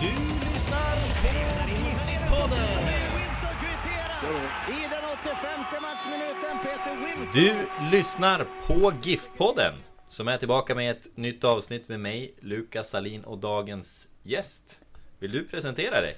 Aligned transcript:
Du 0.00 0.06
lyssnar 0.52 0.94
på 1.22 1.30
GIF-podden. 1.70 2.68
I 4.68 4.82
den 4.90 5.04
85 5.22 5.82
matchminuten, 5.82 6.58
Peter 6.62 7.16
Wilson. 7.16 7.34
Du 7.34 7.96
lyssnar 7.96 8.46
på 8.66 8.92
GIF-podden 9.02 9.72
som 10.08 10.28
är 10.28 10.38
tillbaka 10.38 10.74
med 10.74 10.90
ett 10.90 11.16
nytt 11.16 11.44
avsnitt 11.44 11.88
med 11.88 12.00
mig, 12.00 12.34
Lukas 12.40 12.90
Salin 12.90 13.24
och 13.24 13.38
dagens 13.38 14.08
gäst. 14.22 14.80
Vill 15.18 15.30
du 15.32 15.44
presentera 15.44 16.00
dig? 16.00 16.16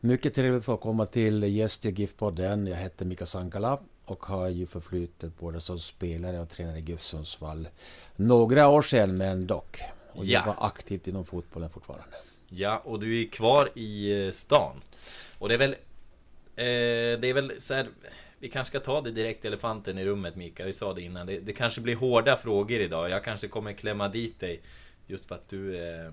Mycket 0.00 0.34
trevligt 0.34 0.58
att 0.58 0.64
få 0.64 0.76
komma 0.76 1.06
till 1.06 1.42
gäst 1.42 1.84
i 1.86 1.90
GIF-podden. 1.90 2.66
Jag 2.70 2.76
heter 2.76 3.04
Mika 3.04 3.26
Sankala 3.26 3.78
och 4.04 4.22
har 4.26 4.48
ju 4.48 4.66
förflutet 4.66 5.38
både 5.38 5.60
som 5.60 5.78
spelare 5.78 6.40
och 6.40 6.48
tränare 6.50 6.78
i 6.78 6.82
GIF 6.82 7.00
Sundsvall. 7.00 7.68
Några 8.16 8.68
år 8.68 8.82
sedan 8.82 9.16
men 9.16 9.46
dock. 9.46 9.80
Och 10.12 10.24
Ja. 10.24 10.38
jobbar 10.40 10.56
aktivt 10.66 11.06
inom 11.08 11.24
fotbollen 11.24 11.70
fortfarande. 11.70 12.16
Ja, 12.54 12.82
och 12.84 13.00
du 13.00 13.20
är 13.20 13.24
kvar 13.24 13.70
i 13.74 14.24
eh, 14.26 14.30
stan. 14.30 14.82
Och 15.38 15.48
det 15.48 15.54
är 15.54 15.58
väl... 15.58 15.70
Eh, 16.56 17.20
det 17.20 17.28
är 17.28 17.34
väl 17.34 17.60
så 17.60 17.74
här... 17.74 17.88
Vi 18.38 18.48
kanske 18.48 18.70
ska 18.70 18.80
ta 18.80 19.00
det 19.00 19.10
direkt 19.10 19.44
elefanten 19.44 19.98
i 19.98 20.04
rummet 20.04 20.36
Mika, 20.36 20.64
vi 20.64 20.72
sa 20.72 20.92
det 20.92 21.02
innan. 21.02 21.26
Det, 21.26 21.38
det 21.38 21.52
kanske 21.52 21.80
blir 21.80 21.96
hårda 21.96 22.36
frågor 22.36 22.80
idag. 22.80 23.10
Jag 23.10 23.24
kanske 23.24 23.48
kommer 23.48 23.72
klämma 23.72 24.08
dit 24.08 24.40
dig. 24.40 24.60
Just 25.06 25.26
för 25.26 25.34
att 25.34 25.48
du... 25.48 25.76
Eh, 25.76 26.10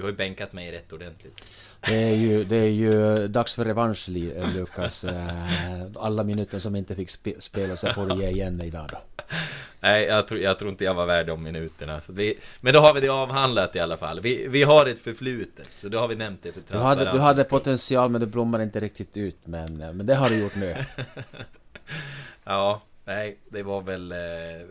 du 0.00 0.04
har 0.04 0.10
ju 0.10 0.16
bänkat 0.16 0.52
mig 0.52 0.72
rätt 0.72 0.92
ordentligt. 0.92 1.40
Det 1.86 1.94
är 1.94 2.16
ju, 2.16 2.44
det 2.44 2.56
är 2.56 2.70
ju 2.70 3.28
dags 3.28 3.54
för 3.54 3.64
revansch 3.64 4.08
eh, 4.08 4.54
Lukas. 4.54 5.04
Eh, 5.04 5.28
Alla 5.96 6.24
minuter 6.24 6.58
som 6.58 6.76
inte 6.76 6.94
fick 6.94 7.10
spe, 7.10 7.40
spela 7.40 7.76
så 7.76 7.92
får 7.92 8.06
du 8.06 8.22
ge 8.22 8.28
igen 8.28 8.60
idag 8.60 8.90
då. 8.92 9.24
Nej, 9.80 10.04
jag 10.04 10.28
tror, 10.28 10.40
jag 10.40 10.58
tror 10.58 10.70
inte 10.70 10.84
jag 10.84 10.94
var 10.94 11.06
värd 11.06 11.26
de 11.26 11.42
minuterna. 11.42 12.00
Vi, 12.08 12.38
men 12.60 12.74
då 12.74 12.80
har 12.80 12.94
vi 12.94 13.00
det 13.00 13.08
avhandlat 13.08 13.76
i 13.76 13.80
alla 13.80 13.96
fall. 13.96 14.20
Vi, 14.20 14.46
vi 14.48 14.62
har 14.62 14.86
ett 14.86 14.98
förflutet, 14.98 15.68
så 15.76 15.88
då 15.88 15.98
har 15.98 16.08
vi 16.08 16.16
nämnt 16.16 16.42
det 16.42 16.52
för 16.52 16.62
Du 16.68 16.78
hade, 16.78 17.12
du 17.12 17.18
hade 17.18 17.44
potential 17.44 18.10
men 18.10 18.20
det 18.20 18.26
blommade 18.26 18.64
inte 18.64 18.80
riktigt 18.80 19.16
ut. 19.16 19.38
Men, 19.44 19.80
eh, 19.80 19.92
men 19.92 20.06
det 20.06 20.14
har 20.14 20.28
du 20.28 20.38
gjort 20.38 20.56
nu. 20.56 20.76
Ja, 22.44 22.82
nej, 23.14 23.36
det 23.48 23.62
var 23.62 23.80
väl... 23.82 24.12
eh, 24.12 24.18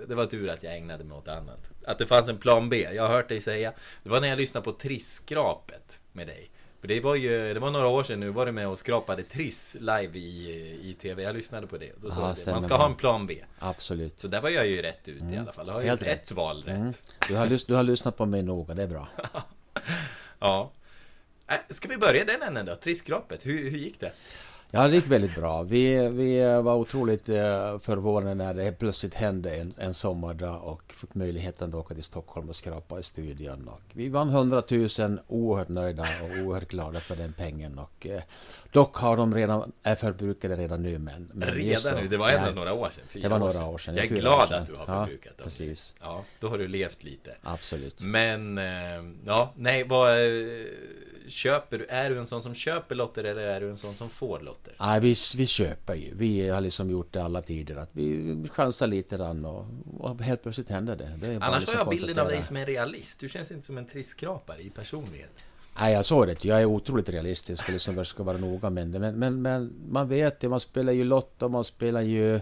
Det 0.08 0.16
var 0.16 0.26
tur 0.26 0.50
att 0.50 0.64
jag 0.64 0.76
ägnade 0.78 1.04
mig 1.04 1.18
åt 1.18 1.28
annat. 1.28 1.72
Att 1.86 1.98
det 1.98 2.06
fanns 2.08 2.28
en 2.30 2.38
plan 2.38 2.70
B. 2.70 2.88
Jag 2.94 3.04
har 3.04 3.10
hört 3.16 3.30
dig 3.30 3.42
säga... 3.42 3.74
Det 4.04 4.10
var 4.10 4.22
när 4.22 4.28
jag 4.28 4.38
lyssnade 4.38 4.64
på 4.64 4.72
Trisskrapet 4.72 6.00
med 6.12 6.28
dig. 6.28 6.50
För 6.82 6.88
det 6.88 7.00
var 7.00 7.16
ju... 7.16 7.54
Det 7.54 7.60
var 7.60 7.72
några 7.72 7.88
år 7.88 8.04
sedan 8.04 8.20
nu. 8.20 8.30
Var 8.30 8.46
du 8.46 8.52
med 8.52 8.68
och 8.68 8.78
skrapade 8.78 9.24
Triss 9.24 9.76
live 9.80 10.20
i, 10.20 10.50
i 10.84 10.96
TV. 11.02 11.24
Jag 11.24 11.36
lyssnade 11.36 11.68
på 11.68 11.78
det. 11.78 11.92
Då 12.02 12.12
sa 12.12 12.34
du 12.46 12.52
Man 12.52 12.62
ska 12.62 12.76
ha 12.76 12.86
en 12.86 12.96
plan 12.96 13.28
B. 13.28 13.44
Absolut. 13.60 14.20
Så 14.20 14.28
där 14.28 14.42
var 14.42 14.50
jag 14.50 14.68
ju 14.68 14.82
rätt 14.82 15.08
ut 15.08 15.24
i 15.32 15.38
alla 15.38 15.52
fall. 15.52 15.68
Jag 15.68 15.74
har 15.74 15.82
Helt 15.82 16.02
gjort 16.02 16.08
rätt. 16.10 16.24
ett 16.24 16.32
val 16.32 16.64
rätt. 16.64 16.76
Mm. 16.76 16.94
Du, 17.28 17.36
har, 17.36 17.68
du 17.68 17.74
har 17.76 17.84
lyssnat 17.84 18.18
på 18.18 18.26
mig 18.26 18.44
noga, 18.44 18.74
det 18.74 18.84
är 18.84 18.88
bra. 18.88 19.08
Ja. 20.40 20.72
Äh, 21.48 21.56
Ska 21.70 21.88
vi 21.88 21.98
börja 21.98 22.26
den 22.26 22.42
änden 22.42 22.66
då? 22.66 22.76
Trisskrapet. 22.76 23.46
Hur, 23.46 23.70
hur 23.70 23.78
gick 23.78 24.00
det? 24.00 24.12
Ja, 24.72 24.88
det 24.88 24.96
gick 24.96 25.08
väldigt 25.08 25.36
bra. 25.36 25.64
Vi, 25.64 26.10
vi 26.10 26.42
var 26.64 26.76
otroligt 26.76 27.30
eh, 27.30 27.80
förvånade 27.80 28.36
när 28.36 28.54
det 28.54 28.72
plötsligt 28.80 29.14
hände 29.14 29.56
en, 29.56 29.74
en 29.78 29.94
sommardag 29.94 30.64
och 30.64 30.82
fick 30.98 31.16
möjligheten 31.16 31.70
att 31.70 31.76
åka 31.76 31.94
till 31.96 32.04
Stockholm 32.04 32.50
och 32.50 32.56
skrapa 32.56 33.00
i 33.00 33.04
studion. 33.04 33.68
Och 33.68 33.82
vi 33.94 34.10
vann 34.10 34.30
100 34.30 34.64
000, 34.70 35.20
oerhört 35.28 35.70
nöjda 35.70 36.04
och 36.04 36.46
oerhört 36.46 36.68
glada 36.68 37.00
för 37.00 37.16
den 37.16 37.34
pengen. 37.34 37.80
Och, 37.80 38.08
eh, 38.08 38.22
dock 38.72 38.96
har 38.96 39.18
de 39.18 39.36
redan, 39.36 39.72
är 39.84 39.96
förbrukade 39.96 40.56
redan 40.56 40.84
nu. 40.84 40.98
Men, 41.00 41.30
men 41.34 41.48
Redan 41.50 41.96
nu? 41.96 42.08
Det 42.08 42.18
var 42.18 42.30
ändå 42.30 42.52
några 42.52 42.74
år 42.74 42.90
sedan. 42.90 43.04
fyra 43.10 43.24
Det 43.24 43.30
var 43.30 43.40
några 43.40 43.66
år 43.66 43.78
sedan, 43.78 43.96
Jag 43.96 44.06
är 44.06 44.10
glad 44.10 44.54
att 44.54 44.68
du 44.68 44.76
har 44.76 44.86
Ja, 44.88 45.06
förbrukat 45.06 45.38
dem. 45.38 45.44
precis. 45.44 45.94
Ja, 46.02 46.24
då 46.40 46.48
har 46.50 46.58
du 46.58 46.68
levt 46.68 47.04
lite. 47.04 47.36
Absolut. 47.44 48.02
Men, 48.02 48.58
eh, 48.58 48.64
ja, 49.26 49.54
nej, 49.56 49.84
vad... 49.84 50.10
Köper 51.30 51.78
du? 51.78 51.86
Är 51.86 52.10
du 52.10 52.20
en 52.20 52.28
sån 52.28 52.44
som 52.44 52.54
köper 52.54 52.96
lotter 52.96 53.24
eller 53.24 53.42
är 53.42 53.62
du 53.62 53.70
en 53.70 53.78
sån 53.78 53.96
som 53.96 54.10
får 54.10 54.40
lotter? 54.40 54.74
Nej, 54.80 55.00
vi, 55.00 55.16
vi 55.36 55.46
köper 55.46 55.96
ju. 55.96 56.16
Vi 56.16 56.50
har 56.50 56.62
liksom 56.62 56.90
gjort 56.90 57.14
det 57.14 57.24
alla 57.24 57.42
tider. 57.42 57.76
Att 57.76 57.90
vi 57.92 58.36
chansar 58.52 58.88
lite 58.88 59.18
grann 59.18 59.46
och, 59.46 59.66
och 60.00 60.22
helt 60.22 60.44
plötsligt 60.44 60.70
händer 60.70 60.96
det. 60.96 61.12
det 61.22 61.36
Annars 61.36 61.62
liksom 61.62 61.78
har 61.78 61.86
jag 61.86 61.90
bilden 61.90 62.20
av 62.20 62.28
dig 62.28 62.44
som 62.44 62.56
en 62.56 62.66
realist. 62.66 63.20
Du 63.20 63.30
känns 63.30 63.52
inte 63.52 63.66
som 63.66 63.78
en 63.78 63.86
trisskrapare 63.86 64.62
i 64.62 64.70
personlighet. 64.70 65.32
Nej, 65.80 65.94
jag 65.94 66.06
såg 66.06 66.28
det. 66.28 66.46
Jag 66.46 66.62
är 66.62 66.66
otroligt 66.66 67.10
realistisk 67.10 67.68
och 67.68 67.74
liksom 67.74 68.06
ska 68.06 68.24
vara 68.24 68.38
noga 68.38 68.70
med 68.70 68.88
det. 68.88 69.00
Men, 69.00 69.20
men, 69.20 69.42
men 69.42 69.74
man 69.90 70.08
vet 70.08 70.44
ju, 70.44 70.50
man 70.50 70.60
spelar 70.60 70.94
ju 70.94 71.04
Lotto, 71.04 71.50
man 71.50 71.64
spelar 71.64 72.02
ju 72.02 72.40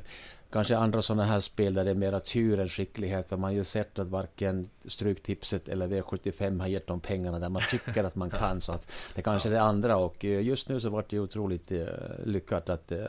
kanske 0.58 0.78
andra 0.78 1.02
sådana 1.02 1.26
här 1.26 1.40
spel 1.40 1.74
där 1.74 1.86
det 1.86 1.92
är 1.92 1.96
mera 1.96 2.20
tur 2.20 2.60
än 2.60 2.70
skicklighet. 2.70 3.30
För 3.30 3.38
man 3.38 3.50
har 3.50 3.56
ju 3.56 3.64
sett 3.64 4.00
att 4.00 4.08
varken 4.08 4.70
Stryktipset 4.86 5.68
eller 5.68 5.88
V75 5.88 6.60
har 6.60 6.68
gett 6.68 6.88
de 6.88 7.00
pengarna 7.00 7.40
där 7.40 7.50
man 7.50 7.62
tycker 7.72 8.04
att 8.04 8.16
man 8.16 8.30
kan. 8.30 8.62
Så 8.62 8.72
att 8.72 8.92
det 9.16 9.22
kanske 9.22 9.50
är 9.50 9.54
det 9.54 9.62
andra. 9.62 9.98
Och 9.98 10.26
eh, 10.26 10.42
just 10.42 10.70
nu 10.70 10.80
så 10.80 10.90
var 10.90 11.06
det 11.10 11.20
otroligt 11.20 11.72
eh, 11.72 11.86
lyckat 12.26 12.70
att 12.70 12.92
eh, 12.92 13.00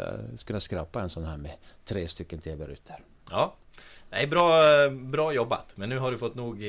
kunna 0.45 0.61
skrapa 0.61 1.01
en 1.01 1.11
sån 1.11 1.25
här 1.25 1.37
med 1.37 1.53
tre 1.85 2.09
stycken 2.09 2.39
TV-rutor. 2.39 2.97
Ja. 3.31 3.55
Nej, 4.11 4.27
bra, 4.27 4.61
bra 4.91 5.33
jobbat. 5.33 5.73
Men 5.75 5.89
nu 5.89 5.99
har 5.99 6.11
du 6.11 6.19
fått 6.19 6.35
nog 6.35 6.63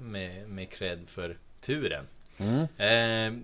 med, 0.00 0.48
med 0.48 0.70
cred 0.70 1.08
för 1.08 1.36
turen. 1.60 2.04
Mm. 2.38 2.60
Eh, 2.60 3.42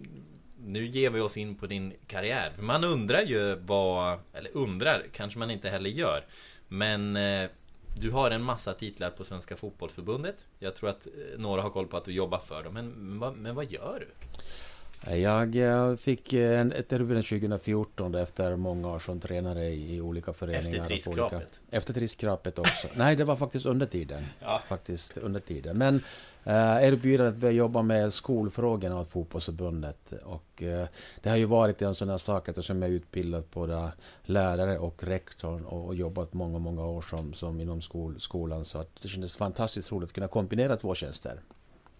nu 0.64 0.86
ger 0.86 1.10
vi 1.10 1.20
oss 1.20 1.36
in 1.36 1.54
på 1.54 1.66
din 1.66 1.92
karriär. 2.06 2.52
För 2.56 2.62
man 2.62 2.84
undrar 2.84 3.22
ju 3.22 3.54
vad... 3.54 4.18
Eller 4.32 4.56
undrar, 4.56 5.02
kanske 5.12 5.38
man 5.38 5.50
inte 5.50 5.68
heller 5.68 5.90
gör. 5.90 6.24
Men 6.68 7.16
eh, 7.16 7.50
du 7.94 8.10
har 8.10 8.30
en 8.30 8.42
massa 8.42 8.74
titlar 8.74 9.10
på 9.10 9.24
Svenska 9.24 9.56
Fotbollsförbundet. 9.56 10.48
Jag 10.58 10.74
tror 10.74 10.90
att 10.90 11.06
eh, 11.06 11.38
några 11.38 11.62
har 11.62 11.70
koll 11.70 11.86
på 11.86 11.96
att 11.96 12.04
du 12.04 12.12
jobbar 12.12 12.38
för 12.38 12.62
dem. 12.62 12.74
Men, 12.74 12.88
men, 12.88 13.18
vad, 13.18 13.36
men 13.36 13.54
vad 13.54 13.72
gör 13.72 14.00
du? 14.00 14.08
Jag 15.16 16.00
fick 16.00 16.32
eh, 16.32 16.60
en, 16.60 16.72
ett 16.72 16.92
erbjudande 16.92 17.22
2014 17.22 18.14
efter 18.14 18.56
många 18.56 18.88
år 18.88 18.98
som 18.98 19.20
tränare 19.20 19.64
i, 19.64 19.96
i 19.96 20.00
olika 20.00 20.32
föreningar. 20.32 20.80
Efter 20.80 20.86
trisskrapet? 20.86 21.32
Olika, 21.32 21.76
efter 21.76 21.94
trisskrapet 21.94 22.58
också. 22.58 22.88
Nej, 22.94 23.16
det 23.16 23.24
var 23.24 23.36
faktiskt 23.36 23.66
under 23.66 23.86
tiden. 23.86 24.26
Ja. 24.40 24.62
Faktiskt 24.68 25.16
under 25.16 25.40
tiden. 25.40 25.78
Men 25.78 26.02
erbjudandet 26.52 27.44
att 27.44 27.54
jobba 27.54 27.82
med 27.82 28.12
skolfrågorna 28.12 29.00
åt 29.00 29.10
fotbollsförbundet. 29.10 30.12
Och 30.24 30.62
eh, 30.62 30.86
det 31.22 31.28
har 31.28 31.36
ju 31.36 31.44
varit 31.44 31.82
en 31.82 31.94
sån 31.94 32.08
här 32.08 32.18
sak 32.18 32.48
eftersom 32.48 32.82
jag 32.82 32.90
är 32.90 32.94
utbildad 32.94 33.44
både 33.52 33.92
lärare 34.22 34.78
och 34.78 35.04
rektor 35.04 35.74
och, 35.74 35.94
jobbat 35.94 36.32
många, 36.32 36.58
många 36.58 36.86
år 36.86 37.02
som, 37.02 37.34
som 37.34 37.60
inom 37.60 37.82
skol, 37.82 38.20
skolan. 38.20 38.64
Så 38.64 38.78
att 38.78 38.90
det 39.02 39.08
kändes 39.08 39.36
fantastiskt 39.36 39.92
roligt 39.92 40.08
att 40.08 40.14
kunna 40.14 40.28
kombinera 40.28 40.76
två 40.76 40.94
tjänster. 40.94 41.40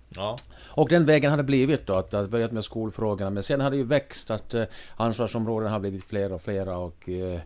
Ja. 0.08 0.36
Och 0.58 0.88
den 0.88 1.06
vägen 1.06 1.30
har 1.30 1.36
det 1.36 1.42
blivit 1.42 1.86
då, 1.86 1.94
att 1.94 2.10
det 2.10 2.28
börjat 2.28 2.52
med 2.52 2.64
skolfrågorna. 2.64 3.30
Men 3.30 3.42
sen 3.42 3.60
har 3.60 3.70
det 3.70 3.76
ju 3.76 3.84
växt 3.84 4.30
att 4.30 4.54
eh, 4.54 4.64
ansvarsområden 4.96 5.70
har 5.72 5.80
blivit 5.80 6.04
fler 6.04 6.32
och 6.32 6.42
fler 6.42 6.68
och 6.68 7.08
eh, 7.08 7.40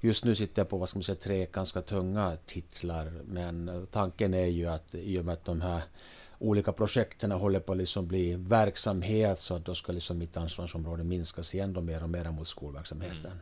just 0.00 0.24
nu 0.24 0.34
sitter 0.34 0.62
jag 0.62 0.68
på, 0.68 0.76
vad 0.76 0.88
ska 0.88 0.98
man 0.98 1.04
säga, 1.04 1.16
tre 1.16 1.46
ganska 1.52 1.82
tunga 1.82 2.36
titlar. 2.46 3.12
Men 3.24 3.68
eh, 3.68 3.82
tanken 3.90 4.34
är 4.34 4.46
ju 4.46 4.66
att 4.66 4.94
i 4.94 5.18
och 5.18 5.24
med 5.24 5.32
att 5.32 5.44
de 5.44 5.60
här 5.60 5.82
olika 6.40 6.72
projekten 6.72 7.30
håller 7.30 7.60
på 7.60 7.72
att 7.72 7.78
liksom 7.78 8.06
bli 8.06 8.34
verksamhet 8.34 9.38
så 9.38 9.54
att 9.54 9.64
då 9.64 9.74
ska 9.74 9.92
liksom 9.92 10.18
mitt 10.18 10.36
ansvarsområde 10.36 11.04
minskas 11.04 11.54
igen 11.54 11.72
då 11.72 11.80
mer 11.80 12.02
och 12.02 12.10
mer 12.10 12.30
mot 12.30 12.48
skolverksamheten. 12.48 13.30
Mm. 13.30 13.38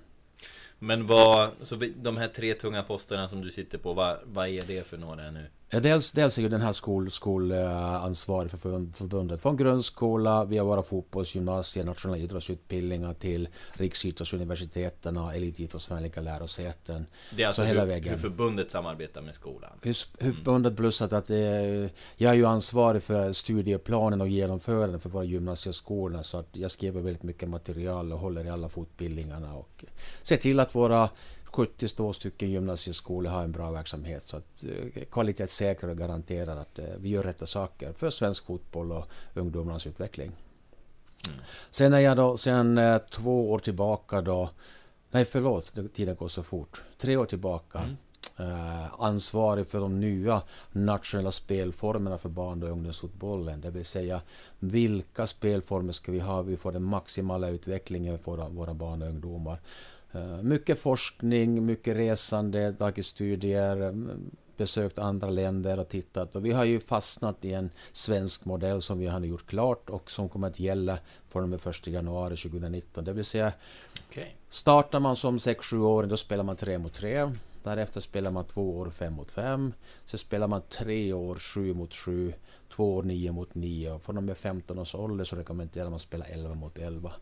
Men 0.79 1.07
vad... 1.07 1.51
Så 1.61 1.77
de 1.97 2.17
här 2.17 2.29
tre 2.29 2.55
tunga 2.55 2.83
posterna 2.83 3.29
som 3.29 3.41
du 3.41 3.51
sitter 3.51 3.79
på, 3.79 3.93
vad, 3.93 4.19
vad 4.25 4.49
är 4.49 4.65
det 4.65 4.87
för 4.87 4.99
några 4.99 5.31
nu? 5.31 5.47
Dels, 5.71 6.13
dels 6.13 6.39
är 6.39 6.43
ju 6.43 6.49
den 6.49 6.61
här 6.61 6.73
skol, 6.73 7.11
skolansvarig 7.11 8.51
för 8.51 8.59
förbundet. 8.93 9.41
Från 9.41 9.57
grundskola, 9.57 10.45
via 10.45 10.65
våra 10.65 10.83
fotbollsgymnasier, 10.83 11.85
nationella 11.85 12.19
idrottsutbildningar 12.19 13.15
till 13.15 13.49
riksidrottsuniversiteten 13.73 15.17
och 15.17 15.35
elitidrottsvänliga 15.35 16.23
lärosäten. 16.23 17.07
Det 17.37 17.43
är 17.43 17.47
alltså 17.47 17.63
hur, 17.63 17.87
vägen. 17.87 18.11
hur 18.11 18.19
förbundet 18.19 18.71
samarbetar 18.71 19.23
med 19.23 19.35
skolan? 19.35 19.71
Hur- 19.83 19.97
hur 20.19 20.33
Förbundet 20.33 20.77
plus 20.77 21.03
att, 21.03 21.13
att 21.13 21.27
det, 21.27 21.91
jag 22.17 22.31
är 22.31 22.37
ju 22.37 22.47
ansvarig 22.47 23.03
för 23.03 23.33
studieplanen 23.33 24.21
och 24.21 24.29
genomförandet 24.29 25.03
för 25.03 25.09
våra 25.09 25.25
gymnasieskolor. 25.25 26.23
Så 26.23 26.37
att 26.39 26.49
jag 26.53 26.71
skriver 26.71 27.01
väldigt 27.01 27.23
mycket 27.23 27.49
material 27.49 28.13
och 28.13 28.19
håller 28.19 28.45
i 28.45 28.51
alla 28.51 28.69
fortbildningarna. 28.69 29.55
Och 29.55 29.85
ser 30.23 30.37
till 30.37 30.61
att 30.61 30.75
våra 30.75 31.09
72 31.59 32.13
stycken 32.13 32.51
gymnasieskolor 32.51 33.31
har 33.31 33.43
en 33.43 33.53
bra 33.53 33.71
verksamhet. 33.71 34.23
Så 34.23 34.37
att 34.37 34.65
eh, 34.65 35.05
kvalitetssäkrar 35.05 35.91
och 35.91 35.99
garanterar 35.99 36.57
att 36.57 36.79
eh, 36.79 36.85
vi 36.99 37.09
gör 37.09 37.23
rätta 37.23 37.47
saker 37.47 37.93
för 37.93 38.11
svensk 38.11 38.47
fotboll 38.47 38.93
och 38.93 39.05
ungdomarnas 39.35 39.87
utveckling. 39.87 40.33
Sen 41.71 41.93
är 41.93 41.99
jag 41.99 42.17
då 42.17 42.37
sen 42.37 42.79
eh, 42.79 42.99
två 42.99 43.51
år 43.51 43.59
tillbaka 43.59 44.21
då 44.21 44.51
Nej 45.11 45.25
förlåt, 45.25 45.95
tiden 45.95 46.17
går 46.17 46.29
så 46.29 46.43
fort. 46.43 46.83
Tre 46.99 47.17
år 47.17 47.27
tillbaka. 47.27 47.97
Eh, 48.37 49.01
ansvarig 49.03 49.67
för 49.67 49.81
de 49.81 50.01
nya 50.01 50.43
nationella 50.73 51.33
spelformerna 51.33 52.19
för 52.19 52.29
barn 52.29 52.63
och 52.63 52.69
ungdomsfotbollen. 52.69 53.61
Det 53.61 53.71
vill 53.71 53.85
säga 53.85 54.21
vilka 54.59 55.27
spelformer 55.27 55.93
ska 55.93 56.13
vi 56.13 56.21
ha? 56.21 56.43
Vi 56.43 56.57
får 56.57 56.73
den 56.73 56.83
maximala 56.83 57.49
utvecklingen 57.49 58.19
för 58.19 58.31
våra, 58.31 58.49
våra 58.49 58.75
barn 58.75 59.03
och 59.03 59.09
ungdomar. 59.09 59.59
Eh, 60.13 60.43
mycket 60.43 60.79
forskning, 60.79 61.67
mycket 61.67 61.97
resande, 61.97 62.73
tagit 62.73 63.07
studier, 63.07 63.77
mm, 63.77 64.31
besökt 64.57 64.99
andra 64.99 65.31
länder 65.31 65.79
och 65.79 65.89
tittat. 65.89 66.37
Och 66.37 66.47
vi 66.47 66.53
har 66.53 66.65
ju 66.65 66.81
fastnat 66.81 67.45
i 67.45 67.53
en 67.53 67.71
svensk 67.93 68.45
modell 68.45 68.83
som 68.83 68.99
vi 68.99 69.07
har 69.07 69.21
gjort 69.21 69.47
klart 69.47 69.91
och 69.91 70.11
som 70.11 70.29
kommer 70.29 70.49
att 70.49 70.61
gälla 70.61 70.99
från 71.29 71.43
och 71.43 71.49
med 71.49 71.67
1 71.67 71.87
januari 71.87 72.37
2019. 72.37 73.05
Det 73.05 73.13
vill 73.13 73.25
säga 73.25 73.53
Okej. 74.09 74.37
Startar 74.51 75.01
man 75.01 75.17
som 75.17 75.39
6-7-åring 75.39 76.09
då 76.09 76.17
spelar 76.17 76.45
man 76.45 76.57
3 76.57 76.79
mot 76.79 76.95
3. 76.95 77.31
Därefter 77.63 78.01
spelar 78.01 78.31
man 78.31 78.45
2 78.45 78.79
år 78.79 78.91
5 78.91 79.13
mot 79.13 79.31
5. 79.31 79.73
Så 80.07 80.19
spelar 80.19 80.49
man 80.49 80.63
3 80.71 81.13
år 81.13 81.35
7 81.35 81.75
mot 81.75 81.95
7. 81.95 82.33
2 82.69 82.97
år 82.97 83.03
9 83.03 83.33
mot 83.33 83.55
9. 83.55 83.93
Och 83.93 84.03
från 84.03 84.17
och 84.17 84.23
med 84.23 84.37
15 84.37 84.79
års 84.79 84.95
ålder 84.95 85.25
så 85.25 85.37
rekommenderar 85.37 85.85
man 85.85 85.95
att 85.95 86.03
spela 86.03 86.25
11 86.25 86.55
mot 86.55 86.79
11. 86.79 87.13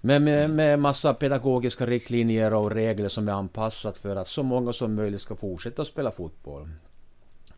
Men 0.00 0.24
med, 0.24 0.50
med 0.50 0.78
massa 0.78 1.14
pedagogiska 1.14 1.86
riktlinjer 1.86 2.54
och 2.54 2.70
regler 2.70 3.08
som 3.08 3.28
är 3.28 3.32
anpassat 3.32 3.98
för 3.98 4.16
att 4.16 4.28
så 4.28 4.42
många 4.42 4.72
som 4.72 4.94
möjligt 4.94 5.20
ska 5.20 5.36
fortsätta 5.36 5.82
att 5.82 5.88
spela 5.88 6.10
fotboll. 6.10 6.68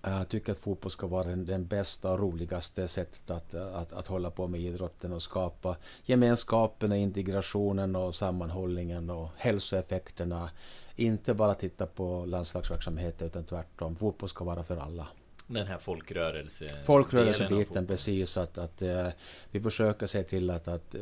Jag 0.03 0.29
tycker 0.29 0.53
att 0.53 0.59
fotboll 0.59 0.91
ska 0.91 1.07
vara 1.07 1.25
den, 1.25 1.45
den 1.45 1.67
bästa 1.67 2.11
och 2.11 2.19
roligaste 2.19 2.89
sättet 2.89 3.31
att, 3.31 3.55
att, 3.55 3.93
att 3.93 4.07
hålla 4.07 4.31
på 4.31 4.49
med 4.49 4.61
idrotten 4.61 5.13
och 5.13 5.23
skapa 5.23 5.77
gemenskapen 6.05 6.93
och 6.93 6.99
integrationen 6.99 7.97
och 7.97 8.15
sammanhållningen 8.15 9.11
och 9.11 9.29
hälsoeffekterna. 9.37 10.51
Inte 10.97 11.35
bara 11.35 11.55
titta 11.55 11.87
på 11.87 12.25
landslagsverksamhet 12.27 13.23
utan 13.23 13.45
tvärtom. 13.45 13.97
Fotboll 13.97 14.29
ska 14.29 14.45
vara 14.45 14.65
för 14.65 14.77
alla. 14.77 15.07
Den 15.55 15.67
här 15.67 15.79
folkrörelse... 15.79 16.69
Folkrörelsebiten 16.85 17.87
precis 17.87 18.37
att, 18.37 18.59
att 18.59 18.83
eh, 18.83 19.09
vi 19.51 19.61
försöker 19.61 20.07
se 20.07 20.23
till 20.23 20.51
att, 20.51 20.69
att 20.69 20.95
eh, 20.95 21.01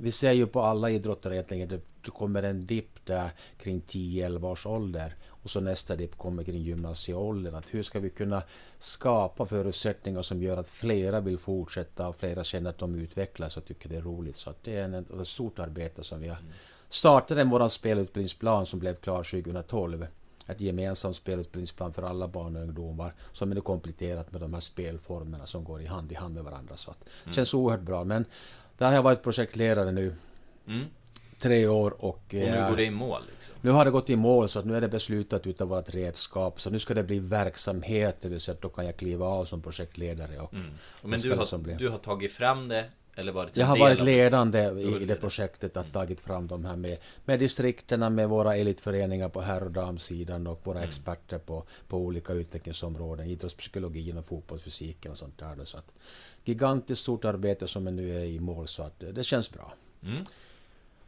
vi 0.00 0.12
ser 0.12 0.32
ju 0.32 0.46
på 0.46 0.60
alla 0.60 0.90
idrotter 0.90 1.32
egentligen 1.32 1.68
det, 1.68 1.80
det 2.04 2.10
kommer 2.10 2.42
en 2.42 2.66
dipp 2.66 3.06
där 3.06 3.30
kring 3.58 3.80
10-11 3.80 4.46
års 4.46 4.66
ålder 4.66 5.14
och 5.28 5.50
så 5.50 5.60
nästa 5.60 5.96
dipp 5.96 6.18
kommer 6.18 6.44
kring 6.44 6.62
gymnasieåldern. 6.62 7.54
Att 7.54 7.74
hur 7.74 7.82
ska 7.82 8.00
vi 8.00 8.10
kunna 8.10 8.42
skapa 8.78 9.46
förutsättningar 9.46 10.22
som 10.22 10.42
gör 10.42 10.56
att 10.56 10.70
flera 10.70 11.20
vill 11.20 11.38
fortsätta 11.38 12.08
och 12.08 12.16
flera 12.16 12.44
känner 12.44 12.70
att 12.70 12.78
de 12.78 12.94
utvecklas 12.94 13.56
och 13.56 13.64
tycker 13.64 13.88
det 13.88 13.96
är 13.96 14.02
roligt. 14.02 14.36
Så 14.36 14.50
att 14.50 14.64
det 14.64 14.76
är 14.76 14.84
en, 14.84 14.94
ett 14.94 15.28
stort 15.28 15.58
arbete 15.58 16.04
som 16.04 16.20
vi 16.20 16.28
har 16.28 16.38
startade 16.88 17.44
med 17.44 17.60
vår 17.60 17.68
spelutbildningsplan 17.68 18.66
som 18.66 18.78
blev 18.78 18.94
klar 18.94 19.22
2012. 19.22 20.06
Ett 20.46 20.60
gemensamt 20.60 21.16
spelutbildningsplan 21.16 21.92
för 21.92 22.02
alla 22.02 22.28
barn 22.28 22.56
och 22.56 22.62
ungdomar 22.62 23.14
som 23.32 23.52
är 23.52 23.60
kompletterat 23.60 24.32
med 24.32 24.40
de 24.40 24.54
här 24.54 24.60
spelformerna 24.60 25.46
som 25.46 25.64
går 25.64 25.82
i 25.82 25.86
hand 25.86 26.12
i 26.12 26.14
hand 26.14 26.34
med 26.34 26.44
varandra. 26.44 26.76
Så 26.76 26.90
att, 26.90 27.04
det 27.24 27.32
känns 27.32 27.54
oerhört 27.54 27.80
bra. 27.80 28.04
Men 28.04 28.24
där 28.78 28.86
har 28.86 28.94
jag 28.94 29.02
varit 29.02 29.22
projektledare 29.22 29.92
nu 29.92 30.14
Mm. 30.68 30.84
tre 31.38 31.66
år 31.68 31.90
och, 31.90 32.08
Och 32.08 32.24
nu 32.32 32.44
eh, 32.44 32.68
går 32.70 32.76
det 32.76 32.84
i 32.84 32.90
mål 32.90 33.22
liksom. 33.34 33.54
nu 33.60 33.70
har 33.70 33.84
det 33.84 33.90
gått 33.90 34.10
i 34.10 34.16
mål 34.16 34.48
så 34.48 34.58
att 34.58 34.64
nu 34.64 34.76
är 34.76 34.80
det 34.80 34.88
beslutat 34.88 35.46
utav 35.46 35.68
vårt 35.68 35.90
redskap. 35.94 36.60
Så 36.60 36.70
nu 36.70 36.78
ska 36.78 36.94
det 36.94 37.02
bli 37.02 37.18
verksamhet, 37.18 38.16
det 38.20 38.28
vill 38.28 38.40
säga 38.40 38.54
att 38.54 38.60
då 38.62 38.68
kan 38.68 38.86
jag 38.86 38.96
kliva 38.96 39.26
av 39.26 39.44
som 39.44 39.62
projektledare. 39.62 40.38
Och 40.40 40.54
Mm. 40.54 40.66
Men 41.02 41.20
du 41.20 41.30
har, 41.34 41.78
du 41.78 41.88
har 41.88 41.98
tagit 41.98 42.32
fram 42.32 42.68
det? 42.68 42.84
Eller 43.18 43.32
varit 43.32 43.56
Jag 43.56 43.66
har 43.66 43.78
varit 43.78 44.00
ledande 44.00 44.58
i, 45.00 45.04
det 45.04 45.14
projektet 45.14 45.76
att 45.76 45.92
tagit 45.92 46.20
fram 46.20 46.46
de 46.46 46.64
här 46.64 46.76
med, 46.76 46.98
med 47.24 47.38
distrikterna, 47.38 48.10
med 48.10 48.28
våra 48.28 48.56
elitföreningar 48.56 49.28
på 49.28 49.40
herr 49.40 49.62
och 49.62 49.70
damsidan 49.70 50.46
och 50.46 50.60
våra 50.64 50.82
experter 50.82 51.38
på, 51.38 51.64
på 51.88 51.98
olika 51.98 52.32
utvecklingsområden, 52.32 53.26
idrottspsykologin 53.26 54.18
och 54.18 54.24
fotbollsfysiken 54.24 55.12
och 55.12 55.18
sånt 55.18 55.38
där. 55.38 55.64
Så 55.64 55.78
att, 55.78 55.92
gigantiskt 56.44 57.02
stort 57.02 57.24
arbete 57.24 57.68
som 57.68 57.84
nu 57.84 58.16
är 58.16 58.24
i 58.24 58.40
mål 58.40 58.68
så 58.68 58.82
att 58.82 59.00
det, 59.00 59.12
det 59.12 59.24
känns 59.24 59.50
bra. 59.50 59.72
Mm. 60.02 60.24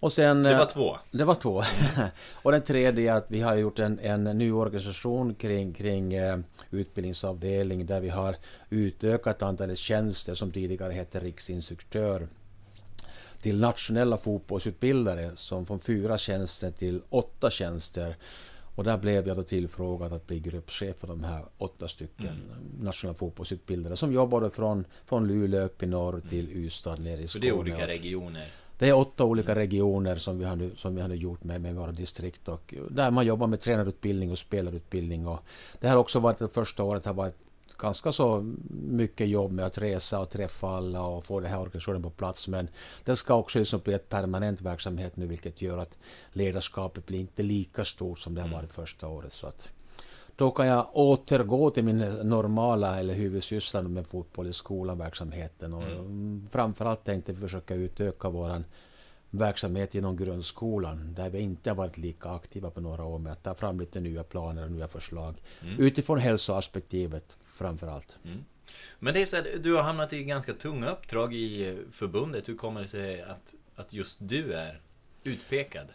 Och 0.00 0.12
sen, 0.12 0.43
Det 0.43 0.55
var 0.55 0.61
eh, 0.61 0.67
två. 0.67 0.97
det 1.11 1.25
var 1.25 1.35
två. 1.35 1.62
och 2.33 2.53
den 2.53 2.62
tredje 2.62 3.12
är 3.12 3.17
att 3.17 3.27
vi 3.29 3.41
har 3.41 3.55
gjort 3.55 3.79
en, 3.79 3.99
en 3.99 4.25
ny 4.25 4.53
organisation 4.53 5.35
kring, 5.35 5.73
kring 5.73 6.15
eh, 6.15 6.39
utbildningsavdelning 6.71 7.87
där 7.87 8.00
vi 8.00 8.09
har 8.09 8.37
utökat 8.71 9.43
antalet 9.43 9.79
tjänster 9.79 10.35
som 10.35 10.50
tidigare 10.50 10.93
hette 10.93 11.21
riksinstruktör 11.21 12.29
till 13.43 13.61
nationella 13.61 14.17
fotbollsutbildare 14.19 15.31
som 15.37 15.67
från 15.67 15.79
fyra 15.79 16.19
tjänster 16.19 16.71
till 16.71 17.03
åtta 17.09 17.50
tjänster. 17.50 18.17
Och 18.75 18.85
där 18.85 18.99
blev 18.99 19.29
jag 19.29 19.37
då 19.37 19.43
tillfrågad 19.43 20.12
att 20.12 20.27
bli 20.27 20.41
gruppchef 20.41 20.97
för 20.97 21.06
de 21.06 21.25
här 21.25 21.45
åtta 21.59 21.89
stycken 21.89 22.43
nationella 22.81 23.15
fotbollsutbildare 23.15 23.97
som 23.97 24.12
jobbade 24.12 24.50
från, 24.50 24.85
från 25.06 25.29
Luleå 25.29 25.65
upp 25.65 25.83
i 25.83 25.87
norr 25.87 26.23
till 26.29 26.50
Ystad 26.53 26.97
ner 26.97 27.19
i 27.19 27.29
Så 27.29 27.39
Skåne. 27.39 27.41
det 27.41 27.49
är 27.49 27.53
olika 27.53 27.87
regioner 27.87 28.47
det 28.79 28.89
är 28.89 28.97
åtta 28.97 29.25
olika 29.25 29.55
regioner 29.55 30.17
som 30.17 30.39
vi 30.39 30.45
har 30.45 30.57
nu, 30.57 30.71
som 30.77 30.95
vi 30.95 31.01
har 31.01 31.09
nu 31.09 31.15
gjort 31.15 31.45
med, 31.45 31.61
med 31.61 31.75
våra 31.75 31.93
distrikt 31.93 32.49
och 32.49 32.75
där 32.91 33.11
man 33.11 33.27
jobbar 33.27 33.47
med 33.47 33.61
tränarutbildning 33.61 34.31
och 34.31 34.39
spelarutbildning. 34.39 35.27
Och 35.27 35.41
det 35.81 35.89
har 35.89 35.97
också 35.97 36.19
varit 36.19 36.39
det 36.39 36.49
första 36.49 36.83
året 36.83 37.05
har 37.05 37.15
varit 37.15 37.37
ganska 37.79 38.13
så 38.13 38.55
mycket 38.71 39.29
jobb 39.29 39.53
med 39.53 39.67
att 39.67 39.79
resa 39.79 40.21
och 40.21 40.31
träffa 40.31 40.69
alla 40.69 41.03
och 41.03 41.25
få 41.25 41.41
den 41.41 41.51
här 41.51 41.61
organisationen 41.61 42.03
på 42.03 42.11
plats. 42.11 42.49
Men 42.49 42.69
det 43.05 43.17
ska 43.17 43.35
också 43.35 43.59
liksom 43.59 43.81
bli 43.81 43.95
ett 43.95 44.09
permanent 44.09 44.61
verksamhet 44.61 45.17
nu 45.17 45.27
vilket 45.27 45.63
gör 45.63 45.79
att 45.79 45.99
ledarskapet 46.33 47.07
blir 47.07 47.21
inte 47.21 47.43
lika 47.43 47.85
stort 47.85 48.19
som 48.19 48.35
det 48.35 48.41
har 48.41 48.49
varit 48.49 48.73
första 48.73 49.09
året. 49.09 49.33
Så 49.33 49.47
att 49.47 49.71
då 50.38 50.50
kan 50.50 50.67
jag 50.67 50.90
återgå 50.93 51.71
till 51.71 51.85
min 51.85 51.99
normala 52.23 53.00
eller 53.00 53.14
huvudsysslan 53.14 53.92
med 53.92 54.07
fotboll 54.07 54.47
i 54.47 54.52
skolan, 54.52 54.99
verksamheten. 54.99 55.75
Och 55.75 55.83
mm. 55.83 56.49
framförallt 56.50 57.04
tänkte 57.04 57.33
vi 57.33 57.40
försöka 57.40 57.75
utöka 57.75 58.28
våran 58.28 58.64
verksamhet 59.30 59.95
inom 59.95 60.16
grundskolan 60.16 61.14
där 61.14 61.30
vi 61.30 61.38
inte 61.38 61.71
har 61.71 61.75
varit 61.75 61.99
lika 61.99 62.28
aktiva 62.28 62.71
på 62.71 62.80
några 62.80 63.04
år 63.04 63.18
med 63.18 63.33
att 63.33 63.42
ta 63.42 63.54
fram 63.54 63.80
lite 63.80 64.00
nya 64.00 64.25
planer 64.25 64.64
och 64.64 64.71
nya 64.71 64.88
förslag. 64.88 65.35
Utifrån 65.78 66.18
hälsoaspektivet 66.18 67.37
framförallt. 67.54 68.16
Men 68.99 69.14
det 69.14 69.23
är 69.23 69.26
så 69.26 69.37
här, 69.37 69.47
du 69.61 69.75
har 69.75 69.83
hamnat 69.83 70.12
i 70.12 70.25
ganska 70.25 70.52
tunga 70.52 70.90
uppdrag 70.90 71.35
i 71.35 71.78
förbundet. 71.90 72.49
Hur 72.49 72.57
kommer 72.57 72.80
det 72.80 72.87
sig 72.87 73.23
att, 73.23 73.54
att 73.76 73.92
just 73.92 74.18
du 74.21 74.52
är 74.52 74.80
utpekad? 75.25 75.87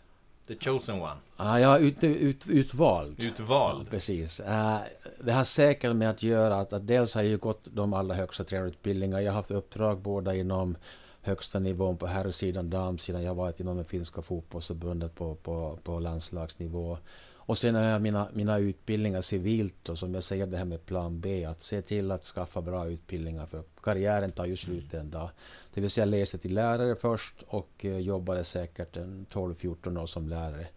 The 0.48 0.56
chosen 0.56 1.02
one. 1.02 1.16
Ah, 1.38 1.58
jag 1.58 1.76
är 1.76 1.80
ut, 1.80 2.04
ut, 2.04 2.48
utvald. 2.50 3.20
Utvald. 3.20 3.90
Precis. 3.90 4.40
Eh, 4.40 4.78
det 5.24 5.32
har 5.32 5.44
säkert 5.44 5.96
med 5.96 6.10
att 6.10 6.24
göra 6.24 6.56
att, 6.56 6.74
att 6.74 6.88
dels 6.88 7.16
har 7.16 7.22
jag 7.22 7.30
ju 7.30 7.38
gått 7.38 7.68
de 7.72 7.94
allra 7.94 8.16
högsta 8.16 8.44
tränarutbildningar. 8.44 9.20
Jag 9.20 9.32
har 9.32 9.36
haft 9.36 9.52
uppdrag 9.52 10.02
både 10.02 10.38
inom 10.38 10.78
högsta 11.22 11.60
nivån 11.60 11.98
på 11.98 12.08
herrsidan, 12.08 12.70
damsidan. 12.70 13.24
Jag 13.24 13.30
har 13.30 13.36
varit 13.36 13.60
inom 13.60 13.78
det 13.78 13.84
finska 13.84 14.22
fotbollsförbundet 14.22 15.16
på, 15.16 15.36
på, 15.36 15.80
på 15.84 16.00
landslagsnivå. 16.00 16.98
Och 17.46 17.58
sen 17.58 17.76
har 17.76 17.82
jag 17.82 18.02
mina, 18.02 18.28
mina 18.34 18.58
utbildningar 18.58 19.22
civilt 19.22 19.90
och 19.90 20.00
som 20.00 20.14
jag 20.14 20.24
säger 20.24 20.48
det 20.48 20.58
här 20.58 20.66
med 20.66 20.86
plan 20.86 21.20
B. 21.20 21.46
Att 21.46 21.62
se 21.62 21.82
till 21.82 22.12
att 22.12 22.26
skaffa 22.26 22.62
bra 22.62 22.88
utbildningar 22.88 23.46
för 23.46 23.64
karriären 23.84 24.32
tar 24.32 24.46
ju 24.46 24.58
slut 24.58 24.94
en 24.94 25.10
dag. 25.10 25.30
Det 25.74 25.82
vill 25.82 25.92
säga 25.92 26.06
jag 26.06 26.12
läste 26.12 26.38
till 26.38 26.54
lärare 26.54 26.96
först 26.96 27.44
och 27.48 27.86
eh, 27.86 27.98
jobbade 27.98 28.44
säkert 28.44 28.98
en 28.98 29.26
12-14 29.32 30.02
år 30.02 30.06
som 30.06 30.30
lärare. 30.30 30.68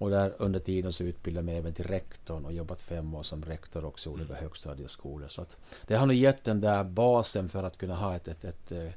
Och 0.00 0.10
där 0.10 0.34
under 0.38 0.60
tiden 0.60 0.92
så 0.92 1.04
utbildade 1.04 1.40
jag 1.40 1.44
mig 1.44 1.56
även 1.56 1.74
till 1.74 1.84
rektorn 1.84 2.44
och 2.44 2.52
jobbat 2.52 2.80
fem 2.80 3.14
år 3.14 3.22
som 3.22 3.42
rektor 3.44 3.84
också 3.84 4.10
i 4.10 4.12
olika 4.12 4.34
högstadieskolor. 4.34 5.28
Så 5.28 5.42
att 5.42 5.56
det 5.86 5.94
har 5.94 6.06
nog 6.06 6.16
gett 6.16 6.44
den 6.44 6.60
där 6.60 6.84
basen 6.84 7.48
för 7.48 7.62
att 7.62 7.78
kunna 7.78 7.96
ha 7.96 8.16
ett, 8.16 8.28
ett, 8.28 8.44
ett 8.44 8.72
eh, 8.72 8.90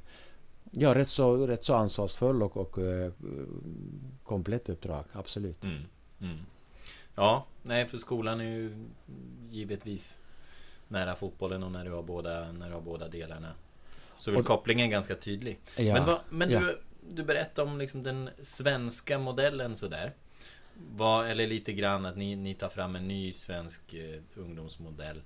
ja, 0.70 0.94
rätt, 0.94 1.08
så, 1.08 1.46
rätt 1.46 1.64
så 1.64 1.74
ansvarsfull 1.74 2.42
och, 2.42 2.56
och 2.56 2.78
eh, 2.78 3.12
komplett 4.24 4.68
uppdrag. 4.68 5.04
Absolut. 5.12 5.64
Mm. 5.64 5.82
Mm. 6.20 6.38
Ja, 7.14 7.46
nej 7.62 7.86
för 7.88 7.98
skolan 7.98 8.40
är 8.40 8.44
ju 8.44 8.86
givetvis 9.50 10.18
nära 10.88 11.14
fotbollen 11.14 11.62
och 11.62 11.72
när 11.72 11.84
du 11.84 11.90
har 11.90 12.02
båda, 12.02 12.52
när 12.52 12.68
du 12.68 12.74
har 12.74 12.80
båda 12.80 13.08
delarna. 13.08 13.52
Så 14.18 14.30
är 14.30 14.38
Och- 14.38 14.46
kopplingen 14.46 14.90
ganska 14.90 15.14
tydlig. 15.14 15.58
Ja, 15.76 15.94
men 15.94 16.06
vad, 16.06 16.20
men 16.30 16.50
ja. 16.50 16.60
du, 16.60 16.80
du 17.08 17.22
berättade 17.24 17.70
om 17.70 17.78
liksom 17.78 18.02
den 18.02 18.30
svenska 18.42 19.18
modellen 19.18 19.76
sådär. 19.76 20.12
Vad, 20.96 21.26
eller 21.26 21.46
lite 21.46 21.72
grann 21.72 22.06
att 22.06 22.16
ni, 22.16 22.36
ni 22.36 22.54
tar 22.54 22.68
fram 22.68 22.96
en 22.96 23.08
ny 23.08 23.32
svensk 23.32 23.94
eh, 23.94 24.20
ungdomsmodell. 24.34 25.22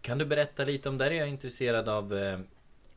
Kan 0.00 0.18
du 0.18 0.24
berätta 0.24 0.64
lite 0.64 0.88
om, 0.88 0.98
där 0.98 1.10
är 1.10 1.14
jag 1.14 1.28
intresserad 1.28 1.88
av 1.88 2.18
eh, 2.18 2.40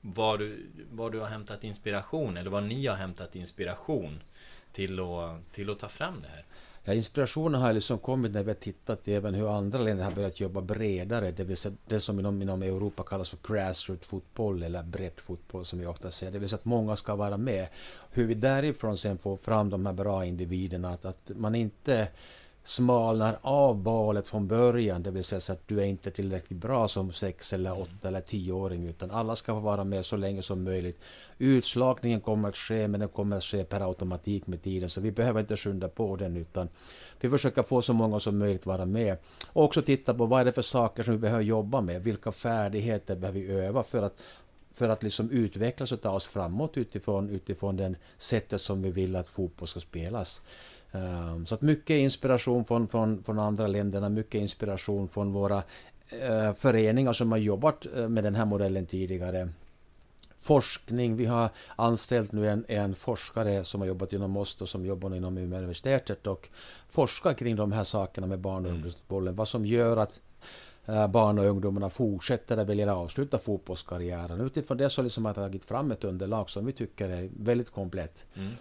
var, 0.01 0.37
du, 0.37 0.67
var 0.91 1.09
du 1.11 1.19
har 1.19 1.27
hämtat 1.27 1.63
inspiration 1.63 2.37
eller 2.37 2.49
var 2.49 2.61
ni 2.61 2.85
har 2.87 2.95
hämtat 2.95 3.35
inspiration 3.35 4.23
till 4.71 4.99
att, 4.99 5.53
till 5.53 5.69
att 5.69 5.79
ta 5.79 5.89
fram 5.89 6.19
det 6.19 6.27
här. 6.27 6.45
Ja, 6.87 6.93
inspirationen 6.93 7.61
har 7.61 7.73
liksom 7.73 7.99
kommit 7.99 8.31
när 8.31 8.43
vi 8.43 8.49
har 8.49 8.55
tittat 8.55 9.07
även 9.07 9.33
hur 9.33 9.57
andra 9.57 9.79
länder 9.79 10.03
har 10.03 10.11
börjat 10.11 10.39
jobba 10.39 10.61
bredare. 10.61 11.31
Det 11.31 11.43
vill 11.43 11.57
säga 11.57 11.75
det 11.87 11.99
som 11.99 12.19
inom, 12.19 12.41
inom 12.41 12.61
Europa 12.61 13.03
kallas 13.03 13.29
för 13.29 13.37
grassroot 13.47 14.05
fotboll 14.05 14.63
eller 14.63 14.83
breddfotboll 14.83 15.65
som 15.65 15.79
vi 15.79 15.85
ofta 15.85 16.11
säger. 16.11 16.31
Det 16.31 16.39
vill 16.39 16.49
säga 16.49 16.57
att 16.57 16.65
många 16.65 16.95
ska 16.95 17.15
vara 17.15 17.37
med. 17.37 17.67
Hur 18.11 18.27
vi 18.27 18.33
därifrån 18.33 18.97
sen 18.97 19.17
får 19.17 19.37
fram 19.37 19.69
de 19.69 19.85
här 19.85 19.93
bra 19.93 20.25
individerna. 20.25 20.89
Att, 20.89 21.05
att 21.05 21.31
man 21.35 21.55
inte 21.55 22.07
smalnar 22.65 23.39
av 23.41 23.75
balet 23.83 24.27
från 24.27 24.47
början. 24.47 25.03
Det 25.03 25.11
vill 25.11 25.23
säga 25.23 25.41
så 25.41 25.51
att 25.53 25.67
du 25.67 25.79
är 25.79 25.85
inte 25.85 26.11
tillräckligt 26.11 26.59
bra 26.59 26.87
som 26.87 27.11
sex 27.11 27.53
eller 27.53 27.81
åtta 27.81 28.07
eller 28.07 28.21
tioåring. 28.21 28.87
Utan 28.87 29.11
alla 29.11 29.35
ska 29.35 29.53
få 29.53 29.59
vara 29.59 29.83
med 29.83 30.05
så 30.05 30.17
länge 30.17 30.41
som 30.41 30.63
möjligt. 30.63 30.99
Utslagningen 31.37 32.21
kommer 32.21 32.49
att 32.49 32.55
ske 32.55 32.87
men 32.87 32.99
den 32.99 33.09
kommer 33.09 33.37
att 33.37 33.43
ske 33.43 33.63
per 33.63 33.81
automatik 33.81 34.47
med 34.47 34.63
tiden. 34.63 34.89
Så 34.89 35.01
vi 35.01 35.11
behöver 35.11 35.39
inte 35.39 35.57
skynda 35.57 35.89
på 35.89 36.15
den 36.15 36.37
utan 36.37 36.69
vi 37.19 37.29
försöker 37.29 37.63
få 37.63 37.81
så 37.81 37.93
många 37.93 38.19
som 38.19 38.37
möjligt 38.37 38.65
vara 38.65 38.85
med. 38.85 39.17
Och 39.47 39.63
också 39.63 39.81
titta 39.81 40.13
på 40.13 40.25
vad 40.25 40.41
är 40.41 40.45
det 40.45 40.53
för 40.53 40.61
saker 40.61 41.03
som 41.03 41.13
vi 41.13 41.19
behöver 41.19 41.43
jobba 41.43 41.81
med. 41.81 42.03
Vilka 42.03 42.31
färdigheter 42.31 43.15
behöver 43.15 43.39
vi 43.39 43.51
öva 43.51 43.83
för 43.83 44.01
att 44.01 44.17
för 44.75 44.89
att 44.89 45.03
liksom 45.03 45.29
utvecklas 45.29 45.91
och 45.91 46.01
ta 46.01 46.09
oss 46.09 46.25
framåt 46.25 46.77
utifrån, 46.77 47.29
utifrån 47.29 47.77
den 47.77 47.95
sättet 48.17 48.61
som 48.61 48.81
vi 48.81 48.91
vill 48.91 49.15
att 49.15 49.27
fotboll 49.27 49.67
ska 49.67 49.79
spelas. 49.79 50.41
Um, 50.95 51.45
så 51.45 51.55
att 51.55 51.61
mycket 51.61 51.95
inspiration 51.95 52.65
från, 52.65 52.87
från, 52.87 53.23
från 53.23 53.39
andra 53.39 53.67
länderna, 53.67 54.09
mycket 54.09 54.41
inspiration 54.41 55.07
från 55.07 55.33
våra 55.33 55.57
uh, 55.57 56.53
föreningar 56.53 57.13
som 57.13 57.31
har 57.31 57.39
jobbat 57.39 57.85
uh, 57.97 58.07
med 58.07 58.23
den 58.23 58.35
här 58.35 58.45
modellen 58.45 58.85
tidigare. 58.85 59.49
Forskning, 60.39 61.15
vi 61.15 61.25
har 61.25 61.49
anställt 61.75 62.31
nu 62.31 62.49
en, 62.49 62.65
en 62.67 62.95
forskare 62.95 63.63
som 63.63 63.81
har 63.81 63.87
jobbat 63.87 64.13
inom 64.13 64.37
oss 64.37 64.61
och 64.61 64.69
som 64.69 64.85
jobbar 64.85 65.15
inom 65.15 65.37
Umeå 65.37 65.57
universitetet 65.57 66.27
och 66.27 66.49
forskar 66.89 67.33
kring 67.33 67.55
de 67.55 67.71
här 67.71 67.83
sakerna 67.83 68.27
med 68.27 68.39
barn 68.39 68.65
och 68.65 68.71
ungdomsbollen. 68.71 69.35
Vad 69.35 69.47
som 69.47 69.65
gör 69.65 69.97
att 69.97 70.21
eh, 70.85 71.07
barn 71.07 71.39
och 71.39 71.45
ungdomarna 71.45 71.89
fortsätter 71.89 72.57
att 72.57 72.97
avsluta 72.97 73.39
fotbollskarriären. 73.39 74.41
Utifrån 74.41 74.77
det 74.77 74.89
så 74.89 75.01
liksom 75.01 75.25
har 75.25 75.29
jag 75.29 75.35
tagit 75.35 75.65
fram 75.65 75.91
ett 75.91 76.03
underlag 76.03 76.49
som 76.49 76.65
vi 76.65 76.73
tycker 76.73 77.09
är 77.09 77.29
väldigt 77.37 77.69
komplett. 77.69 78.25
Mm. 78.35 78.51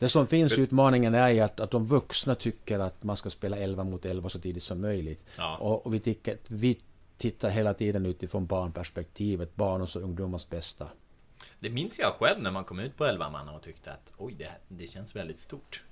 Det 0.00 0.08
som 0.08 0.26
finns 0.26 0.58
utmaningen 0.58 1.14
är 1.14 1.28
ju 1.28 1.40
att, 1.40 1.60
att 1.60 1.70
de 1.70 1.86
vuxna 1.86 2.34
tycker 2.34 2.78
att 2.78 3.02
man 3.02 3.16
ska 3.16 3.30
spela 3.30 3.56
11 3.56 3.84
mot 3.84 4.04
11 4.04 4.28
så 4.28 4.38
tidigt 4.38 4.62
som 4.62 4.80
möjligt. 4.80 5.24
Ja. 5.36 5.56
Och, 5.56 5.86
och 5.86 5.94
vi, 5.94 6.00
tycker, 6.00 6.38
vi 6.46 6.78
tittar 7.18 7.50
hela 7.50 7.74
tiden 7.74 8.06
utifrån 8.06 8.46
barnperspektivet, 8.46 9.56
barnens 9.56 9.96
och 9.96 10.02
ungdomars 10.02 10.48
bästa. 10.48 10.88
Det 11.58 11.70
minns 11.70 11.98
jag 11.98 12.12
själv 12.12 12.42
när 12.42 12.50
man 12.50 12.64
kom 12.64 12.78
ut 12.78 12.96
på 12.96 13.04
11 13.04 13.30
man 13.30 13.48
och 13.48 13.62
tyckte 13.62 13.92
att 13.92 14.12
oj, 14.16 14.34
det, 14.38 14.50
det 14.68 14.86
känns 14.86 15.16
väldigt 15.16 15.38
stort. 15.38 15.82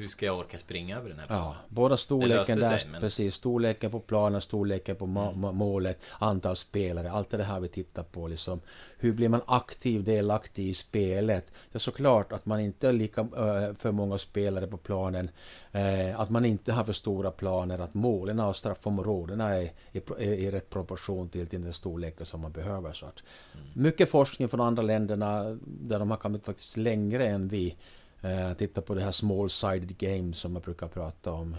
Hur 0.00 0.08
ska 0.08 0.26
jag 0.26 0.38
orka 0.38 0.58
springa 0.58 0.96
över 0.98 1.08
den 1.08 1.18
här 1.18 1.26
Ja, 1.28 1.56
båda 1.68 1.96
storleken 1.96 2.60
där, 2.60 2.78
sig, 2.78 2.90
men- 2.90 3.00
precis. 3.00 3.34
Storleken 3.34 3.90
på 3.90 4.00
planen, 4.00 4.40
storleken 4.40 4.96
på 4.96 5.04
Mm. 5.04 5.56
målet, 5.56 6.00
antal 6.18 6.56
spelare. 6.56 7.10
Allt 7.10 7.30
det 7.30 7.42
här 7.44 7.60
vi 7.60 7.68
tittar 7.68 8.02
på. 8.02 8.28
Liksom. 8.28 8.60
Hur 8.98 9.12
blir 9.12 9.28
man 9.28 9.40
aktiv, 9.46 10.04
delaktig 10.04 10.68
i 10.68 10.74
spelet? 10.74 11.52
Ja, 11.72 11.78
såklart 11.78 12.32
att 12.32 12.46
man 12.46 12.60
inte 12.60 12.88
är 12.88 12.92
lika 12.92 13.20
eh, 13.20 13.74
för 13.78 13.92
många 13.92 14.18
spelare 14.18 14.66
på 14.66 14.76
planen. 14.76 15.30
Eh, 15.72 16.20
att 16.20 16.30
man 16.30 16.44
inte 16.44 16.72
har 16.72 16.84
för 16.84 16.92
stora 16.92 17.30
planer. 17.30 17.78
Att 17.78 17.94
målen 17.94 18.40
och 18.40 18.56
straffområdena 18.56 19.48
är 19.56 19.70
i, 19.92 20.00
pro- 20.00 20.16
är 20.18 20.32
i 20.32 20.50
rätt 20.50 20.70
proportion 20.70 21.28
till, 21.28 21.46
till 21.46 21.62
den 21.62 21.72
storleken 21.72 22.26
som 22.26 22.40
man 22.40 22.52
behöver. 22.52 22.92
Så 22.92 23.06
att, 23.06 23.18
Mm. 23.54 23.66
Mycket 23.82 24.10
forskning 24.10 24.48
från 24.48 24.60
andra 24.60 24.82
länderna 24.82 25.58
där 25.64 25.98
de 25.98 26.10
har 26.10 26.18
kommit 26.18 26.44
faktiskt 26.44 26.76
längre 26.76 27.26
än 27.26 27.48
vi. 27.48 27.76
Eh, 28.22 28.52
titta 28.54 28.80
på 28.80 28.94
det 28.94 29.02
här 29.02 29.12
small-sided 29.12 29.96
game 29.98 30.34
som 30.34 30.52
man 30.52 30.62
brukar 30.62 30.88
prata 30.88 31.32
om. 31.32 31.56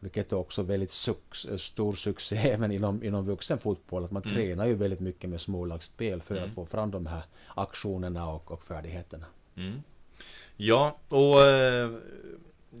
Vilket 0.00 0.32
är 0.32 0.36
också 0.36 0.62
väldigt 0.62 0.90
suc- 0.90 1.56
stor 1.56 1.94
succé 1.94 2.36
även 2.52 2.72
inom, 2.72 3.02
inom 3.02 3.24
vuxenfotboll. 3.24 4.04
Att 4.04 4.10
man 4.10 4.22
Mm. 4.22 4.34
tränar 4.36 4.66
ju 4.66 4.74
väldigt 4.74 5.00
mycket 5.00 5.30
med 5.30 5.40
smålagsspel 5.40 6.20
för 6.20 6.36
att 6.36 6.54
få 6.54 6.66
fram 6.66 6.90
de 6.90 7.06
här 7.06 7.22
aktionerna 7.54 8.28
och, 8.30 8.50
och 8.50 8.62
färdigheterna. 8.64 9.26
Mm. 9.56 9.82
Ja, 10.56 10.98
och 11.08 11.42
eh, 11.42 11.90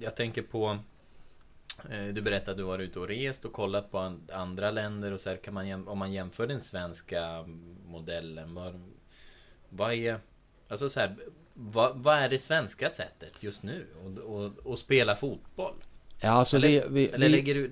jag 0.00 0.16
tänker 0.16 0.42
på 0.42 0.78
eh, 1.90 2.06
Du 2.06 2.22
berättade 2.22 2.50
att 2.50 2.56
du 2.56 2.62
var 2.62 2.78
ute 2.78 2.98
och 3.00 3.08
rest 3.08 3.44
och 3.44 3.52
kollat 3.52 3.90
på 3.90 3.98
an- 3.98 4.28
andra 4.32 4.70
länder 4.70 5.12
och 5.12 5.20
så 5.20 5.30
här 5.30 5.36
kan 5.36 5.54
man 5.54 5.88
Om 5.88 5.98
man 5.98 6.12
jämför 6.12 6.46
den 6.46 6.60
svenska 6.60 7.44
modellen 7.86 8.54
vad, 8.54 8.80
vad 9.68 9.92
är 9.92 10.20
Alltså 10.68 10.88
så 10.88 11.00
här 11.00 11.16
vad, 11.54 11.96
vad 11.96 12.16
är 12.18 12.28
det 12.28 12.38
svenska 12.38 12.90
sättet 12.90 13.32
just 13.40 13.62
nu? 13.62 13.86
Och, 14.26 14.66
och 14.72 14.78
spela 14.78 15.16
fotboll? 15.16 15.74
Ja, 16.20 16.30
alltså 16.30 16.56
Eller, 16.56 16.68
vi, 16.68 16.82
vi, 16.88 17.06
eller 17.08 17.28
lägger 17.28 17.54
du 17.54 17.70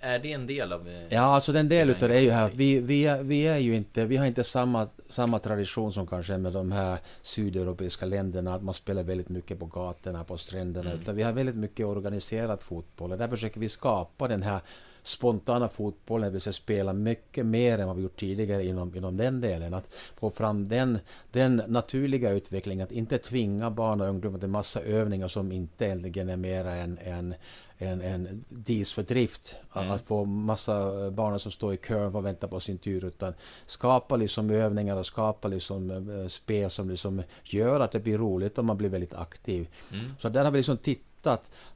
Är 0.00 0.18
det 0.18 0.32
en 0.32 0.46
del 0.46 0.72
av 0.72 0.88
eh, 0.88 1.02
Ja, 1.08 1.20
alltså 1.20 1.52
den 1.52 1.68
del 1.68 1.90
utav 1.90 2.08
det 2.08 2.14
är 2.14 2.20
ju 2.20 2.30
här 2.30 2.46
att 2.46 2.54
vi, 2.54 2.80
vi, 2.80 3.06
är, 3.06 3.22
vi 3.22 3.42
är 3.42 3.58
ju 3.58 3.76
inte, 3.76 4.04
vi 4.04 4.16
har 4.16 4.26
inte 4.26 4.44
samma, 4.44 4.88
samma 5.08 5.38
tradition 5.38 5.92
som 5.92 6.06
kanske 6.06 6.38
med 6.38 6.52
de 6.52 6.72
här 6.72 6.98
sydeuropeiska 7.22 8.06
länderna, 8.06 8.54
att 8.54 8.62
man 8.62 8.74
spelar 8.74 9.02
väldigt 9.02 9.28
mycket 9.28 9.58
på 9.58 9.66
gatorna, 9.66 10.24
på 10.24 10.38
stränderna, 10.38 10.90
Mm. 10.90 11.02
utan 11.02 11.16
vi 11.16 11.22
har 11.22 11.32
väldigt 11.32 11.56
mycket 11.56 11.86
organiserad 11.86 12.60
fotboll 12.60 13.12
och 13.12 13.18
där 13.18 13.28
försöker 13.28 13.60
vi 13.60 13.68
skapa 13.68 14.28
den 14.28 14.42
här 14.42 14.60
spontana 15.02 15.68
fotbollen, 15.68 16.32
vi 16.32 16.40
ska 16.40 16.52
spela 16.52 16.92
mycket 16.92 17.46
mer 17.46 17.78
än 17.78 17.86
vad 17.86 17.96
vi 17.96 18.02
gjort 18.02 18.20
tidigare 18.20 18.64
inom, 18.64 18.94
inom 18.94 19.16
den 19.16 19.40
delen. 19.40 19.74
Att 19.74 19.94
få 20.16 20.30
fram 20.30 20.68
den, 20.68 20.98
den 21.32 21.62
naturliga 21.66 22.30
utvecklingen, 22.30 22.84
att 22.84 22.92
inte 22.92 23.18
tvinga 23.18 23.70
barn 23.70 24.00
och 24.00 24.08
ungdomar 24.08 24.38
till 24.38 24.48
massa 24.48 24.80
övningar 24.80 25.28
som 25.28 25.52
inte 25.52 25.84
egentligen 25.84 26.28
är 26.28 26.36
mera 26.36 26.70
än, 26.70 26.98
än 26.98 27.34
en, 27.82 28.00
en 28.00 28.44
disfördrift. 28.48 29.54
Mm. 29.74 29.90
Att 29.90 30.02
få 30.02 30.24
massa 30.24 31.10
barn 31.10 31.38
som 31.38 31.52
står 31.52 31.74
i 31.74 31.76
kön 31.76 32.14
och 32.14 32.26
väntar 32.26 32.48
på 32.48 32.60
sin 32.60 32.78
tur. 32.78 33.04
Utan 33.04 33.34
skapa 33.66 34.16
liksom 34.16 34.50
övningar 34.50 34.96
och 34.96 35.06
skapa 35.06 35.48
liksom 35.48 35.90
eh, 35.90 36.28
spel 36.28 36.70
som 36.70 36.90
liksom 36.90 37.22
gör 37.44 37.80
att 37.80 37.92
det 37.92 38.00
blir 38.00 38.18
roligt 38.18 38.58
och 38.58 38.64
man 38.64 38.76
blir 38.76 38.88
väldigt 38.88 39.14
aktiv. 39.14 39.68
Mm. 39.92 40.04
Så 40.18 40.28
där 40.28 40.44
har 40.44 40.50
vi 40.50 40.58
liksom 40.58 40.78
tittat 40.78 41.11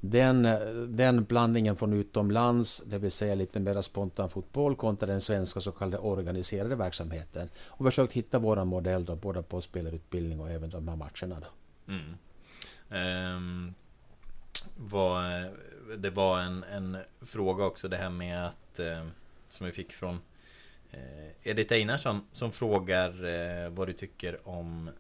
den, 0.01 0.45
eh, 0.45 0.59
den 0.89 1.25
blandningen 1.25 1.77
från 1.77 1.93
utomlands, 1.93 2.83
det 2.87 2.99
vill 2.99 3.13
säga 3.13 3.35
lite 3.35 3.61
mer 3.61 3.83
spontan 3.83 4.31
fotboll 4.31 4.77
kontra 4.77 5.07
den 5.07 5.21
svenska 5.21 5.61
så 5.61 5.73
kallade 5.73 5.99
organiserade 5.99 6.77
verksamheten. 6.77 7.49
Och 7.67 7.85
försökt 7.85 8.13
hitta 8.13 8.39
våran 8.39 8.67
modell 8.67 9.05
då, 9.05 9.17
både 9.17 9.43
på 9.43 9.61
spelarutbildning 9.61 10.41
och 10.41 10.51
även 10.51 10.71
de 10.71 10.89
här 10.89 10.97
matcherna. 10.97 11.41
Då. 11.41 11.93
Mm. 11.93 12.17
Ehm, 12.91 13.37
um, 13.37 13.75
var, 14.77 15.51
det 15.97 16.11
var 16.11 16.41
en, 16.41 16.65
en 16.65 16.99
fråga 17.21 17.65
också 17.65 17.89
det 17.89 17.97
här 17.97 18.11
med 18.11 18.47
att 18.47 18.79
eh, 18.79 19.07
Som 19.49 19.67
vi 19.67 19.73
fick 19.73 19.93
från 19.93 20.21
eh, 20.91 21.51
Edith 21.51 21.73
Einarsson 21.73 22.21
som 22.33 22.53
frågar 22.53 23.25
eh, 23.25 23.71
vad 23.71 23.89
du 23.89 23.93
tycker 23.93 24.49
om 24.49 24.91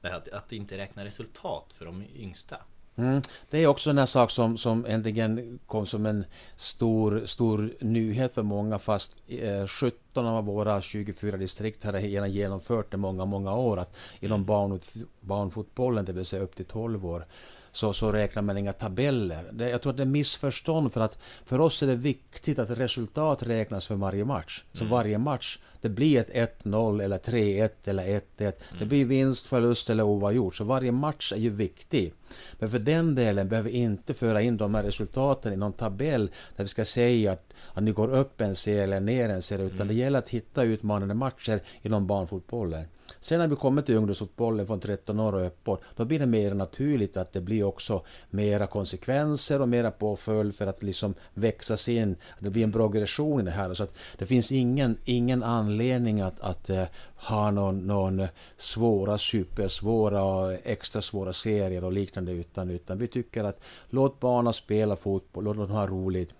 det 0.00 0.08
här 0.08 0.16
att, 0.16 0.28
att 0.28 0.52
inte 0.52 0.78
räkna 0.78 1.04
resultat 1.04 1.72
för 1.72 1.84
de 1.84 2.04
yngsta. 2.14 2.56
Mm. 2.96 3.22
Det 3.50 3.58
är 3.58 3.66
också 3.66 3.90
en 3.90 4.06
sak 4.06 4.30
som, 4.30 4.58
som 4.58 4.86
äntligen 4.86 5.58
kom 5.66 5.86
som 5.86 6.06
en 6.06 6.24
stor, 6.56 7.22
stor 7.26 7.70
nyhet 7.80 8.32
för 8.32 8.42
många 8.42 8.78
fast 8.78 9.12
eh, 9.28 9.66
17 9.66 10.26
av 10.26 10.44
våra 10.44 10.80
24 10.80 11.36
distrikt 11.36 11.84
har 11.84 11.92
redan 11.92 12.32
genomfört 12.32 12.90
det 12.90 12.96
många, 12.96 13.24
många 13.24 13.54
år 13.54 13.78
att 13.78 13.96
inom 14.20 14.44
barn, 14.44 14.80
barnfotbollen, 15.20 16.04
det 16.04 16.12
vill 16.12 16.24
säga 16.24 16.42
upp 16.42 16.56
till 16.56 16.64
12 16.64 17.06
år 17.06 17.26
så, 17.72 17.92
så 17.92 18.12
räknar 18.12 18.42
man 18.42 18.58
inga 18.58 18.72
tabeller. 18.72 19.44
Det, 19.52 19.70
jag 19.70 19.82
tror 19.82 19.90
att 19.90 19.96
det 19.96 20.02
är 20.02 20.06
missförstånd 20.06 20.92
för 20.92 21.00
att 21.00 21.18
för 21.44 21.60
oss 21.60 21.82
är 21.82 21.86
det 21.86 21.96
viktigt 21.96 22.58
att 22.58 22.70
resultat 22.70 23.42
räknas 23.42 23.86
för 23.86 23.94
varje 23.94 24.24
match. 24.24 24.64
Så 24.72 24.84
varje 24.84 25.18
match, 25.18 25.58
det 25.84 25.90
blir 25.90 26.20
ett 26.20 26.60
1-0 26.62 27.02
eller 27.02 27.18
3-1 27.18 27.70
eller 27.84 28.20
1-1. 28.38 28.52
Det 28.78 28.86
blir 28.86 29.04
vinst, 29.04 29.46
förlust 29.46 29.90
eller 29.90 30.02
oavgjort. 30.02 30.56
Så 30.56 30.64
varje 30.64 30.92
match 30.92 31.32
är 31.32 31.36
ju 31.36 31.50
viktig. 31.50 32.12
Men 32.58 32.70
för 32.70 32.78
den 32.78 33.14
delen 33.14 33.48
behöver 33.48 33.70
vi 33.70 33.76
inte 33.76 34.14
föra 34.14 34.42
in 34.42 34.56
de 34.56 34.74
här 34.74 34.82
resultaten 34.82 35.52
i 35.52 35.56
någon 35.56 35.72
tabell 35.72 36.30
där 36.56 36.64
vi 36.64 36.68
ska 36.68 36.84
säga 36.84 37.32
att, 37.32 37.52
att 37.74 37.82
ni 37.82 37.92
går 37.92 38.14
upp 38.14 38.40
en 38.40 38.56
serie 38.56 38.82
eller 38.82 39.00
ner 39.00 39.28
en 39.28 39.42
serie. 39.42 39.66
Utan 39.66 39.88
det 39.88 39.94
gäller 39.94 40.18
att 40.18 40.30
hitta 40.30 40.62
utmanande 40.62 41.14
matcher 41.14 41.60
inom 41.82 42.06
barnfotbollen. 42.06 42.84
Sen 43.20 43.38
när 43.38 43.48
vi 43.48 43.56
kommer 43.56 43.82
till 43.82 43.96
ungdomsfotbollen 43.96 44.66
från 44.66 44.80
13 44.80 45.20
år 45.20 45.32
och 45.32 45.46
uppåt, 45.46 45.82
då 45.96 46.04
blir 46.04 46.18
det 46.18 46.26
mer 46.26 46.54
naturligt 46.54 47.16
att 47.16 47.32
det 47.32 47.40
blir 47.40 47.64
också 47.64 48.02
mera 48.30 48.66
konsekvenser 48.66 49.60
och 49.60 49.68
mera 49.68 49.90
påföljd 49.90 50.54
för 50.54 50.66
att 50.66 50.82
liksom 50.82 51.14
växa 51.34 51.76
sin, 51.76 52.04
in. 52.04 52.16
Det 52.38 52.50
blir 52.50 52.64
en 52.64 52.72
progression 52.72 53.40
i 53.40 53.44
det 53.44 53.50
här. 53.50 53.74
Så 53.74 53.82
att 53.82 53.96
det 54.18 54.26
finns 54.26 54.52
ingen, 54.52 54.96
ingen 55.04 55.42
anledning 55.42 56.20
att, 56.20 56.40
att 56.40 56.70
uh, 56.70 56.84
ha 57.16 57.50
någon, 57.50 57.86
någon 57.86 58.26
svåra, 58.56 59.18
supersvåra 59.18 60.24
och 60.24 60.52
extra 60.64 61.02
svåra 61.02 61.32
serier 61.32 61.84
och 61.84 61.92
liknande 61.92 62.32
utan, 62.32 62.70
utan 62.70 62.98
vi 62.98 63.08
tycker 63.08 63.44
att 63.44 63.60
låt 63.90 64.20
barnen 64.20 64.52
spela 64.52 64.96
fotboll, 64.96 65.44
låt 65.44 65.56
dem 65.56 65.70
ha 65.70 65.86
roligt 65.86 66.30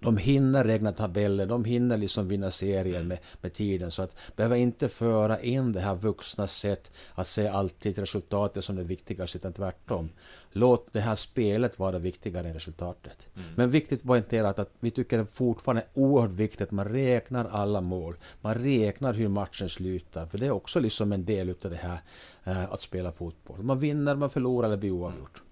de 0.00 0.16
hinner 0.16 0.64
regna 0.64 0.92
tabeller, 0.92 1.46
de 1.46 1.64
hinner 1.64 1.96
liksom 1.96 2.28
vinna 2.28 2.50
serier 2.50 3.02
med, 3.02 3.18
med 3.40 3.54
tiden. 3.54 3.90
Så 3.90 4.02
att 4.02 4.16
behöver 4.36 4.56
inte 4.56 4.88
föra 4.88 5.40
in 5.40 5.72
det 5.72 5.80
här 5.80 5.94
vuxna 5.94 6.46
sätt 6.46 6.90
att 7.14 7.26
se 7.26 7.48
alltid 7.48 7.98
resultatet 7.98 8.64
som 8.64 8.76
det 8.76 8.84
viktigaste, 8.84 9.38
utan 9.38 9.52
tvärtom. 9.52 10.08
Låt 10.52 10.92
det 10.92 11.00
här 11.00 11.14
spelet 11.14 11.78
vara 11.78 11.98
viktigare 11.98 12.48
än 12.48 12.54
resultatet. 12.54 13.26
Mm. 13.36 13.48
Men 13.56 13.70
viktigt 13.70 14.00
att 14.00 14.06
poängtera 14.06 14.48
att, 14.48 14.58
att 14.58 14.72
vi 14.80 14.90
tycker 14.90 15.18
det 15.18 15.26
fortfarande 15.26 15.82
är 15.82 16.00
oerhört 16.00 16.30
viktigt 16.30 16.60
att 16.60 16.70
man 16.70 16.88
räknar 16.88 17.44
alla 17.44 17.80
mål. 17.80 18.16
Man 18.40 18.54
räknar 18.54 19.12
hur 19.12 19.28
matchen 19.28 19.68
slutar, 19.68 20.26
för 20.26 20.38
det 20.38 20.46
är 20.46 20.50
också 20.50 20.80
liksom 20.80 21.12
en 21.12 21.24
del 21.24 21.50
av 21.50 21.70
det 21.70 21.76
här 21.76 21.98
eh, 22.44 22.72
att 22.72 22.80
spela 22.80 23.12
fotboll. 23.12 23.62
Man 23.62 23.78
vinner, 23.78 24.14
man 24.14 24.30
förlorar 24.30 24.68
eller 24.68 24.76
blir 24.76 24.90
oavgjort. 24.90 25.36
Mm. 25.36 25.47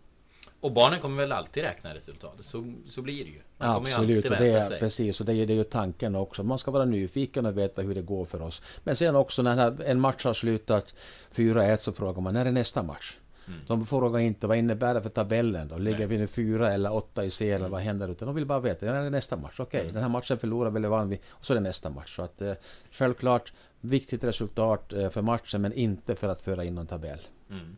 Och 0.67 0.73
barnen 0.73 1.01
kommer 1.01 1.23
väl 1.23 1.33
alltid 1.33 1.63
räkna 1.63 1.95
resultatet, 1.95 2.47
så, 2.47 2.75
så 2.89 3.03
blir 3.03 3.25
det 3.25 3.31
ju. 3.31 3.41
De 3.59 3.65
Absolut, 3.65 4.25
och 4.25 4.31
det 4.31 4.49
är, 4.49 4.79
precis. 4.79 5.21
Och 5.21 5.27
det 5.27 5.35
är, 5.35 5.47
det 5.47 5.53
är 5.53 5.57
ju 5.57 5.65
tanken 5.65 6.15
också. 6.15 6.43
Man 6.43 6.59
ska 6.59 6.71
vara 6.71 6.85
nyfiken 6.85 7.47
och 7.47 7.59
veta 7.59 7.83
hur 7.83 7.95
det 7.95 8.03
går 8.03 8.25
för 8.25 8.43
oss. 8.43 8.63
Men 8.85 8.97
sen 8.97 9.17
också 9.17 9.43
när 9.43 9.83
en 9.83 10.01
match 10.01 10.25
har 10.25 10.35
slutat 10.35 10.95
4-1 11.35 11.77
så 11.77 11.93
frågar 11.93 12.23
man 12.23 12.35
när 12.35 12.47
är 12.47 12.53
nästa 12.53 12.83
match? 12.83 13.17
Mm. 13.49 13.61
De 13.67 13.87
frågar 13.87 14.21
inte 14.21 14.47
vad 14.47 14.57
innebär 14.57 14.95
det 14.95 15.03
för 15.03 15.09
tabellen 15.09 15.69
då? 15.69 15.79
Ligger 15.79 15.99
Nej. 15.99 16.07
vi 16.07 16.19
nu 16.19 16.27
fyra 16.27 16.73
eller 16.73 16.95
åtta 16.95 17.25
i 17.25 17.31
serien? 17.31 17.61
Mm. 17.61 17.71
Vad 17.71 17.81
händer? 17.81 18.09
Utan 18.09 18.27
de 18.27 18.35
vill 18.35 18.47
bara 18.47 18.61
veta, 18.61 18.87
när 18.87 18.95
är 18.95 19.05
det 19.05 19.11
nästa 19.11 19.37
match? 19.37 19.55
Okej, 19.59 19.65
okay, 19.67 19.81
mm. 19.81 19.95
den 19.95 20.03
här 20.03 20.11
matchen 20.11 20.39
förlorar 20.39 20.71
vi 20.71 20.79
eller 20.79 20.89
vann 20.89 21.09
vi? 21.09 21.21
Och 21.29 21.47
så 21.47 21.53
är 21.53 21.55
det 21.55 21.61
nästa 21.61 21.91
match. 21.91 22.17
Så 22.17 22.23
att 22.23 22.43
eh, 22.43 22.53
självklart 22.91 23.53
viktigt 23.81 24.25
resultat 24.25 24.93
eh, 24.93 25.11
för 25.11 25.23
matchen 25.23 25.63
men 25.63 25.73
inte 25.73 26.17
för 26.17 26.29
att 26.29 26.43
föra 26.43 26.65
in 26.65 26.75
någon 26.75 26.87
tabell. 26.87 27.21
Mm. 27.51 27.77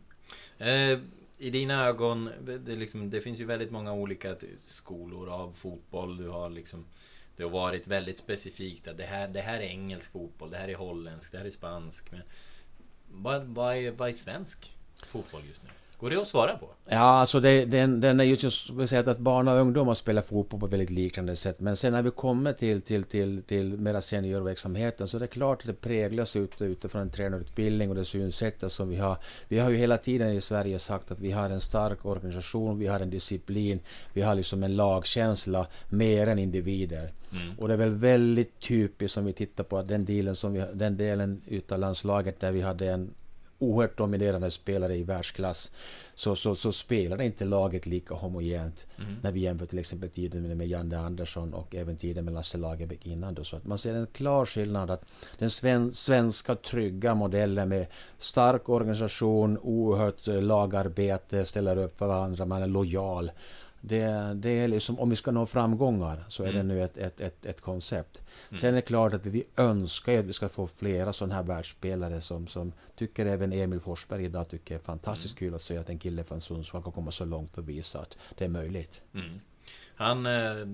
Eh, 0.57 0.99
i 1.39 1.49
dina 1.49 1.87
ögon, 1.87 2.29
det, 2.41 2.75
liksom, 2.75 3.09
det, 3.09 3.21
finns 3.21 3.39
ju 3.39 3.45
väldigt 3.45 3.71
många 3.71 3.93
olika 3.93 4.35
skolor 4.65 5.29
av 5.29 5.51
fotboll. 5.51 6.17
Du 6.17 6.29
har 6.29 6.49
liksom 6.49 6.85
Det 7.35 7.43
har 7.43 7.49
varit 7.49 7.87
väldigt 7.87 8.17
specifikt 8.17 8.87
att 8.87 8.97
det 8.97 9.03
här, 9.03 9.27
det 9.27 9.41
här 9.41 9.59
är 9.59 9.61
engelsk 9.61 10.11
fotboll, 10.11 10.49
det 10.49 10.57
här 10.57 10.67
är 10.67 10.75
holländsk, 10.75 11.31
det 11.31 11.37
här 11.37 11.45
är 11.45 11.49
spansk. 11.49 12.11
Men 12.11 12.21
vad, 13.11 13.43
vad, 13.43 13.77
är, 13.77 13.91
vad 13.91 14.09
är 14.09 14.13
svensk 14.13 14.71
fotboll 15.07 15.45
just 15.47 15.63
nu? 15.63 15.69
Går 15.99 16.09
det 16.09 16.15
att 16.15 16.27
svara 16.27 16.57
på? 16.57 16.69
Ja, 16.85 16.97
alltså 16.97 17.39
det, 17.39 17.65
den, 17.65 18.01
den 18.01 18.19
är 18.19 18.23
ju 18.23 18.35
vi 18.73 18.87
säger 18.87 19.09
att 19.09 19.17
barn 19.17 19.47
och 19.47 19.53
ungdomar 19.53 19.93
spelar 19.93 20.21
fotboll 20.21 20.59
på 20.59 20.67
väldigt 20.67 20.89
liknande 20.89 21.35
sätt. 21.35 21.59
Men 21.59 21.77
sen 21.77 21.93
när 21.93 22.01
vi 22.01 22.11
kommer 22.11 22.53
till, 22.53 22.81
till, 22.81 23.03
till, 23.03 23.43
till 23.43 23.77
mera 23.77 24.01
seniorverksamheten 24.01 25.07
så 25.07 25.17
är 25.17 25.21
det 25.21 25.27
klart 25.27 25.61
att 25.61 25.67
det 25.67 25.73
präglas 25.73 26.35
ute, 26.35 26.65
utifrån 26.65 27.01
en 27.01 27.09
tränarutbildning 27.09 27.89
och 27.89 27.95
det 27.95 28.05
synsättet 28.05 28.71
som 28.71 28.89
vi 28.89 28.95
har. 28.95 29.17
Vi 29.47 29.59
har 29.59 29.69
ju 29.69 29.77
hela 29.77 29.97
tiden 29.97 30.29
i 30.29 30.41
Sverige 30.41 30.79
sagt 30.79 31.11
att 31.11 31.19
vi 31.19 31.31
har 31.31 31.49
en 31.49 31.61
stark 31.61 32.05
organisation, 32.05 32.79
vi 32.79 32.87
har 32.87 32.99
en 32.99 33.09
disciplin, 33.09 33.79
vi 34.13 34.21
har 34.21 34.35
liksom 34.35 34.63
en 34.63 34.75
lagkänsla 34.75 35.67
mer 35.89 36.27
än 36.27 36.39
individer. 36.39 37.11
Mm. 37.31 37.59
Och 37.59 37.67
det 37.67 37.73
är 37.73 37.77
väl 37.77 37.95
väldigt 37.95 38.59
typiskt 38.59 39.17
om 39.17 39.25
vi 39.25 39.33
tittar 39.33 39.63
på 39.63 39.81
den 39.81 40.05
delen, 40.05 40.35
som 40.35 40.53
vi, 40.53 40.65
den 40.73 40.97
delen 40.97 41.41
utav 41.47 41.79
landslaget 41.79 42.39
där 42.39 42.51
vi 42.51 42.61
hade 42.61 42.91
en 42.91 43.13
oerhört 43.59 43.97
dominerande 43.97 44.51
spelare 44.51 44.95
i 44.95 45.03
världsklass 45.03 45.71
så, 46.15 46.35
så, 46.35 46.55
så 46.55 46.71
spelar 46.71 47.21
inte 47.21 47.45
laget 47.45 47.85
lika 47.85 48.13
homogent 48.15 48.87
mm. 48.97 49.15
när 49.21 49.31
vi 49.31 49.39
jämför 49.39 49.65
till 49.65 49.79
exempel 49.79 50.09
tiden 50.09 50.57
med 50.57 50.67
Janne 50.67 50.99
Andersson 50.99 51.53
och 51.53 51.75
även 51.75 51.97
tiden 51.97 52.25
med 52.25 52.33
Lasse 52.33 52.57
Lagerbäck 52.57 53.07
innan. 53.07 53.33
Då. 53.33 53.43
Så 53.43 53.55
att 53.55 53.65
man 53.65 53.77
ser 53.77 53.93
en 53.93 54.07
klar 54.07 54.45
skillnad 54.45 54.91
att 54.91 55.05
den 55.37 55.49
sven, 55.49 55.93
svenska 55.93 56.55
trygga 56.55 57.15
modellen 57.15 57.69
med 57.69 57.87
stark 58.19 58.69
organisation, 58.69 59.57
oerhört 59.57 60.27
eh, 60.27 60.41
lagarbete, 60.41 61.45
ställer 61.45 61.77
upp 61.77 61.97
för 61.97 62.07
varandra, 62.07 62.45
man 62.45 62.63
är 62.63 62.67
lojal. 62.67 63.31
Det, 63.81 64.33
det 64.35 64.49
är 64.49 64.67
liksom, 64.67 64.99
om 64.99 65.09
vi 65.09 65.15
ska 65.15 65.31
nå 65.31 65.45
framgångar 65.45 66.23
så 66.27 66.43
är 66.43 66.49
mm. 66.49 66.57
det 66.57 66.73
nu 66.73 66.83
ett, 66.83 66.97
ett, 66.97 67.21
ett, 67.21 67.45
ett 67.45 67.61
koncept. 67.61 68.23
Mm. 68.49 68.61
Sen 68.61 68.69
är 68.69 68.75
det 68.75 68.81
klart 68.81 69.13
att 69.13 69.25
vi 69.25 69.43
önskar 69.57 70.19
att 70.19 70.25
vi 70.25 70.33
ska 70.33 70.49
få 70.49 70.67
flera 70.67 71.13
sådana 71.13 71.35
här 71.35 71.43
världsspelare 71.43 72.21
som, 72.21 72.47
som 72.47 72.71
tycker 72.95 73.25
även 73.25 73.53
Emil 73.53 73.79
Forsberg 73.79 74.25
idag 74.25 74.49
tycker 74.49 74.75
är 74.75 74.79
fantastiskt 74.79 75.41
mm. 75.41 75.51
kul 75.51 75.55
att 75.55 75.61
se 75.61 75.77
att 75.77 75.89
en 75.89 75.99
kille 75.99 76.23
från 76.23 76.41
Sundsvall 76.41 76.83
kan 76.83 76.91
komma 76.91 77.11
så 77.11 77.25
långt 77.25 77.57
och 77.57 77.69
visa 77.69 77.99
att 77.99 78.17
det 78.37 78.45
är 78.45 78.49
möjligt. 78.49 79.01
Mm. 79.13 79.39
Han... 79.95 80.25
Eh, 80.25 80.67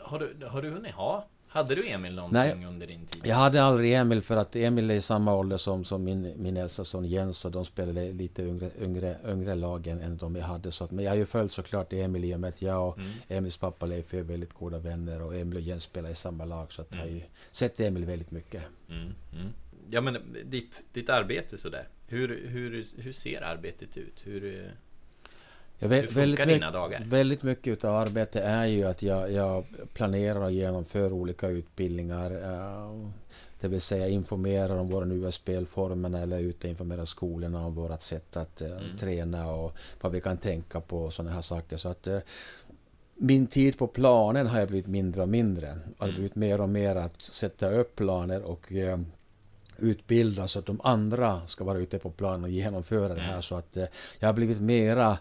har, 0.00 0.18
du, 0.18 0.46
har 0.46 0.62
du 0.62 0.70
hunnit 0.70 0.94
ha 0.94 1.28
hade 1.48 1.74
du 1.74 1.88
Emil 1.88 2.14
någonting 2.14 2.60
Nej, 2.60 2.66
under 2.66 2.86
din 2.86 3.06
tid? 3.06 3.22
Jag 3.24 3.36
hade 3.36 3.62
aldrig 3.62 3.94
Emil 3.94 4.22
för 4.22 4.36
att 4.36 4.56
Emil 4.56 4.90
är 4.90 4.94
i 4.94 5.00
samma 5.00 5.34
ålder 5.34 5.56
som, 5.56 5.84
som 5.84 6.04
min, 6.04 6.32
min 6.36 6.56
äldsta 6.56 6.84
son 6.84 7.04
Jens 7.04 7.44
och 7.44 7.50
de 7.50 7.64
spelade 7.64 8.12
lite 8.12 8.42
yngre, 8.42 8.70
yngre, 8.80 9.16
yngre 9.28 9.54
lagen 9.54 10.00
än 10.00 10.16
de 10.16 10.36
jag 10.36 10.44
hade. 10.44 10.72
Så 10.72 10.84
att, 10.84 10.90
men 10.90 11.04
jag 11.04 11.12
har 11.12 11.16
ju 11.16 11.26
följt 11.26 11.52
såklart 11.52 11.92
Emil 11.92 12.24
i 12.24 12.34
och 12.34 12.40
med 12.40 12.48
att 12.48 12.62
jag 12.62 12.88
och 12.88 12.98
mm. 12.98 13.10
Emils 13.28 13.56
pappa 13.56 13.86
Leif 13.86 14.14
är 14.14 14.22
väldigt 14.22 14.52
goda 14.52 14.78
vänner 14.78 15.22
och 15.22 15.36
Emil 15.36 15.56
och 15.56 15.62
Jens 15.62 15.82
spelar 15.82 16.10
i 16.10 16.14
samma 16.14 16.44
lag. 16.44 16.72
Så 16.72 16.82
att 16.82 16.92
mm. 16.92 17.04
jag 17.04 17.12
har 17.12 17.18
ju 17.18 17.22
sett 17.52 17.80
Emil 17.80 18.04
väldigt 18.04 18.30
mycket. 18.30 18.62
Mm. 18.88 19.14
mm. 19.32 19.52
Ja 19.90 20.00
men 20.00 20.18
ditt, 20.44 20.84
ditt 20.92 21.10
arbete 21.10 21.58
sådär. 21.58 21.88
Hur, 22.06 22.46
hur, 22.48 22.84
hur 23.02 23.12
ser 23.12 23.42
arbetet 23.42 23.96
ut? 23.96 24.22
Hur... 24.24 24.72
Ja, 25.78 25.88
Hur 25.88 26.06
funkar 26.06 26.46
dina 26.46 26.70
dagar? 26.70 27.02
Väldigt 27.06 27.42
mycket 27.42 27.84
av 27.84 27.96
arbetet 27.96 28.42
är 28.44 28.64
ju 28.64 28.84
att 28.84 29.02
jag, 29.02 29.32
jag 29.32 29.64
planerar 29.92 30.40
och 30.40 30.52
genomför 30.52 31.12
olika 31.12 31.48
utbildningar. 31.48 32.32
Uh, 32.32 33.08
det 33.60 33.68
vill 33.68 33.80
säga 33.80 34.08
informerar 34.08 34.76
om 34.76 34.88
våra 34.88 35.04
nya 35.04 35.32
spelformer 35.32 36.22
eller 36.22 36.38
ute 36.38 36.68
informerar 36.68 37.04
skolorna 37.04 37.66
om 37.66 37.74
vårt 37.74 38.00
sätt 38.00 38.36
att 38.36 38.62
uh, 38.62 38.70
mm. 38.70 38.96
träna 38.96 39.50
och 39.50 39.76
vad 40.00 40.12
vi 40.12 40.20
kan 40.20 40.36
tänka 40.36 40.80
på 40.80 40.98
och 41.04 41.12
sådana 41.12 41.34
här 41.34 41.42
saker. 41.42 41.76
Så 41.76 41.88
att 41.88 42.08
uh, 42.08 42.18
min 43.14 43.46
tid 43.46 43.78
på 43.78 43.86
planen 43.86 44.46
har 44.46 44.66
blivit 44.66 44.86
mindre 44.86 45.22
och 45.22 45.28
mindre. 45.28 45.66
Det 45.66 45.94
har 45.98 46.08
mm. 46.08 46.14
blivit 46.14 46.34
mer 46.34 46.60
och 46.60 46.68
mer 46.68 46.96
att 46.96 47.22
sätta 47.22 47.70
upp 47.70 47.96
planer 47.96 48.42
och 48.42 48.72
utbilda 49.76 50.48
så 50.48 50.58
att 50.58 50.66
de 50.66 50.80
andra 50.84 51.40
ska 51.46 51.64
vara 51.64 51.78
ute 51.78 51.98
på 51.98 52.10
planen 52.10 52.44
och 52.44 52.50
genomföra 52.50 53.14
det 53.14 53.20
här. 53.20 53.30
Mm. 53.30 53.42
Så 53.42 53.54
att 53.54 53.76
jag 54.18 54.28
har 54.28 54.32
blivit 54.32 54.60
mera 54.60 55.18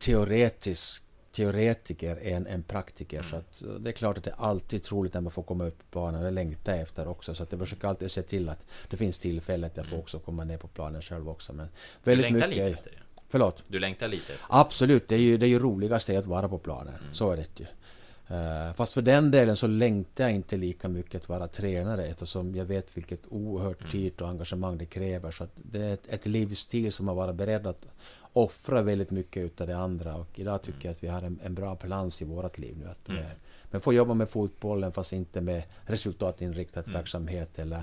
teoretisk 0.00 1.02
teoretiker 1.32 2.18
än 2.22 2.46
en 2.46 2.62
praktiker. 2.62 3.18
Mm. 3.18 3.30
Så 3.30 3.36
att 3.36 3.62
eh, 3.62 3.68
det 3.68 3.90
är 3.90 3.92
klart 3.92 4.18
att 4.18 4.24
det 4.24 4.30
är 4.30 4.44
alltid 4.44 4.82
troligt 4.82 5.14
när 5.14 5.20
man 5.20 5.32
får 5.32 5.42
komma 5.42 5.64
upp 5.66 5.78
på 5.78 6.00
banan. 6.00 6.22
Det 6.22 6.30
längtar 6.30 6.72
jag 6.72 6.80
efter 6.80 7.08
också. 7.08 7.34
Så 7.34 7.42
att 7.42 7.52
jag 7.52 7.60
försöker 7.60 7.88
alltid 7.88 8.10
se 8.10 8.22
till 8.22 8.48
att 8.48 8.66
det 8.90 8.96
finns 8.96 9.18
tillfälle 9.18 9.66
att 9.66 9.76
jag 9.76 9.86
får 9.86 9.92
mm. 9.92 10.00
också 10.00 10.18
komma 10.18 10.44
ner 10.44 10.58
på 10.58 10.68
planen 10.68 11.02
själv 11.02 11.28
också. 11.28 11.52
Men 11.52 11.68
väldigt 12.04 12.26
du 12.26 12.32
längtar 12.32 12.48
mycket, 12.48 12.64
lite 12.64 12.78
efter 12.78 12.90
det? 12.90 12.96
Förlåt? 13.28 13.62
Du 13.68 13.78
längtar 13.78 14.08
lite? 14.08 14.32
Absolut, 14.48 15.08
det 15.08 15.14
är 15.14 15.18
ju 15.18 15.36
det 15.36 15.46
är 15.46 15.48
ju 15.48 15.58
roligast 15.58 16.10
att 16.10 16.26
vara 16.26 16.48
på 16.48 16.58
planen. 16.58 16.94
Mm. 16.94 17.14
Så 17.14 17.30
är 17.30 17.36
det 17.36 17.46
ju. 17.56 17.66
Uh, 18.30 18.72
fast 18.72 18.92
för 18.92 19.02
den 19.02 19.30
delen 19.30 19.56
så 19.56 19.66
längtar 19.66 20.24
jag 20.24 20.32
inte 20.32 20.56
lika 20.56 20.88
mycket 20.88 21.22
att 21.22 21.28
vara 21.28 21.48
tränare 21.48 22.06
eftersom 22.06 22.54
jag 22.54 22.64
vet 22.64 22.96
vilket 22.96 23.20
oerhört 23.28 23.80
mm. 23.80 23.92
tid 23.92 24.20
och 24.20 24.28
engagemang 24.28 24.78
det 24.78 24.86
kräver. 24.86 25.30
Så 25.30 25.46
det 25.54 25.82
är 25.82 25.94
ett, 25.94 26.08
ett 26.08 26.26
livsstil 26.26 26.92
som 26.92 27.06
man 27.06 27.16
varit 27.16 27.34
beredd 27.34 27.66
att 27.66 27.84
offra 28.32 28.82
väldigt 28.82 29.10
mycket 29.10 29.44
utav 29.44 29.66
det 29.66 29.76
andra. 29.76 30.14
Och 30.14 30.38
idag 30.38 30.62
tycker 30.62 30.88
jag 30.88 30.92
att 30.92 31.04
vi 31.04 31.08
har 31.08 31.22
en, 31.22 31.40
en 31.44 31.54
bra 31.54 31.74
balans 31.74 32.22
i 32.22 32.24
vårt 32.24 32.58
liv 32.58 32.76
nu. 32.78 32.88
Att 32.88 33.08
mm. 33.08 33.24
Men 33.70 33.80
får 33.80 33.94
jobba 33.94 34.14
med 34.14 34.28
fotbollen 34.28 34.92
fast 34.92 35.12
inte 35.12 35.40
med 35.40 35.62
resultatinriktad 35.84 36.80
mm. 36.80 36.92
verksamhet 36.92 37.58
eller 37.58 37.82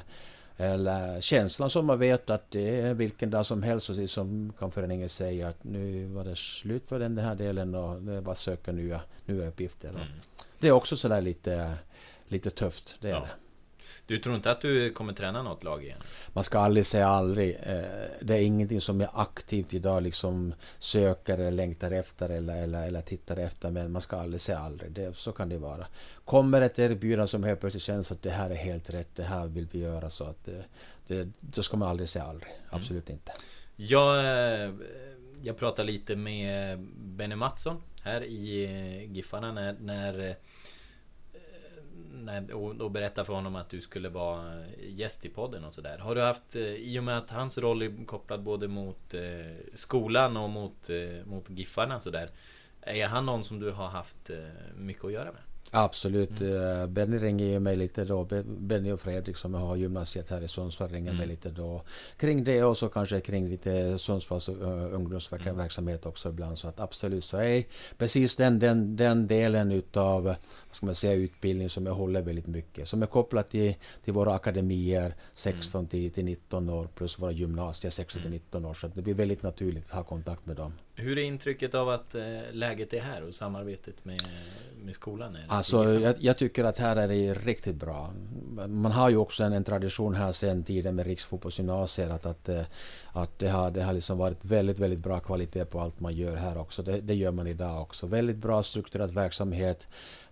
eller 0.60 1.22
känslan 1.22 1.70
som 1.70 1.86
man 1.86 2.00
vet 2.00 2.30
att 2.30 2.52
det 2.52 2.82
är 2.82 2.94
vilken 2.94 3.30
dag 3.30 3.46
som 3.46 3.64
helst, 3.64 3.88
precis 3.88 4.12
som 4.12 4.54
kan 4.60 4.72
föreningen 4.72 5.10
säga 5.10 5.48
att 5.48 5.64
nu 5.64 6.06
var 6.06 6.24
det 6.24 6.36
slut 6.36 6.88
för 6.88 7.00
den 7.00 7.18
här 7.18 7.36
delen 7.36 7.76
och 7.76 8.02
det 8.02 8.14
är 8.14 8.22
bara 8.22 8.32
att 8.32 8.38
söka 8.38 8.72
nya, 8.72 9.02
nya 9.26 9.48
uppgifter. 9.48 9.90
Mm. 9.90 10.02
Det 10.60 10.68
är 10.68 10.72
också 10.72 10.96
sådär 10.96 11.22
lite, 11.22 11.74
lite 12.28 12.50
tufft, 12.50 12.96
det 13.02 13.08
är 13.08 13.14
ja. 13.14 13.20
det. 13.20 13.30
Du 14.08 14.18
tror 14.18 14.36
inte 14.36 14.52
att 14.52 14.62
du 14.62 14.92
kommer 14.92 15.14
träna 15.14 15.44
något 15.44 15.64
lag 15.64 15.84
igen? 15.84 16.00
Man 16.34 16.44
ska 16.44 16.60
aldrig 16.60 16.86
säga 16.86 17.08
aldrig. 17.08 17.56
Eh, 17.64 17.82
det 18.22 18.36
är 18.36 18.42
ingenting 18.42 18.82
som 18.82 19.02
jag 19.02 19.10
aktivt 19.14 19.74
idag 19.74 20.04
liksom 20.04 20.54
söker 20.80 21.34
eller 21.34 21.52
längtar 21.52 21.92
efter 21.92 22.30
eller, 22.30 22.64
eller, 22.64 22.88
eller 22.88 23.02
tittar 23.02 23.38
efter. 23.38 23.72
Men 23.72 23.92
man 23.92 24.02
ska 24.02 24.18
aldrig 24.18 24.42
säga 24.42 24.60
aldrig. 24.60 24.92
Det, 24.92 25.18
så 25.18 25.32
kan 25.32 25.50
det 25.50 25.58
vara. 25.58 25.88
Kommer 26.26 26.62
ett 26.62 26.80
erbjudande 26.80 27.28
som 27.28 27.44
helt 27.44 27.60
plötsligt 27.60 27.84
känns 27.84 28.12
att 28.12 28.22
det 28.22 28.30
här 28.30 28.50
är 28.50 28.56
helt 28.56 28.90
rätt, 28.90 29.16
det 29.16 29.24
här 29.24 29.48
vill 29.48 29.68
vi 29.72 29.80
göra. 29.80 30.10
Så 30.10 30.24
att 30.24 30.46
det, 30.46 30.66
det, 31.08 31.30
då 31.40 31.64
ska 31.64 31.78
man 31.78 31.90
aldrig 31.90 32.10
säga 32.10 32.26
aldrig. 32.26 32.52
Mm. 32.52 32.82
Absolut 32.82 33.10
mm. 33.10 33.20
inte. 33.20 33.32
Jag, 33.76 34.20
eh, 34.20 34.74
jag 35.42 35.58
pratade 35.58 35.92
lite 35.92 36.16
med 36.16 36.80
Benny 36.98 37.36
Mattsson 37.36 37.82
här 38.02 38.24
i 38.24 38.64
eh, 38.64 39.12
Giffarna 39.16 39.52
när, 39.52 39.76
när 39.82 40.36
nej, 42.28 42.54
och, 42.54 42.82
och 42.82 42.92
berätta 42.92 43.24
för 43.24 43.34
honom 43.34 43.56
att 43.56 43.70
du 43.70 43.82
skulle 43.82 44.10
vara 44.10 44.66
gäst 44.80 45.26
i 45.26 45.30
podden 45.30 45.64
och 45.64 45.74
sådär. 45.74 45.98
Har 45.98 46.16
du 46.16 46.22
haft, 46.22 46.56
eh, 46.56 46.62
i 46.62 47.00
och 47.00 47.04
med 47.04 47.18
att 47.18 47.30
hans 47.30 47.58
roll 47.58 47.82
är 47.82 48.06
kopplad 48.06 48.44
både 48.44 48.68
mot 48.68 49.14
eh, 49.14 49.22
skolan 49.74 50.38
och 50.38 50.50
mot, 50.50 50.90
eh, 50.90 51.26
mot 51.26 51.50
Giffarna 51.50 52.00
sådär. 52.00 52.30
Är 52.82 53.08
han 53.08 53.26
någon 53.26 53.44
som 53.44 53.60
du 53.60 53.72
har 53.72 53.88
haft 53.88 54.30
eh, 54.30 54.38
mycket 54.76 55.06
att 55.06 55.12
göra 55.12 55.32
med? 55.32 55.42
Absolut. 55.72 56.42
Mm. 56.42 56.94
Benny 56.94 57.18
ringer 57.18 57.46
ju 57.46 57.60
mig 57.60 57.76
lite 57.76 58.06
då. 58.06 58.28
Benny 58.46 58.92
och 58.92 59.02
Fredrik 59.02 59.38
som 59.38 59.54
har 59.54 59.76
gymnasiet 59.76 60.30
här 60.30 60.42
i 60.42 60.48
Sundsvall 60.48 60.90
ringer 60.90 61.12
mm. 61.12 61.18
mig 61.18 61.28
lite 61.28 61.50
då. 61.50 61.82
Kring 62.18 62.44
det 62.44 62.64
och 62.64 62.78
så 62.78 62.90
kanske 62.90 63.20
kring 63.20 63.50
lite 63.50 64.00
Sundsvalls 64.00 64.50
ungdomsverksamhet 64.50 66.06
mm. 66.06 66.10
också 66.10 66.30
ibland. 66.30 66.60
Så 66.60 66.68
att 66.68 66.80
absolut 66.80 67.24
så 67.24 67.38
är 67.38 67.64
precis 67.98 68.36
den, 68.36 68.60
den, 68.60 68.96
den 68.96 69.28
delen 69.28 69.72
utav 69.72 70.36
ska 70.78 70.86
man 70.86 70.96
säga, 70.96 71.14
utbildning 71.14 71.70
som 71.70 71.86
jag 71.86 71.94
håller 71.94 72.22
väldigt 72.22 72.48
mycket. 72.48 72.90
Som 72.90 73.02
är 73.02 73.06
kopplat 73.06 73.50
till, 73.50 73.76
till 74.04 74.14
våra 74.14 74.34
akademier 74.34 75.14
16 75.34 75.80
mm. 75.80 75.90
till, 75.90 76.12
till 76.12 76.26
19 76.26 76.70
år 76.70 76.88
plus 76.96 77.20
våra 77.20 77.32
gymnasier 77.32 77.92
16 77.92 78.22
till 78.22 78.32
19 78.32 78.60
mm. 78.60 78.70
år. 78.70 78.74
Så 78.74 78.88
det 78.88 79.02
blir 79.02 79.14
väldigt 79.14 79.44
naturligt 79.44 79.86
att 79.86 79.92
ha 79.92 80.04
kontakt 80.04 80.46
med 80.46 80.56
dem. 80.56 80.74
Hur 80.96 81.18
är 81.18 81.22
intrycket 81.22 81.76
av 81.76 81.90
att 81.90 82.16
eh, 82.16 82.24
läget 82.52 82.94
är 82.94 83.00
här 83.00 83.24
och 83.24 83.34
samarbetet 83.34 84.06
med, 84.06 84.22
med 84.84 84.96
skolan? 84.96 85.36
Är 85.36 85.46
alltså, 85.48 86.00
jag, 86.00 86.16
jag, 86.20 86.38
tycker 86.38 86.64
att 86.64 86.78
här 86.78 86.96
är 86.96 87.08
det 87.08 87.34
riktigt 87.34 87.76
bra. 87.76 88.14
Man 88.68 88.92
har 88.92 89.10
ju 89.10 89.18
också 89.18 89.44
en, 89.44 89.54
en 89.54 89.64
tradition 89.64 90.16
här 90.16 90.32
sedan 90.32 90.64
tiden 90.64 90.96
med 90.96 91.06
riksfotbollsgymnasier 91.06 92.10
att, 92.10 92.26
att, 92.26 92.50
eh, 92.50 92.62
att 93.14 93.40
det 93.40 93.50
har, 93.50 93.72
det 93.72 93.84
har 93.84 93.94
liksom 93.94 94.18
varit 94.18 94.46
väldigt, 94.46 94.80
väldigt 94.80 95.00
bra 95.00 95.20
kvalitet 95.20 95.66
på 95.66 95.80
allt 95.80 96.00
man 96.00 96.16
gör 96.16 96.36
här 96.36 96.58
också. 96.58 96.84
Det, 96.84 97.02
det 97.02 97.16
gör 97.16 97.32
man 97.32 97.48
idag 97.48 97.82
också. 97.82 98.08
Väldigt 98.08 98.38
bra 98.38 98.64
strukturerad 98.64 99.12
verksamhet 99.12 99.88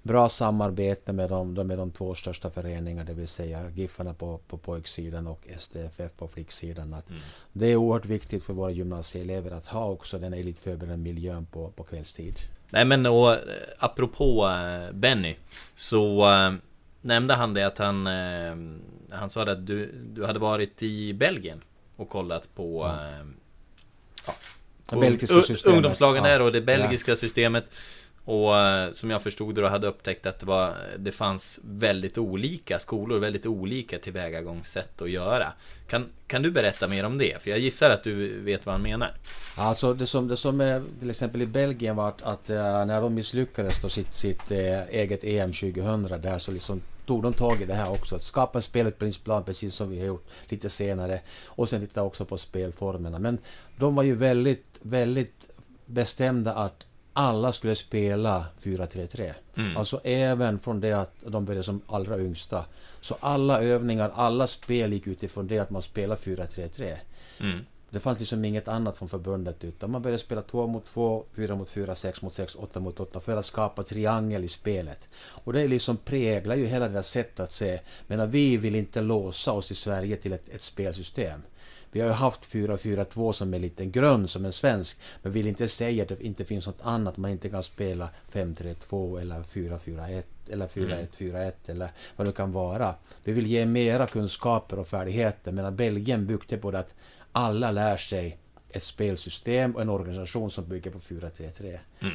bra 0.05 0.29
samarbete 0.29 1.13
med 1.13 1.29
de, 1.29 1.53
med 1.53 1.77
de 1.77 1.91
två 1.91 2.15
största 2.15 2.49
föreningarna, 2.49 3.03
det 3.03 3.13
vill 3.13 3.27
säga 3.27 3.69
Giffarna 3.69 4.13
på, 4.13 4.37
på 4.47 4.57
pojksidan 4.57 5.27
och 5.27 5.47
STFF 5.59 6.11
på 6.17 6.27
flicksidan. 6.27 6.93
Att 6.93 7.09
mm. 7.09 7.21
Det 7.53 7.67
är 7.67 7.75
oerhört 7.75 8.05
viktigt 8.05 8.43
för 8.43 8.53
våra 8.53 8.71
gymnasieelever 8.71 9.51
att 9.51 9.65
ha 9.65 9.85
också 9.85 10.17
den 10.17 10.33
elitförberedande 10.33 11.03
miljön 11.03 11.45
på, 11.45 11.71
på 11.71 11.83
kvällstid. 11.83 12.35
Nej 12.69 12.85
men 12.85 13.05
och 13.05 13.33
eh, 13.33 13.39
apropå 13.79 14.47
eh, 14.47 14.93
Benny 14.93 15.35
Så 15.75 16.29
äh, 16.29 16.53
nämnde 17.01 17.33
han 17.33 17.53
det 17.53 17.63
att 17.63 17.77
han 17.77 18.07
Han 19.09 19.29
sa 19.29 19.41
att 19.41 19.67
du, 19.67 19.91
du 20.13 20.25
hade 20.25 20.39
varit 20.39 20.83
i 20.83 21.13
Belgien 21.13 21.61
Och 21.95 22.09
kollat 22.09 22.49
på 22.55 22.81
ja. 22.83 23.09
Äh, 23.09 23.25
ja, 24.25 24.33
på 25.63 25.69
ungdomslagen 25.69 26.23
där 26.23 26.41
och 26.41 26.51
det 26.51 26.61
belgiska 26.61 27.11
ja. 27.11 27.15
systemet 27.15 27.65
och 28.25 28.57
eh, 28.57 28.91
som 28.91 29.09
jag 29.09 29.21
förstod 29.21 29.55
det 29.55 29.61
då 29.61 29.67
hade 29.67 29.87
upptäckt 29.87 30.25
att 30.25 30.39
det, 30.39 30.45
var, 30.45 30.73
det 30.97 31.11
fanns 31.11 31.59
väldigt 31.63 32.17
olika 32.17 32.79
skolor, 32.79 33.19
väldigt 33.19 33.45
olika 33.45 33.99
tillvägagångssätt 33.99 35.01
att 35.01 35.09
göra. 35.09 35.53
Kan, 35.87 36.05
kan 36.27 36.41
du 36.41 36.51
berätta 36.51 36.87
mer 36.87 37.05
om 37.05 37.17
det? 37.17 37.41
För 37.41 37.49
jag 37.49 37.59
gissar 37.59 37.89
att 37.89 38.03
du 38.03 38.39
vet 38.41 38.65
vad 38.65 38.73
han 38.75 38.81
menar. 38.81 39.13
Alltså 39.57 39.93
det 39.93 40.07
som, 40.07 40.27
det 40.27 40.37
som 40.37 40.61
är 40.61 40.83
till 40.99 41.09
exempel 41.09 41.41
i 41.41 41.45
Belgien 41.45 41.95
var 41.95 42.07
att, 42.07 42.21
att 42.21 42.49
eh, 42.49 42.85
när 42.85 43.01
de 43.01 43.13
misslyckades 43.13 43.81
då 43.81 43.89
sitt, 43.89 44.13
sitt 44.13 44.51
eh, 44.51 44.83
eget 44.89 45.23
EM 45.23 45.51
2000 45.51 46.21
där 46.21 46.39
så 46.39 46.51
liksom 46.51 46.81
tog 47.05 47.23
de 47.23 47.33
tag 47.33 47.61
i 47.61 47.65
det 47.65 47.73
här 47.73 47.91
också. 47.91 48.15
Att 48.15 48.23
skapa 48.23 48.57
en 48.57 48.61
spelutbildningsplan 48.61 49.43
precis 49.43 49.75
som 49.75 49.89
vi 49.89 49.99
har 49.99 50.07
gjort 50.07 50.27
lite 50.49 50.69
senare. 50.69 51.19
Och 51.45 51.69
sen 51.69 51.87
titta 51.87 52.03
också 52.03 52.25
på 52.25 52.37
spelformerna. 52.37 53.19
Men 53.19 53.37
de 53.77 53.95
var 53.95 54.03
ju 54.03 54.15
väldigt, 54.15 54.79
väldigt 54.81 55.49
bestämda 55.85 56.53
att 56.53 56.84
alla 57.17 57.51
skulle 57.51 57.75
spela 57.75 58.45
4-3-3. 58.61 59.33
Mm. 59.55 59.77
Alltså 59.77 60.01
även 60.03 60.59
från 60.59 60.79
det 60.79 60.93
att 60.93 61.15
de 61.27 61.45
började 61.45 61.63
som 61.63 61.81
allra 61.87 62.19
yngsta. 62.19 62.65
Så 63.01 63.17
alla 63.19 63.61
övningar, 63.61 64.11
alla 64.15 64.47
spel 64.47 64.93
gick 64.93 65.07
utifrån 65.07 65.47
det 65.47 65.59
att 65.59 65.69
man 65.69 65.81
spelar 65.81 66.15
4-3-3. 66.15 66.95
Mm. 67.39 67.59
Det 67.89 67.99
fanns 67.99 68.19
liksom 68.19 68.45
inget 68.45 68.67
annat 68.67 68.97
från 68.97 69.09
förbundet 69.09 69.63
utan 69.63 69.91
man 69.91 70.01
började 70.01 70.23
spela 70.23 70.41
2 70.41 70.67
mot 70.67 70.85
2, 70.85 71.25
4 71.35 71.55
mot 71.55 71.69
4, 71.69 71.95
6 71.95 72.21
mot 72.21 72.33
6, 72.33 72.55
8 72.55 72.79
mot 72.79 72.99
8 72.99 73.19
för 73.19 73.37
att 73.37 73.45
skapa 73.45 73.83
triangel 73.83 74.43
i 74.43 74.47
spelet. 74.47 75.09
Och 75.17 75.53
det 75.53 75.67
liksom 75.67 75.97
präglar 75.97 76.55
ju 76.55 76.65
hela 76.65 76.87
deras 76.87 77.07
sätt 77.07 77.39
att 77.39 77.51
se. 77.51 77.79
Men 78.07 78.31
vi 78.31 78.57
vill 78.57 78.75
inte 78.75 79.01
låsa 79.01 79.51
oss 79.51 79.71
i 79.71 79.75
Sverige 79.75 80.15
till 80.15 80.33
ett, 80.33 80.49
ett 80.49 80.61
spelsystem. 80.61 81.41
Vi 81.95 82.01
har 82.01 82.07
ju 82.07 82.13
haft 82.13 82.51
4-4-2 82.51 83.31
som 83.31 83.53
en 83.53 83.61
liten 83.61 83.91
grund, 83.91 84.29
som 84.29 84.45
en 84.45 84.51
svensk. 84.51 84.99
Men 85.21 85.31
vill 85.31 85.47
inte 85.47 85.67
säga 85.67 86.03
att 86.03 86.09
det 86.09 86.23
inte 86.23 86.45
finns 86.45 86.67
något 86.67 86.81
annat. 86.81 87.17
Man 87.17 87.31
inte 87.31 87.49
kan 87.49 87.63
spela 87.63 88.09
5-3-2 88.31 89.21
eller 89.21 89.43
4-4-1 89.43 90.23
eller 90.49 90.67
4-1-4-1 90.67 91.29
mm. 91.29 91.51
eller 91.65 91.89
vad 92.15 92.27
det 92.27 92.31
kan 92.31 92.51
vara. 92.51 92.95
Vi 93.23 93.31
vill 93.31 93.47
ge 93.47 93.65
mera 93.65 94.07
kunskaper 94.07 94.79
och 94.79 94.87
färdigheter. 94.87 95.51
Medan 95.51 95.75
Belgien 95.75 96.25
byggde 96.25 96.57
på 96.57 96.71
det 96.71 96.79
att 96.79 96.93
alla 97.31 97.71
lär 97.71 97.97
sig 97.97 98.37
ett 98.69 98.83
spelsystem 98.83 99.75
och 99.75 99.81
en 99.81 99.89
organisation 99.89 100.51
som 100.51 100.69
bygger 100.69 100.91
på 100.91 100.99
4-3-3. 100.99 101.79
Mm. 102.01 102.13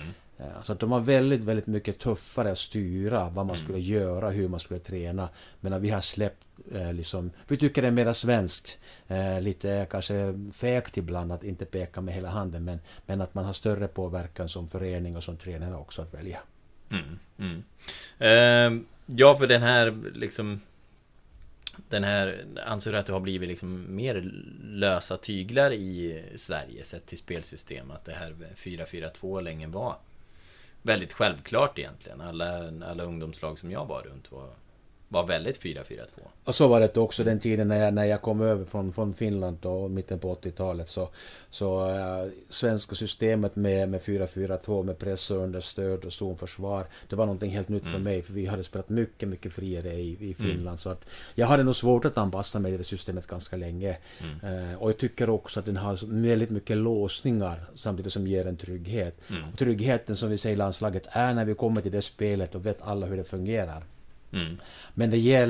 Så 0.62 0.72
att 0.72 0.80
de 0.80 0.90
var 0.90 1.00
väldigt, 1.00 1.40
väldigt 1.40 1.66
mycket 1.66 1.98
tuffare 1.98 2.52
att 2.52 2.58
styra 2.58 3.24
vad 3.24 3.46
man 3.46 3.56
mm. 3.56 3.64
skulle 3.64 3.78
göra, 3.78 4.30
hur 4.30 4.48
man 4.48 4.60
skulle 4.60 4.80
träna. 4.80 5.28
Men 5.60 5.82
vi 5.82 5.90
har 5.90 6.00
släppt 6.00 6.46
eh, 6.74 6.92
liksom, 6.92 7.30
vi 7.48 7.56
tycker 7.56 7.82
det 7.82 7.88
är 7.88 7.92
mera 7.92 8.14
svenskt. 8.14 8.78
Eh, 9.08 9.40
lite 9.40 9.86
kanske 9.90 10.34
fegt 10.52 10.96
ibland 10.96 11.32
att 11.32 11.44
inte 11.44 11.64
peka 11.64 12.00
med 12.00 12.14
hela 12.14 12.28
handen 12.28 12.64
men, 12.64 12.78
men 13.06 13.20
att 13.20 13.34
man 13.34 13.44
har 13.44 13.52
större 13.52 13.88
påverkan 13.88 14.48
som 14.48 14.68
förening 14.68 15.16
och 15.16 15.24
som 15.24 15.36
tränare 15.36 15.74
också 15.74 16.02
att 16.02 16.14
välja. 16.14 16.38
Mm, 16.90 17.18
mm. 17.38 17.62
Eh, 18.18 18.82
ja, 19.06 19.34
för 19.34 19.46
den 19.46 19.62
här 19.62 19.98
liksom 20.14 20.60
den 21.88 22.04
här, 22.04 22.44
anser 22.66 22.92
du 22.92 22.98
att 22.98 23.06
det 23.06 23.12
har 23.12 23.20
blivit 23.20 23.48
liksom 23.48 23.96
mer 23.96 24.32
lösa 24.64 25.16
tyglar 25.16 25.72
i 25.72 26.22
Sverige 26.36 26.84
sett 26.84 27.06
till 27.06 27.18
spelsystem? 27.18 27.90
Att 27.90 28.04
det 28.04 28.12
här 28.12 28.34
4-4-2 28.56 29.42
länge 29.42 29.66
var 29.66 29.96
väldigt 30.82 31.12
självklart 31.12 31.78
egentligen. 31.78 32.20
Alla, 32.20 32.72
alla 32.90 33.02
ungdomslag 33.02 33.58
som 33.58 33.70
jag 33.70 33.86
var 33.86 34.02
runt 34.02 34.32
var 34.32 34.48
var 35.12 35.26
väldigt 35.26 35.62
4-4-2. 35.62 36.06
Och 36.44 36.54
så 36.54 36.68
var 36.68 36.80
det 36.80 36.96
också 36.96 37.24
den 37.24 37.40
tiden 37.40 37.68
när 37.68 37.84
jag, 37.84 37.94
när 37.94 38.04
jag 38.04 38.22
kom 38.22 38.40
över 38.40 38.64
från, 38.64 38.92
från 38.92 39.14
Finland 39.14 39.58
då, 39.60 39.88
mitten 39.88 40.18
på 40.18 40.34
80-talet. 40.34 40.88
Så, 40.88 41.08
så 41.50 41.88
äh, 41.88 42.28
svenska 42.48 42.94
systemet 42.94 43.56
med, 43.56 43.88
med 43.88 44.00
4-4-2 44.00 44.82
med 44.82 44.98
press 44.98 45.30
och 45.30 45.36
understöd 45.36 46.04
och 46.04 46.12
zonförsvar. 46.12 46.86
Det 47.08 47.16
var 47.16 47.26
någonting 47.26 47.50
helt 47.50 47.68
nytt 47.68 47.82
mm. 47.82 47.92
för 47.92 48.00
mig. 48.00 48.22
För 48.22 48.32
vi 48.32 48.46
hade 48.46 48.64
spelat 48.64 48.88
mycket, 48.88 49.28
mycket 49.28 49.52
friare 49.52 49.92
i, 49.92 50.30
i 50.30 50.34
Finland. 50.34 50.60
Mm. 50.60 50.76
Så 50.76 50.90
att 50.90 51.04
jag 51.34 51.46
hade 51.46 51.62
nog 51.62 51.76
svårt 51.76 52.04
att 52.04 52.18
anpassa 52.18 52.58
mig 52.58 52.72
till 52.72 52.78
det 52.78 52.84
systemet 52.84 53.26
ganska 53.26 53.56
länge. 53.56 53.96
Mm. 54.20 54.70
Äh, 54.70 54.82
och 54.82 54.88
jag 54.88 54.98
tycker 54.98 55.30
också 55.30 55.60
att 55.60 55.66
den 55.66 55.76
har 55.76 56.22
väldigt 56.22 56.50
mycket 56.50 56.76
låsningar 56.76 57.60
samtidigt 57.74 58.12
som 58.12 58.26
ger 58.26 58.46
en 58.46 58.56
trygghet. 58.56 59.20
Mm. 59.30 59.44
Och 59.48 59.58
tryggheten 59.58 60.16
som 60.16 60.30
vi 60.30 60.38
säger 60.38 60.54
i 60.54 60.58
landslaget 60.58 61.06
är 61.10 61.34
när 61.34 61.44
vi 61.44 61.54
kommer 61.54 61.80
till 61.80 61.92
det 61.92 62.02
spelet 62.02 62.54
och 62.54 62.66
vet 62.66 62.82
alla 62.82 63.06
hur 63.06 63.16
det 63.16 63.24
fungerar. 63.24 63.84
Mm. 64.32 64.56
Men 64.94 65.10
det 65.10 65.18
ger 65.18 65.46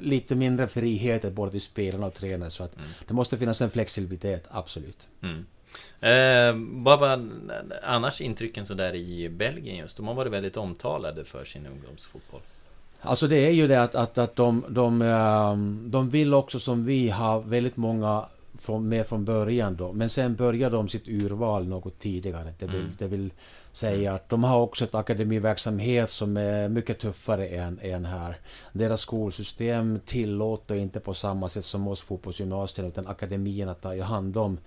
lite 0.00 0.34
mindre 0.34 0.68
frihet 0.68 1.32
både 1.32 1.50
till 1.50 1.60
spelarna 1.60 2.06
och 2.06 2.14
tränarna 2.14 2.50
så 2.50 2.64
att 2.64 2.76
mm. 2.76 2.88
det 3.08 3.14
måste 3.14 3.38
finnas 3.38 3.60
en 3.60 3.70
flexibilitet, 3.70 4.44
absolut. 4.50 4.98
Mm. 5.22 5.46
Eh, 6.00 6.82
vad 6.84 7.00
var 7.00 7.28
annars 7.82 8.20
intrycken 8.20 8.66
sådär 8.66 8.94
i 8.94 9.28
Belgien 9.28 9.76
just? 9.76 9.96
De 9.96 10.06
har 10.06 10.14
varit 10.14 10.32
väldigt 10.32 10.56
omtalade 10.56 11.24
för 11.24 11.44
sin 11.44 11.66
ungdomsfotboll. 11.66 12.40
Alltså 13.00 13.26
det 13.26 13.46
är 13.46 13.50
ju 13.50 13.68
det 13.68 13.82
att, 13.82 13.94
att, 13.94 14.18
att 14.18 14.36
de, 14.36 14.64
de, 14.68 15.02
ehm, 15.02 15.84
de 15.90 16.10
vill 16.10 16.34
också 16.34 16.58
som 16.58 16.84
vi 16.84 17.10
ha 17.10 17.38
väldigt 17.38 17.76
många 17.76 18.24
från, 18.58 18.88
med 18.88 19.06
från 19.06 19.24
början 19.24 19.76
då. 19.76 19.92
Men 19.92 20.08
sen 20.08 20.34
börjar 20.34 20.70
de 20.70 20.88
sitt 20.88 21.08
urval 21.08 21.68
något 21.68 22.00
tidigare. 22.00 22.54
Det 22.58 22.66
vill, 22.66 22.80
mm. 22.80 22.92
det 22.98 23.06
vill 23.06 23.30
säga 23.76 24.14
att 24.14 24.28
de 24.28 24.44
har 24.44 24.60
också 24.60 24.84
ett 24.84 24.94
akademiverksamhet 24.94 26.10
som 26.10 26.36
är 26.36 26.68
mycket 26.68 26.98
tuffare 26.98 27.46
än, 27.46 27.78
än 27.82 28.04
här. 28.04 28.36
Deras 28.72 29.00
skolsystem 29.00 30.00
tillåter 30.06 30.74
inte 30.74 31.00
på 31.00 31.14
samma 31.14 31.48
sätt 31.48 31.64
som 31.64 31.88
oss 31.88 32.00
fotbollsgymnasier 32.00 32.88
utan 32.88 33.06
akademierna 33.06 33.74
tar 33.74 34.02
hand 34.02 34.36
om 34.36 34.58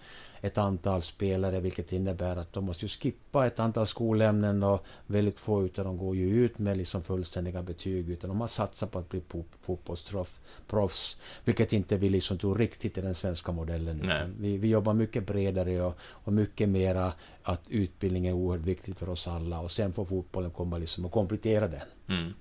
ett 0.41 0.57
antal 0.57 1.01
spelare 1.01 1.59
vilket 1.59 1.91
innebär 1.91 2.37
att 2.37 2.53
de 2.53 2.65
måste 2.65 2.85
ju 2.85 2.89
skippa 2.89 3.47
ett 3.47 3.59
antal 3.59 3.87
skolämnen 3.87 4.63
och 4.63 4.85
väldigt 5.07 5.39
få 5.39 5.65
utav 5.65 5.85
dem 5.85 5.97
går 5.97 6.15
ju 6.15 6.45
ut 6.45 6.59
med 6.59 6.77
liksom 6.77 7.03
fullständiga 7.03 7.63
betyg 7.63 8.09
utan 8.09 8.29
de 8.29 8.41
har 8.41 8.47
satsat 8.47 8.91
på 8.91 8.99
att 8.99 9.09
bli 9.09 9.21
fotbollsproffs. 9.61 11.17
Vilket 11.45 11.73
inte 11.73 11.97
vi 11.97 12.09
liksom 12.09 12.37
tror 12.37 12.57
riktigt 12.57 12.97
i 12.97 13.01
den 13.01 13.15
svenska 13.15 13.51
modellen. 13.51 14.11
Vi, 14.39 14.57
vi 14.57 14.67
jobbar 14.67 14.93
mycket 14.93 15.27
bredare 15.27 15.81
och, 15.81 15.97
och 16.01 16.33
mycket 16.33 16.69
mera 16.69 17.13
att 17.43 17.61
utbildning 17.69 18.27
är 18.27 18.33
oerhört 18.33 18.65
viktigt 18.65 18.99
för 18.99 19.09
oss 19.09 19.27
alla 19.27 19.59
och 19.59 19.71
sen 19.71 19.93
får 19.93 20.05
fotbollen 20.05 20.51
komma 20.51 20.77
liksom 20.77 21.05
och 21.05 21.11
komplettera 21.11 21.67
den. 21.67 21.81
Mm. 22.07 22.33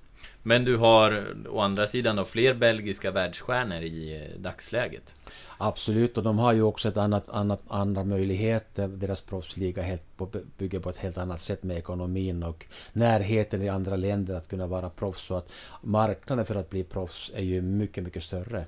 Men 0.42 0.64
du 0.64 0.76
har 0.76 1.34
å 1.48 1.60
andra 1.60 1.86
sidan 1.86 2.16
då 2.16 2.24
fler 2.24 2.54
belgiska 2.54 3.10
världsstjärnor 3.10 3.82
i 3.82 4.16
eh, 4.16 4.40
dagsläget? 4.40 5.14
Absolut, 5.58 6.18
och 6.18 6.24
de 6.24 6.38
har 6.38 6.52
ju 6.52 6.62
också 6.62 6.88
ett 6.88 6.96
annat, 6.96 7.28
annat, 7.28 7.62
andra 7.68 8.04
möjligheter. 8.04 8.88
Deras 8.88 9.20
proffsliga 9.20 9.82
helt 9.82 10.16
på, 10.16 10.30
bygger 10.58 10.80
på 10.80 10.90
ett 10.90 10.96
helt 10.96 11.18
annat 11.18 11.40
sätt 11.40 11.62
med 11.62 11.76
ekonomin 11.76 12.42
och 12.42 12.66
närheten 12.92 13.62
i 13.62 13.68
andra 13.68 13.96
länder 13.96 14.34
att 14.34 14.48
kunna 14.48 14.66
vara 14.66 14.90
proffs. 14.90 15.26
Så 15.26 15.34
att 15.34 15.48
marknaden 15.82 16.46
för 16.46 16.54
att 16.54 16.70
bli 16.70 16.84
proffs 16.84 17.30
är 17.34 17.42
ju 17.42 17.62
mycket, 17.62 18.04
mycket 18.04 18.22
större. 18.22 18.64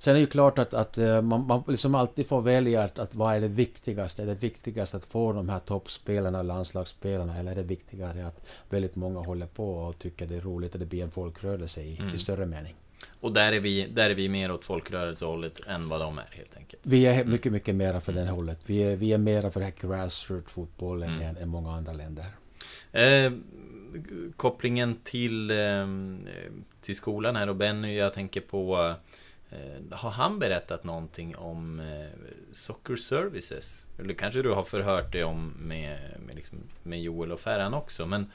Sen 0.00 0.10
är 0.10 0.14
det 0.14 0.20
ju 0.20 0.26
klart 0.26 0.58
att, 0.58 0.74
att 0.74 0.98
eh, 0.98 1.22
man, 1.22 1.46
man 1.46 1.62
liksom 1.66 1.94
alltid 1.94 2.26
får 2.26 2.42
välja 2.42 2.82
att, 2.82 2.98
att 2.98 3.14
vad 3.14 3.36
är 3.36 3.40
det 3.40 3.48
viktigaste? 3.48 4.22
Är 4.22 4.26
det 4.26 4.34
viktigast 4.34 4.94
att 4.94 5.04
få 5.04 5.32
de 5.32 5.48
här 5.48 5.58
toppspelarna, 5.58 6.42
landslagsspelarna, 6.42 7.38
eller 7.38 7.52
är 7.52 7.56
det 7.56 7.62
viktigare 7.62 8.26
att 8.26 8.46
väldigt 8.70 8.96
många 8.96 9.20
håller 9.20 9.46
på 9.46 9.74
och 9.74 9.98
tycker 9.98 10.26
det 10.26 10.36
är 10.36 10.40
roligt 10.40 10.74
att 10.74 10.80
det 10.80 10.86
blir 10.86 11.02
en 11.02 11.10
folkrörelse 11.10 11.82
i, 11.82 11.98
mm. 11.98 12.14
i 12.14 12.18
större 12.18 12.46
mening? 12.46 12.74
Och 13.20 13.32
där 13.32 13.52
är, 13.52 13.60
vi, 13.60 13.86
där 13.86 14.10
är 14.10 14.14
vi 14.14 14.28
mer 14.28 14.52
åt 14.52 14.64
folkrörelsehållet 14.64 15.60
än 15.66 15.88
vad 15.88 16.00
de 16.00 16.18
är 16.18 16.28
helt 16.30 16.56
enkelt. 16.56 16.82
Vi 16.86 17.06
är 17.06 17.14
mm. 17.14 17.30
mycket, 17.30 17.52
mycket 17.52 17.74
mera 17.74 18.00
för 18.00 18.12
mm. 18.12 18.24
den 18.24 18.34
hållet. 18.34 18.58
Vi 18.66 18.82
är, 18.82 18.96
vi 18.96 19.12
är 19.12 19.18
mera 19.18 19.50
för 19.50 19.60
den 19.60 19.72
här 19.72 19.88
grassroot-fotbollen 19.88 21.10
mm. 21.10 21.22
än, 21.22 21.36
än 21.36 21.48
många 21.48 21.72
andra 21.72 21.92
länder. 21.92 22.26
Eh, 22.92 23.32
kopplingen 24.36 24.96
till, 25.04 25.50
eh, 25.50 25.86
till 26.80 26.96
skolan 26.96 27.36
här 27.36 27.48
och 27.48 27.56
Benny, 27.56 27.96
jag 27.96 28.14
tänker 28.14 28.40
på 28.40 28.76
Eh, 28.84 28.96
har 29.90 30.10
han 30.10 30.38
berättat 30.38 30.84
någonting 30.84 31.36
om 31.36 31.80
eh, 31.80 32.06
Soccer 32.52 32.96
Services? 32.96 33.86
Eller 33.98 34.14
kanske 34.14 34.42
du 34.42 34.50
har 34.50 34.62
förhört 34.62 35.12
dig 35.12 35.24
om 35.24 35.54
med, 35.58 35.98
med, 36.26 36.34
liksom, 36.34 36.58
med 36.82 37.02
Joel 37.02 37.32
och 37.32 37.40
Ferran 37.40 37.74
också. 37.74 38.06
Men, 38.06 38.26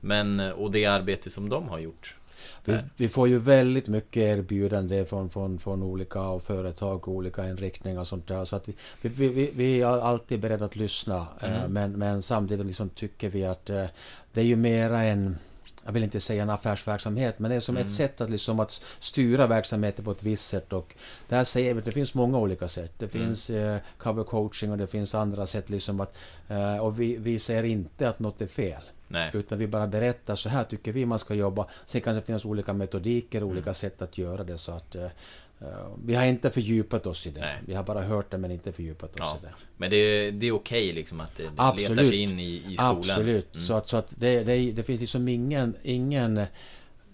men, 0.00 0.40
och 0.40 0.70
det 0.70 0.86
arbete 0.86 1.30
som 1.30 1.48
de 1.48 1.68
har 1.68 1.78
gjort. 1.78 2.16
Vi, 2.64 2.78
vi, 2.96 3.08
får 3.08 3.28
ju 3.28 3.38
väldigt 3.38 3.88
mycket 3.88 4.22
erbjudande 4.22 5.04
från, 5.04 5.30
från, 5.30 5.58
från 5.58 5.82
olika 5.82 6.38
företag 6.38 7.08
och 7.08 7.14
olika 7.14 7.48
inriktningar 7.48 8.00
och 8.00 8.08
sånt 8.08 8.28
där. 8.28 8.44
Så 8.44 8.56
att 8.56 8.68
vi, 8.68 8.74
vi, 9.00 9.28
vi, 9.28 9.50
vi 9.54 9.82
är 9.82 9.86
alltid 9.86 10.40
beredda 10.40 10.64
att 10.64 10.76
lyssna. 10.76 11.26
Eh, 11.40 11.56
mm. 11.56 11.72
Men, 11.72 11.92
men 11.92 12.22
samtidigt 12.22 12.66
liksom 12.66 12.88
tycker 12.88 13.28
vi 13.28 13.44
att 13.44 13.66
det 13.66 14.40
är 14.40 14.44
ju 14.44 14.56
mera 14.56 15.02
en 15.02 15.36
jag 15.84 15.92
vill 15.92 16.02
inte 16.02 16.20
säga 16.20 16.42
en 16.42 16.50
affärsverksamhet, 16.50 17.38
men 17.38 17.50
det 17.50 17.56
är 17.56 17.60
som 17.60 17.76
mm. 17.76 17.86
ett 17.86 17.92
sätt 17.92 18.20
att, 18.20 18.30
liksom 18.30 18.60
att 18.60 18.82
styra 19.00 19.46
verksamheten 19.46 20.04
på 20.04 20.10
ett 20.10 20.22
visst 20.22 20.48
sätt. 20.48 20.72
Och 20.72 20.94
där 21.28 21.44
säger 21.44 21.74
vi 21.74 21.80
det 21.80 21.92
finns 21.92 22.14
många 22.14 22.38
olika 22.38 22.68
sätt. 22.68 22.92
Det 22.98 23.14
mm. 23.14 23.26
finns 23.26 23.50
eh, 23.50 23.78
cover 23.98 24.24
coaching 24.24 24.70
och 24.70 24.78
det 24.78 24.86
finns 24.86 25.14
andra 25.14 25.46
sätt. 25.46 25.70
Liksom 25.70 26.00
att, 26.00 26.16
eh, 26.48 26.76
och 26.76 27.00
vi, 27.00 27.16
vi 27.16 27.38
säger 27.38 27.62
inte 27.62 28.08
att 28.08 28.18
något 28.18 28.40
är 28.40 28.46
fel. 28.46 28.82
Nej. 29.08 29.30
Utan 29.34 29.58
vi 29.58 29.66
bara 29.66 29.86
berättar, 29.86 30.36
så 30.36 30.48
här 30.48 30.64
tycker 30.64 30.92
vi 30.92 31.06
man 31.06 31.18
ska 31.18 31.34
jobba. 31.34 31.66
Sen 31.86 32.00
kan 32.00 32.14
det 32.14 32.22
finnas 32.22 32.44
olika 32.44 32.72
metodiker, 32.72 33.42
olika 33.42 33.62
mm. 33.62 33.74
sätt 33.74 34.02
att 34.02 34.18
göra 34.18 34.44
det. 34.44 34.58
Så 34.58 34.72
att, 34.72 34.94
Eh, 34.94 35.10
vi 36.04 36.14
har 36.14 36.24
inte 36.24 36.50
fördjupat 36.50 37.06
oss 37.06 37.26
i 37.26 37.30
det. 37.30 37.40
Nej. 37.40 37.56
Vi 37.66 37.74
har 37.74 37.84
bara 37.84 38.02
hört 38.02 38.30
det 38.30 38.38
men 38.38 38.50
inte 38.50 38.72
fördjupat 38.72 39.10
oss 39.10 39.18
ja. 39.20 39.38
i 39.42 39.46
det. 39.46 39.52
Men 39.76 39.90
det 39.90 39.96
är, 39.96 40.32
det 40.32 40.46
är 40.46 40.52
okej 40.52 40.92
liksom 40.92 41.20
att 41.20 41.36
det 41.36 41.50
Absolut. 41.56 41.90
letar 41.90 42.04
sig 42.04 42.16
in 42.16 42.38
i, 42.38 42.62
i 42.68 42.76
skolan? 42.76 42.96
Absolut. 42.96 43.54
Mm. 43.54 43.66
Så 43.66 43.74
att, 43.74 43.88
så 43.88 43.96
att 43.96 44.14
det, 44.16 44.44
det, 44.44 44.72
det 44.72 44.82
finns 44.82 45.00
liksom 45.00 45.28
ingen, 45.28 45.74
ingen 45.82 46.46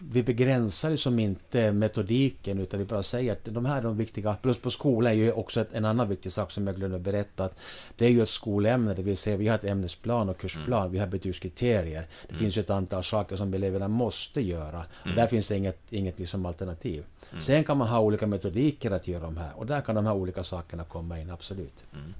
vi 0.00 0.22
begränsar 0.22 0.90
liksom 0.90 1.18
inte 1.18 1.72
metodiken 1.72 2.58
utan 2.58 2.80
vi 2.80 2.86
bara 2.86 3.02
säger 3.02 3.32
att 3.32 3.44
de 3.44 3.66
här 3.66 3.78
är 3.78 3.82
de 3.82 3.96
viktiga. 3.96 4.34
Plus 4.34 4.58
på 4.58 4.70
skolan 4.70 5.12
är 5.12 5.16
ju 5.16 5.32
också 5.32 5.64
en 5.72 5.84
annan 5.84 6.08
viktig 6.08 6.32
sak 6.32 6.50
som 6.50 6.66
jag 6.66 6.76
glömde 6.76 6.98
berätta. 6.98 7.44
Att 7.44 7.56
det 7.96 8.06
är 8.06 8.10
ju 8.10 8.22
ett 8.22 8.28
skolämne, 8.28 8.94
det 8.94 9.02
vill 9.02 9.16
säga 9.16 9.36
vi 9.36 9.48
har 9.48 9.54
ett 9.54 9.64
ämnesplan 9.64 10.28
och 10.28 10.38
kursplan, 10.38 10.80
mm. 10.80 10.92
vi 10.92 10.98
har 10.98 11.06
betygskriterier. 11.06 12.06
Det 12.22 12.28
mm. 12.28 12.38
finns 12.38 12.56
ju 12.56 12.60
ett 12.60 12.70
antal 12.70 13.04
saker 13.04 13.36
som 13.36 13.54
eleverna 13.54 13.88
måste 13.88 14.40
göra. 14.40 14.84
Mm. 15.04 15.16
där 15.16 15.26
finns 15.26 15.48
det 15.48 15.56
inget, 15.56 15.92
inget 15.92 16.18
liksom 16.18 16.46
alternativ. 16.46 17.04
Mm. 17.30 17.40
Sen 17.40 17.64
kan 17.64 17.78
man 17.78 17.88
ha 17.88 18.00
olika 18.00 18.26
metodiker 18.26 18.90
att 18.90 19.08
göra 19.08 19.22
de 19.22 19.36
här 19.36 19.52
och 19.56 19.66
där 19.66 19.80
kan 19.80 19.94
de 19.94 20.06
här 20.06 20.14
olika 20.14 20.44
sakerna 20.44 20.84
komma 20.84 21.20
in, 21.20 21.30
absolut. 21.30 21.84
Mm. 21.92 22.14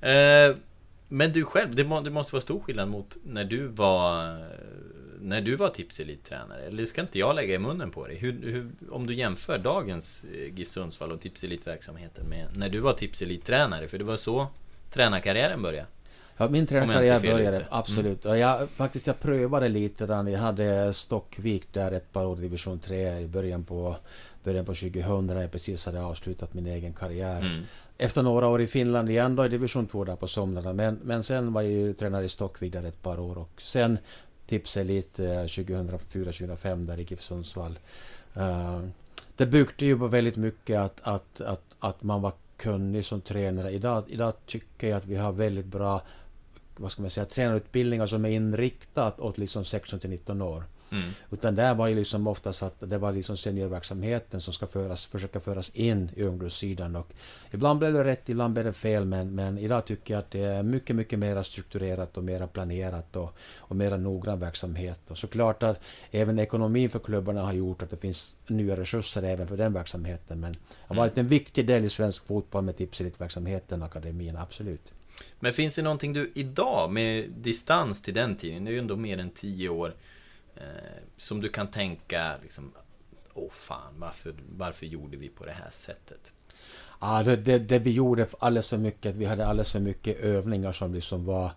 Eh, 0.00 0.56
men 1.08 1.32
du 1.32 1.44
själv, 1.44 1.74
det, 1.74 1.84
må, 1.84 2.00
det, 2.00 2.10
måste 2.10 2.34
vara 2.34 2.42
stor 2.42 2.60
skillnad 2.60 2.88
mot 2.88 3.16
när 3.24 3.44
du 3.44 3.66
var 3.66 4.38
när 5.20 5.40
du 5.40 5.56
var 5.56 5.68
tipselittränare? 5.68 6.62
Eller 6.62 6.86
ska 6.86 7.00
inte 7.00 7.18
jag 7.18 7.36
lägga 7.36 7.54
i 7.54 7.58
munnen 7.58 7.90
på 7.90 8.06
dig? 8.06 8.16
Hur, 8.16 8.32
hur, 8.42 8.70
om 8.90 9.06
du 9.06 9.14
jämför 9.14 9.58
dagens 9.58 10.24
eh, 10.34 10.58
GIF 10.58 10.68
Sundsvall 10.68 11.12
och 11.12 11.20
tipselitverksamheten 11.20 12.28
med 12.28 12.46
när 12.56 12.68
du 12.68 12.78
var 12.78 12.92
tipselittränare, 12.92 13.88
för 13.88 13.98
det 13.98 14.04
var 14.04 14.16
så 14.16 14.46
tränarkarriären 14.90 15.62
började. 15.62 15.86
Ja, 16.36 16.48
min 16.48 16.66
tränarkarriär 16.66 17.20
började, 17.20 17.58
lite. 17.58 17.66
absolut. 17.70 18.24
Mm. 18.24 18.38
Jag, 18.38 18.68
faktiskt, 18.70 19.06
jag 19.06 19.20
prövade 19.20 19.68
lite. 19.68 20.06
Där. 20.06 20.28
Jag 20.28 20.40
hade 20.40 20.92
Stockvik 20.92 21.72
där 21.72 21.92
ett 21.92 22.12
par 22.12 22.26
år, 22.26 22.36
division 22.36 22.78
3, 22.78 23.18
i 23.18 23.26
början 23.26 23.64
på, 23.64 23.96
början 24.44 24.64
på 24.64 24.74
2000, 24.74 25.26
när 25.26 25.40
jag 25.40 25.52
precis 25.52 25.86
hade 25.86 26.02
avslutat 26.02 26.54
min 26.54 26.66
egen 26.66 26.92
karriär. 26.92 27.40
Mm. 27.40 27.62
Efter 27.98 28.22
några 28.22 28.48
år 28.48 28.60
i 28.60 28.66
Finland 28.66 29.10
igen 29.10 29.36
då 29.36 29.46
i 29.46 29.48
division 29.48 29.86
2 29.86 30.04
där 30.04 30.16
på 30.16 30.28
somrarna. 30.28 30.72
Men, 30.72 31.00
men 31.02 31.22
sen 31.22 31.52
var 31.52 31.62
jag 31.62 31.70
ju 31.70 31.92
tränare 31.92 32.24
i 32.24 32.28
Stockvik 32.28 32.72
där 32.72 32.82
ett 32.82 33.02
par 33.02 33.20
år 33.20 33.38
och 33.38 33.62
sen 33.62 33.98
Tipselit 34.46 35.18
2004-2005 35.18 36.86
där 36.86 37.00
i 37.00 37.02
GIF 37.02 37.22
Sundsvall. 37.22 37.78
Uh, 38.36 38.80
det 39.36 39.46
byggde 39.46 39.86
ju 39.86 39.98
på 39.98 40.06
väldigt 40.06 40.36
mycket 40.36 40.80
att, 40.80 41.00
att, 41.02 41.40
att, 41.40 41.76
att 41.78 42.02
man 42.02 42.22
var 42.22 42.32
kunnig 42.56 43.04
som 43.04 43.20
tränare. 43.20 43.70
Idag, 43.70 44.04
idag 44.08 44.32
tycker 44.46 44.88
jag 44.88 44.96
att 44.96 45.06
vi 45.06 45.16
har 45.16 45.32
väldigt 45.32 45.66
bra 45.66 46.02
vad 46.76 46.92
ska 46.92 47.02
man 47.02 47.10
säga, 47.10 47.26
tränarutbildningar 47.26 48.06
som 48.06 48.24
är 48.24 48.28
inriktat 48.28 49.20
åt 49.20 49.38
liksom 49.38 49.64
16 49.64 49.98
till 49.98 50.10
19 50.10 50.42
år. 50.42 50.64
Mm. 50.94 51.10
Utan 51.30 51.54
där 51.54 51.74
var 51.74 51.88
ju 51.88 51.94
liksom 51.94 52.26
oftast 52.26 52.62
att 52.62 52.90
det 52.90 52.98
var 52.98 53.12
liksom 53.12 53.36
seniorverksamheten 53.36 54.40
som 54.40 54.52
ska 54.52 54.66
föras, 54.66 55.04
försöka 55.04 55.40
föras 55.40 55.70
in 55.70 56.10
i 56.16 56.22
ungdomssidan. 56.22 56.96
Och 56.96 57.12
ibland 57.50 57.78
blev 57.78 57.92
det 57.92 58.04
rätt, 58.04 58.28
ibland 58.28 58.54
blev 58.54 58.66
det 58.66 58.72
fel. 58.72 59.04
Men, 59.04 59.34
men 59.34 59.58
idag 59.58 59.84
tycker 59.84 60.14
jag 60.14 60.18
att 60.18 60.30
det 60.30 60.40
är 60.40 60.62
mycket, 60.62 60.96
mycket 60.96 61.18
mer 61.18 61.42
strukturerat 61.42 62.16
och 62.16 62.24
mer 62.24 62.46
planerat 62.46 63.16
och, 63.16 63.34
och 63.56 63.76
mer 63.76 63.96
noggrann 63.96 64.40
verksamhet. 64.40 65.10
Och 65.10 65.18
såklart 65.18 65.62
att 65.62 65.80
även 66.10 66.38
ekonomin 66.38 66.90
för 66.90 66.98
klubbarna 66.98 67.42
har 67.42 67.52
gjort 67.52 67.82
att 67.82 67.90
det 67.90 67.96
finns 67.96 68.36
nya 68.46 68.76
resurser 68.76 69.22
även 69.22 69.48
för 69.48 69.56
den 69.56 69.72
verksamheten. 69.72 70.40
Men 70.40 70.52
det 70.52 70.58
har 70.88 70.96
varit 70.96 71.18
en 71.18 71.28
viktig 71.28 71.66
del 71.66 71.84
i 71.84 71.88
svensk 71.88 72.26
fotboll 72.26 72.64
med 72.64 72.76
Tipselit-verksamheten, 72.76 73.82
akademin, 73.82 74.36
absolut. 74.36 74.93
Men 75.40 75.52
finns 75.52 75.74
det 75.74 75.82
någonting 75.82 76.12
du 76.12 76.32
idag, 76.34 76.92
med 76.92 77.30
distans 77.30 78.02
till 78.02 78.14
den 78.14 78.36
tiden, 78.36 78.64
det 78.64 78.70
är 78.70 78.72
ju 78.72 78.78
ändå 78.78 78.96
mer 78.96 79.18
än 79.18 79.30
tio 79.30 79.68
år, 79.68 79.94
Eh, 80.56 81.02
som 81.16 81.40
du 81.40 81.48
kan 81.48 81.66
tänka 81.66 82.34
liksom, 82.42 82.72
åh 83.34 83.50
fan, 83.50 83.94
varför, 83.98 84.34
varför 84.56 84.86
gjorde 84.86 85.16
vi 85.16 85.28
på 85.28 85.44
det 85.44 85.52
här 85.52 85.70
sättet? 85.70 86.32
Ja, 87.00 87.22
det, 87.22 87.36
det, 87.36 87.58
det, 87.58 87.78
vi 87.78 87.90
gjorde 87.90 88.26
alldeles 88.38 88.68
för 88.68 88.76
mycket, 88.76 89.16
vi 89.16 89.24
hade 89.24 89.46
alldeles 89.46 89.72
för 89.72 89.80
mycket 89.80 90.20
övningar 90.20 90.72
som 90.72 90.94
liksom 90.94 91.24
var 91.24 91.50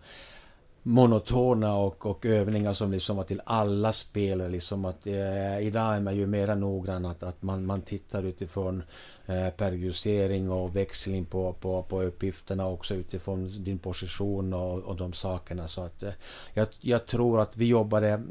monotona 0.87 1.75
och, 1.75 2.05
och 2.05 2.25
övningar 2.25 2.73
som 2.73 2.91
liksom 2.91 3.17
var 3.17 3.23
till 3.23 3.41
alla 3.45 3.93
spelare. 3.93 4.49
Liksom 4.49 4.85
att, 4.85 5.07
eh, 5.07 5.59
idag 5.59 5.95
är 5.95 5.99
man 5.99 6.15
ju 6.15 6.27
mera 6.27 6.55
noggrann 6.55 7.05
att, 7.05 7.23
att 7.23 7.41
man, 7.41 7.65
man 7.65 7.81
tittar 7.81 8.23
utifrån 8.23 8.83
eh, 9.25 9.49
periodisering 9.49 10.51
och 10.51 10.75
växling 10.75 11.25
på, 11.25 11.53
på, 11.53 11.83
på 11.83 12.03
uppgifterna 12.03 12.67
också 12.67 12.95
utifrån 12.95 13.63
din 13.63 13.79
position 13.79 14.53
och, 14.53 14.79
och 14.79 14.95
de 14.95 15.13
sakerna. 15.13 15.67
Så 15.67 15.81
att, 15.81 16.03
eh, 16.03 16.13
jag, 16.53 16.67
jag 16.81 17.05
tror 17.05 17.41
att 17.41 17.57
vi 17.57 17.65
jobbade 17.65 18.23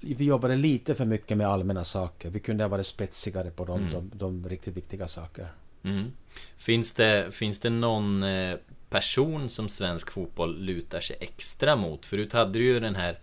vi 0.00 0.24
jobbade 0.24 0.56
lite 0.56 0.94
för 0.94 1.04
mycket 1.04 1.36
med 1.36 1.48
allmänna 1.48 1.84
saker. 1.84 2.30
Vi 2.30 2.40
kunde 2.40 2.64
ha 2.64 2.68
varit 2.68 2.86
spetsigare 2.86 3.50
på 3.50 3.64
de, 3.64 3.80
mm. 3.80 3.92
de, 3.92 4.10
de 4.18 4.48
riktigt 4.48 4.76
viktiga 4.76 5.08
saker. 5.08 5.48
Mm. 5.82 6.12
Finns, 6.56 6.94
det, 6.94 7.34
finns 7.34 7.60
det 7.60 7.70
någon 7.70 8.22
eh, 8.22 8.56
person 8.90 9.48
som 9.48 9.68
svensk 9.68 10.10
fotboll 10.10 10.60
lutar 10.60 11.00
sig 11.00 11.16
extra 11.20 11.76
mot? 11.76 12.06
Förut 12.06 12.32
hade 12.32 12.58
du 12.58 12.64
ju 12.64 12.80
den 12.80 12.94
här 12.94 13.18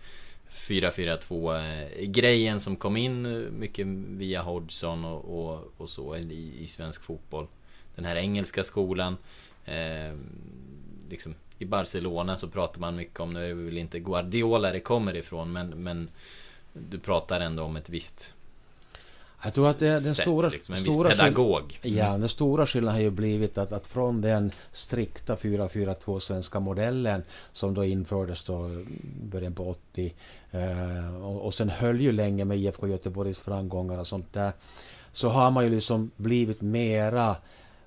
4-4-2 0.50 2.04
grejen 2.06 2.60
som 2.60 2.76
kom 2.76 2.96
in 2.96 3.26
eh, 3.26 3.50
mycket 3.50 3.86
via 3.86 4.42
Hodgson 4.42 5.04
och, 5.04 5.24
och, 5.24 5.72
och 5.76 5.88
så 5.88 6.16
i, 6.16 6.52
i, 6.60 6.66
svensk 6.66 7.04
fotboll. 7.04 7.46
Den 7.94 8.04
här 8.04 8.16
engelska 8.16 8.64
skolan. 8.64 9.16
Eh, 9.64 10.16
liksom, 11.10 11.34
I 11.58 11.64
Barcelona 11.64 12.36
så 12.36 12.48
pratar 12.48 12.80
man 12.80 12.96
mycket 12.96 13.20
om, 13.20 13.32
nu 13.32 13.44
är 13.44 13.48
det 13.48 13.54
väl 13.54 13.78
inte 13.78 13.98
Guardiola 13.98 14.72
det 14.72 14.80
kommer 14.80 15.16
ifrån, 15.16 15.52
men, 15.52 15.68
men 15.68 16.10
du 16.72 16.98
pratar 16.98 17.40
ändå 17.40 17.62
om 17.62 17.76
ett 17.76 17.88
visst 17.88 18.34
jag 19.42 19.54
tror 19.54 19.68
att 19.68 19.78
det, 19.78 19.86
den 19.86 20.00
sätt, 20.00 20.16
stora, 20.16 20.48
liksom, 20.48 20.74
en 20.74 20.80
stora 20.80 21.08
viss 21.08 21.18
pedagog. 21.18 21.80
Mm. 21.82 21.98
Ja, 21.98 22.18
den 22.18 22.28
stora 22.28 22.66
skillnaden 22.66 22.94
har 22.94 23.02
ju 23.02 23.10
blivit 23.10 23.58
att, 23.58 23.72
att 23.72 23.86
från 23.86 24.20
den 24.20 24.50
strikta 24.72 25.36
4-4-2 25.36 26.18
svenska 26.18 26.60
modellen 26.60 27.22
som 27.52 27.74
då 27.74 27.84
infördes 27.84 28.44
då 28.44 28.70
början 29.22 29.54
på 29.54 29.70
80 29.70 30.14
eh, 30.50 31.24
och, 31.24 31.40
och 31.40 31.54
sen 31.54 31.68
höll 31.68 32.00
ju 32.00 32.12
länge 32.12 32.44
med 32.44 32.58
IFK 32.58 32.88
Göteborgs 32.88 33.38
framgångar 33.38 33.98
och 33.98 34.06
sånt 34.06 34.32
där. 34.32 34.52
Så 35.12 35.28
har 35.28 35.50
man 35.50 35.64
ju 35.64 35.70
liksom 35.70 36.10
blivit 36.16 36.60
mera 36.60 37.36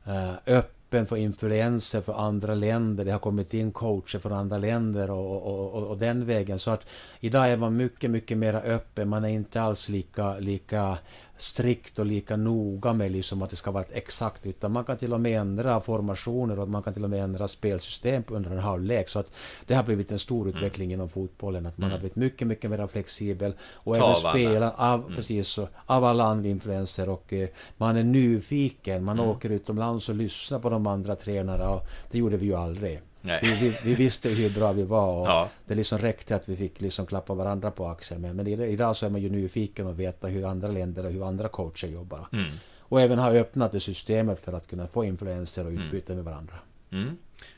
eh, 0.06 0.34
öppen 0.46 0.80
öppen 0.90 1.06
för 1.06 1.18
influenser 1.18 2.02
för 2.02 2.14
andra 2.14 2.56
länder. 2.56 3.06
Det 3.06 3.12
har 3.12 3.20
kommit 3.20 3.54
in 3.54 3.72
coacher 3.72 4.20
från 4.20 4.34
andra 4.34 4.58
länder 4.58 5.12
och, 5.12 5.48
och, 5.48 5.74
och, 5.74 5.88
och, 5.88 5.98
den 5.98 6.26
vägen. 6.26 6.60
Så 6.60 6.72
att 6.72 6.86
idag 7.20 7.52
är 7.52 7.58
man 7.58 7.78
mycket, 7.78 8.12
mycket 8.12 8.38
mer 8.38 8.54
öppen. 8.54 9.10
Man 9.10 9.24
är 9.24 9.30
inte 9.30 9.62
alls 9.62 9.90
lika, 9.90 10.40
lika 10.40 10.98
strikt 11.42 12.00
och 12.00 12.06
lika 12.06 12.36
noga 12.36 12.94
med 12.94 13.12
liksom 13.12 13.42
att 13.42 13.50
det 13.50 13.56
ska 13.56 13.72
vara 13.72 13.84
exakt 13.92 14.46
utan 14.46 14.72
man 14.72 14.84
kan 14.84 14.98
till 14.98 15.14
och 15.14 15.22
med 15.22 15.42
ändra 15.42 15.82
formationer 15.82 16.60
och 16.60 16.70
man 16.70 16.84
kan 16.84 16.94
till 16.94 17.04
och 17.04 17.10
med 17.10 17.24
ändra 17.24 17.48
spelsystem 17.48 18.24
under 18.28 18.52
en 18.52 18.60
halvlek. 18.60 19.10
Så 19.10 19.20
att 19.20 19.32
det 19.68 19.74
har 19.74 19.84
blivit 19.84 20.12
en 20.12 20.20
stor 20.20 20.42
mm. 20.42 20.56
utveckling 20.56 20.88
mm. 20.88 20.94
inom 20.94 21.10
fotbollen. 21.10 21.66
Att 21.66 21.78
man 21.78 21.84
mm. 21.84 21.92
har 21.92 22.00
blivit 22.00 22.16
mycket, 22.16 22.48
mycket 22.48 22.70
mer 22.70 22.88
flexibel. 22.88 23.54
Och 23.74 23.96
Ta 23.96 24.04
även 24.04 24.16
spela 24.16 24.72
av, 24.72 25.00
mm. 25.00 25.16
precis 25.16 25.48
så, 25.48 25.68
av 25.86 26.04
alla 26.04 26.24
andra 26.24 26.50
influenser 26.50 27.10
och 27.10 27.34
eh, 27.34 27.50
man 27.78 27.98
är 27.98 28.04
nyfiken. 28.04 29.04
Man 29.04 29.20
mm. 29.20 29.30
åker 29.30 29.50
utomlands 29.50 30.10
och 30.10 30.16
lyssnar 30.16 30.60
på 30.60 30.70
de 30.70 30.88
andra 30.88 31.16
tränarna. 31.16 31.70
Och 31.70 31.88
det 32.12 32.18
gjorde 32.18 32.38
vi 32.38 32.46
ju 32.46 32.56
aldrig. 32.56 33.02
Vi, 33.22 33.40
vi, 33.42 33.78
vi, 33.84 33.96
visste 33.96 34.30
hur 34.30 34.50
bra 34.50 34.72
vi 34.72 34.84
var 34.84 35.14
och 35.14 35.28
ja. 35.28 35.50
det 35.66 35.76
liksom 35.76 35.98
räckte 35.98 36.36
att 36.36 36.50
vi 36.50 36.56
fick 36.56 36.82
liksom 36.82 37.06
klappa 37.06 37.34
varandra 37.34 37.72
på 37.72 37.88
axeln. 37.88 38.22
Men, 38.22 38.36
men 38.36 38.48
idag 38.48 38.96
så 38.96 39.06
är 39.06 39.10
man 39.10 39.22
ju 39.22 39.30
nyfiken 39.30 39.88
och 39.88 40.00
veta 40.00 40.28
hur 40.28 40.46
andra 40.46 40.68
länder 40.68 41.06
och 41.06 41.12
hur 41.12 41.28
andra 41.28 41.48
coacher 41.48 41.88
jobbar. 41.88 42.28
Mm. 42.34 42.52
Och 42.80 43.02
även 43.02 43.20
har 43.20 43.36
öppnat 43.36 43.72
det 43.72 43.80
systemet 43.80 44.46
för 44.46 44.54
att 44.54 44.68
kunna 44.68 44.88
få 44.88 45.06
influenser 45.06 45.66
och 45.66 45.72
mm. 45.72 45.84
utbyte 45.84 46.14
mm. 46.14 46.24
med 46.24 46.34
varandra. 46.34 46.56
Mm. 46.92 47.18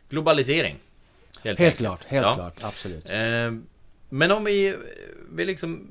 Globalisering. 0.09 0.75
Helt, 1.43 1.59
helt 1.59 1.77
klart, 1.77 2.03
helt 2.03 2.25
ja. 2.25 2.35
klart, 2.35 2.63
absolut. 2.63 3.09
Eh, 3.09 3.51
men 4.09 4.31
om 4.31 4.43
vi, 4.43 4.75
vi 5.31 5.45
liksom 5.45 5.87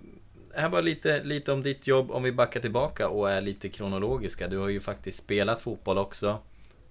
här 0.54 0.68
var 0.68 0.83
lite, 0.83 1.22
lite 1.22 1.52
om 1.52 1.62
ditt 1.62 1.87
jobb, 1.87 2.11
om 2.11 2.22
vi 2.22 2.33
backar 2.33 2.61
tillbaka 2.61 3.09
och 3.09 3.30
är 3.30 3.40
lite 3.40 3.68
kronologiska. 3.68 4.48
Du 4.48 4.59
har 4.59 4.68
ju 4.68 4.80
faktiskt 4.80 5.18
spelat 5.18 5.61
fotboll 5.61 5.98
också. 5.98 6.38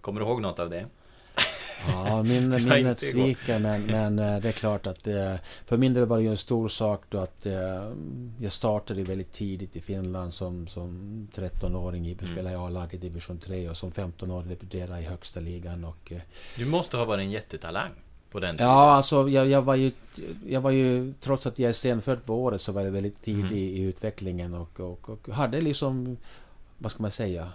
Kommer 0.02 0.20
du 0.22 0.26
ihåg 0.26 0.42
något 0.42 0.60
av 0.60 0.70
det? 0.70 0.86
Ja, 1.88 2.24
min, 2.24 2.50
minnet 2.70 3.00
sviker 3.00 3.60
men, 3.60 3.82
men 3.82 4.20
eh, 4.20 4.42
det 4.42 4.48
är 4.48 4.52
klart 4.52 4.88
att 4.88 5.04
det, 5.04 5.40
för 5.66 5.78
min 5.78 5.94
del 5.94 6.06
var 6.06 6.18
det 6.18 6.24
ju 6.24 6.30
en 6.30 6.38
stor 6.38 6.70
sak 6.70 7.04
då 7.10 7.18
att 7.18 7.46
eh, 7.46 7.94
jag 8.40 8.52
startade 8.52 9.04
väldigt 9.04 9.32
tidigt 9.32 9.76
i 9.76 9.82
Finland 9.82 10.34
som, 10.34 10.68
som 10.68 11.28
13-åring. 11.34 12.08
i 12.08 12.18
mm. 12.22 12.34
Spelade 12.34 12.56
i 12.56 12.58
A-laget 12.58 12.94
i 12.94 12.98
division 12.98 13.38
3 13.40 13.70
och 13.70 13.78
som 13.78 13.92
15-åring 13.92 14.50
debuterade 14.50 15.02
i 15.02 15.04
högsta 15.04 15.40
ligan. 15.40 15.86
Och, 15.86 16.12
eh, 16.12 16.22
du 16.58 16.66
måste 16.66 16.98
ha 16.98 17.06
varit 17.06 17.22
en 17.22 17.32
jättetalang 17.32 17.92
på 18.32 18.40
den 18.40 18.56
tiden? 18.56 18.68
Ja, 18.68 18.92
alltså 18.92 19.30
jag, 19.30 19.48
jag, 19.48 19.62
var 19.62 19.76
ju, 19.76 19.92
jag 20.48 20.62
var 20.62 20.72
ju... 20.72 21.14
Trots 21.20 21.48
att 21.48 21.60
jag 21.60 21.70
är 21.70 21.74
senfödd 21.74 22.26
på 22.26 22.44
året 22.44 22.62
så 22.62 22.72
var 22.72 22.82
jag 22.82 22.92
väldigt 22.92 23.24
tidig 23.24 23.40
mm. 23.40 23.54
i 23.54 23.82
utvecklingen 23.82 24.54
och, 24.54 24.80
och, 24.80 25.10
och 25.10 25.30
hade 25.34 25.62
liksom... 25.62 26.18
Vad 26.78 26.92
ska 26.92 27.02
man 27.02 27.12
säga? 27.12 27.52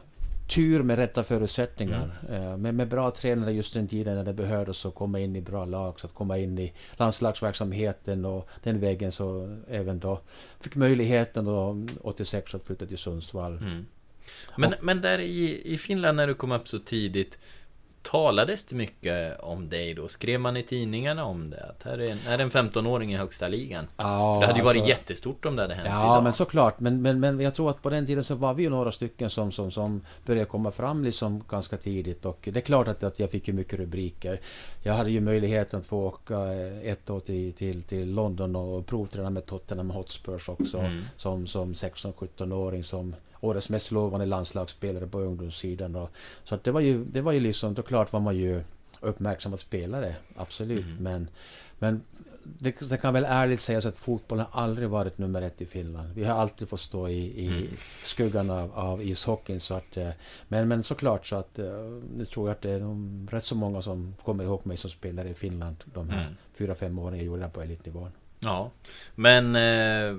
Tur 0.47 0.83
med 0.83 0.99
rätta 0.99 1.23
förutsättningar. 1.23 2.11
Mm. 2.29 2.43
Eh, 2.43 2.57
med, 2.57 2.75
med 2.75 2.89
bra 2.89 3.11
tränare 3.11 3.53
just 3.53 3.75
den 3.75 3.89
tiden 3.89 4.17
när 4.17 4.25
det 4.25 4.33
behövdes 4.33 4.87
att 4.87 4.95
komma 4.95 5.21
in 5.21 5.37
i 5.37 5.41
bra 5.41 5.65
lag, 5.65 6.01
så 6.01 6.07
att 6.07 6.15
komma 6.15 6.39
in 6.39 6.59
i 6.59 6.73
landslagsverksamheten 6.97 8.25
och 8.25 8.49
den 8.63 8.81
vägen 8.81 9.13
så 9.13 9.59
även 9.69 9.99
då 9.99 10.21
fick 10.61 10.75
möjligheten 10.75 11.45
då 11.45 11.87
86 12.01 12.55
att 12.55 12.65
flytta 12.65 12.87
till 12.87 12.99
Sundsvall. 12.99 13.59
Mm. 13.59 13.87
Men, 14.57 14.73
och, 14.73 14.85
men 14.85 15.01
där 15.01 15.19
i, 15.19 15.63
i 15.65 15.79
Finland 15.79 16.17
när 16.17 16.27
du 16.27 16.35
kom 16.35 16.53
upp 16.53 16.69
så 16.69 16.79
tidigt 16.79 17.39
Talades 18.11 18.65
det 18.65 18.77
mycket 18.77 19.41
om 19.41 19.69
dig 19.69 19.95
då? 19.95 20.09
Skrev 20.09 20.41
man 20.41 20.57
i 20.57 20.63
tidningarna 20.63 21.25
om 21.25 21.51
det? 21.51 21.65
Att 21.65 21.83
här 21.83 21.99
är 21.99 22.11
en, 22.11 22.19
är 22.29 22.39
en 22.39 22.51
15-åring 22.51 23.13
i 23.13 23.17
högsta 23.17 23.49
ligan? 23.49 23.87
Ja, 23.97 24.39
det 24.41 24.47
hade 24.47 24.59
ju 24.59 24.65
varit 24.65 24.77
alltså, 24.77 24.89
jättestort 24.89 25.45
om 25.45 25.57
det 25.57 25.63
hade 25.63 25.75
hänt 25.75 25.89
Ja, 25.91 26.05
idag. 26.05 26.23
men 26.23 26.33
såklart. 26.33 26.81
Men, 26.81 27.03
men, 27.03 27.21
men 27.21 27.41
jag 27.41 27.55
tror 27.55 27.71
att 27.71 27.83
på 27.83 27.91
den 27.91 28.07
tiden 28.07 28.25
så 28.25 28.35
var 28.35 28.55
vi 28.55 28.63
ju 28.63 28.71
några 28.71 28.93
stycken 28.93 29.31
som, 29.31 29.53
som, 29.53 29.71
som 29.71 30.01
började 30.27 30.47
komma 30.47 30.71
fram 30.71 31.05
liksom 31.05 31.45
ganska 31.49 31.77
tidigt. 31.77 32.25
Och 32.25 32.49
det 32.53 32.57
är 32.59 32.61
klart 32.61 32.89
att, 32.89 33.03
att 33.03 33.21
jag 33.21 33.31
fick 33.31 33.49
ju 33.49 33.55
mycket 33.55 33.79
rubriker. 33.79 34.41
Jag 34.83 34.95
hade 34.95 35.11
ju 35.11 35.21
möjligheten 35.21 35.81
att 35.81 35.87
få 35.87 36.07
åka 36.07 36.53
ett 36.83 37.11
år 37.11 37.21
till, 37.21 37.53
till, 37.53 37.83
till 37.83 38.15
London 38.15 38.57
och 38.57 38.87
provträna 38.87 39.31
med 39.31 39.47
Tottenham 39.47 39.91
Hotspurs 39.91 40.49
också. 40.49 40.79
Mm. 40.79 41.03
Som, 41.17 41.47
som 41.47 41.73
16-17-åring 41.73 42.85
som 42.85 43.15
årets 43.45 43.69
mest 43.69 43.91
lovande 43.91 44.27
landslagsspelare 44.27 45.07
på 45.07 45.21
ungdomssidan. 45.21 45.97
Och, 45.97 46.11
så 46.45 46.55
att 46.55 46.65
det 46.65 46.71
var 46.71 46.81
ju, 46.81 47.05
det 47.05 47.21
var 47.21 47.33
ju 47.33 47.41
liksom, 47.41 47.75
då 47.75 47.83
klart 47.83 48.13
var 48.13 48.21
man 48.21 48.37
ju 48.37 48.63
uppmärksammad 49.01 49.61
spelare, 49.61 50.17
absolut. 50.37 50.85
Mm. 50.85 51.03
Men, 51.03 51.31
men 51.79 52.03
det, 52.45 52.91
det, 52.91 52.97
kan 52.97 53.15
väl 53.15 53.25
ärligt 53.25 53.61
sägas 53.61 53.87
att 53.87 53.97
fotbollen 53.97 54.47
har 54.51 54.63
aldrig 54.63 54.89
varit 54.89 55.19
nummer 55.19 55.43
ett 55.43 55.61
i 55.61 55.67
Finland. 55.67 56.15
Vi 56.15 56.25
har 56.25 56.35
alltid 56.35 56.69
fått 56.69 56.81
stå 56.81 57.09
i, 57.09 57.45
i 57.45 57.47
mm. 57.47 57.69
skuggan 58.05 58.51
av, 58.51 58.73
av 58.75 59.03
ishockeyn. 59.03 59.61
Så 59.61 59.75
att, 59.75 59.97
eh, 59.97 60.11
men, 60.49 60.69
men 60.69 60.83
såklart 60.83 61.27
så 61.27 61.37
att 61.37 61.57
nu 61.57 62.03
eh, 62.21 62.25
tror 62.25 62.49
jag 62.49 62.55
att 62.55 62.63
det 62.63 62.71
är 62.71 62.81
de, 62.81 63.29
rätt 63.31 63.45
så 63.45 63.55
många 63.55 63.83
som 63.83 64.15
kommer 64.25 64.45
ihåg 64.45 64.67
mig 64.67 64.77
som 64.77 64.91
spelare 64.91 65.29
i 65.29 65.35
Finland 65.35 65.77
de 65.85 66.09
här 66.09 66.23
mm. 66.23 66.35
fyra, 66.53 66.75
fem 66.75 66.99
åren 66.99 67.17
jag 67.17 67.27
gjorde 67.27 67.49
på 67.49 67.63
elitnivån. 67.63 68.11
Ja, 68.45 68.71
men 69.15 69.47
eh, 69.47 70.17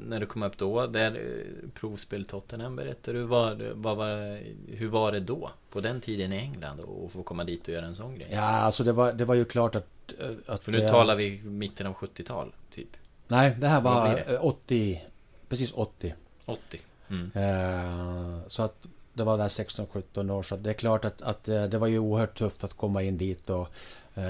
när 0.00 0.20
du 0.20 0.26
kom 0.26 0.42
upp 0.42 0.58
då, 0.58 0.86
där 0.86 1.10
eh, 1.10 1.68
provspel 1.80 2.24
Tottenham 2.24 2.76
berättade 2.76 3.18
du, 3.18 3.24
vad, 3.24 3.62
vad, 3.62 3.96
vad, 3.96 4.38
hur 4.68 4.88
var 4.88 5.12
det 5.12 5.20
då? 5.20 5.50
På 5.70 5.80
den 5.80 6.00
tiden 6.00 6.32
i 6.32 6.36
England 6.36 6.80
och 6.80 7.12
få 7.12 7.22
komma 7.22 7.44
dit 7.44 7.68
och 7.68 7.74
göra 7.74 7.86
en 7.86 7.96
sån 7.96 8.14
grej? 8.14 8.28
Ja, 8.30 8.40
alltså 8.40 8.84
det 8.84 8.92
var, 8.92 9.12
det 9.12 9.24
var 9.24 9.34
ju 9.34 9.44
klart 9.44 9.74
att... 9.74 10.14
Eh, 10.18 10.30
att 10.46 10.64
För 10.64 10.72
nu 10.72 10.78
det, 10.78 10.88
talar 10.88 11.16
vi 11.16 11.42
mitten 11.44 11.86
av 11.86 11.94
70-tal, 11.94 12.54
typ? 12.70 12.88
Nej, 13.28 13.56
det 13.58 13.68
här 13.68 13.80
var 13.80 14.08
det? 14.08 14.38
80, 14.38 15.02
precis 15.48 15.72
80. 15.72 16.14
80. 16.46 16.80
Mm. 17.08 17.30
Eh, 17.34 18.48
så 18.48 18.62
att 18.62 18.86
det 19.12 19.24
var 19.24 19.38
där 19.38 19.48
16-17 19.48 20.30
år, 20.30 20.42
så 20.42 20.56
det 20.56 20.70
är 20.70 20.74
klart 20.74 21.04
att, 21.04 21.22
att 21.22 21.48
eh, 21.48 21.64
det 21.64 21.78
var 21.78 21.86
ju 21.86 21.98
oerhört 21.98 22.38
tufft 22.38 22.64
att 22.64 22.74
komma 22.74 23.02
in 23.02 23.18
dit 23.18 23.50
och 23.50 23.68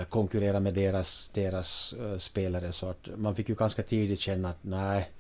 konkurrera 0.09 0.61
med 0.61 0.75
deras, 0.75 1.31
deras 1.35 1.94
uh, 2.01 2.18
spelare. 2.18 2.72
Så 2.72 2.90
att 2.90 3.09
man 3.16 3.35
fick 3.35 3.49
ju 3.49 3.55
ganska 3.55 3.83
tidigt 3.83 4.20
känna 4.20 4.51
att 4.51 4.59
nej, 4.64 5.11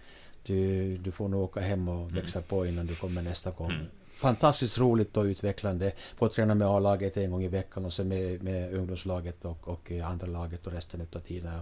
du, 0.42 0.96
du 0.96 1.12
får 1.12 1.28
nog 1.28 1.42
åka 1.42 1.60
hem 1.60 1.88
och 1.88 2.02
mm. 2.02 2.14
växa 2.14 2.38
mm. 2.38 2.48
på 2.48 2.66
innan 2.66 2.86
du 2.86 2.94
kommer 2.94 3.22
nästa 3.22 3.50
gång. 3.50 3.70
Mm. 3.70 3.86
Fantastiskt 4.16 4.78
roligt 4.78 5.16
och 5.16 5.24
utvecklande. 5.24 5.92
Få 6.16 6.28
träna 6.28 6.54
med 6.54 6.68
A-laget 6.68 7.16
en 7.16 7.30
gång 7.30 7.42
i 7.42 7.48
veckan 7.48 7.84
och 7.84 7.92
sen 7.92 8.08
med, 8.08 8.42
med 8.42 8.74
ungdomslaget 8.74 9.44
och, 9.44 9.68
och 9.68 9.90
andra 9.90 10.26
laget 10.26 10.66
och 10.66 10.72
resten 10.72 11.06
av 11.12 11.18
tiden. 11.18 11.52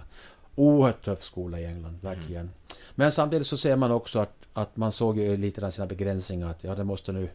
Oerhört 0.54 1.04
tuff 1.04 1.22
skola 1.22 1.60
i 1.60 1.64
England, 1.64 1.98
verkligen. 2.00 2.40
Mm. 2.40 2.52
Men 2.94 3.12
samtidigt 3.12 3.46
så 3.46 3.56
ser 3.56 3.76
man 3.76 3.90
också 3.90 4.18
att, 4.18 4.34
att 4.52 4.76
man 4.76 4.92
såg 4.92 5.18
ju 5.18 5.36
lite 5.36 5.66
av 5.66 5.70
sina 5.70 5.86
begränsningar. 5.86 6.50
Att 6.50 6.64
ja, 6.64 6.74
det 6.74 6.84
måste 6.84 7.12
nu, 7.12 7.28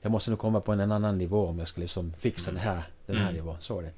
jag 0.00 0.12
måste 0.12 0.30
nu 0.30 0.36
komma 0.36 0.60
på 0.60 0.72
en 0.72 0.92
annan 0.92 1.18
nivå 1.18 1.46
om 1.46 1.58
jag 1.58 1.68
ska 1.68 1.80
liksom 1.80 2.12
fixa 2.18 2.50
mm. 2.50 2.62
den 2.62 2.72
här, 2.72 2.82
den 3.06 3.16
här 3.16 3.22
mm. 3.22 3.34
nivån. 3.34 3.56
Så 3.60 3.78
är 3.78 3.82
det. 3.82 3.92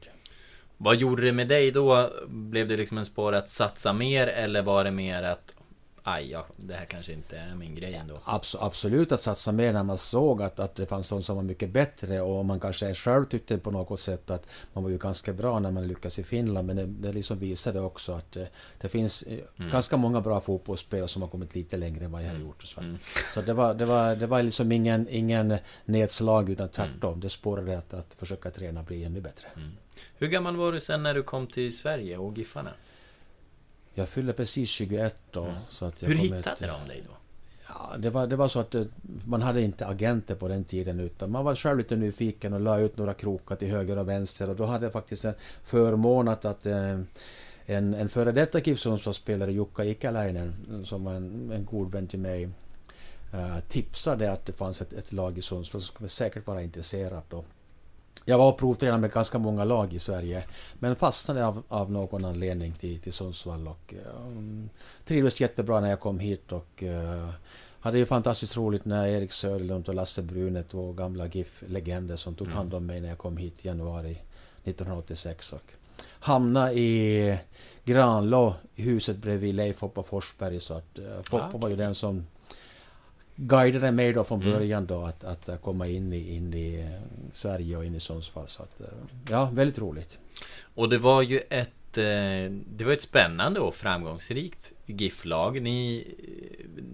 Vad 0.78 0.96
gjorde 0.96 1.22
det 1.22 1.32
med 1.32 1.48
dig 1.48 1.70
då? 1.70 2.10
Blev 2.28 2.68
det 2.68 2.76
liksom 2.76 2.98
en 2.98 3.06
spår 3.06 3.34
att 3.34 3.48
satsa 3.48 3.92
mer 3.92 4.26
eller 4.26 4.62
var 4.62 4.84
det 4.84 4.90
mer 4.90 5.22
att 5.22 5.54
aj, 6.08 6.30
ja, 6.30 6.46
det 6.56 6.74
här 6.74 6.84
kanske 6.84 7.12
inte 7.12 7.38
är 7.38 7.54
min 7.54 7.74
grej 7.74 7.94
ändå. 7.94 8.14
Abs 8.24 8.56
absolut 8.60 9.12
att 9.12 9.22
satsa 9.22 9.52
mer 9.52 9.72
när 9.72 9.82
man 9.82 9.98
såg 9.98 10.42
att, 10.42 10.60
att 10.60 10.74
det 10.74 10.86
fanns 10.86 11.08
de 11.08 11.22
som 11.22 11.36
var 11.36 11.42
mycket 11.42 11.70
bättre 11.70 12.20
och 12.20 12.44
man 12.44 12.60
kanske 12.60 12.94
själv 12.94 13.24
tyckte 13.24 13.58
på 13.58 13.70
något 13.70 14.00
sätt 14.00 14.30
att 14.30 14.46
man 14.72 14.84
var 14.84 14.90
ju 14.90 14.98
ganska 14.98 15.32
bra 15.32 15.58
när 15.58 15.70
man 15.70 15.88
lyckades 15.88 16.18
i 16.18 16.24
Finland. 16.24 16.66
Men 16.66 16.76
det, 16.76 16.86
det 16.86 17.12
liksom 17.12 17.38
visade 17.38 17.80
också 17.80 18.12
att 18.12 18.32
det, 18.32 18.42
eh, 18.42 18.48
det 18.80 18.88
finns 18.88 19.22
eh, 19.22 19.38
mm. 19.58 19.70
ganska 19.70 19.96
många 19.96 20.20
bra 20.20 20.40
fotbollsspelare 20.40 21.08
som 21.08 21.22
har 21.22 21.28
kommit 21.28 21.54
lite 21.54 21.76
längre 21.76 22.04
än 22.04 22.12
vad 22.12 22.22
jag 22.22 22.28
har 22.28 22.34
mm. 22.34 22.46
gjort. 22.46 22.62
Så, 22.62 22.80
mm. 22.80 22.98
så 23.34 23.40
det, 23.40 23.52
var, 23.52 23.74
det, 23.74 23.84
var, 23.84 24.16
det 24.16 24.26
var 24.26 24.42
liksom 24.42 24.72
ingen, 24.72 25.08
ingen 25.08 25.56
nedslag 25.84 26.50
utan 26.50 26.68
tvärtom. 26.68 27.12
Mm. 27.12 27.20
Det 27.20 27.28
spårade 27.28 27.78
att, 27.78 27.94
att 27.94 28.14
försöka 28.16 28.50
träna 28.50 28.80
och 28.80 28.86
bli 28.86 29.04
ännu 29.04 29.20
bättre. 29.20 29.46
Mm. 29.56 29.70
Hur 30.18 30.28
gammal 30.28 30.56
var 30.56 30.72
du 30.72 30.80
sen 30.80 31.02
när 31.02 31.14
du 31.14 31.22
kom 31.22 31.46
till 31.46 31.76
Sverige 31.76 32.16
och 32.16 32.38
Giffarna? 32.38 32.70
Jag 33.94 34.08
fyllde 34.08 34.32
precis 34.32 34.68
21 34.68 35.16
då. 35.30 35.44
Mm. 35.44 35.56
Så 35.68 35.84
att 35.84 36.02
jag 36.02 36.08
Hur 36.08 36.16
hittade 36.16 36.50
ett, 36.50 36.60
de 36.60 36.88
dig 36.88 37.02
då? 37.08 37.14
Ja, 37.68 37.94
det, 37.98 38.10
var, 38.10 38.26
det 38.26 38.36
var 38.36 38.48
så 38.48 38.60
att 38.60 38.74
eh, 38.74 38.84
man 39.24 39.42
hade 39.42 39.62
inte 39.62 39.86
agenter 39.86 40.34
på 40.34 40.48
den 40.48 40.64
tiden 40.64 41.00
utan 41.00 41.30
man 41.30 41.44
var 41.44 41.54
själv 41.54 41.78
lite 41.78 41.96
nyfiken 41.96 42.52
och 42.52 42.60
la 42.60 42.78
ut 42.78 42.96
några 42.96 43.14
krokar 43.14 43.56
till 43.56 43.68
höger 43.68 43.98
och 43.98 44.08
vänster 44.08 44.50
och 44.50 44.56
då 44.56 44.66
hade 44.66 44.86
jag 44.86 44.92
faktiskt 44.92 45.24
en 45.24 45.34
förmån 45.64 46.28
att, 46.28 46.44
att 46.44 46.66
eh, 46.66 47.00
en, 47.66 47.94
en 47.94 48.08
före 48.08 48.32
detta 48.32 48.60
KIF 48.60 48.80
spelare 49.12 49.52
Jukka 49.52 49.84
Ikäläinen, 49.84 50.82
som 50.84 51.04
var 51.04 51.14
en, 51.14 51.50
en 51.52 51.64
god 51.64 51.92
vän 51.92 52.06
till 52.06 52.18
mig, 52.18 52.48
tipsade 53.68 54.32
att 54.32 54.46
det 54.46 54.52
fanns 54.52 54.80
ett, 54.80 54.92
ett 54.92 55.12
lag 55.12 55.38
i 55.38 55.42
Sundsvall 55.42 55.80
som 55.80 55.94
skulle 55.94 56.08
säkert 56.08 56.46
vara 56.46 56.62
intresserat. 56.62 57.32
Och 57.32 57.44
jag 58.28 58.38
var 58.38 58.48
och 58.48 58.58
provtränade 58.58 59.00
med 59.00 59.12
ganska 59.12 59.38
många 59.38 59.64
lag 59.64 59.94
i 59.94 59.98
Sverige. 59.98 60.44
Men 60.74 60.96
fastnade 60.96 61.46
av, 61.46 61.62
av 61.68 61.92
någon 61.92 62.24
anledning 62.24 62.72
till, 62.72 63.00
till 63.00 63.12
Sundsvall 63.12 63.68
och 63.68 63.94
um, 64.16 64.70
trivdes 65.04 65.40
jättebra 65.40 65.80
när 65.80 65.90
jag 65.90 66.00
kom 66.00 66.18
hit 66.18 66.52
och 66.52 66.82
uh, 66.82 67.28
hade 67.80 67.98
ju 67.98 68.06
fantastiskt 68.06 68.56
roligt 68.56 68.84
när 68.84 69.06
Erik 69.06 69.32
Söderlund 69.32 69.88
och 69.88 69.94
Lasse 69.94 70.22
Brune, 70.22 70.62
två 70.62 70.92
gamla 70.92 71.26
GIF-legender 71.26 72.16
som 72.16 72.34
tog 72.34 72.48
hand 72.48 72.74
om 72.74 72.86
mig 72.86 73.00
när 73.00 73.08
jag 73.08 73.18
kom 73.18 73.36
hit 73.36 73.64
i 73.64 73.68
januari 73.68 74.18
1986. 74.64 75.52
Och 75.52 75.72
hamnade 76.02 76.72
i 76.72 77.38
Granlå, 77.84 78.54
huset 78.74 79.16
bredvid 79.16 79.54
Leif 79.54 79.80
Hoppa 79.80 80.02
Forsberg. 80.02 80.60
Så 80.60 80.74
att 80.74 80.98
uh, 80.98 81.22
Foppa 81.22 81.44
ah, 81.44 81.48
okay. 81.48 81.60
var 81.60 81.68
ju 81.68 81.76
den 81.76 81.94
som 81.94 82.26
guidade 83.40 83.92
mig 83.92 84.12
då 84.12 84.24
från 84.24 84.42
mm. 84.42 84.52
början 84.52 84.86
då 84.86 85.04
att, 85.04 85.24
att 85.24 85.62
komma 85.62 85.86
in 85.86 86.12
i, 86.12 86.34
in 86.34 86.54
i 86.54 86.80
eh, 86.80 87.00
Sverige 87.32 87.76
och 87.76 87.84
in 87.84 87.94
i 87.94 88.00
Sundsvall. 88.00 88.48
Så 88.48 88.62
att, 88.62 88.80
eh, 88.80 88.86
ja, 89.30 89.50
väldigt 89.52 89.78
roligt. 89.78 90.18
Och 90.74 90.88
det 90.88 90.98
var 90.98 91.22
ju 91.22 91.40
ett 91.50 91.98
eh, 91.98 92.52
det 92.66 92.84
var 92.84 92.92
ett 92.92 93.02
spännande 93.02 93.60
och 93.60 93.74
framgångsrikt 93.74 94.72
GIF-lag. 94.86 95.62
Ni, 95.62 96.06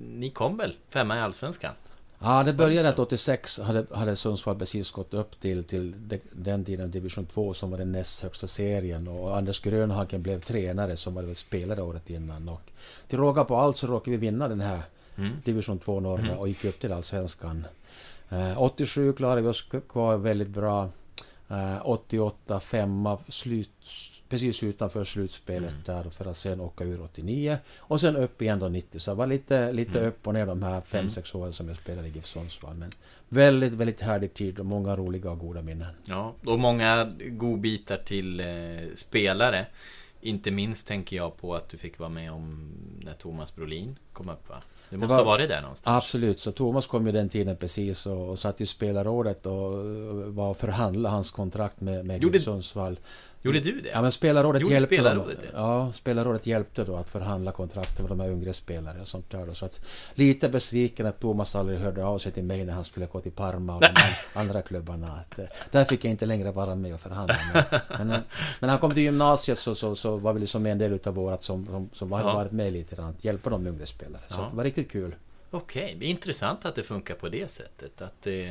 ni 0.09 0.30
kom 0.30 0.57
väl 0.57 0.76
femma 0.88 1.16
i 1.16 1.20
Allsvenskan? 1.20 1.72
Ja, 2.18 2.42
det 2.42 2.53
började 2.53 2.88
att 2.88 2.99
86 2.99 3.61
hade, 3.61 3.86
hade 3.90 4.16
Sundsvall 4.16 4.59
precis 4.59 4.90
gått 4.90 5.14
upp 5.14 5.40
till, 5.40 5.64
till 5.64 5.95
den 6.32 6.64
tiden 6.64 6.90
division 6.90 7.26
2 7.26 7.55
som 7.55 7.70
var 7.70 7.78
den 7.78 7.92
näst 7.92 8.22
högsta 8.22 8.47
serien 8.47 9.09
och 9.09 9.36
Anders 9.36 9.61
Grönhagen 9.61 10.22
blev 10.22 10.40
tränare 10.40 10.97
som 10.97 11.14
var 11.14 11.34
spelare 11.34 11.82
året 11.82 12.11
innan. 12.11 12.49
Och 12.49 12.62
till 13.09 13.18
råga 13.18 13.45
på 13.45 13.57
allt 13.57 13.76
så 13.76 13.86
råkade 13.86 14.11
vi 14.11 14.16
vinna 14.16 14.49
den 14.49 14.61
här 14.61 14.82
mm. 15.16 15.32
division 15.44 15.78
2 15.78 16.00
norra 16.00 16.22
mm. 16.22 16.38
och 16.38 16.48
gick 16.48 16.64
upp 16.64 16.80
till 16.80 16.92
allsvenskan. 16.92 17.66
Eh, 18.28 18.62
87 18.62 19.12
klarade 19.12 19.42
vi 19.42 19.48
oss 19.48 19.68
kvar 19.88 20.16
väldigt 20.16 20.48
bra. 20.48 20.88
Eh, 21.48 21.88
88 21.88 22.60
femma, 22.60 23.18
slut, 23.28 23.70
precis 24.28 24.62
utanför 24.62 25.04
slutspelet 25.04 25.70
mm. 25.70 25.82
där 25.84 26.10
för 26.10 26.26
att 26.26 26.36
sen 26.36 26.60
åka 26.60 26.84
ur 26.84 27.02
89 27.02 27.58
och 27.78 28.00
sen 28.00 28.16
upp 28.16 28.42
igen 28.42 28.58
då 28.58 28.68
90. 28.68 29.00
Så 29.00 29.10
det 29.10 29.14
var 29.14 29.26
lite, 29.26 29.72
lite 29.72 29.98
mm. 29.98 30.08
upp 30.08 30.26
och 30.26 30.34
ner 30.34 30.46
de 30.46 30.62
här 30.62 30.80
5-6 30.80 31.34
mm. 31.34 31.42
åren 31.42 31.52
som 31.52 31.68
jag 31.68 31.76
spelade 31.76 32.08
i 32.08 32.10
GIF 32.10 32.26
Sundsvall. 32.26 32.74
Men 32.74 32.90
väldigt, 33.28 33.72
väldigt 33.72 34.00
härlig 34.00 34.34
tid 34.34 34.58
och 34.58 34.66
många 34.66 34.96
roliga 34.96 35.30
och 35.30 35.38
goda 35.38 35.62
minnen. 35.62 35.94
Ja, 36.04 36.34
och 36.46 36.58
många 36.58 37.12
godbitar 37.28 37.96
till 37.96 38.40
eh, 38.40 38.46
spelare. 38.94 39.66
Inte 40.20 40.50
minst 40.50 40.86
tänker 40.86 41.16
jag 41.16 41.36
på 41.36 41.54
att 41.54 41.68
du 41.68 41.76
fick 41.76 41.98
vara 41.98 42.10
med 42.10 42.32
om 42.32 42.72
när 43.04 43.14
Thomas 43.14 43.56
Brolin 43.56 43.98
kom 44.12 44.28
upp 44.28 44.48
va? 44.48 44.62
Det 44.91 44.97
måste 44.97 45.14
det 45.14 45.16
var, 45.16 45.24
ha 45.24 45.32
varit 45.32 45.49
där 45.49 45.61
någonstans? 45.61 45.97
Absolut, 45.97 46.41
så 46.41 46.53
Thomas 46.53 46.87
kom 46.87 47.07
ju 47.07 47.12
den 47.12 47.28
tiden 47.28 47.57
precis 47.57 48.07
och, 48.07 48.28
och 48.28 48.39
satt 48.39 48.61
i 48.61 48.66
spelarrådet 48.66 49.47
och 49.47 49.55
var 50.35 50.51
och 50.51 50.57
förhandlade 50.57 51.14
hans 51.14 51.30
kontrakt 51.30 51.80
med, 51.80 52.07
med 52.07 52.43
Sundsvall. 52.43 52.99
Gjorde 53.45 53.61
du 53.61 53.80
det? 53.80 53.88
Ja, 53.88 54.03
men 54.03 54.12
spelarrådet 54.12 54.62
Gjorde 54.62 54.74
hjälpte 54.74 54.95
spelarrådet 54.95 55.40
dem. 55.40 55.51
Ja, 55.55 55.92
spelarrådet 55.92 56.47
hjälpte 56.47 56.84
då 56.84 56.97
att 56.97 57.09
förhandla 57.09 57.53
kontrakten 57.53 58.03
med 58.03 58.11
de 58.11 58.20
här 58.20 58.30
yngre 58.30 58.53
spelare 58.53 59.01
och 59.01 59.09
sånt 59.09 59.30
där. 59.30 59.47
Då. 59.47 59.55
Så 59.55 59.64
att 59.64 59.80
lite 60.14 60.49
besviken 60.49 61.07
att 61.07 61.20
Thomas 61.20 61.55
aldrig 61.55 61.78
hörde 61.78 62.05
av 62.05 62.18
sig 62.18 62.32
till 62.32 62.45
mig 62.45 62.64
när 62.64 62.72
han 62.72 62.84
skulle 62.84 63.07
gå 63.07 63.20
till 63.20 63.32
Parma 63.32 63.74
och 63.74 63.80
de 63.80 63.88
andra 64.40 64.62
klubbarna. 64.62 65.12
Att, 65.12 65.38
eh, 65.38 65.45
där 65.70 65.84
fick 65.84 66.05
jag 66.05 66.11
inte 66.11 66.26
längre 66.26 66.53
vara 66.53 66.74
med 66.74 66.95
och 66.95 67.01
förhandla. 67.01 67.36
Men, 67.88 68.09
men 68.09 68.22
när 68.61 68.68
han 68.68 68.78
kom 68.78 68.95
till 68.95 69.03
gymnasiet 69.03 69.59
så, 69.59 69.74
så, 69.74 69.97
så 69.97 70.16
var 70.16 70.32
vi 70.32 70.40
liksom 70.40 70.66
en 70.66 70.78
del 70.78 70.92
utav 70.92 71.14
vårat 71.14 71.42
som, 71.42 71.66
som, 71.66 71.90
som 71.92 72.11
ja. 72.11 72.34
varit 72.34 72.53
med 72.53 72.72
lite 72.72 72.97
grann. 72.97 73.11
Att 73.11 73.24
hjälpa 73.24 73.51
de 73.51 73.66
yngre 73.66 73.86
spelare. 73.86 74.22
Så 74.28 74.34
ja. 74.38 74.49
det 74.51 74.57
var 74.57 74.64
riktigt 74.64 74.90
kul. 74.90 75.14
Okej, 75.55 75.96
okay. 75.96 76.09
intressant 76.09 76.64
att 76.64 76.74
det 76.74 76.82
funkar 76.82 77.14
på 77.14 77.28
det 77.28 77.50
sättet. 77.50 78.02
Att 78.02 78.22
det, 78.22 78.48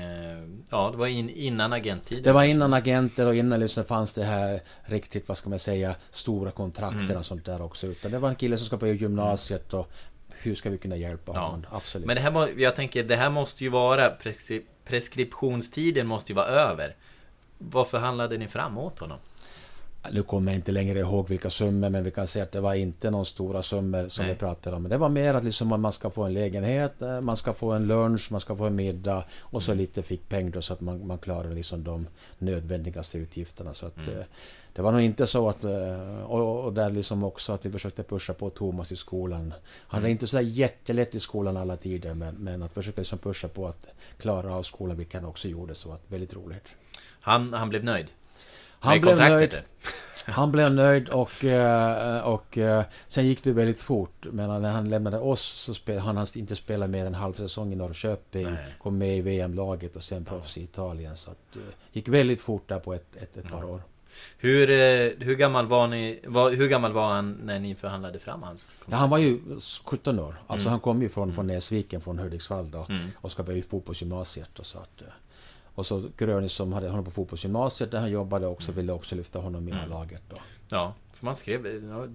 ja, 0.70 0.90
det 0.92 0.98
var 0.98 1.08
in, 1.08 1.30
innan 1.30 1.74
agenttiden. 1.74 2.24
Det 2.24 2.34
var 2.34 2.44
innan 2.44 2.74
agenter 2.74 3.28
och 3.28 3.36
innan 3.36 3.60
liksom 3.60 3.86
fanns 3.86 4.14
det 4.14 4.24
här 4.24 4.62
riktigt, 4.84 5.28
vad 5.28 5.38
ska 5.38 5.50
man 5.50 5.60
säga, 5.60 5.96
stora 6.12 6.52
kontrakten 6.52 7.00
mm. 7.00 7.18
och 7.18 7.26
sånt 7.26 7.46
där 7.46 7.62
också. 7.62 7.88
Utan 7.88 8.12
det 8.12 8.20
var 8.20 8.30
en 8.30 8.36
kille 8.36 8.58
som 8.58 8.66
ska 8.66 8.78
börja 8.78 8.94
gymnasiet 8.94 9.74
och 9.74 9.92
hur 10.30 10.56
ska 10.56 10.70
vi 10.70 10.78
kunna 10.78 10.96
hjälpa 10.96 11.32
ja. 11.36 11.40
honom? 11.40 11.66
Absolut. 11.72 12.08
Men 12.08 12.16
det 12.16 12.22
här, 12.22 12.60
jag 12.60 12.76
tänker, 12.76 13.04
det 13.04 13.16
här 13.16 13.30
måste 13.30 13.64
ju 13.64 13.70
vara, 13.70 14.12
preskriptionstiden 14.86 16.08
måste 16.08 16.32
ju 16.32 16.36
vara 16.36 16.48
över. 16.48 16.96
Varför 17.58 17.98
handlade 17.98 18.38
ni 18.38 18.48
fram 18.48 18.78
åt 18.78 19.00
honom? 19.00 19.18
Nu 20.12 20.24
kommer 20.24 20.52
jag 20.52 20.58
inte 20.58 20.72
längre 20.72 21.00
ihåg 21.00 21.30
vilka 21.30 21.50
summor, 21.50 21.90
men 21.90 22.04
vi 22.04 22.12
kan 22.12 22.28
säga 22.28 22.44
att 22.44 22.52
det 22.52 22.62
var 22.62 22.74
inte 22.74 23.12
några 23.12 23.26
stora 23.26 23.64
summor 23.64 24.08
som 24.08 24.26
Nej. 24.26 24.34
vi 24.34 24.40
pratade 24.40 24.76
om. 24.76 24.90
Det 24.90 24.98
var 24.98 25.10
mer 25.10 25.34
att 25.34 25.44
liksom 25.44 25.82
man 25.82 25.92
ska 25.92 26.10
få 26.10 26.24
en 26.24 26.34
lägenhet, 26.34 27.02
eh, 27.02 27.22
man 27.22 27.38
ska 27.38 27.54
få 27.54 27.72
en 27.72 27.88
lunch, 27.88 28.32
man 28.32 28.42
ska 28.42 28.56
få 28.56 28.66
en 28.66 28.76
middag 28.76 29.24
och 29.42 29.64
så 29.64 29.72
mm. 29.72 29.82
lite 29.82 30.04
fick 30.04 30.30
pengar 30.30 30.62
så 30.62 30.74
att 30.74 30.82
man, 30.82 31.08
man 31.08 31.18
klarar 31.18 31.52
liksom 31.52 31.84
de 31.84 32.08
nödvändigaste 32.38 33.18
utgifterna. 33.18 33.74
Så 33.74 33.86
att, 33.86 33.98
mm. 33.98 34.10
Eh, 34.10 34.26
det 34.74 34.82
var 34.82 34.92
nog 34.92 35.02
inte 35.02 35.28
så 35.28 35.50
att... 35.50 35.64
Eh, 35.64 36.22
och, 36.24 36.66
och 36.66 36.74
där 36.74 36.90
liksom 36.90 37.24
också 37.24 37.54
att 37.54 37.66
vi 37.66 37.72
försökte 37.72 38.04
pusha 38.04 38.34
på 38.34 38.50
Thomas 38.50 38.92
i 38.92 38.96
skolan. 38.96 39.54
Han 39.88 40.00
mm. 40.00 40.08
är 40.08 40.12
inte 40.12 40.28
så 40.28 40.42
jättelätt 40.42 41.16
i 41.16 41.20
skolan 41.20 41.58
alla 41.58 41.78
tider, 41.78 42.14
men, 42.14 42.36
men 42.36 42.64
att 42.64 42.74
försöka 42.74 43.02
liksom 43.02 43.20
pusha 43.20 43.48
på 43.48 43.68
att 43.68 43.88
klara 44.18 44.56
av 44.56 44.64
skolan, 44.64 44.98
vilket 44.98 45.22
han 45.22 45.30
också 45.30 45.48
gjorde, 45.48 45.76
så 45.76 45.92
att 45.92 46.02
väldigt 46.08 46.34
roligt. 46.34 46.64
Han, 47.22 47.54
han 47.54 47.70
blev 47.70 47.84
nöjd? 47.84 48.08
Han 48.84 49.02
blev 49.02 49.18
nöjd. 49.18 49.58
Han 50.26 50.52
blev 50.52 50.74
nöjd 50.74 51.10
och, 51.10 51.44
eh, 51.44 52.20
och 52.20 52.58
eh, 52.58 52.84
sen 53.08 53.26
gick 53.28 53.44
det 53.44 53.52
väldigt 53.52 53.82
fort. 53.82 54.26
Men 54.32 54.62
när 54.62 54.72
han 54.72 54.90
lämnade 54.90 55.20
oss 55.20 55.42
så 55.42 55.74
spel, 55.74 56.00
han 56.00 56.18
han 56.18 56.28
inte 56.36 56.56
spela 56.56 56.88
mer 56.88 57.06
än 57.06 57.14
halv 57.14 57.34
säsong 57.34 57.74
i 57.74 57.76
Norrköping. 57.76 58.44
Nej. 58.44 58.76
Kom 58.80 58.98
med 58.98 59.18
i 59.18 59.22
VM-laget 59.22 59.96
och 59.96 60.04
sen 60.04 60.26
proffs 60.26 60.58
i 60.58 60.64
Italien. 60.64 61.18
Så 61.18 61.32
det 61.54 61.60
eh, 61.60 61.66
gick 61.92 62.08
väldigt 62.08 62.42
fort 62.42 62.70
där 62.70 62.80
på 62.80 62.94
ett, 62.94 63.16
ett, 63.16 63.38
ett 63.38 63.52
par 63.52 63.64
år. 63.64 63.82
Hur, 64.38 64.68
hur, 65.24 65.36
gammal 65.36 65.68
var 65.68 65.88
ni, 65.88 66.20
var, 66.26 66.52
hur 66.52 66.68
gammal 66.68 66.94
var 66.94 67.14
han 67.14 67.32
när 67.44 67.60
ni 67.60 67.76
förhandlade 67.76 68.20
fram 68.20 68.44
hans 68.44 68.72
Ja, 68.86 68.96
han 68.98 69.10
var 69.10 69.18
ju 69.18 69.40
17 69.86 70.20
år. 70.20 70.36
Alltså 70.48 70.64
mm. 70.64 70.72
han 70.72 70.80
kom 70.80 71.02
ju 71.02 71.10
från, 71.10 71.24
mm. 71.24 71.36
från 71.36 71.48
Näsviken, 71.48 72.02
från 72.02 72.20
Hudiksvall 72.20 72.72
då. 72.72 72.86
Mm. 72.90 73.10
Och 73.16 73.32
ska 73.32 73.44
börja 73.44 73.64
fotbollsgymnasiet 73.64 74.60
och 74.60 74.66
så 74.66 74.78
att... 74.78 75.02
Och 75.76 75.86
så 75.86 76.04
Grönis 76.18 76.54
som 76.54 76.74
hade 76.74 76.90
honom 76.90 77.06
på 77.06 77.12
fotbollsgymnasiet 77.12 77.92
där 77.92 78.00
han 78.00 78.12
jobbade 78.12 78.48
också 78.48 78.72
mm. 78.72 78.82
ville 78.82 78.94
också 78.94 79.16
lyfta 79.16 79.40
honom 79.40 79.68
i 79.68 79.72
mm. 79.72 79.90
laget 79.90 80.22
då. 80.30 80.36
Ja, 80.70 80.94
för 81.14 81.26
man 81.26 81.36
skrev... 81.36 81.64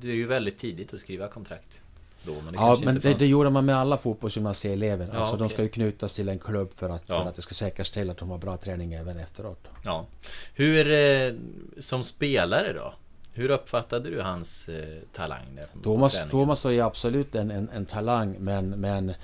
Det 0.00 0.08
är 0.08 0.14
ju 0.14 0.26
väldigt 0.26 0.58
tidigt 0.58 0.94
att 0.94 1.00
skriva 1.00 1.28
kontrakt. 1.28 1.82
Då, 2.22 2.34
men 2.44 2.54
ja, 2.54 2.78
men 2.84 3.00
det, 3.00 3.18
det, 3.18 3.26
gjorde 3.26 3.50
man 3.50 3.64
med 3.64 3.76
alla 3.76 3.98
fotbollsgymnasieelever. 3.98 5.08
Ja, 5.12 5.18
alltså 5.18 5.34
okay. 5.34 5.46
de 5.48 5.52
ska 5.52 5.62
ju 5.62 5.68
knytas 5.68 6.14
till 6.14 6.28
en 6.28 6.38
klubb 6.38 6.70
för 6.76 6.88
att, 6.88 7.08
ja. 7.08 7.22
för 7.22 7.28
att 7.28 7.36
det 7.36 7.42
ska 7.42 7.54
säkerställa 7.54 8.12
att 8.12 8.18
de 8.18 8.30
har 8.30 8.38
bra 8.38 8.56
träning 8.56 8.92
även 8.92 9.18
efteråt. 9.18 9.68
Ja. 9.84 10.06
Hur, 10.54 10.90
eh, 10.90 11.34
som 11.78 12.04
spelare 12.04 12.72
då? 12.72 12.94
Hur 13.32 13.50
uppfattade 13.50 14.10
du 14.10 14.20
hans 14.20 14.68
eh, 14.68 14.98
talang? 15.12 15.60
Thomas, 15.82 16.16
Thomas 16.30 16.64
är 16.64 16.70
ju 16.70 16.80
absolut 16.80 17.34
en, 17.34 17.50
en, 17.50 17.68
en 17.74 17.86
talang, 17.86 18.36
men, 18.38 18.68
men 18.70 19.14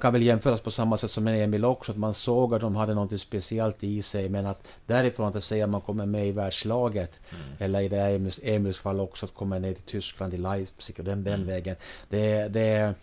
kan 0.00 0.12
väl 0.12 0.22
jämföras 0.22 0.60
på 0.60 0.70
samma 0.70 0.96
sätt 0.96 1.10
som 1.10 1.24
med 1.24 1.44
Emil 1.44 1.64
också, 1.64 1.92
att 1.92 1.98
man 1.98 2.14
såg 2.14 2.54
att 2.54 2.60
de 2.60 2.76
hade 2.76 2.94
något 2.94 3.20
speciellt 3.20 3.84
i 3.84 4.02
sig, 4.02 4.28
men 4.28 4.46
att 4.46 4.66
därifrån 4.86 5.36
att 5.36 5.44
säga 5.44 5.64
att 5.64 5.70
man 5.70 5.80
kommer 5.80 6.06
med 6.06 6.28
i 6.28 6.32
världslaget, 6.32 7.20
mm. 7.30 7.42
eller 7.58 7.80
i 7.80 7.88
det 7.88 8.00
Emils, 8.00 8.40
Emils 8.42 8.78
fall 8.78 9.00
också 9.00 9.26
att 9.26 9.34
komma 9.34 9.58
ner 9.58 9.72
till 9.72 9.82
Tyskland, 9.82 10.34
i 10.34 10.36
Leipzig 10.36 10.98
och 10.98 11.04
den, 11.04 11.24
den 11.24 11.34
mm. 11.34 11.46
vägen. 11.46 11.76
Det, 12.08 12.48
det, 12.48 12.94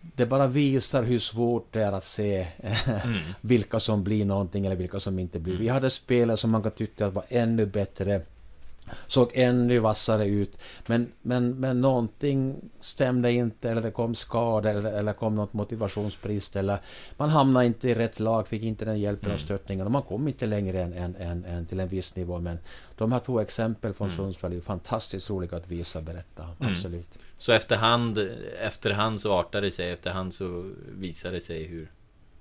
det 0.00 0.26
bara 0.26 0.46
visar 0.46 1.02
hur 1.02 1.18
svårt 1.18 1.72
det 1.72 1.82
är 1.82 1.92
att 1.92 2.04
se 2.04 2.46
mm. 3.04 3.18
vilka 3.40 3.80
som 3.80 4.04
blir 4.04 4.24
någonting 4.24 4.66
eller 4.66 4.76
vilka 4.76 5.00
som 5.00 5.18
inte 5.18 5.38
blir. 5.38 5.56
Vi 5.56 5.64
mm. 5.64 5.74
hade 5.74 5.90
spelare 5.90 6.36
som 6.36 6.50
man 6.50 6.62
kan 6.62 6.72
tycka 6.72 7.10
var 7.10 7.24
ännu 7.28 7.66
bättre 7.66 8.20
såg 9.06 9.30
ännu 9.34 9.78
vassare 9.78 10.26
ut. 10.26 10.58
Men, 10.86 11.12
men, 11.22 11.60
men 11.60 11.80
någonting 11.80 12.56
stämde 12.80 13.32
inte, 13.32 13.70
eller 13.70 13.82
det 13.82 13.90
kom 13.90 14.14
skador, 14.14 14.70
eller, 14.70 14.98
eller 14.98 15.12
kom 15.12 15.34
något 15.34 15.52
motivationsbrist, 15.52 16.56
eller 16.56 16.78
man 17.16 17.30
hamnade 17.30 17.66
inte 17.66 17.88
i 17.88 17.94
rätt 17.94 18.20
lag, 18.20 18.48
fick 18.48 18.62
inte 18.62 18.84
den 18.84 19.00
hjälpen 19.00 19.26
och 19.26 19.38
mm. 19.38 19.46
stöttningen, 19.46 19.86
och 19.86 19.92
man 19.92 20.02
kom 20.02 20.28
inte 20.28 20.46
längre 20.46 20.82
än, 20.82 20.92
än, 20.92 21.16
än, 21.16 21.44
än, 21.44 21.66
till 21.66 21.80
en 21.80 21.88
viss 21.88 22.16
nivå. 22.16 22.38
Men 22.38 22.58
de 22.96 23.12
här 23.12 23.20
två 23.20 23.40
exempel 23.40 23.94
från 23.94 24.08
mm. 24.08 24.16
Sundsvall 24.16 24.52
är 24.52 24.60
fantastiskt 24.60 25.30
roliga 25.30 25.56
att 25.56 25.68
visa 25.68 25.98
och 25.98 26.04
berätta, 26.04 26.42
mm. 26.60 26.72
absolut. 26.72 27.18
Så 27.38 27.52
efterhand, 27.52 28.18
efterhand 28.60 29.20
så 29.20 29.32
artade 29.32 29.66
det 29.66 29.70
sig, 29.70 29.90
efterhand 29.90 30.34
så 30.34 30.72
visade 30.98 31.34
det 31.36 31.40
sig 31.40 31.64
hur 31.64 31.90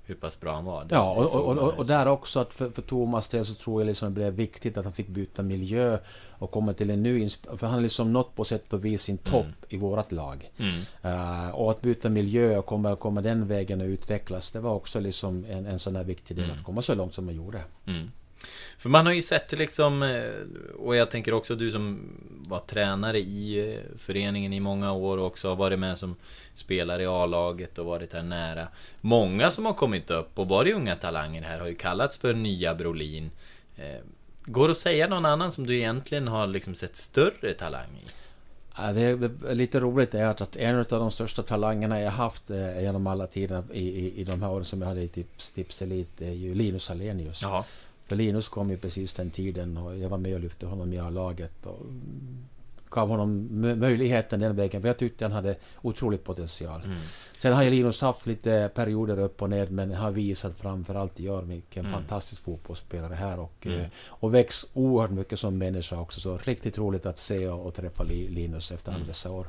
hur 0.06 0.16
pass 0.16 0.40
bra 0.40 0.54
han 0.54 0.66
var. 0.66 0.88
Ja, 0.90 1.12
och, 1.12 1.36
och, 1.36 1.58
och, 1.58 1.74
och, 1.74 1.88
där 1.88 2.06
också 2.06 2.40
att 2.40 2.54
för, 2.54 2.70
för 2.70 2.82
Thomas 2.82 3.30
del 3.30 3.46
så 3.46 3.54
tror 3.54 3.82
jag 3.82 3.88
liksom 3.88 4.08
det 4.08 4.14
blev 4.14 4.34
viktigt 4.34 4.78
att 4.78 4.84
han 4.84 4.94
fick 4.94 5.08
byta 5.08 5.44
miljö 5.44 5.98
och 6.30 6.52
komma 6.52 6.74
till 6.74 6.90
en 6.90 7.04
ny... 7.04 7.30
För 7.30 7.68
han 7.68 7.74
har 7.74 7.82
liksom 7.82 8.14
nått 8.14 8.36
på 8.36 8.44
sätt 8.44 8.74
och 8.74 8.86
vis 8.86 9.02
sin 9.02 9.18
topp 9.18 9.46
mm. 9.46 9.56
i 9.70 9.78
vårat 9.78 10.12
lag. 10.12 10.52
Mm. 10.58 10.76
Uh, 11.06 11.50
och 11.50 11.72
att 11.72 11.82
byta 11.82 12.10
miljö 12.10 12.58
och 12.58 12.66
komma, 12.66 12.96
komma 12.96 13.22
den 13.22 13.48
vägen 13.48 13.82
och 13.82 13.88
utvecklas, 13.88 14.52
det 14.52 14.60
var 14.60 14.74
också 14.74 15.00
liksom 15.00 15.46
en, 15.50 15.66
en 15.66 15.80
sån 15.80 15.94
där 15.94 16.04
viktig 16.04 16.38
del 16.38 16.46
mm. 16.46 16.58
att 16.58 16.64
komma 16.64 16.82
så 16.82 16.96
långt 16.96 17.14
som 17.14 17.26
man 17.26 17.36
gjorde. 17.36 17.62
För 18.78 18.90
man 18.90 19.06
har 19.06 19.14
ju 19.14 19.22
sett 19.22 19.48
det 19.48 19.58
liksom, 19.58 20.04
eh, 20.04 20.76
och 20.78 20.96
jag 20.96 21.12
tänker 21.12 21.34
också 21.34 21.56
du 21.56 21.72
som 21.72 22.00
var 22.48 22.60
tränare 22.60 23.20
i 23.20 23.74
eh, 23.74 23.98
föreningen 23.98 24.54
i 24.54 24.60
många 24.60 24.92
år 24.92 25.18
och 25.18 25.26
också 25.26 25.50
har 25.50 25.56
varit 25.56 25.80
med 25.80 25.98
som 25.98 26.16
spelare 26.54 27.04
i 27.04 27.06
A-laget 27.06 27.78
och 27.78 27.86
varit 27.86 28.14
här 28.14 28.24
nära. 28.24 28.68
Många 29.02 29.52
som 29.52 29.66
har 29.66 29.74
kommit 29.74 30.12
upp 30.12 30.40
och 30.40 30.48
varit 30.48 30.76
unga 30.76 30.96
talanger 30.96 31.42
här 31.42 31.60
har 31.60 31.68
ju 31.68 31.76
kallats 31.76 32.18
för 32.18 32.34
nya 32.34 32.76
Brolin. 32.76 33.32
Eh, 33.78 34.02
går 34.46 34.68
det 34.68 34.72
att 34.72 34.78
säga 34.78 35.08
någon 35.08 35.26
annan 35.26 35.52
som 35.52 35.68
du 35.68 35.76
egentligen 35.76 36.28
har 36.28 36.48
liksom 36.48 36.76
sett 36.76 36.96
större 36.96 37.54
talang 37.54 38.02
i? 38.06 38.10
Ja, 38.78 38.94
det 38.94 39.02
är 39.02 39.56
lite 39.56 39.80
roligt 39.80 40.14
är 40.14 40.26
att 40.26 40.56
en 40.56 40.80
av 40.80 40.86
de 40.86 41.12
största 41.12 41.44
talangerna 41.44 42.02
jag 42.02 42.12
haft 42.12 42.50
genom 42.82 43.08
alla 43.08 43.28
tider 43.28 43.64
i, 43.74 43.80
i, 43.80 44.22
i 44.22 44.24
de 44.24 44.42
här 44.42 44.52
åren 44.52 44.66
som 44.66 44.82
jag 44.82 44.88
hade 44.88 45.02
i 45.02 45.08
Tips, 45.08 45.52
Tips 45.52 45.82
Elite 45.82 46.26
är 46.26 46.32
ju 46.32 46.56
Linus 46.56 46.90
Alenius. 46.90 47.42
Jaha. 47.42 47.64
För 48.08 48.16
Linus 48.16 48.48
kom 48.48 48.70
ju 48.70 48.78
precis 48.78 49.14
den 49.14 49.32
tiden 49.32 49.78
och 49.78 49.98
jag 49.98 50.10
var 50.10 50.18
med 50.18 50.34
och 50.34 50.40
lyfte 50.40 50.66
honom 50.66 50.94
i 50.94 51.00
A-laget. 51.00 51.66
Och 51.66 51.86
gav 52.96 53.10
honom 53.10 53.48
möjligheten 53.80 54.40
den 54.40 54.56
vägen. 54.56 54.82
För 54.82 54.90
jag 54.90 54.98
tyckte 54.98 55.26
han 55.26 55.32
hade 55.32 55.56
otrolig 55.82 56.24
potential. 56.24 56.82
Mm. 56.84 56.98
Sen 57.38 57.54
har 57.54 57.64
ju 57.64 57.70
Linus 57.70 58.02
haft 58.02 58.26
lite 58.26 58.72
perioder 58.76 59.20
upp 59.20 59.42
och 59.42 59.50
ner 59.50 59.68
men 59.68 59.92
har 59.92 60.12
visat 60.12 60.60
framförallt 60.60 61.20
i 61.20 61.30
år 61.30 61.42
vilken 61.42 61.86
mm. 61.86 61.98
fantastisk 61.98 62.42
fotbollsspelare 62.42 63.14
här 63.14 63.40
och, 63.40 63.66
mm. 63.66 63.80
Eh, 63.80 63.88
och 64.08 64.34
växt 64.34 64.70
oerhört 64.74 65.12
mycket 65.12 65.40
som 65.40 65.58
människa 65.58 66.00
också. 66.00 66.20
Så 66.20 66.38
riktigt 66.38 66.78
roligt 66.78 67.06
att 67.06 67.20
se 67.20 67.48
och, 67.48 67.66
och 67.66 67.74
träffa 67.74 68.04
Linus 68.04 68.72
efter 68.72 68.90
alla 68.90 68.98
mm. 68.98 69.08
dessa 69.08 69.32
år. 69.32 69.48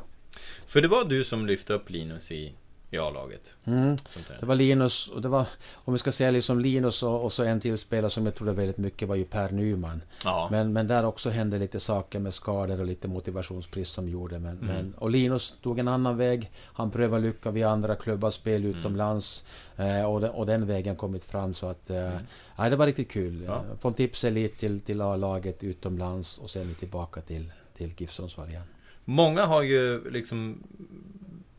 För 0.67 0.83
det 0.83 0.89
var 0.89 1.05
du 1.05 1.25
som 1.25 1.47
lyfte 1.47 1.73
upp 1.73 1.91
Linus 1.91 2.31
i, 2.31 2.53
i 2.97 2.99
A-laget. 2.99 3.57
Mm. 3.65 3.97
Det 4.41 4.47
var 4.47 4.55
Linus, 4.55 5.09
och 5.09 5.23
det 5.23 5.29
var, 5.29 5.47
om 5.73 5.93
vi 5.93 5.99
ska 5.99 6.13
säga 6.13 6.31
liksom 6.31 6.61
Linus 6.61 7.03
och, 7.03 7.25
och 7.25 7.33
så 7.33 7.45
en 7.45 7.61
till 7.61 7.79
spelare 7.79 8.11
som 8.11 8.27
jag 8.27 8.35
trodde 8.35 8.53
väldigt 8.53 8.79
mycket 8.79 9.09
var 9.09 9.17
ju 9.17 9.25
Per 9.25 9.51
Nyman. 9.51 10.03
Ja. 10.25 10.49
Men, 10.51 10.73
men 10.73 10.87
där 10.87 11.05
också 11.07 11.31
hände 11.31 11.59
lite 11.59 11.81
saker 11.81 12.19
med 12.19 12.35
skador 12.35 12.81
och 12.81 12.87
lite 12.87 13.09
motivationsbrist 13.09 13.93
som 13.93 14.09
gjorde. 14.09 14.39
Men, 14.39 14.57
Mm. 14.59 14.67
men, 14.67 14.95
och 14.99 15.11
Linus 15.11 15.55
tog 15.63 15.79
en 15.79 15.89
annan 15.89 16.17
väg. 16.17 16.51
Han 16.65 16.91
prövade 16.91 17.23
lycka 17.23 17.51
vid 17.51 17.65
andra 17.65 17.95
klubbar, 17.95 18.31
spel 18.31 18.65
Mm. 18.65 18.79
utomlands. 18.79 19.45
Eh, 19.77 20.05
och, 20.13 20.21
den, 20.21 20.31
och 20.31 20.47
den 20.47 20.67
vägen 20.67 20.97
kommit 20.97 21.25
fram 21.25 21.55
så 21.55 21.67
att... 21.67 21.91
Eh, 21.91 22.13
ja, 22.57 22.69
det 22.71 22.77
var 22.77 22.87
riktigt 22.87 23.11
kul. 23.11 23.35
Mm. 23.37 23.45
Ja. 23.45 23.63
Från 23.81 23.95
tipselit 23.95 24.59
till, 24.59 24.81
till 24.81 25.01
A-laget 25.01 25.63
utomlands 25.65 26.39
och 26.39 26.51
sen 26.51 26.75
tillbaka 26.75 27.21
till, 27.21 27.53
till 27.77 27.91
GIF 27.99 28.13
Sundsvall 28.13 28.49
igen. 28.49 28.63
Många 29.05 29.47
har 29.47 29.63
ju 29.63 30.11
liksom 30.11 30.63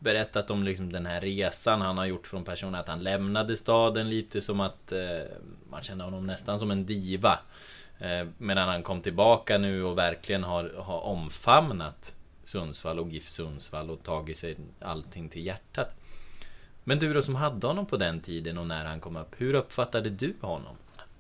berättat 0.08 0.52
om 0.52 0.64
liksom 0.64 0.92
den 0.92 1.06
här 1.06 1.22
resan 1.22 1.82
han 1.82 1.98
har 1.98 2.06
gjort 2.06 2.28
från 2.28 2.44
personen 2.44 2.76
att 2.76 2.88
han 2.88 3.04
lämnade 3.04 3.58
staden 3.58 4.10
lite 4.10 4.42
som 4.42 4.60
att 4.60 4.92
eh, 4.92 5.00
man 5.70 5.84
kände 5.84 6.04
honom 6.04 6.26
nästan 6.26 6.60
som 6.60 6.72
en 6.72 6.86
diva. 6.86 7.40
Eh, 8.00 8.28
medan 8.38 8.68
han 8.68 8.84
kom 8.84 9.02
tillbaka 9.02 9.58
nu 9.58 9.84
och 9.84 9.98
verkligen 9.98 10.44
har, 10.44 10.74
har 10.78 11.00
omfamnat 11.00 12.16
Sundsvall 12.44 13.00
och 13.00 13.10
GIF 13.10 13.30
Sundsvall 13.30 13.90
och 13.90 14.04
tagit 14.04 14.38
sig 14.38 14.58
allting 14.82 15.30
till 15.30 15.46
hjärtat. 15.46 15.96
Men 16.84 17.00
du 17.00 17.14
då 17.14 17.22
som 17.22 17.36
hade 17.36 17.68
honom 17.68 17.86
på 17.86 17.98
den 17.98 18.22
tiden 18.22 18.58
och 18.58 18.68
när 18.68 18.86
han 18.86 19.00
kom 19.00 19.16
upp, 19.16 19.36
hur 19.38 19.54
uppfattade 19.54 20.10
du 20.10 20.34
honom? 20.42 20.76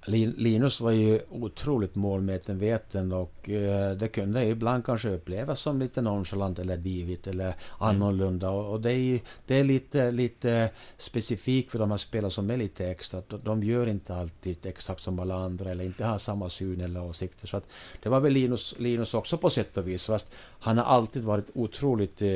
Lin- 0.05 0.33
Linus 0.37 0.81
var 0.81 0.91
ju 0.91 1.19
otroligt 1.29 1.95
målmedveten 1.95 3.11
och 3.11 3.49
eh, 3.49 3.91
det 3.91 4.07
kunde 4.07 4.45
ibland 4.45 4.85
kanske 4.85 5.09
upplevas 5.09 5.59
som 5.59 5.79
lite 5.79 6.01
nonchalant 6.01 6.59
eller 6.59 6.77
divigt 6.77 7.27
eller 7.27 7.53
annorlunda. 7.79 8.49
Och, 8.49 8.71
och 8.71 8.81
det 8.81 8.91
är, 8.91 8.95
ju- 8.97 9.19
det 9.47 9.55
är 9.59 9.63
lite, 9.63 10.11
lite 10.11 10.69
specifikt 10.97 11.71
för 11.71 11.79
de 11.79 11.91
här 11.91 11.97
spelarna 11.97 12.29
som 12.29 12.49
är 12.49 12.57
lite 12.57 12.87
extra. 12.87 13.21
De 13.43 13.63
gör 13.63 13.87
inte 13.87 14.15
alltid 14.15 14.65
exakt 14.65 15.01
som 15.01 15.19
alla 15.19 15.35
andra 15.35 15.71
eller 15.71 15.83
inte 15.85 16.05
har 16.05 16.17
samma 16.17 16.49
syn 16.49 16.81
eller 16.81 17.03
åsikter. 17.03 17.47
Så 17.47 17.57
att 17.57 17.65
det 18.03 18.09
var 18.09 18.19
väl 18.19 18.33
Linus, 18.33 18.75
Linus 18.77 19.13
också 19.13 19.37
på 19.37 19.49
sätt 19.49 19.77
och 19.77 19.87
vis. 19.87 20.05
Fast 20.05 20.31
han 20.59 20.77
har 20.77 20.85
alltid 20.85 21.23
varit 21.23 21.49
otroligt 21.53 22.21
eh, 22.21 22.29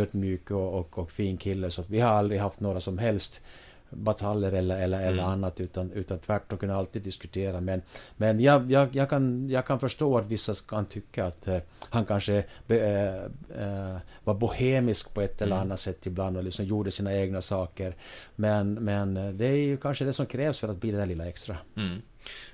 ödmjuk 0.00 0.50
och, 0.50 0.78
och, 0.78 0.98
och 0.98 1.10
fin 1.10 1.36
kille. 1.36 1.70
Så 1.70 1.80
att 1.80 1.90
vi 1.90 2.00
har 2.00 2.10
aldrig 2.10 2.40
haft 2.40 2.60
några 2.60 2.80
som 2.80 2.98
helst 2.98 3.42
bataljer 3.90 4.52
eller, 4.52 4.82
eller, 4.82 4.98
eller 5.00 5.22
Mm. 5.22 5.24
annat 5.32 5.60
utan, 5.60 5.92
utan 5.92 6.18
tvärtom 6.18 6.58
kunna 6.58 6.76
alltid 6.76 7.02
diskutera. 7.02 7.60
Men, 7.60 7.82
men 8.16 8.40
jag, 8.40 8.70
jag, 8.72 8.96
jag, 8.96 9.10
kan, 9.10 9.48
jag 9.50 9.66
kan 9.66 9.80
förstå 9.80 10.18
att 10.18 10.26
vissa 10.26 10.54
kan 10.68 10.86
tycka 10.86 11.26
att 11.26 11.48
eh, 11.48 11.58
han 11.90 12.04
kanske 12.04 12.44
be, 12.66 12.80
eh, 12.80 13.62
eh, 13.92 13.96
var 14.24 14.34
bohemisk 14.34 15.14
på 15.14 15.20
ett 15.20 15.42
eller 15.42 15.56
Mm. 15.56 15.66
annat 15.66 15.80
sätt 15.80 16.06
ibland 16.06 16.36
och 16.36 16.44
liksom 16.44 16.64
gjorde 16.64 16.90
sina 16.90 17.14
egna 17.16 17.42
saker. 17.42 17.94
Men, 18.36 18.74
men 18.74 19.16
eh, 19.16 19.28
det 19.30 19.46
är 19.46 19.56
ju 19.56 19.76
kanske 19.76 20.04
det 20.04 20.12
som 20.12 20.26
krävs 20.26 20.58
för 20.58 20.68
att 20.68 20.76
bli 20.80 20.90
det 20.90 20.96
där 20.98 21.06
lilla 21.06 21.28
extra. 21.28 21.56
Mm. 21.76 21.98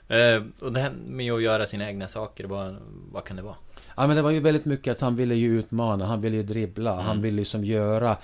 Eh, 0.08 0.42
och 0.60 0.72
det 0.72 0.80
här 0.80 0.92
med 1.08 1.32
att 1.32 1.42
göra 1.42 1.66
sina 1.66 1.88
egna 1.88 2.08
saker, 2.08 2.44
vad, 2.44 2.76
vad 3.12 3.24
kan 3.24 3.36
det 3.36 3.42
vara? 3.42 3.56
Ja 3.96 4.06
men 4.06 4.16
det 4.16 4.22
var 4.22 4.30
ju 4.30 4.40
väldigt 4.40 4.64
mycket 4.64 4.92
att 4.92 5.00
han 5.00 5.16
ville 5.16 5.34
ju 5.34 5.58
utmana, 5.58 6.06
han 6.06 6.20
ville 6.20 6.36
ju 6.36 6.42
dribbla, 6.42 6.92
Mm. 6.92 7.04
han 7.06 7.22
ville 7.22 7.36
liksom 7.36 7.64
göra 7.64 8.16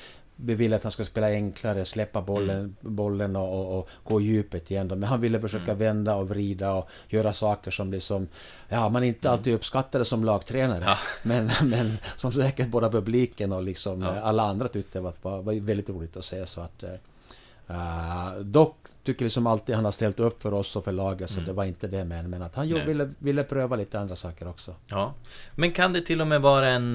vi 0.44 0.54
ville 0.54 0.76
att 0.76 0.82
han 0.82 0.92
skulle 0.92 1.06
spela 1.06 1.26
enklare, 1.26 1.84
släppa 1.84 2.20
bollen, 2.22 2.58
Mm. 2.58 2.74
bollen 2.80 3.36
och, 3.36 3.60
och, 3.60 3.78
och 3.78 3.88
gå 4.04 4.20
i 4.20 4.24
djupet 4.24 4.70
igen. 4.70 4.88
Då. 4.88 4.96
Men 4.96 5.08
han 5.08 5.20
ville 5.20 5.40
försöka 5.40 5.64
Mm. 5.72 5.78
vända 5.78 6.14
och 6.14 6.28
vrida 6.28 6.72
och 6.72 6.88
göra 7.08 7.32
saker 7.32 7.70
som 7.70 7.90
liksom... 7.92 8.28
Ja, 8.68 8.88
man 8.88 9.04
inte 9.04 9.30
alltid 9.30 9.54
uppskattade 9.54 10.04
som 10.04 10.24
lagtränare. 10.24 10.76
Mm. 10.76 10.88
Ja. 10.88 10.98
Men, 11.22 11.50
men 11.70 11.98
som 12.16 12.32
säkert 12.32 12.68
både 12.68 12.90
publiken 12.90 13.52
och 13.52 13.62
liksom 13.62 14.02
Ja. 14.02 14.16
eh, 14.16 14.26
alla 14.26 14.42
andra 14.42 14.68
tyckte 14.68 15.00
var, 15.00 15.12
var, 15.22 15.60
väldigt 15.60 15.88
roligt 15.90 16.16
att 16.16 16.24
se. 16.24 16.46
Så 16.46 16.60
att, 16.60 16.82
eh, 16.82 18.38
dock 18.42 18.76
tycker 19.04 19.24
liksom 19.24 19.46
alltid 19.46 19.74
han 19.74 19.84
har 19.84 19.92
ställt 19.92 20.20
upp 20.20 20.42
för 20.42 20.54
oss 20.54 20.76
och 20.76 20.84
för 20.84 20.92
laget, 20.92 21.30
så 21.30 21.40
det 21.40 21.52
var 21.52 21.64
inte 21.64 21.86
det. 21.86 22.04
Men, 22.04 22.30
men 22.30 22.42
att 22.42 22.54
han 22.54 22.68
ju 22.68 22.74
Mm. 22.74 22.86
Ville, 22.86 23.10
ville 23.18 23.44
pröva 23.44 23.76
lite 23.76 24.00
andra 24.00 24.16
saker 24.16 24.48
också. 24.48 24.74
Ja. 24.86 25.14
Men 25.54 25.72
kan 25.72 25.92
det 25.92 26.00
till 26.00 26.20
och 26.20 26.26
med 26.26 26.42
vara 26.42 26.68
en 26.68 26.94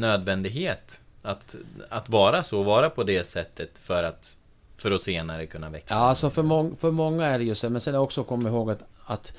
nödvändighet 0.00 1.00
att, 1.24 1.56
att 1.88 2.08
vara 2.08 2.42
så, 2.42 2.62
vara 2.62 2.90
på 2.90 3.02
det 3.02 3.26
sättet 3.26 3.78
för 3.78 4.02
att 4.02 4.38
för 4.76 4.90
att 4.90 5.02
senare 5.02 5.46
kunna 5.46 5.70
växa? 5.70 5.94
Ja, 5.94 6.00
alltså 6.00 6.30
för, 6.30 6.42
mång, 6.42 6.76
för 6.76 6.90
många 6.90 7.26
är 7.26 7.38
det 7.38 7.44
ju 7.44 7.54
så. 7.54 7.70
Men 7.70 7.80
sen 7.80 7.94
också 7.94 8.20
att 8.20 8.26
komma 8.26 8.48
ihåg 8.48 8.70
att, 8.70 8.82
att 9.04 9.32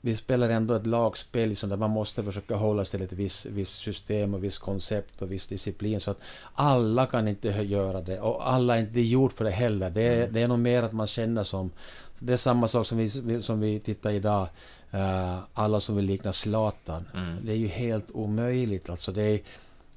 vi 0.00 0.16
spelar 0.16 0.48
ändå 0.50 0.74
ett 0.74 0.86
lagspel 0.86 1.48
liksom, 1.48 1.68
där 1.68 1.76
man 1.76 1.90
måste 1.90 2.22
försöka 2.22 2.56
hålla 2.56 2.84
sig 2.84 3.00
till 3.00 3.06
ett 3.06 3.12
visst, 3.12 3.46
visst 3.46 3.80
system 3.80 4.34
och 4.34 4.44
visst 4.44 4.58
koncept 4.58 5.22
och 5.22 5.32
viss 5.32 5.46
disciplin. 5.46 6.00
Så 6.00 6.10
att 6.10 6.20
alla 6.54 7.06
kan 7.06 7.28
inte 7.28 7.48
göra 7.48 8.00
det 8.00 8.20
och 8.20 8.48
alla 8.48 8.76
är 8.76 8.80
inte 8.80 9.00
gjort 9.00 9.32
för 9.32 9.44
det 9.44 9.50
heller. 9.50 9.90
Det 9.90 10.02
är, 10.02 10.28
det 10.28 10.40
är 10.40 10.48
nog 10.48 10.58
mer 10.58 10.82
att 10.82 10.92
man 10.92 11.06
känner 11.06 11.44
som... 11.44 11.70
Det 12.18 12.32
är 12.32 12.36
samma 12.36 12.68
sak 12.68 12.86
som 12.86 12.98
vi, 12.98 13.42
som 13.42 13.60
vi 13.60 13.80
tittar 13.80 14.10
idag. 14.10 14.48
Eh, 14.90 15.38
alla 15.54 15.80
som 15.80 15.96
vill 15.96 16.04
likna 16.04 16.32
Zlatan. 16.32 17.08
Mm. 17.14 17.36
Det 17.42 17.52
är 17.52 17.56
ju 17.56 17.68
helt 17.68 18.10
omöjligt. 18.10 18.90
Alltså 18.90 19.12
det 19.12 19.22
är, 19.22 19.40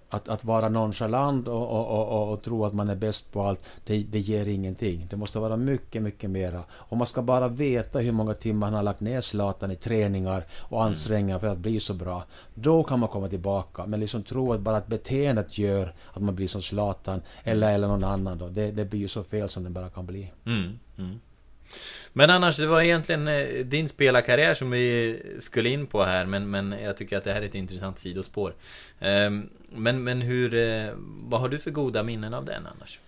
att, 0.09 0.29
att 0.29 0.43
vara 0.45 0.69
nonchalant 0.69 1.47
och, 1.47 1.69
och, 1.69 1.87
och, 1.87 2.07
och, 2.07 2.33
och 2.33 2.43
tro 2.43 2.65
att 2.65 2.73
man 2.73 2.89
är 2.89 2.95
bäst 2.95 3.31
på 3.31 3.43
allt, 3.43 3.59
det, 3.85 4.03
det 4.03 4.19
ger 4.19 4.45
ingenting. 4.45 5.07
Det 5.09 5.15
måste 5.15 5.39
vara 5.39 5.57
mycket, 5.57 6.01
mycket 6.01 6.29
mera. 6.29 6.63
Och 6.71 6.97
man 6.97 7.07
ska 7.07 7.21
bara 7.21 7.47
veta 7.47 7.99
hur 7.99 8.11
många 8.11 8.33
timmar 8.33 8.67
han 8.67 8.73
har 8.73 8.83
lagt 8.83 8.99
ner 8.99 9.21
Zlatan 9.21 9.71
i 9.71 9.75
träningar 9.75 10.43
och 10.51 10.83
ansträngningar 10.83 11.39
för 11.39 11.47
att 11.47 11.57
bli 11.57 11.79
så 11.79 11.93
bra. 11.93 12.23
Då 12.53 12.83
kan 12.83 12.99
man 12.99 13.09
komma 13.09 13.27
tillbaka. 13.27 13.85
Men 13.85 13.99
liksom 13.99 14.23
tro 14.23 14.53
att 14.53 14.59
bara 14.59 14.77
att 14.77 14.87
beteendet 14.87 15.57
gör 15.57 15.93
att 16.13 16.21
man 16.21 16.35
blir 16.35 16.47
som 16.47 16.61
Zlatan 16.61 17.21
eller, 17.43 17.73
eller 17.73 17.87
någon 17.87 18.03
annan 18.03 18.37
då. 18.37 18.47
Det, 18.47 18.71
det 18.71 18.85
blir 18.85 18.99
ju 18.99 19.07
så 19.07 19.23
fel 19.23 19.49
som 19.49 19.63
det 19.63 19.69
bara 19.69 19.89
kan 19.89 20.05
bli. 20.05 20.31
Mm, 20.45 20.79
mm. 20.97 21.19
Men 22.13 22.29
annars, 22.29 22.57
det 22.57 22.67
var 22.67 22.81
egentligen 22.81 23.27
eh, 23.27 23.65
din 23.65 23.89
spelarkarriär 23.89 24.53
som 24.53 24.71
vi 24.71 25.19
skulle 25.39 25.69
in 25.69 25.87
på 25.87 26.03
här, 26.03 26.25
men, 26.25 26.49
men 26.49 26.75
jag 26.83 26.97
tycker 26.97 27.17
att 27.17 27.23
det 27.23 27.33
här 27.33 27.41
är 27.41 27.45
ett 27.45 27.55
intressant 27.55 27.99
sidospår. 27.99 28.53
Um, 29.01 29.49
men, 29.72 30.03
men 30.03 30.22
hur, 30.22 30.53
eh, 30.53 30.93
vad 31.24 31.41
har 31.41 31.49
du 31.49 31.59
för 31.59 31.72
goda 31.72 32.03
minnen 32.03 32.34
av 32.34 32.45
den 32.45 32.68
annars? 32.76 32.99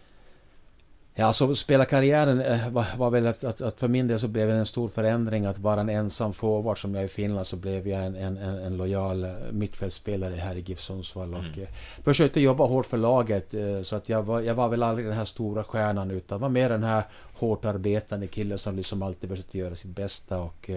Ja, 1.19 1.25
alltså 1.25 1.55
spelarkarriären 1.55 2.41
eh, 2.41 2.69
var, 2.69 2.85
var 2.97 3.09
väl 3.09 3.27
att, 3.27 3.43
att, 3.43 3.61
att 3.61 3.79
för 3.79 3.87
min 3.87 4.07
del 4.07 4.19
så 4.19 4.27
blev 4.27 4.47
det 4.47 4.53
en 4.53 4.65
stor 4.65 4.89
förändring 4.89 5.45
att 5.45 5.59
vara 5.59 5.81
en 5.81 5.89
ensam 5.89 6.33
forward 6.33 6.81
som 6.81 6.95
jag 6.95 7.05
i 7.05 7.07
Finland 7.07 7.47
så 7.47 7.55
blev 7.55 7.87
jag 7.87 8.05
en, 8.05 8.15
en, 8.15 8.37
en, 8.37 8.77
lojal 8.77 9.23
eh, 9.23 9.31
mittfältspelare 9.51 10.35
här 10.35 10.55
i 10.55 10.59
GIF 10.59 10.81
Sundsvall 10.81 11.33
och 11.33 11.39
Mm. 11.39 11.67
försökte 12.03 12.41
jobba 12.41 12.65
hårt 12.65 12.85
för 12.85 12.97
laget 12.97 13.53
så 13.83 13.95
att 13.95 14.09
jag 14.09 14.23
var, 14.23 14.41
jag 14.41 14.55
var 14.55 14.69
väl 14.69 14.83
aldrig 14.83 15.07
den 15.07 15.17
här 15.17 15.25
stora 15.25 15.63
stjärnan 15.63 16.11
utan 16.11 16.39
var 16.39 16.49
mer 16.49 16.69
den 16.69 16.83
här 16.83 17.03
hårt 17.33 17.65
arbetande 17.65 18.27
killen 18.27 18.57
som 18.57 18.75
liksom 18.75 19.01
alltid 19.01 19.29
försökte 19.29 19.57
göra 19.57 19.75
sitt 19.75 19.95
bästa 19.95 20.39
och 20.39 20.69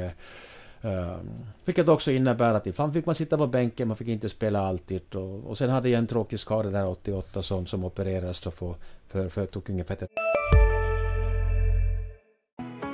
Ehm, 0.83 1.47
vilket 1.64 1.89
också 1.89 2.11
innebär 2.11 2.55
att 2.55 2.66
ibland 2.66 2.93
fick 2.93 3.07
man 3.07 3.14
sitta 3.14 3.37
på 3.37 3.47
bänken, 3.47 3.89
man 3.89 3.97
fick 3.97 4.09
inte 4.09 4.28
spela 4.28 4.61
alltid. 4.61 5.14
Och, 5.14 5.51
och 5.51 5.59
sen 5.59 5.70
hade 5.70 5.89
jag 5.89 5.99
en 5.99 6.07
tråkig 6.07 6.39
skada 6.39 6.70
där 6.70 6.89
88 6.89 7.43
som, 7.43 7.66
som 7.66 7.85
opererades 7.85 8.41
då 8.41 8.51
för, 8.51 8.74
för, 9.09 9.28
för 9.28 9.47
tog 9.47 9.70
ungefär 9.70 9.97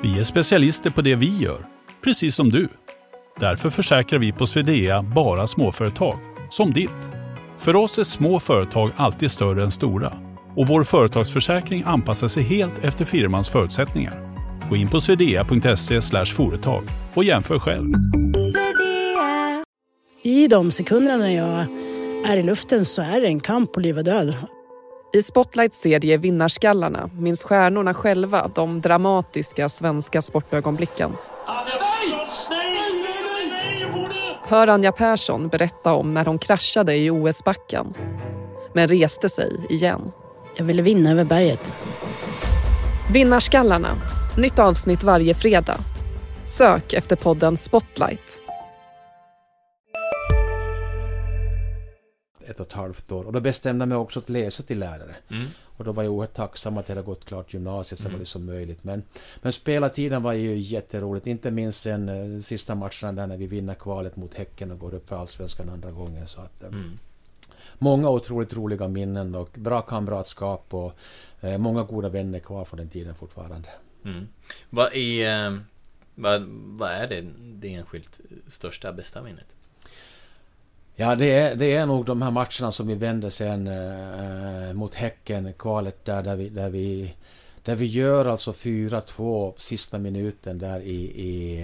Vi 0.02 0.18
är 0.20 0.24
specialister 0.24 0.90
på 0.90 1.02
det 1.02 1.14
vi 1.14 1.38
gör, 1.38 1.66
precis 2.04 2.34
som 2.34 2.50
du. 2.50 2.68
Därför 3.40 3.70
försäkrar 3.70 4.18
vi 4.18 4.32
på 4.32 4.46
Swedea 4.46 5.02
bara 5.02 5.46
småföretag, 5.46 6.18
som 6.50 6.72
ditt. 6.72 6.90
För 7.58 7.76
oss 7.76 7.98
är 7.98 8.04
små 8.04 8.40
företag 8.40 8.90
alltid 8.96 9.30
större 9.30 9.62
än 9.62 9.70
stora 9.70 10.12
och 10.56 10.66
vår 10.66 10.84
företagsförsäkring 10.84 11.82
anpassar 11.86 12.28
sig 12.28 12.42
helt 12.42 12.84
efter 12.84 13.04
firmans 13.04 13.48
förutsättningar. 13.48 14.25
Gå 14.70 14.76
in 14.76 14.88
på 14.88 15.00
swedea.se 15.00 16.00
företag 16.24 16.82
och 17.14 17.24
jämför 17.24 17.58
själv. 17.58 17.94
I 20.22 20.48
de 20.48 20.70
sekunderna 20.70 21.16
när 21.16 21.36
jag 21.36 21.66
är 22.32 22.36
i 22.36 22.42
luften 22.42 22.84
så 22.84 23.02
är 23.02 23.20
det 23.20 23.26
en 23.26 23.40
kamp 23.40 23.72
på 23.72 23.80
liv 23.80 23.98
och 23.98 24.04
död. 24.04 24.34
I 25.12 25.22
Spotlights 25.22 25.80
serie 25.80 26.16
Vinnarskallarna 26.16 27.10
minns 27.18 27.42
stjärnorna 27.42 27.94
själva 27.94 28.50
de 28.54 28.80
dramatiska 28.80 29.68
svenska 29.68 30.22
sportögonblicken. 30.22 31.12
Hör 34.42 34.68
Anja 34.68 34.92
Persson 34.92 35.48
berätta 35.48 35.92
om 35.92 36.14
när 36.14 36.24
hon 36.24 36.38
kraschade 36.38 36.96
i 36.96 37.10
OS-backen 37.10 37.94
men 38.72 38.88
reste 38.88 39.28
sig 39.28 39.66
igen. 39.68 40.12
Jag 40.56 40.64
ville 40.64 40.82
vinna 40.82 41.10
över 41.10 41.24
berget. 41.24 41.72
Vinnarskallarna, 43.12 43.90
nytt 44.36 44.58
avsnitt 44.58 45.02
varje 45.02 45.34
fredag. 45.34 45.78
Sök 46.46 46.92
efter 46.92 47.16
podden 47.16 47.56
Spotlight. 47.56 48.38
ett 52.48 52.60
och 52.60 52.66
ett 52.66 52.72
halvt 52.72 53.12
år. 53.12 53.24
Och 53.24 53.32
då 53.32 53.40
bestämde 53.40 53.82
jag 53.82 53.88
mig 53.88 53.98
också 53.98 54.18
att 54.18 54.28
läsa 54.28 54.62
till 54.62 54.78
lärare. 54.78 55.14
Mm. 55.30 55.46
Och 55.62 55.84
då 55.84 55.92
var 55.92 56.02
jag 56.02 56.12
oerhört 56.12 56.34
tacksam 56.34 56.78
att 56.78 56.88
jag 56.88 56.96
hade 56.96 57.06
gått 57.06 57.24
klart 57.24 57.54
gymnasiet 57.54 58.00
så 58.00 58.08
var 58.08 58.18
det 58.18 58.26
som 58.26 58.46
möjligt. 58.46 58.84
Men, 58.84 59.02
men 59.42 59.52
spelartiden 59.52 60.22
var 60.22 60.32
ju 60.32 60.56
jätteroligt. 60.56 61.26
Inte 61.26 61.50
minst 61.50 61.84
den 61.84 62.08
eh, 62.36 62.40
sista 62.42 62.74
matchen 62.74 63.14
där 63.14 63.26
när 63.26 63.36
vi 63.36 63.46
vinner 63.46 63.74
kvalet 63.74 64.16
mot 64.16 64.34
Häcken 64.34 64.70
och 64.70 64.78
går 64.78 64.94
upp 64.94 65.08
för 65.08 65.16
Allsvenskan 65.16 65.68
andra 65.68 65.90
gången. 65.90 66.26
Så 66.26 66.40
att, 66.40 66.62
eh, 66.62 66.68
Mm. 66.68 66.98
många 67.78 68.10
otroligt 68.10 68.54
roliga 68.54 68.88
minnen 68.88 69.34
och 69.34 69.50
bra 69.54 69.82
kamratskap 69.82 70.74
och 70.74 70.92
eh, 71.40 71.58
många 71.58 71.82
goda 71.82 72.08
vänner 72.08 72.38
kvar 72.38 72.64
från 72.64 72.78
den 72.78 72.88
tiden 72.88 73.14
fortfarande. 73.14 73.68
Mm. 74.06 74.28
Vad 74.70 74.94
är, 74.94 75.46
eh, 75.46 75.58
vad, 76.14 76.42
vad 76.48 76.90
är 76.90 77.08
det, 77.08 77.24
det 77.38 77.74
enskilt 77.74 78.20
största, 78.46 78.92
bästa 78.92 79.22
minnet? 79.22 79.46
Ja, 80.94 81.14
det 81.14 81.32
är, 81.32 81.54
det 81.54 81.74
är 81.74 81.86
nog 81.86 82.04
de 82.04 82.22
här 82.22 82.30
matcherna 82.30 82.72
som 82.72 82.86
vi 82.86 82.94
vände 82.94 83.30
sen 83.30 83.66
eh, 83.66 84.72
mot 84.72 84.94
Häcken, 84.94 85.52
kvalet 85.52 86.04
där, 86.04 86.22
där 86.22 86.36
vi, 86.36 86.48
där 86.48 86.70
vi 86.70 87.14
där 87.66 87.76
vi 87.76 87.86
gör 87.86 88.24
alltså 88.24 88.52
4-2 88.52 89.54
sista 89.58 89.98
minuten 89.98 90.58
där 90.58 90.80
i, 90.80 91.04
i, 91.04 91.60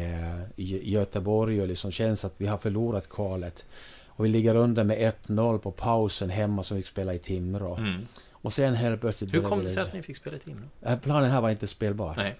i 0.56 0.90
Göteborg 0.90 1.60
och 1.60 1.68
liksom 1.68 1.90
känns 1.90 2.24
att 2.24 2.34
vi 2.36 2.46
har 2.46 2.58
förlorat 2.58 3.08
kvalet. 3.08 3.64
Och 4.06 4.24
vi 4.24 4.28
ligger 4.28 4.54
under 4.54 4.84
med 4.84 5.14
1-0 5.26 5.58
på 5.58 5.70
pausen 5.70 6.30
hemma 6.30 6.62
som 6.62 6.76
vi 6.76 6.82
fick 6.82 6.90
spela 6.90 7.14
i 7.14 7.18
Timrå. 7.18 7.76
Mm. 7.76 8.06
Och 8.42 8.52
sen 8.52 8.74
helt 8.74 9.00
plötsligt... 9.00 9.34
Hur 9.34 9.40
kom 9.40 9.60
det 9.60 9.68
sig 9.68 9.82
att 9.82 9.92
ni 9.92 10.02
fick 10.02 10.16
spela 10.16 10.36
i 10.36 10.38
Timrå? 10.38 10.64
Äh, 10.82 10.98
planen 10.98 11.30
här 11.30 11.40
var 11.40 11.50
inte 11.50 11.66
spelbar. 11.66 12.14
Nej. 12.16 12.36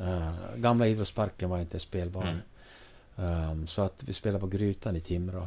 Uh, 0.00 0.30
gamla 0.56 0.86
idrottsparken 0.86 1.50
var 1.50 1.58
inte 1.58 1.78
spelbar. 1.78 2.22
Mm. 3.16 3.50
Um, 3.50 3.66
så 3.66 3.82
att 3.82 4.02
vi 4.04 4.12
spelade 4.12 4.40
på 4.40 4.46
Grytan 4.46 4.96
i 4.96 5.00
Timrå. 5.00 5.46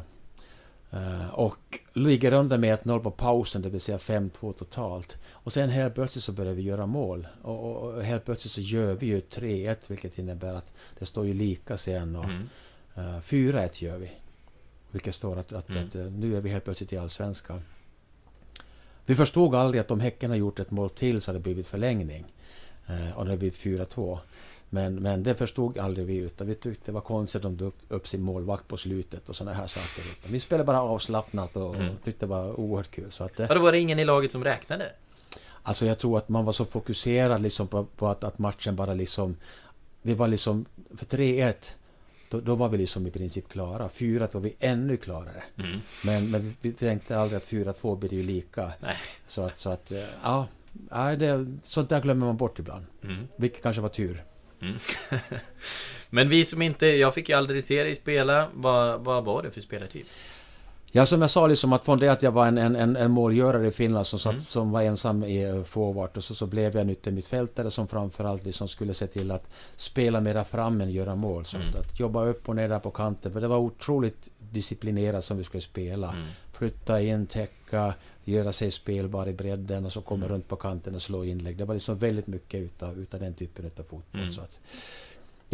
Uh, 0.94 1.30
och 1.34 1.80
ligger 1.92 2.32
under 2.32 2.58
med 2.58 2.78
1-0 2.78 3.00
på 3.00 3.10
pausen, 3.10 3.62
det 3.62 3.68
vill 3.68 3.80
säga 3.80 3.98
5-2 3.98 4.52
totalt. 4.52 5.16
Och 5.30 5.52
sen 5.52 5.70
helt 5.70 5.94
plötsligt 5.94 6.24
så 6.24 6.32
börjar 6.32 6.52
vi 6.52 6.62
göra 6.62 6.86
mål. 6.86 7.26
Och, 7.42 7.70
och, 7.70 7.94
och 7.94 8.04
helt 8.04 8.24
plötsligt 8.24 8.52
så 8.52 8.60
gör 8.60 8.94
vi 8.94 9.06
ju 9.06 9.20
3-1, 9.20 9.76
vilket 9.86 10.18
innebär 10.18 10.54
att 10.54 10.72
det 10.98 11.06
står 11.06 11.26
ju 11.26 11.34
lika 11.34 11.76
sen. 11.76 12.16
Och, 12.16 12.24
mm. 12.24 12.48
uh, 12.98 13.20
4-1 13.20 13.68
gör 13.74 13.98
vi. 13.98 14.12
Vilket 14.90 15.14
står 15.14 15.38
att, 15.38 15.52
att, 15.52 15.68
mm. 15.68 15.84
att, 15.84 15.94
nu 15.94 16.36
är 16.36 16.40
vi 16.40 16.50
helt 16.50 16.64
plötsligt 16.64 16.92
i 16.92 16.98
Allsvenskan. 16.98 17.62
Vi 19.06 19.14
förstod 19.14 19.54
aldrig 19.54 19.80
att 19.80 19.90
om 19.90 20.00
Häcken 20.00 20.30
har 20.30 20.36
gjort 20.36 20.60
ett 20.60 20.70
mål 20.70 20.90
till 20.90 21.20
så 21.20 21.28
hade 21.28 21.38
det 21.38 21.42
blivit 21.42 21.66
förlängning. 21.66 22.24
Uh, 22.90 23.18
och 23.18 23.24
det 23.24 23.30
hade 23.30 23.36
blivit 23.36 23.56
4-2. 23.56 24.18
Men, 24.70 24.94
men 24.94 25.22
det 25.22 25.34
förstod 25.34 25.78
aldrig 25.78 26.06
vi 26.06 26.16
utan 26.16 26.46
vi 26.46 26.54
tyckte 26.54 26.86
det 26.86 26.92
var 26.92 27.00
konstigt 27.00 27.44
om 27.44 27.56
de 27.56 27.64
upp, 27.64 27.78
upp 27.88 28.08
sin 28.08 28.22
målvakt 28.22 28.68
på 28.68 28.76
slutet 28.76 29.28
och 29.28 29.36
sådana 29.36 29.56
här 29.56 29.66
saker. 29.66 30.30
Vi 30.32 30.40
spelade 30.40 30.64
bara 30.64 30.82
avslappnat 30.82 31.56
och, 31.56 31.74
mm. 31.74 31.96
tyckte 32.04 32.26
det 32.26 32.30
var 32.30 32.60
oerhört 32.60 32.90
kul. 32.90 33.12
Så 33.12 33.24
att, 33.24 33.38
var 33.38 33.72
det 33.72 33.80
ingen 33.80 33.98
i 33.98 34.04
laget 34.04 34.32
som 34.32 34.44
räknade? 34.44 34.92
Alltså 35.62 35.86
jag 35.86 35.98
tror 35.98 36.18
att 36.18 36.28
man 36.28 36.44
var 36.44 36.52
så 36.52 36.64
fokuserad 36.64 37.42
liksom 37.42 37.68
på, 37.68 37.84
på 37.84 38.08
att, 38.08 38.24
att, 38.24 38.38
matchen 38.38 38.76
bara 38.76 38.94
liksom... 38.94 39.36
Vi 40.02 40.14
var 40.14 40.28
liksom... 40.28 40.64
För 40.96 41.06
3-1 41.06 41.54
då, 42.28 42.40
då, 42.40 42.54
var 42.54 42.68
vi 42.68 42.78
liksom 42.78 43.06
i 43.06 43.10
princip 43.10 43.48
klara. 43.48 43.88
4 43.88 44.28
var 44.32 44.40
vi 44.40 44.56
ännu 44.58 44.96
klarare. 44.96 45.42
Mm. 45.58 45.80
Men, 46.04 46.30
men 46.30 46.56
vi 46.60 46.72
tänkte 46.72 47.18
aldrig 47.18 47.36
att 47.36 47.44
4-2 47.44 47.98
blir 47.98 48.12
ju 48.12 48.22
lika. 48.22 48.72
Nej. 48.80 48.96
Så 49.26 49.42
att, 49.42 49.56
så 49.56 49.70
att 49.70 49.92
ja, 50.22 50.46
det, 51.18 51.46
sånt 51.62 51.88
där 51.88 52.00
glömmer 52.00 52.26
man 52.26 52.36
bort 52.36 52.58
ibland. 52.58 52.86
Mm. 53.02 53.28
Vilket 53.36 53.62
kanske 53.62 53.82
var 53.82 53.88
tur. 53.88 54.24
Mm. 54.60 54.78
Men 56.10 56.28
vi 56.28 56.44
som 56.44 56.62
inte, 56.62 56.86
jag 56.86 57.14
fick 57.14 57.28
ju 57.28 57.34
aldrig 57.34 57.64
se 57.64 57.82
dig 57.82 57.94
spela. 57.94 58.48
Vad, 58.54 59.04
vad 59.04 59.24
var 59.24 59.42
det 59.42 59.50
för 59.50 59.60
spelartyp? 59.60 60.06
Ja, 60.96 61.06
som 61.06 61.20
jag 61.20 61.30
sa, 61.30 61.46
liksom 61.46 61.72
att 61.72 61.84
från 61.84 61.98
det 61.98 62.08
att 62.08 62.22
jag 62.22 62.32
var 62.32 62.46
en, 62.46 62.58
en, 62.58 62.96
en 62.96 63.10
målgörare 63.10 63.68
i 63.68 63.70
Finland 63.70 64.06
som, 64.06 64.18
satt, 64.18 64.32
mm. 64.32 64.42
som 64.42 64.70
var 64.70 64.82
ensam 64.82 65.24
i 65.24 65.42
eh, 65.42 65.62
forward 65.62 66.16
och 66.16 66.24
så, 66.24 66.34
så 66.34 66.46
blev 66.46 66.74
jag 66.74 66.82
en 66.82 66.90
yttermittfältare 66.90 67.70
som 67.70 67.88
framförallt 67.88 68.44
liksom 68.44 68.68
skulle 68.68 68.94
se 68.94 69.06
till 69.06 69.30
att 69.30 69.48
spela 69.76 70.20
mera 70.20 70.44
fram 70.44 70.80
än 70.80 70.90
göra 70.90 71.14
mål. 71.14 71.44
Så 71.44 71.56
mm. 71.56 71.68
att, 71.68 71.76
att, 71.76 72.00
jobba 72.00 72.24
upp 72.24 72.48
och 72.48 72.56
ner 72.56 72.68
där 72.68 72.78
på 72.78 72.90
kanten, 72.90 73.32
för 73.32 73.40
det 73.40 73.48
var 73.48 73.58
otroligt 73.58 74.28
disciplinerat 74.38 75.24
som 75.24 75.38
vi 75.38 75.44
skulle 75.44 75.60
spela. 75.60 76.12
Mm. 76.12 76.24
Flytta 76.52 77.00
in, 77.00 77.26
täcka, 77.26 77.94
göra 78.24 78.52
sig 78.52 78.70
spelbar 78.70 79.28
i 79.28 79.32
bredden 79.32 79.86
och 79.86 79.92
så 79.92 80.00
komma 80.00 80.24
mm. 80.24 80.34
runt 80.34 80.48
på 80.48 80.56
kanten 80.56 80.94
och 80.94 81.02
slå 81.02 81.24
inlägg. 81.24 81.56
Det 81.56 81.64
var 81.64 81.74
liksom 81.74 81.98
väldigt 81.98 82.26
mycket 82.26 82.60
utav, 82.60 82.98
utav 82.98 83.20
den 83.20 83.34
typen 83.34 83.64
av 83.64 83.82
fotboll. 83.82 84.02
Mm. 84.20 84.30
Så 84.30 84.40
att, 84.40 84.58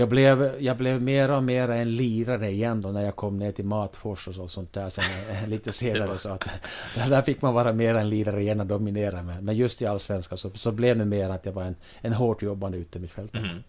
jag 0.01 0.09
blev, 0.09 0.57
jag 0.59 0.77
blev 0.77 1.03
mer 1.03 1.31
och 1.31 1.43
mer 1.43 1.69
en 1.69 1.97
lirare 1.97 2.51
igen 2.51 2.81
då 2.81 2.89
när 2.89 3.05
jag 3.05 3.17
kom 3.17 3.39
ner 3.39 3.53
till 3.53 3.65
Matfors 3.65 4.29
och 4.29 4.35
så, 4.35 4.49
sånt 4.49 4.73
där 4.73 4.91
sen, 4.91 5.05
lite 5.47 5.73
senare. 5.73 6.19
så 6.19 6.29
att, 6.29 6.49
där 7.09 7.23
fick 7.23 7.43
man 7.43 7.55
vara 7.55 7.73
mer 7.73 7.95
en 7.95 8.09
lirare 8.09 8.41
igen 8.41 8.61
och 8.61 8.67
dominera. 8.67 9.23
Men, 9.23 9.45
men 9.45 9.57
just 9.57 9.83
i 9.83 9.87
Allsvenskan 9.87 10.39
så, 10.39 10.51
så 10.55 10.73
blev 10.73 10.99
det 10.99 11.05
mer 11.05 11.31
att 11.31 11.47
jag 11.47 11.53
var 11.53 11.63
en, 11.63 11.77
en 12.01 12.13
hårt 12.13 12.43
jobbande 12.43 12.79
utemittfältare. 12.79 13.43
Mm. 13.43 13.63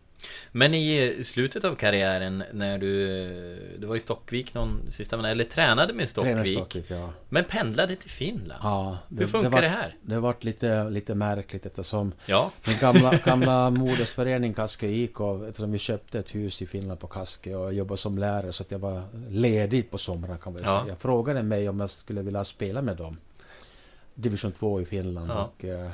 Men 0.52 0.74
i 0.74 1.24
slutet 1.24 1.64
av 1.64 1.76
karriären 1.76 2.44
när 2.54 2.78
du 2.78 2.92
Du 3.78 3.88
var 3.88 3.96
i 3.96 4.00
Stockvik 4.00 4.54
någon 4.54 4.92
sista 4.92 5.30
eller 5.30 5.44
tränade 5.44 5.94
med 5.94 6.10
Stockvik, 6.10 6.58
Stockvik 6.58 6.86
ja. 6.88 7.10
Men 7.30 7.44
pendlade 7.44 7.96
till 7.96 8.10
Finland 8.10 8.62
Ja 8.64 8.98
det, 9.10 9.20
Hur 9.20 9.28
funkar 9.28 9.50
det, 9.50 9.56
var, 9.56 9.62
det 9.62 9.68
här? 9.68 9.96
Det 10.02 10.14
har 10.14 10.22
varit 10.22 10.44
lite, 10.44 10.90
lite 10.90 11.16
märkligt 11.16 11.66
eftersom 11.66 12.14
ja. 12.26 12.52
Min 12.68 12.78
gamla, 12.78 13.18
gamla 13.26 13.70
modersförening 13.70 14.54
Kaske 14.54 14.88
IK 14.88 15.20
Eftersom 15.50 15.72
vi 15.72 15.80
köpte 15.80 16.20
ett 16.20 16.36
hus 16.36 16.62
i 16.62 16.68
Finland 16.68 17.00
på 17.00 17.08
Kaske 17.08 17.56
och 17.56 17.74
jobbade 17.74 17.98
som 17.98 18.18
lärare 18.18 18.54
så 18.54 18.64
att 18.64 18.72
jag 18.72 18.80
var 18.80 19.04
ledig 19.30 19.92
på 19.92 19.98
somrarna 19.98 20.38
kan 20.38 20.54
man 20.54 20.62
ja. 20.66 20.84
säga 20.84 20.96
Frågade 20.96 21.44
mig 21.44 21.70
om 21.70 21.80
jag 21.80 21.90
skulle 21.90 22.22
vilja 22.22 22.46
spela 22.46 22.82
med 22.82 22.98
dem 22.98 23.18
Division 24.16 24.52
2 24.52 24.82
i 24.82 24.86
Finland 24.86 25.30
ja. 25.30 25.44
och 25.44 25.66
eh, 25.66 25.92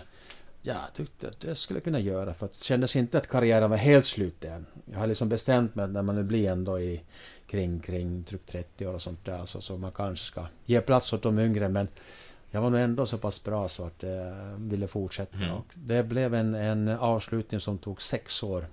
Ja, 0.68 0.74
jag 0.74 0.94
tyckte 0.94 1.28
att 1.28 1.40
det 1.40 1.56
skulle 1.56 1.80
kunna 1.80 2.00
göra 2.00 2.34
för 2.34 2.46
att 2.46 2.54
det 2.54 2.64
kändes 2.64 2.96
inte 2.96 3.18
att 3.18 3.28
karriären 3.28 3.70
var 3.70 3.78
helt 3.78 4.06
slut 4.06 4.44
än. 4.44 4.66
Jag 4.86 5.00
har 5.00 5.08
liksom 5.08 5.30
bestämt 5.30 5.76
mig 5.76 5.86
att 5.86 5.92
när 5.92 6.02
man 6.02 6.16
nu 6.16 6.24
blir 6.24 6.50
ändå 6.50 6.80
i 6.80 7.02
kring, 7.48 7.80
kring 7.80 8.26
30 8.48 8.88
år 8.88 8.94
och 8.94 9.02
sånt 9.02 9.26
där 9.26 9.46
så, 9.46 9.62
så 9.62 9.78
man 9.78 9.92
kanske 9.92 10.26
ska 10.26 10.46
ge 10.66 10.82
plats 10.82 11.14
åt 11.14 11.24
de 11.24 11.40
yngre 11.40 11.70
men 11.70 11.88
jag 12.52 12.62
var 12.62 12.70
nog 12.70 12.80
ändå 12.80 13.06
så 13.06 13.18
pass 13.18 13.44
bra 13.44 13.70
så 13.70 13.86
att 13.86 14.04
jag 14.04 14.36
ville 14.58 14.88
fortsätta. 14.88 15.38
Mm. 15.38 15.52
Och 15.52 15.66
det 15.74 16.04
blev 16.04 16.34
en, 16.34 16.56
en 16.56 16.88
avslutning 16.90 17.60
som 17.60 17.78
tog 17.78 18.02
sex 18.02 18.44
år. 18.44 18.66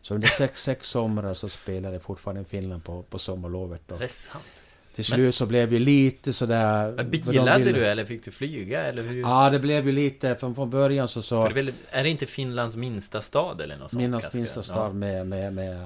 Så 0.00 0.14
under 0.14 0.28
sex, 0.28 0.62
sex 0.62 0.88
somrar 0.88 1.34
så 1.34 1.48
spelade 1.48 1.94
jag 1.94 2.02
fortfarande 2.02 2.42
i 2.42 2.44
Finland 2.44 2.84
på, 2.84 3.02
på 3.02 3.18
sommarlovet. 3.18 3.80
Då. 3.86 3.96
Det 3.96 4.04
är 4.04 4.08
sant. 4.08 4.62
Till 4.96 5.04
slut 5.04 5.18
men, 5.18 5.32
så 5.32 5.46
blev 5.46 5.70
det 5.70 5.78
lite 5.78 6.32
sådär... 6.32 7.04
Bilade 7.04 7.64
ville... 7.64 7.78
du 7.78 7.86
eller 7.86 8.04
fick 8.04 8.24
du 8.24 8.30
flyga 8.30 8.82
eller 8.82 9.02
hur? 9.02 9.20
Ja, 9.20 9.50
det 9.50 9.58
blev 9.58 9.86
ju 9.86 9.92
lite 9.92 10.34
från, 10.34 10.54
från 10.54 10.70
början 10.70 11.08
så 11.08 11.22
så... 11.22 11.48
Det 11.48 11.54
väl, 11.54 11.72
är 11.90 12.02
det 12.02 12.08
inte 12.08 12.26
Finlands 12.26 12.76
minsta 12.76 13.22
stad 13.22 13.60
eller 13.60 13.76
något 13.76 13.90
sånt? 13.90 14.02
Finlands 14.02 14.34
minsta 14.34 14.62
stad 14.62 14.94
med, 14.94 15.26
med, 15.26 15.52
med... 15.52 15.76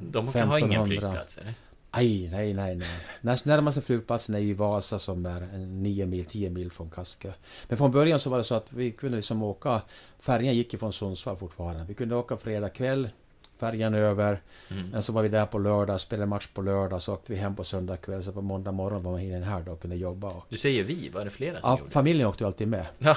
De 0.00 0.32
kan 0.32 0.48
ha 0.48 0.84
flygplats 0.84 1.38
eller? 1.38 1.54
Nej, 1.96 2.28
nej, 2.32 2.54
nej, 2.54 2.76
nej. 2.76 2.88
Näst, 3.20 3.46
närmaste 3.46 3.82
flygplatsen 3.82 4.34
är 4.34 4.38
ju 4.38 4.54
Vasa 4.54 4.98
som 4.98 5.26
är 5.26 5.40
9 5.58 6.06
mil, 6.06 6.24
10 6.24 6.50
mil 6.50 6.70
från 6.70 6.90
Kaskö. 6.90 7.32
Men 7.68 7.78
från 7.78 7.92
början 7.92 8.20
så 8.20 8.30
var 8.30 8.38
det 8.38 8.44
så 8.44 8.54
att 8.54 8.72
vi 8.72 8.90
kunde 8.90 9.16
liksom 9.16 9.42
åka... 9.42 9.80
Färjan 10.20 10.54
gick 10.54 10.72
ju 10.72 10.78
från 10.78 10.92
Sundsvall 10.92 11.36
fortfarande. 11.36 11.84
Vi 11.88 11.94
kunde 11.94 12.16
åka 12.16 12.36
fredag 12.36 12.68
kväll 12.68 13.08
färjan 13.58 13.94
över. 13.94 14.40
Mm. 14.68 14.88
Men 14.88 15.02
så 15.02 15.12
var 15.12 15.22
vi 15.22 15.28
där 15.28 15.46
på 15.46 15.58
lördag, 15.58 16.00
spelade 16.00 16.26
match 16.26 16.46
på 16.46 16.62
lördag, 16.62 17.02
så 17.02 17.14
åkte 17.14 17.32
vi 17.32 17.38
hem 17.38 17.56
på 17.56 17.64
söndag 17.64 17.96
kväll. 17.96 18.24
Så 18.24 18.32
på 18.32 18.42
måndag 18.42 18.72
morgon 18.72 19.02
var 19.02 19.12
man 19.12 19.20
inne 19.20 19.44
här 19.44 19.62
då 19.62 19.72
och 19.72 19.80
kunde 19.80 19.96
jobba. 19.96 20.28
Och... 20.28 20.46
Du 20.48 20.56
säger 20.56 20.84
vi, 20.84 21.08
var 21.08 21.24
det 21.24 21.30
flera 21.30 21.60
som 21.60 21.70
Ja, 21.70 21.78
gjorde 21.78 21.90
familjen 21.90 22.28
åkte 22.28 22.46
alltid 22.46 22.68
med. 22.68 22.86
Ja. 22.98 23.16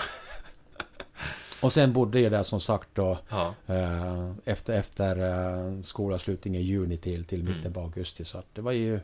och 1.61 1.73
sen 1.73 1.93
bodde 1.93 2.19
jag 2.19 2.31
där 2.31 2.43
som 2.43 2.61
sagt 2.61 2.89
då 2.93 3.17
ja. 3.29 3.53
eh, 3.67 4.31
efter, 4.45 4.73
efter 4.73 5.15
eh, 5.15 5.81
skolavslutning 5.81 6.55
i 6.55 6.61
juni 6.61 6.97
till, 6.97 7.25
till 7.25 7.43
mitten 7.43 7.61
mm. 7.61 7.73
på 7.73 7.79
augusti. 7.79 8.25
Så 8.25 8.43
det 8.53 8.61
var 8.61 8.71
ju 8.71 8.99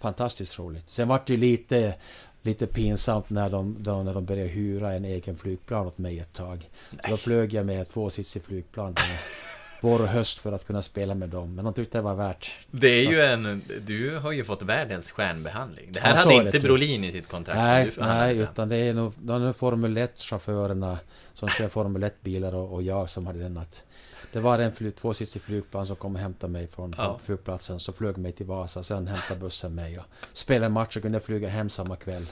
fantastiskt 0.00 0.58
roligt. 0.58 0.90
Sen 0.90 1.08
var 1.08 1.22
det 1.26 1.32
ju 1.32 1.38
lite 1.38 1.94
lite 2.42 2.66
pinsamt 2.66 3.30
när 3.30 3.50
de, 3.50 3.76
då, 3.78 4.02
när 4.02 4.14
de 4.14 4.24
började 4.24 4.48
hyra 4.48 4.92
en 4.92 5.04
egen 5.04 5.36
flygplan 5.36 5.86
åt 5.86 5.98
mig 5.98 6.18
ett 6.18 6.32
tag. 6.32 6.70
Då 7.08 7.16
flög 7.16 7.52
jag 7.52 7.66
med 7.66 7.88
tvåsitsig 7.88 8.42
flygplan 8.42 8.94
vår 9.80 10.02
och 10.02 10.08
höst 10.08 10.38
för 10.38 10.52
att 10.52 10.66
kunna 10.66 10.82
spela 10.82 11.14
med 11.14 11.28
dem. 11.28 11.54
Men 11.54 11.64
de 11.64 11.74
tyckte 11.74 11.98
det 11.98 12.02
var 12.02 12.14
värt. 12.14 12.50
Det 12.70 12.88
är 12.88 13.10
ju 13.10 13.20
en... 13.20 13.62
Du 13.86 14.16
har 14.16 14.32
ju 14.32 14.44
fått 14.44 14.62
världens 14.62 15.10
stjärnbehandling. 15.10 15.92
Det 15.92 16.00
här 16.00 16.10
ja, 16.10 16.16
hade 16.16 16.34
inte 16.34 16.60
Brolin 16.60 17.04
i 17.04 17.12
sitt 17.12 17.28
kontrakt. 17.28 17.58
Nej, 17.58 17.92
nej 17.98 18.38
utan 18.38 18.68
det 18.68 18.76
är 18.76 18.94
nog 18.94 19.12
de 19.18 19.42
är 19.42 19.52
Formel 19.52 19.98
1-chaufförerna 19.98 20.98
som 21.32 21.48
kör 21.48 21.68
Formel 21.78 22.04
1-bilar 22.04 22.54
och, 22.54 22.74
och, 22.74 22.82
jag 22.82 23.10
som 23.10 23.26
hade 23.26 23.38
den 23.38 23.58
att... 23.58 23.84
Det 24.32 24.40
var 24.40 24.58
en 24.58 24.72
flyg, 24.72 24.96
tvåsitsig 24.96 25.42
flygplan 25.42 25.86
som 25.86 25.96
kom 25.96 26.14
och 26.14 26.20
hämtade 26.20 26.52
mig 26.52 26.68
från 26.68 26.94
ja. 26.98 27.20
flygplatsen. 27.24 27.80
Så 27.80 27.92
flög 27.92 28.16
mig 28.16 28.32
till 28.32 28.46
Vasa, 28.46 28.82
sen 28.82 29.06
hämtade 29.06 29.40
bussen 29.40 29.74
mig 29.74 29.98
och 29.98 30.04
spelade 30.32 30.66
en 30.66 30.72
match 30.72 30.96
och 30.96 31.02
kunde 31.02 31.20
flyga 31.20 31.48
hem 31.48 31.70
samma 31.70 31.96
kväll. 31.96 32.26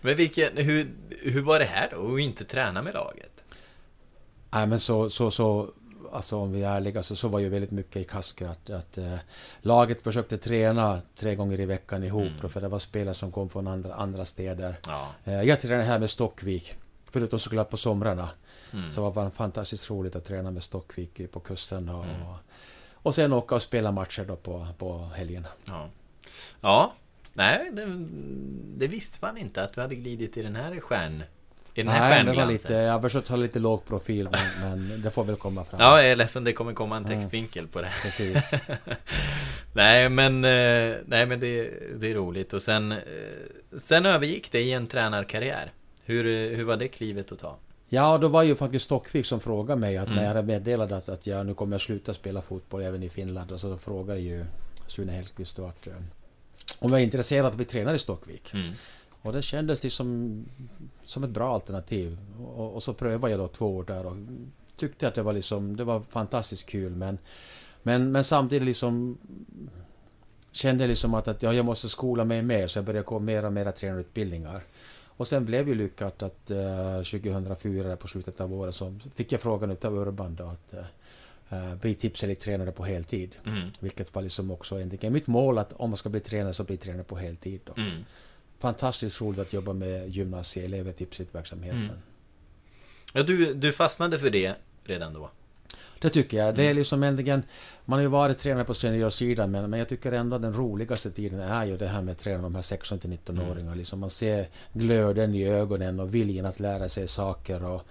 Men 0.00 0.16
vilken, 0.16 0.56
hur, 0.56 0.86
hur 1.22 1.42
var 1.42 1.58
det 1.58 1.64
här 1.64 1.88
då, 1.92 2.14
att 2.14 2.20
inte 2.20 2.44
träna 2.44 2.82
med 2.82 2.94
laget? 2.94 3.44
Nej 4.50 4.66
men 4.66 4.80
så, 4.80 5.10
så, 5.10 5.30
så 5.30 5.70
alltså 6.12 6.36
om 6.36 6.52
vi 6.52 6.62
är 6.62 6.76
ärliga, 6.76 7.02
så, 7.02 7.16
så 7.16 7.28
var 7.28 7.38
ju 7.38 7.48
väldigt 7.48 7.70
mycket 7.70 7.96
i 7.96 8.04
Kaske 8.04 8.48
att, 8.48 8.70
att 8.70 8.98
äh, 8.98 9.14
laget 9.60 10.02
försökte 10.02 10.38
träna 10.38 11.00
tre 11.14 11.34
gånger 11.34 11.60
i 11.60 11.66
veckan 11.66 12.04
ihop, 12.04 12.22
mm. 12.22 12.38
då, 12.42 12.48
för 12.48 12.60
det 12.60 12.68
var 12.68 12.78
spelare 12.78 13.14
som 13.14 13.32
kom 13.32 13.48
från 13.48 13.66
andra, 13.66 13.94
andra 13.94 14.24
städer. 14.24 14.76
Ja. 14.86 15.08
Äh, 15.24 15.42
jag 15.42 15.60
tränade 15.60 15.84
här 15.84 15.98
med 15.98 16.10
Stockvik, 16.10 16.74
förutom 17.10 17.38
såklart 17.38 17.70
på 17.70 17.76
somrarna. 17.76 18.28
Mm. 18.72 18.92
Så 18.92 19.08
det 19.08 19.14
var 19.14 19.30
fantastiskt 19.30 19.90
roligt 19.90 20.16
att 20.16 20.24
träna 20.24 20.50
med 20.50 20.62
Stockvik 20.62 21.32
på 21.32 21.40
kusten. 21.40 21.88
Och, 21.88 22.04
mm. 22.04 22.16
och 22.94 23.14
sen 23.14 23.32
åka 23.32 23.54
och 23.54 23.62
spela 23.62 23.92
matcher 23.92 24.24
då 24.28 24.36
på, 24.36 24.66
på 24.78 24.98
helgerna. 25.14 25.48
Ja. 25.64 25.88
ja, 26.60 26.92
Nej, 27.32 27.70
det, 27.72 27.86
det 28.76 28.86
visste 28.86 29.18
man 29.22 29.38
inte 29.38 29.64
att 29.64 29.74
du 29.74 29.80
hade 29.80 29.94
glidit 29.94 30.36
i 30.36 30.42
den 30.42 30.56
här 30.56 30.80
stjärn... 30.80 31.22
I 31.74 31.82
den 31.82 31.88
här 31.92 32.00
Nej, 32.00 32.18
det 32.18 32.24
var 32.24 32.24
stjärnglansen. 32.34 32.52
lite, 32.52 32.72
jag 32.82 32.92
har 32.92 33.00
försökt 33.00 33.28
ha 33.28 33.36
lite 33.36 33.58
låg 33.58 33.84
profil 33.86 34.28
men, 34.30 34.70
men 34.88 35.02
det 35.02 35.10
får 35.10 35.24
väl 35.24 35.36
komma 35.36 35.64
fram. 35.64 35.80
Ja, 35.80 36.02
jag 36.02 36.10
är 36.10 36.16
ledsen, 36.16 36.44
det 36.44 36.52
kommer 36.52 36.72
komma 36.72 36.96
en 36.96 37.04
textvinkel 37.04 37.66
på 37.66 37.80
det. 37.80 37.88
Precis. 38.02 38.36
nej, 39.72 40.08
men, 40.08 40.44
eh, 40.44 40.96
nej, 41.06 41.26
men 41.26 41.40
det, 41.40 41.70
det 42.00 42.10
är 42.10 42.14
roligt. 42.14 42.52
Och 42.52 42.62
sen, 42.62 42.92
eh, 42.92 42.98
sen 43.78 44.06
övergick 44.06 44.52
det 44.52 44.60
i 44.60 44.72
en 44.72 44.86
tränarkarriär. 44.86 45.72
Hur, 46.04 46.26
eh, 46.26 46.56
hur 46.56 46.64
var 46.64 46.76
det 46.76 46.88
klivet 46.88 47.32
att 47.32 47.38
ta? 47.38 47.56
Ja, 47.88 48.18
då 48.18 48.28
var 48.28 48.42
ju 48.42 48.56
faktiskt 48.56 48.84
Stockvik 48.84 49.26
som 49.26 49.40
frågade 49.40 49.80
mig 49.80 49.96
att 49.96 50.06
Mm. 50.06 50.16
när 50.16 50.22
jag 50.22 50.28
hade 50.34 50.42
meddelat 50.46 50.92
att, 50.92 51.08
att 51.08 51.26
jag 51.26 51.46
nu 51.46 51.54
kommer 51.54 51.74
jag 51.74 51.80
sluta 51.80 52.14
spela 52.14 52.42
fotboll 52.42 52.82
även 52.82 53.02
i 53.02 53.08
Finland. 53.08 53.52
Och 53.52 53.60
så 53.60 53.78
frågade 53.78 54.20
ju 54.20 54.44
Sune 54.86 55.12
Hellqvist 55.12 55.56
då 55.56 55.66
att 55.66 55.88
om 56.78 56.90
jag 56.90 57.00
är 57.00 57.04
intresserad 57.04 57.46
av 57.46 57.50
att 57.50 57.56
bli 57.56 57.64
tränare 57.64 57.96
i 57.96 57.98
Stockvik. 57.98 58.54
Mm. 58.54 58.72
Och 59.22 59.32
det 59.32 59.42
kändes 59.42 59.82
liksom 59.82 60.44
som 61.04 61.24
ett 61.24 61.30
bra 61.30 61.54
alternativ. 61.54 62.18
Och, 62.46 62.74
och 62.74 62.82
så 62.82 62.94
prövade 62.94 63.32
jag 63.32 63.40
då 63.40 63.48
två 63.48 63.76
år 63.76 63.84
där 63.84 64.06
och 64.06 64.16
tyckte 64.76 65.08
att 65.08 65.14
det 65.14 65.22
var 65.22 65.32
liksom, 65.32 65.76
det 65.76 65.84
var 65.84 66.00
fantastiskt 66.00 66.66
kul 66.66 66.96
men 66.96 67.18
men, 67.82 68.12
men 68.12 68.24
samtidigt 68.24 68.64
liksom 68.66 69.18
kände 70.52 70.86
liksom 70.86 71.14
att, 71.14 71.28
att 71.28 71.42
ja, 71.42 71.52
jag 71.52 71.64
måste 71.64 71.88
skola 71.88 72.24
mig 72.24 72.42
mer 72.42 72.66
så 72.66 72.78
jag 72.78 72.84
började 72.84 73.04
gå 73.04 73.18
mera 73.18 73.46
och 73.46 73.52
mera 73.52 73.72
tränarutbildningar. 73.72 74.62
Och 75.04 75.28
sen 75.28 75.44
blev 75.44 75.68
ju 75.68 75.74
lyckat 75.74 76.22
att 76.22 76.50
eh, 76.50 76.96
2004 76.96 77.96
på 77.96 78.08
slutet 78.08 78.40
av 78.40 78.54
året 78.54 78.74
så 78.74 78.98
fick 79.14 79.32
jag 79.32 79.40
frågan 79.40 79.70
utav 79.70 79.98
Urban 79.98 80.34
då 80.34 80.44
att 80.44 80.74
eh, 81.50 81.74
bli 81.74 81.94
tipselittränare 81.94 82.72
på 82.72 82.84
heltid. 82.84 83.36
Mm. 83.46 83.68
Vilket 83.80 84.14
var 84.14 84.22
liksom 84.22 84.50
också 84.50 84.76
egentligen 84.76 85.12
mitt 85.12 85.26
mål 85.26 85.58
att 85.58 85.72
om 85.72 85.90
man 85.90 85.96
ska 85.96 86.08
bli 86.08 86.20
tränare 86.20 86.54
så 86.54 86.64
bli 86.64 86.76
tränare 86.76 87.04
på 87.04 87.16
heltid. 87.16 87.60
Då. 87.64 87.72
Mm. 87.76 88.04
Fantastiskt 88.60 89.20
roligt 89.20 89.38
att 89.38 89.52
jobba 89.52 89.72
med 89.72 90.08
gymnasieelever, 90.08 90.92
tipsverksamheten. 90.92 91.84
Mm. 91.84 91.96
Ja, 93.12 93.22
du, 93.22 93.54
du 93.54 93.72
fastnade 93.72 94.18
för 94.18 94.30
det 94.30 94.54
redan 94.84 95.12
då? 95.14 95.30
Det 96.00 96.10
tycker 96.10 96.36
jag. 96.36 96.54
Det 96.54 96.62
är 96.62 96.74
liksom 96.74 97.02
egentligen... 97.02 97.42
Man 97.84 97.96
har 97.98 98.02
ju 98.02 98.08
varit 98.08 98.38
tränare 98.38 98.64
på 98.64 98.74
seniorsidan 98.74 99.50
men, 99.50 99.70
men 99.70 99.78
jag 99.78 99.88
tycker 99.88 100.12
ändå 100.12 100.36
att 100.36 100.42
den 100.42 100.54
roligaste 100.54 101.10
tiden 101.10 101.40
är 101.40 101.64
ju 101.64 101.76
det 101.76 101.86
här 101.86 102.02
med 102.02 102.12
att 102.12 102.18
träna 102.18 102.42
de 102.42 102.54
här 102.54 102.62
16-19-åringarna. 102.62 103.60
Mm. 103.60 103.78
Liksom 103.78 104.00
man 104.00 104.10
ser 104.10 104.48
glöden 104.72 105.34
i 105.34 105.44
ögonen 105.44 106.00
och 106.00 106.14
viljan 106.14 106.46
att 106.46 106.60
lära 106.60 106.88
sig 106.88 107.08
saker 107.08 107.64
och... 107.64 107.86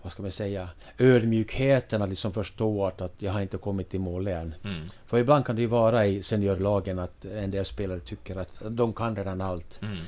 eh, 0.00 0.02
vad 0.02 0.12
ska 0.12 0.22
man 0.22 0.32
säga? 0.32 0.68
Ödmjukheten 0.98 2.02
att 2.02 2.08
liksom 2.08 2.32
förstå 2.32 2.86
att, 2.86 3.00
att 3.00 3.14
jag 3.18 3.32
har 3.32 3.40
inte 3.40 3.56
kommit 3.58 3.90
till 3.90 4.00
mål 4.00 4.26
än. 4.26 4.54
Mm. 4.64 4.86
För 5.06 5.18
ibland 5.18 5.44
kan 5.46 5.56
det 5.56 5.62
ju 5.62 5.68
vara 5.68 6.06
i 6.06 6.22
seniorlagen 6.22 6.98
att 6.98 7.24
en 7.24 7.50
del 7.50 7.64
spelare 7.64 8.00
tycker 8.00 8.36
att 8.36 8.52
de 8.70 8.92
kan 8.92 9.16
redan 9.16 9.40
allt. 9.40 9.80
Mm. 9.82 9.98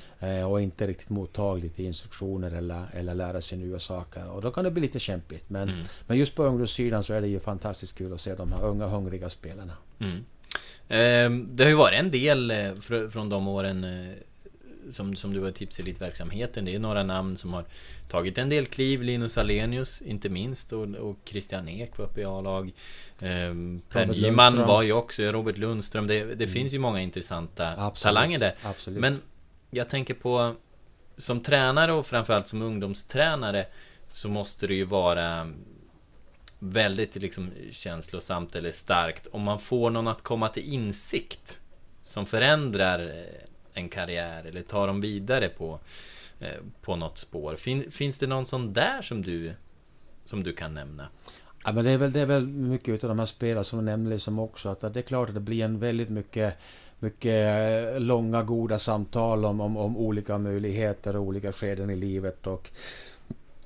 Eh, 0.41 0.51
och 0.51 0.61
inte 0.61 0.87
riktigt 0.87 1.09
mottaglig 1.11 1.77
till 1.77 1.85
instruktioner 1.85 2.51
eller, 2.51 2.85
eller 2.93 3.15
lära 3.15 3.41
sig 3.41 3.59
nya 3.59 3.79
saker. 3.79 4.31
Och 4.31 4.43
då 4.43 4.51
kan 4.51 4.65
det 4.65 4.71
bli 4.71 4.83
lite 4.83 4.99
kämpigt. 4.99 5.51
Men, 5.51 5.69
Mm. 5.69 5.85
men 6.07 6.19
just 6.19 6.35
på 6.35 6.43
ungdomssidan 6.45 7.03
så 7.03 7.13
är 7.13 7.21
det 7.21 7.29
ju 7.29 7.41
fantastiskt 7.41 7.95
kul 7.99 8.13
att 8.15 8.21
se 8.21 8.35
de 8.35 8.53
här 8.53 8.65
unga 8.67 8.87
hungriga 8.87 9.31
spelarna. 9.31 9.73
Ehm, 10.89 11.49
Det 11.53 11.63
har 11.65 11.71
ju 11.71 11.77
varit 11.77 12.01
en 12.01 12.11
del 12.11 12.51
eh, 12.51 12.57
fr- 12.57 13.09
från 13.11 13.29
de 13.29 13.49
åren 13.49 13.85
eh, 13.85 14.15
som, 14.91 15.17
som 15.17 15.33
du 15.33 15.41
var 15.41 15.49
i 15.49 15.53
Tipselitverksamheten. 15.53 16.65
Det 16.65 16.75
är 16.75 16.79
några 16.79 17.03
namn 17.03 17.37
som 17.37 17.53
har 17.53 17.65
tagit 18.09 18.39
en 18.39 18.49
del 18.49 18.67
kliv. 18.67 19.03
Linus 19.03 19.39
Alenius 19.39 20.03
inte 20.03 20.29
minst 20.29 20.73
och, 20.73 20.83
och 20.83 21.17
Christian 21.25 21.69
Ek 21.69 21.99
var 21.99 22.05
uppe 22.05 22.21
i 22.21 22.25
A-lag. 22.25 22.73
Ehm, 23.21 23.83
Per 23.89 24.07
Nyman 24.07 24.57
var 24.57 24.83
ju 24.83 24.93
också, 24.93 25.23
Robert 25.23 25.59
Lundström. 25.59 26.07
Det, 26.07 26.25
det 26.25 26.47
finns 26.47 26.75
ju 26.75 26.79
många 26.79 27.01
intressanta 27.01 27.69
Absolut. 27.77 28.03
talanger 28.03 28.39
där. 28.39 28.55
Absolut. 28.63 29.01
Men 29.01 29.21
jag 29.71 29.89
tänker 29.89 30.15
på 30.15 30.55
som 31.17 31.41
tränare 31.41 31.93
och 31.93 32.07
framförallt 32.07 32.49
som 32.49 32.63
ungdomstränare 32.63 33.67
så 34.11 34.29
måste 34.29 34.67
det 34.67 34.75
ju 34.75 34.85
vara 34.85 35.49
väldigt 36.59 37.17
liksom 37.17 37.51
känslosamt 37.71 38.55
eller 38.55 38.71
starkt 38.71 39.27
om 39.27 39.43
man 39.43 39.59
får 39.59 39.91
någon 39.91 40.09
att 40.09 40.23
komma 40.23 40.49
till 40.49 40.73
insikt 40.73 41.61
som 42.03 42.27
förändrar 42.27 43.01
eh, 43.01 43.52
en 43.75 43.89
karriär 43.89 44.45
eller 44.45 44.63
tar 44.63 44.87
dem 44.87 45.01
vidare 45.01 45.49
på, 45.49 45.79
eh, 46.41 46.49
på 46.81 46.97
något 46.97 47.19
spår. 47.19 47.57
Fin, 47.57 47.91
finns 47.91 48.19
det 48.19 48.27
någon 48.27 48.47
sån 48.47 48.73
där 48.73 49.03
som 49.03 49.23
du, 49.23 49.53
som 50.25 50.43
du 50.43 50.53
kan 50.53 50.75
nämna? 50.75 51.09
Ja, 51.65 51.73
men 51.73 51.85
det, 51.85 51.91
är 51.91 51.99
väl, 51.99 52.13
det 52.13 52.21
är 52.21 52.27
väl 52.27 52.47
mycket 52.47 53.05
av 53.05 53.09
de 53.09 53.19
här 53.19 53.27
spelarna 53.27 53.65
som 53.65 53.79
nämner 53.79 53.93
nämnde 53.93 54.11
liksom 54.11 54.39
också. 54.39 54.69
Att, 54.69 54.85
att 54.85 54.95
det 54.95 55.01
är 55.01 55.03
klart 55.03 55.29
att 55.29 55.35
det 55.35 55.41
blir 55.41 55.65
en 55.65 55.79
väldigt 55.79 56.09
mycket, 56.09 56.59
mycket 56.99 57.95
eh, 57.95 58.01
långa 58.01 58.43
goda 58.43 58.79
samtal 58.79 59.45
om, 59.45 59.61
om, 59.61 59.77
om 59.77 59.97
olika 59.97 60.39
möjligheter 60.39 61.17
och 61.17 61.23
olika 61.23 61.53
skeden 61.53 61.91
i 61.91 61.97
livet. 61.97 62.47
Och 62.47 62.71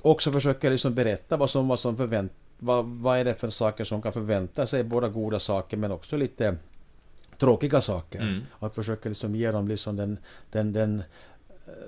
också 0.03 0.33
försöka 0.33 0.71
liksom 0.71 0.95
berätta 0.95 1.37
vad 1.37 1.51
som, 1.51 1.69
vad 1.69 1.79
som 1.79 1.97
förvänt, 1.97 2.33
vad, 2.59 2.85
vad 2.85 3.19
är 3.19 3.25
det 3.25 3.35
för 3.35 3.51
saker 3.51 3.85
som 3.85 4.03
kan 4.03 4.13
förvänta 4.13 4.67
sig. 4.67 4.85
Både 4.85 5.09
goda 5.09 5.39
saker 5.39 5.77
men 5.77 5.93
också 5.93 6.17
lite 6.17 6.57
tråkiga 7.39 7.81
saker. 7.81 8.21
Mm. 8.21 8.43
Och 8.51 8.67
att 8.67 8.75
försöka 8.75 9.09
liksom 9.09 9.37
ge 9.37 9.51
dem 9.51 9.69
liksom 9.69 9.97
den, 9.97 10.19
den, 10.51 10.73
den 10.73 11.03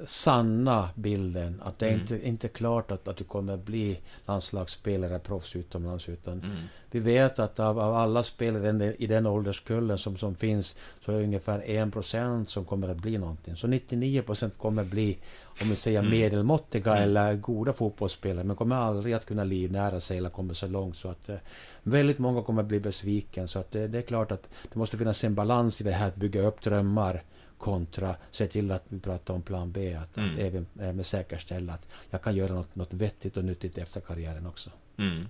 sanna 0.07 0.89
bilden. 0.95 1.63
Att 1.65 1.79
det 1.79 1.87
är 1.87 1.91
Mm. 1.91 2.01
inte, 2.01 2.29
inte 2.29 2.49
klart 2.49 2.91
att, 2.91 3.09
att 3.09 3.17
du 3.17 3.25
kommer 3.25 3.57
bli 3.57 4.01
landslagsspelare, 4.27 5.19
proffs 5.19 5.57
utomlands. 5.57 6.09
Utan 6.09 6.33
Mm. 6.43 6.57
vi 6.91 7.01
vet 7.01 7.39
att 7.39 7.61
av, 7.61 7.79
av 7.79 7.95
alla 7.95 8.23
spelare 8.23 8.95
i 8.99 9.07
den- 9.07 9.27
ålderskullen 9.27 9.99
som, 9.99 10.17
som 10.17 10.35
finns 10.35 10.77
så 11.05 11.13
är 11.13 11.17
det 11.19 11.25
ungefär 11.25 11.63
1% 11.67 12.45
som 12.49 12.65
kommer 12.65 12.89
att 12.89 12.97
bli 12.97 13.19
någonting. 13.19 13.57
Så 13.57 13.67
99% 13.67 14.59
kommer 14.59 14.85
bli, 14.85 15.19
om 15.63 15.69
vi 15.69 15.77
säger 15.77 15.99
Mm. 15.99 16.11
medelmåttiga 16.11 16.93
Mm. 16.97 17.03
eller 17.05 17.35
goda 17.35 17.73
fotbollsspelare, 17.73 18.45
men 18.45 18.57
kommer 18.57 18.77
aldrig 18.77 19.15
att 19.15 19.27
kunna 19.27 19.45
livnära 19.45 20.01
sig 20.01 20.19
eller 20.19 20.31
komma 20.31 20.55
så 20.55 20.67
långt. 20.69 20.97
Så 20.97 21.09
att 21.09 21.29
eh, 21.29 21.37
väldigt 21.83 22.19
många 22.19 22.43
kommer 22.43 22.63
att 22.63 22.69
bli 22.69 22.81
besviken. 22.81 23.49
Så 23.49 23.59
att 23.59 23.71
det, 23.71 23.89
det 23.89 23.99
är 23.99 24.03
klart 24.03 24.33
att 24.33 24.49
det 24.73 24.79
måste 24.79 24.99
finnas 24.99 25.25
en 25.25 25.35
balans 25.35 25.81
i 25.81 25.85
det 25.85 25.91
här 25.93 26.09
att 26.09 26.17
bygga 26.17 26.43
upp 26.43 26.61
drömmar 26.63 27.23
kontra 27.59 28.17
se 28.31 28.47
till 28.47 28.71
att 28.71 28.85
vi 28.89 29.01
pratar 29.01 29.35
om 29.35 29.43
plan 29.43 29.73
B. 29.73 29.95
Att, 29.95 30.17
Mm. 30.17 30.35
att 30.35 30.39
även, 30.41 30.67
även 30.81 31.05
säkerställa 31.05 31.73
att 31.73 31.89
jag 32.11 32.23
kan 32.23 32.37
göra 32.37 32.55
något, 32.55 32.75
något 32.77 32.93
vettigt 32.93 33.37
och 33.37 33.45
nyttigt 33.45 33.79
efter 33.79 34.01
karriären 34.01 34.47
också. 34.47 34.71
Mm. 34.97 35.27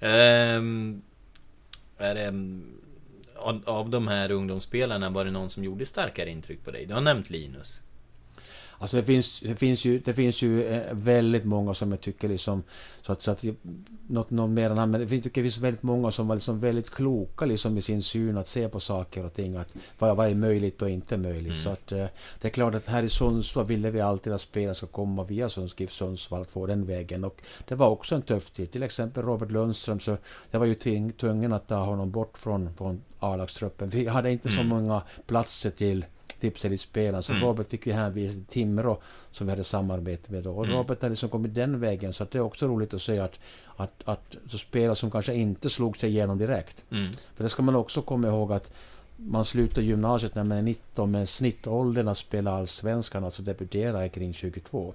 Ehm, 0.00 1.02
är 1.98 2.14
det, 2.14 2.28
av, 3.36 3.62
av 3.66 3.90
de 3.90 4.08
här 4.08 4.30
ungdomsspelarna, 4.30 5.10
var 5.10 5.24
det 5.24 5.30
någon 5.30 5.50
som 5.50 5.64
gjorde 5.64 5.86
starkare 5.86 6.30
intryck 6.30 6.64
på 6.64 6.70
dig? 6.70 6.86
Du 6.86 6.94
har 6.94 7.00
nämnt 7.00 7.30
Linus. 7.30 7.82
Alltså 8.84 8.96
det 8.96 9.02
finns, 9.02 9.40
det 9.40 9.54
finns 9.54 9.84
ju, 9.84 9.98
det 9.98 10.14
finns 10.14 10.42
ju 10.42 10.64
eh, 10.64 10.82
väldigt 10.92 11.44
många 11.44 11.74
som 11.74 11.90
jag 11.90 12.00
tycker 12.00 12.28
liksom... 12.28 12.62
Så 13.02 13.12
att, 13.12 13.22
så 13.22 13.30
att 13.30 13.44
något, 14.08 14.30
något 14.30 14.50
mer 14.50 14.70
än 14.70 14.78
han, 14.78 14.90
men 14.90 15.08
finns, 15.08 15.22
tycker 15.22 15.42
det 15.42 15.50
finns 15.50 15.62
väldigt 15.62 15.82
många 15.82 16.10
som 16.10 16.28
var 16.28 16.36
liksom 16.36 16.60
väldigt 16.60 16.90
kloka 16.90 17.44
liksom 17.44 17.78
i 17.78 17.82
sin 17.82 18.02
syn 18.02 18.36
att 18.36 18.48
se 18.48 18.68
på 18.68 18.80
saker 18.80 19.24
och 19.24 19.34
ting. 19.34 19.56
Att 19.56 19.74
vad, 19.98 20.16
vad 20.16 20.28
är 20.30 20.34
möjligt 20.34 20.82
och 20.82 20.90
inte 20.90 21.16
möjligt. 21.16 21.52
Mm. 21.52 21.64
Så 21.64 21.70
att 21.70 21.92
eh, 21.92 22.06
det 22.40 22.48
är 22.48 22.52
klart 22.52 22.74
att 22.74 22.86
här 22.86 23.02
i 23.02 23.08
Sundsvall 23.08 23.66
ville 23.66 23.90
vi 23.90 24.00
alltid 24.00 24.32
att 24.32 24.40
spelare 24.40 24.74
ska 24.74 24.86
komma 24.86 25.24
via 25.24 25.48
Sundsvall, 25.48 25.88
Sundsvall 25.88 26.42
att 26.42 26.50
få 26.50 26.66
den 26.66 26.86
vägen. 26.86 27.24
Och 27.24 27.42
det 27.68 27.74
var 27.74 27.88
också 27.88 28.14
en 28.14 28.22
tuff 28.22 28.50
tid. 28.50 28.70
Till 28.70 28.82
exempel 28.82 29.22
Robert 29.22 29.50
Lundström, 29.50 30.00
så 30.00 30.16
jag 30.50 30.58
var 30.58 30.66
ju 30.66 31.12
tvungen 31.12 31.52
att 31.52 31.68
ta 31.68 31.84
honom 31.84 32.10
bort 32.10 32.38
från, 32.38 32.74
från 32.76 33.02
A-lagstruppen. 33.18 33.88
Vi 33.88 34.06
hade 34.06 34.32
inte 34.32 34.48
så 34.48 34.60
Mm. 34.60 34.68
många 34.68 35.02
platser 35.26 35.70
till 35.70 36.04
tipselitspelaren. 36.44 37.22
Så 37.22 37.32
Mm. 37.32 37.44
Robert 37.44 37.68
fick 37.70 37.86
ju 37.86 37.92
hänvisa 37.92 38.32
till 38.32 38.44
Timrå 38.44 38.98
som 39.32 39.46
vi 39.46 39.50
hade 39.50 39.64
samarbete 39.64 40.32
med 40.32 40.42
då. 40.42 40.52
Och 40.56 40.64
Mm. 40.64 40.76
Robert 40.76 41.02
hade 41.02 41.10
liksom 41.12 41.28
kommit 41.28 41.54
den 41.54 41.80
vägen. 41.80 42.12
Så 42.12 42.24
det 42.30 42.38
är 42.38 42.42
också 42.42 42.66
roligt 42.66 42.94
att 42.94 43.02
se 43.02 43.18
att, 43.18 43.32
att, 43.76 43.92
att 44.04 44.36
spelare 44.48 44.96
som 44.96 45.10
kanske 45.10 45.34
inte 45.34 45.70
slog 45.70 45.96
sig 45.96 46.10
igenom 46.10 46.38
direkt. 46.38 46.76
Mm. 46.90 47.12
För 47.34 47.44
det 47.44 47.50
ska 47.50 47.62
man 47.62 47.74
också 47.76 48.02
komma 48.02 48.28
ihåg 48.28 48.52
att 48.52 48.74
man 49.16 49.44
slutar 49.44 49.82
gymnasiet 49.82 50.34
när 50.34 50.44
man 50.44 50.58
är 50.58 50.62
19 50.62 51.10
men 51.10 51.26
snittåldern 51.26 52.08
att 52.08 52.18
spela 52.18 52.50
allsvenskan, 52.50 53.24
alltså 53.24 53.42
debutera 53.42 54.04
är 54.04 54.08
kring 54.08 54.34
22. 54.34 54.94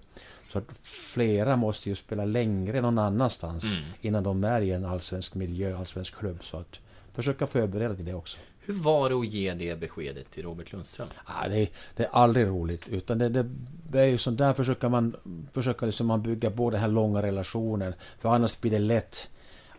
Så 0.51 0.57
att 0.57 0.65
flera 0.83 1.55
måste 1.55 1.89
ju 1.89 1.95
spela 1.95 2.25
längre 2.25 2.81
någon 2.81 2.97
annanstans 2.97 3.63
Mm. 3.63 3.83
innan 4.01 4.23
de 4.23 4.43
är 4.43 4.61
i 4.61 4.71
en 4.71 4.85
allsvensk 4.85 5.35
miljö, 5.35 5.77
allsvensk 5.77 6.15
klubb. 6.15 6.39
Så 6.43 6.57
att 6.57 6.79
försöka 7.13 7.47
förbereda 7.47 7.95
till 7.95 8.05
det 8.05 8.13
också. 8.13 8.37
Hur 8.69 8.83
var 8.83 9.09
det 9.09 9.15
att 9.15 9.27
ge 9.27 9.53
det 9.53 9.79
beskedet 9.79 10.31
till 10.31 10.43
Robert 10.43 10.71
Lundström? 10.71 11.07
Ja, 11.27 11.49
det, 11.49 11.57
är, 11.59 11.69
det 11.95 12.03
är 12.03 12.09
aldrig 12.11 12.47
roligt. 12.47 12.87
Utan 12.89 13.17
det, 13.17 13.29
det, 13.29 13.45
det 13.87 13.99
är 13.99 14.05
ju 14.05 14.17
sånt 14.17 14.37
där 14.37 14.53
försöker 14.53 14.89
man, 14.89 15.15
försöker 15.53 15.85
liksom 15.85 16.07
man 16.07 16.21
bygga 16.21 16.51
på 16.51 16.69
den 16.69 16.79
här 16.79 16.87
långa 16.87 17.21
relationen. 17.21 17.93
För 18.19 18.29
annars 18.29 18.61
blir 18.61 18.71
det 18.71 18.79
lätt 18.79 19.29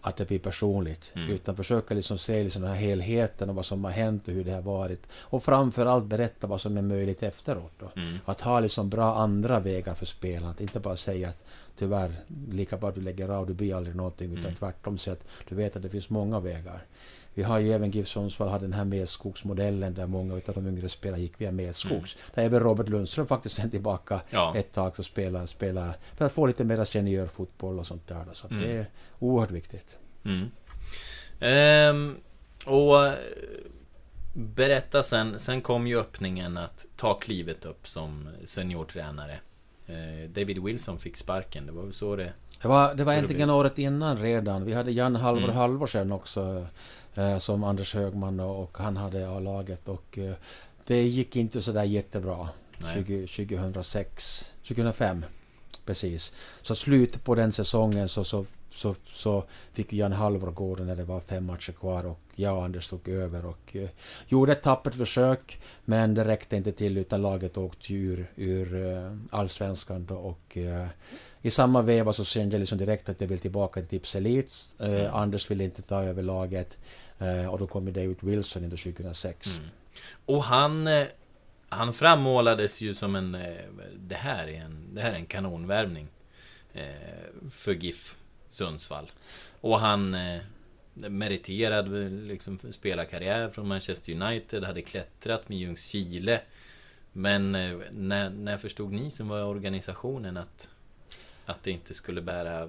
att 0.00 0.16
det 0.16 0.28
blir 0.28 0.38
personligt. 0.38 1.12
Mm. 1.14 1.30
Utan 1.30 1.56
försöka 1.56 1.94
liksom 1.94 2.18
se 2.18 2.42
liksom 2.44 2.62
den 2.62 2.70
här 2.70 2.78
helheten 2.78 3.48
och 3.50 3.54
vad 3.56 3.66
som 3.66 3.84
har 3.84 3.90
hänt 3.90 4.28
och 4.28 4.34
hur 4.34 4.44
det 4.44 4.52
har 4.52 4.62
varit. 4.62 5.02
Och 5.12 5.44
framförallt 5.44 6.04
berätta 6.04 6.46
vad 6.46 6.60
som 6.60 6.76
är 6.76 6.82
möjligt 6.82 7.22
efteråt. 7.22 7.72
Då. 7.78 7.90
Mm. 7.96 8.18
Att 8.24 8.40
ha 8.40 8.60
liksom 8.60 8.90
bra 8.90 9.14
andra 9.14 9.60
vägar 9.60 9.94
för 9.94 10.06
spelarna. 10.06 10.50
Att 10.50 10.60
inte 10.60 10.80
bara 10.80 10.96
säga 10.96 11.28
att 11.28 11.42
tyvärr, 11.78 12.12
lika 12.50 12.76
bra 12.76 12.90
du 12.90 13.00
lägger 13.00 13.28
av, 13.28 13.46
du 13.46 13.54
blir 13.54 13.74
aldrig 13.74 13.96
någonting. 13.96 14.32
Utan 14.32 14.44
Mm. 14.44 14.56
tvärtom 14.56 14.98
så 14.98 15.12
att 15.12 15.24
du 15.48 15.54
vet 15.54 15.76
att 15.76 15.82
det 15.82 15.88
finns 15.88 16.10
många 16.10 16.40
vägar. 16.40 16.82
Vi 17.40 17.44
har 17.44 17.58
ju 17.58 17.72
även 17.72 17.90
GIF 17.90 18.08
Sundsvall 18.08 18.48
hade 18.48 18.64
den 18.64 18.72
här 18.72 18.84
Medskogsmodellen 18.84 19.94
där 19.94 20.06
många 20.06 20.34
av 20.34 20.54
de 20.54 20.66
yngre 20.66 20.88
spelarna 20.88 21.22
gick 21.22 21.40
via 21.40 21.50
Medskogs. 21.50 22.14
Mm. 22.14 22.30
Där 22.34 22.42
även 22.42 22.60
Robert 22.60 22.88
Lundström 22.88 23.26
faktiskt 23.26 23.54
sen 23.56 23.70
tillbaka 23.70 24.20
ja. 24.30 24.54
ett 24.56 24.72
tag 24.72 24.92
och 24.98 25.04
spela, 25.04 25.46
spela 25.46 25.94
för 26.16 26.24
att 26.24 26.32
få 26.32 26.46
lite 26.46 26.64
mer 26.64 26.84
seniorfotboll 26.84 27.78
och 27.78 27.86
sånt 27.86 28.08
där. 28.08 28.24
Så 28.32 28.48
mm. 28.48 28.62
det 28.62 28.72
är 28.72 28.86
oerhört 29.18 29.50
viktigt. 29.50 29.96
Mm. 30.24 30.50
Ehm, 31.40 32.16
och 32.66 33.12
berätta 34.32 35.02
sen, 35.02 35.38
sen 35.38 35.60
kom 35.60 35.86
ju 35.86 35.98
öppningen 36.00 36.56
att 36.56 36.86
ta 36.96 37.14
klivet 37.14 37.64
upp 37.64 37.88
som 37.88 38.28
seniortränare. 38.44 39.38
Ehm, 39.86 40.32
David 40.32 40.62
Wilson 40.62 40.98
fick 40.98 41.16
sparken, 41.16 41.66
det 41.66 41.72
var 41.72 41.82
väl 41.82 41.92
så 41.92 42.16
det... 42.16 42.32
Det 42.62 42.68
var, 42.68 42.94
det 42.94 43.04
var 43.04 43.12
äntligen 43.12 43.50
året 43.50 43.78
innan 43.78 44.18
redan. 44.18 44.64
Vi 44.64 44.74
hade 44.74 44.92
Jan 44.92 45.16
Halvor 45.16 45.44
mm. 45.44 45.56
Halvorsen 45.56 46.12
också 46.12 46.66
eh, 47.14 47.38
som 47.38 47.64
Anders 47.64 47.94
Högman 47.94 48.40
och, 48.40 48.78
han 48.78 48.96
hade 48.96 49.28
A-laget 49.28 49.88
och 49.88 50.18
eh, 50.18 50.34
det 50.86 51.02
gick 51.02 51.36
inte 51.36 51.62
så 51.62 51.72
där 51.72 51.84
jättebra 51.84 52.48
20, 52.94 53.26
2006, 53.26 54.52
2005 54.68 55.24
precis. 55.84 56.32
Så 56.62 56.74
slutet 56.74 57.24
på 57.24 57.34
den 57.34 57.52
säsongen 57.52 58.08
så, 58.08 58.24
så 58.24 58.46
så, 58.72 58.94
så 59.12 59.44
fick 59.72 59.92
Jan 59.92 60.12
Halvor 60.12 60.50
gå 60.50 60.76
när 60.76 60.96
det 60.96 61.04
var 61.04 61.20
fem 61.20 61.46
matcher 61.46 61.72
kvar 61.72 62.06
och 62.06 62.20
jag 62.34 62.56
och 62.56 62.64
Anders 62.64 62.88
tog 62.88 63.08
över 63.08 63.46
och 63.46 63.76
eh, 63.76 63.88
gjorde 64.28 64.52
ett 64.52 64.62
tappert 64.62 64.94
försök 64.94 65.60
men 65.84 66.14
det 66.14 66.24
räckte 66.24 66.56
inte 66.56 66.72
till 66.72 66.98
utan 66.98 67.22
laget 67.22 67.56
åkte 67.56 67.94
ur, 67.94 68.26
ur 68.36 68.86
eh, 68.86 69.16
allsvenskan 69.30 70.06
då 70.06 70.14
och 70.14 70.56
eh, 70.56 70.86
i 71.42 71.50
samma 71.50 71.82
veva 71.82 72.12
så 72.12 72.24
kände 72.24 72.54
jag 72.54 72.60
liksom 72.60 72.78
direkt 72.78 73.08
att 73.08 73.20
jag 73.20 73.28
vill 73.28 73.38
tillbaka 73.38 73.80
till 73.80 73.88
Tips 73.88 74.16
Elite. 74.16 74.52
Eh, 74.78 75.00
mm. 75.00 75.14
Anders 75.14 75.50
ville 75.50 75.64
inte 75.64 75.82
ta 75.82 76.02
över 76.02 76.22
laget 76.22 76.78
eh, 77.18 77.46
och 77.46 77.58
då 77.58 77.66
kom 77.66 77.92
David 77.92 78.16
Wilson 78.20 78.64
in 78.64 78.70
2006. 78.70 79.46
Mm. 79.46 79.68
Och 80.26 80.44
han 80.44 80.86
eh, 80.86 81.06
han 81.72 81.92
frammålades 81.92 82.80
ju 82.80 82.94
som 82.94 83.16
en... 83.16 83.32
Det 83.96 84.14
här 84.14 84.48
är 84.48 84.60
en, 84.60 84.94
det 84.94 85.00
här 85.00 85.10
är 85.10 85.16
en 85.16 85.26
kanonvärvning. 85.26 86.08
För 87.50 87.72
GIF. 87.72 88.16
Sundsvall. 88.50 89.10
Och 89.60 89.80
han 89.80 90.14
eh, 90.14 90.40
meriterad 90.94 91.88
liksom, 92.26 92.58
spelarkarriär 92.70 93.48
från 93.48 93.68
Manchester 93.68 94.22
United, 94.22 94.64
hade 94.64 94.82
klättrat 94.82 95.48
med 95.48 95.58
Ljungskile. 95.58 96.40
Men 97.12 97.54
eh, 97.54 97.78
när, 97.92 98.30
när 98.30 98.56
förstod 98.56 98.92
ni 98.92 99.10
som 99.10 99.28
var 99.28 99.44
organisationen 99.44 100.36
att, 100.36 100.70
att 101.46 101.62
det 101.62 101.70
inte 101.70 101.94
skulle 101.94 102.22
bära, 102.22 102.68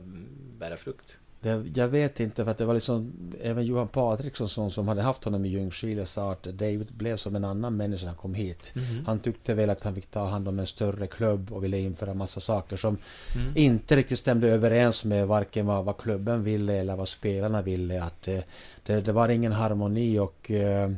bära 0.57 0.77
frukt? 0.77 1.17
Det, 1.41 1.63
jag 1.75 1.87
vet 1.87 2.19
inte, 2.19 2.43
för 2.43 2.51
att 2.51 2.57
det 2.57 2.65
var 2.65 2.73
liksom 2.73 3.13
även 3.41 3.65
Johan 3.65 3.87
Patriksson 3.87 4.49
som, 4.49 4.71
som 4.71 4.87
hade 4.87 5.01
haft 5.01 5.23
honom 5.23 5.45
i 5.45 5.49
Ljungskile 5.49 6.05
sa 6.05 6.31
att 6.31 6.43
David 6.43 6.87
blev 6.93 7.17
som 7.17 7.35
en 7.35 7.45
annan 7.45 7.77
människa 7.77 8.01
när 8.01 8.11
han 8.11 8.17
kom 8.17 8.33
hit. 8.33 8.73
Mm. 8.75 9.05
Han 9.05 9.19
tyckte 9.19 9.53
väl 9.53 9.69
att 9.69 9.83
han 9.83 9.95
fick 9.95 10.11
ta 10.11 10.25
hand 10.25 10.47
om 10.47 10.59
en 10.59 10.67
större 10.67 11.07
klubb 11.07 11.51
och 11.51 11.63
ville 11.63 11.77
införa 11.77 12.13
massa 12.13 12.39
saker 12.39 12.77
som 12.77 12.97
mm. 13.35 13.57
inte 13.57 13.95
riktigt 13.95 14.19
stämde 14.19 14.47
överens 14.47 15.03
med 15.03 15.27
varken 15.27 15.65
vad, 15.65 15.85
vad 15.85 15.97
klubben 15.97 16.43
ville 16.43 16.73
eller 16.73 16.95
vad 16.95 17.09
spelarna 17.09 17.61
ville. 17.61 18.03
Att 18.03 18.21
det, 18.21 18.45
det, 18.85 19.01
det 19.01 19.11
var 19.11 19.29
ingen 19.29 19.51
harmoni 19.51 20.19
och 20.19 20.51
eh, 20.51 20.91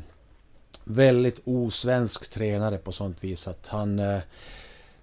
väldigt 0.83 1.41
osvensk 1.43 2.29
tränare 2.29 2.77
på 2.77 2.91
sånt 2.91 3.23
vis 3.23 3.47
att 3.47 3.67
han 3.67 3.99
eh, 3.99 4.19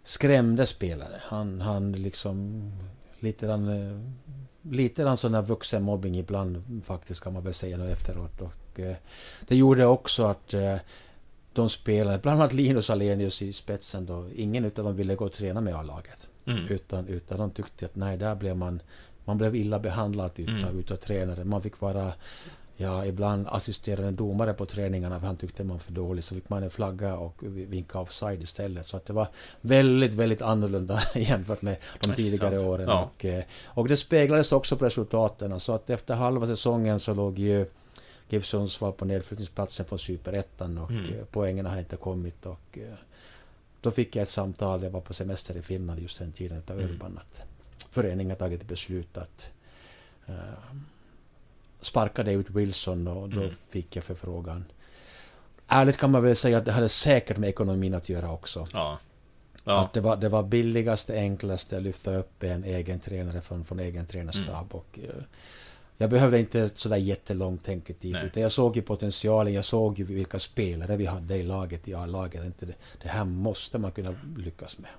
skrämde 0.03 0.67
spelare. 0.67 1.23
Han, 1.23 1.61
han 1.61 1.93
liksom 1.93 2.71
lite 3.21 3.47
grann 3.47 3.69
lite 4.63 5.03
grann 5.03 5.17
sån 5.17 5.35
här 5.35 5.43
vuxenmobbing 5.43 6.17
ibland 6.19 6.83
faktiskt 6.87 7.21
kan 7.23 7.33
man 7.33 7.45
väl 7.45 7.55
säga 7.55 7.77
nu 7.77 7.91
efteråt. 7.91 8.41
Och, 8.41 8.81
eh, 8.81 8.97
det 9.49 9.57
gjorde 9.57 9.87
också 9.87 10.25
att 10.25 10.55
eh, 10.55 10.77
de 11.53 11.69
spelade, 11.69 12.19
bland 12.19 12.41
annat 12.41 12.53
Linus 12.53 12.91
Alenius 12.91 13.43
i 13.43 13.53
spetsen 13.53 14.07
då, 14.07 14.27
ingen 14.35 14.65
utav 14.65 14.85
dem 14.85 14.97
ville 14.97 15.15
gå 15.15 15.25
och 15.25 15.33
träna 15.33 15.61
med 15.61 15.75
A-laget. 15.75 16.29
Mm. 16.45 16.67
Utan, 16.69 17.07
utan 17.07 17.39
de 17.39 17.51
tyckte 17.51 17.87
att 17.87 17.97
nej, 17.97 18.17
där 18.17 18.35
blev 18.35 18.57
man, 18.57 18.81
man 19.25 19.39
blev 19.39 19.57
illa 19.57 19.79
behandlad 19.79 20.31
utav, 20.37 20.55
mm. 20.55 20.79
utav 20.79 20.97
tränare. 20.97 21.45
Man 21.45 21.63
fick 21.63 21.81
vara 21.81 22.13
Ja, 22.83 23.07
ibland 23.07 23.47
assisterande 23.49 24.11
domare 24.11 24.55
på 24.55 24.67
träningarna 24.67 25.21
för 25.21 25.27
han 25.27 25.37
tyckte 25.37 25.65
man 25.65 25.77
var 25.77 25.79
för 25.79 25.93
dålig. 25.93 26.25
Så 26.25 26.35
fick 26.35 26.49
man 26.49 26.63
en 26.63 26.71
flagga 26.71 27.17
och 27.17 27.43
vinka 27.43 27.99
offside 27.99 28.43
istället. 28.43 28.87
Så 28.87 28.97
att 28.97 29.07
det 29.07 29.13
var 29.13 29.29
väldigt, 29.61 30.13
väldigt 30.13 30.43
annorlunda 30.43 31.03
jämfört 31.15 31.63
med 31.63 31.77
de 32.01 32.15
tidigare 32.15 32.59
åren. 32.59 32.89
Ja. 32.89 33.03
Och, 33.03 33.25
eh, 33.25 33.45
och 33.65 33.89
det 33.89 33.97
speglades 33.97 34.53
också 34.53 34.77
på 34.77 34.85
resultaten. 34.85 35.61
Så 35.61 35.73
att 35.73 35.91
efter 35.91 36.15
halva 36.15 36.47
säsongen 36.47 37.01
så 37.01 37.15
låg 37.15 37.39
ju 37.39 37.67
GIF 38.29 38.47
Sundsvall 38.47 38.93
på 38.93 39.05
nedflyttningsplatsen 39.05 39.87
från 39.87 39.99
Superettan 39.99 40.79
och 40.79 40.91
mm. 40.91 41.05
Eh, 41.05 41.25
poängen 41.31 41.67
har 41.67 41.79
inte 41.79 41.97
kommit. 41.97 42.47
Och, 42.47 42.79
eh, 42.79 42.95
då 43.81 43.91
fick 43.91 44.17
jag 44.17 44.23
ett 44.23 44.29
samtal, 44.29 44.83
jag 44.83 44.91
var 44.91 45.01
på 45.01 45.15
semester 45.15 45.57
i 45.57 45.63
Finland 45.63 46.01
just 46.01 46.19
den 46.19 46.33
tiden, 46.33 46.63
av 46.71 46.81
mm. 46.81 46.91
Urban, 46.91 47.19
att 47.19 47.43
föreningen 47.91 48.37
tagit 48.37 48.69
beslut 48.69 49.17
att 49.17 49.47
uh, 50.29 50.35
sparkade 51.81 52.33
ut 52.33 52.51
Wilson 52.51 53.09
och 53.09 53.29
då 53.29 53.41
mm. 53.41 53.55
fick 53.71 53.97
jag 53.97 54.05
förfrågan. 54.05 54.65
Ärligt 55.67 55.97
kan 55.97 56.11
man 56.11 56.23
väl 56.23 56.37
säga 56.37 56.59
att 56.59 56.65
det 56.65 56.73
hade 56.73 56.89
säkert 56.89 57.37
med 57.37 57.49
ekonomin 57.49 57.95
att 57.95 58.09
göra 58.09 58.33
också. 58.33 58.65
Ja. 58.73 58.99
Ja. 59.65 59.81
Att 59.81 59.93
det, 59.93 60.01
var, 60.01 60.17
det 60.17 60.29
var 60.29 60.43
billigaste, 60.43 61.15
enklaste 61.15 61.77
att 61.77 61.83
lyfta 61.83 62.17
upp 62.17 62.43
en 62.43 62.65
egen 62.65 63.01
tränare 63.01 63.41
från, 63.41 63.65
från 63.65 63.81
egen 63.81 64.07
tränarstab. 64.07 64.49
Mm. 64.49 64.69
Och, 64.71 64.99
uh, 64.99 65.23
jag 65.97 66.11
behövde 66.11 66.41
inte 66.41 66.71
sådär 66.75 66.97
jättelångt 66.97 67.65
tänket 67.65 68.01
dit. 68.01 68.17
Utan 68.23 68.43
jag 68.43 68.53
såg 68.53 68.77
ju 68.77 68.83
potentialen, 68.83 69.53
jag 69.53 69.65
såg 69.65 69.99
ju 69.99 70.05
vilka 70.05 70.39
spelare 70.39 70.97
vi 70.97 71.07
hade 71.07 71.37
i 71.37 71.43
laget, 71.43 71.89
i 71.89 71.95
A-laget. 71.95 72.43
Det, 72.59 72.67
det 73.03 73.09
här 73.09 73.25
måste 73.25 73.79
man 73.79 73.93
kunna 73.93 74.15
lyckas 74.37 74.79
med. 74.79 74.91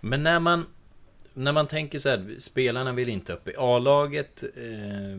Men 0.00 0.22
när 0.22 0.40
man, 0.40 0.66
när 1.34 1.52
man 1.52 1.66
tänker 1.66 1.98
så 1.98 2.08
här, 2.08 2.36
spelarna 2.38 2.92
vill 2.92 3.08
inte 3.08 3.32
upp 3.32 3.48
i 3.48 3.54
A-laget. 3.58 4.42
Eh, 4.42 5.18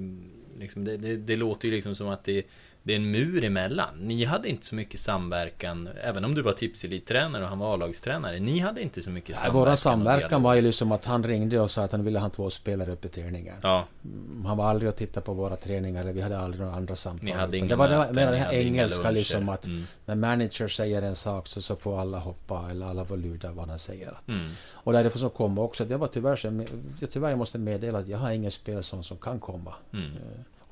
Liksom, 0.60 0.86
det, 0.86 0.97
det, 0.97 1.18
det, 1.18 1.36
låter 1.36 1.68
ju 1.68 1.74
liksom 1.74 1.95
som 1.95 2.08
att 2.08 2.24
det, 2.24 2.45
det 2.86 2.94
är 2.94 2.98
en 2.98 3.12
mur 3.12 3.44
emellan. 3.44 3.90
Ni 4.00 4.26
hade 4.26 4.50
inte 4.50 4.66
så 4.66 4.76
mycket 4.76 5.00
samverkan, 5.00 5.90
även 6.04 6.26
om 6.26 6.36
du 6.36 6.42
var 6.42 6.52
tipselittränare 6.54 7.44
och 7.44 7.50
han 7.50 7.60
var 7.60 7.74
A-lagstränare. 7.74 8.40
Ni 8.40 8.60
hade 8.60 8.82
inte 8.82 9.02
så 9.02 9.10
mycket 9.12 9.38
samverkan. 9.38 9.70
Vår 9.70 9.76
samverkan 9.76 10.44
var 10.44 10.54
ju 10.54 10.62
liksom 10.62 10.92
att 10.92 11.06
han 11.06 11.24
ringde 11.24 11.60
och 11.60 11.72
sa 11.72 11.84
att 11.84 11.92
han 11.92 12.04
ville 12.04 12.20
ha 12.20 12.30
två 12.30 12.50
spelare 12.50 12.92
uppe 12.92 13.08
i 13.08 13.10
träningen. 13.10 13.56
Ja. 13.62 13.86
Mm, 14.04 14.46
han 14.46 14.58
var 14.58 14.70
aldrig 14.70 14.90
och 14.90 14.96
tittade 14.96 15.26
på 15.26 15.34
våra 15.34 15.56
träningar, 15.56 16.02
eller 16.02 16.14
vi 16.14 16.22
hade 16.22 16.40
aldrig 16.40 16.62
några 16.62 16.76
andra 16.76 16.96
samtal. 16.96 17.26
Ni 17.26 17.32
hade 17.32 17.58
inga 17.58 17.68
det 17.68 17.76
var 17.76 17.90
möten, 17.90 18.16
det, 18.16 18.32
det 18.32 18.38
här 18.38 18.54
engelska 18.54 19.12
liksom 19.12 19.50
att 19.50 19.66
mm. 19.66 19.84
när 20.06 20.16
manager 20.16 20.68
säger 20.68 21.02
en 21.02 21.16
sak 21.16 21.48
så, 21.48 21.62
så 21.62 21.76
får 21.76 22.02
alla 22.02 22.20
hoppa, 22.20 22.68
eller 22.72 22.86
alla 22.86 23.06
får 23.06 23.18
luda 23.18 23.52
vad 23.52 23.70
han 23.70 23.80
säger. 23.80 24.08
Att, 24.12 24.28
mm. 24.28 24.50
Och 24.72 24.94
därför 24.94 25.20
som 25.20 25.30
kom 25.30 25.60
också, 25.60 25.86
det 25.86 25.98
var 25.98 26.08
tyvärr 26.08 26.36
så, 26.36 26.66
jag, 27.00 27.12
tyvärr 27.12 27.30
jag 27.30 27.38
måste 27.38 27.58
meddela 27.58 28.00
att 28.00 28.08
jag 28.08 28.18
har 28.18 28.32
ingen 28.32 28.52
spelare 28.52 28.84
som, 28.84 29.04
som 29.04 29.18
kan 29.18 29.40
komma. 29.40 29.74
Mm. 29.94 30.12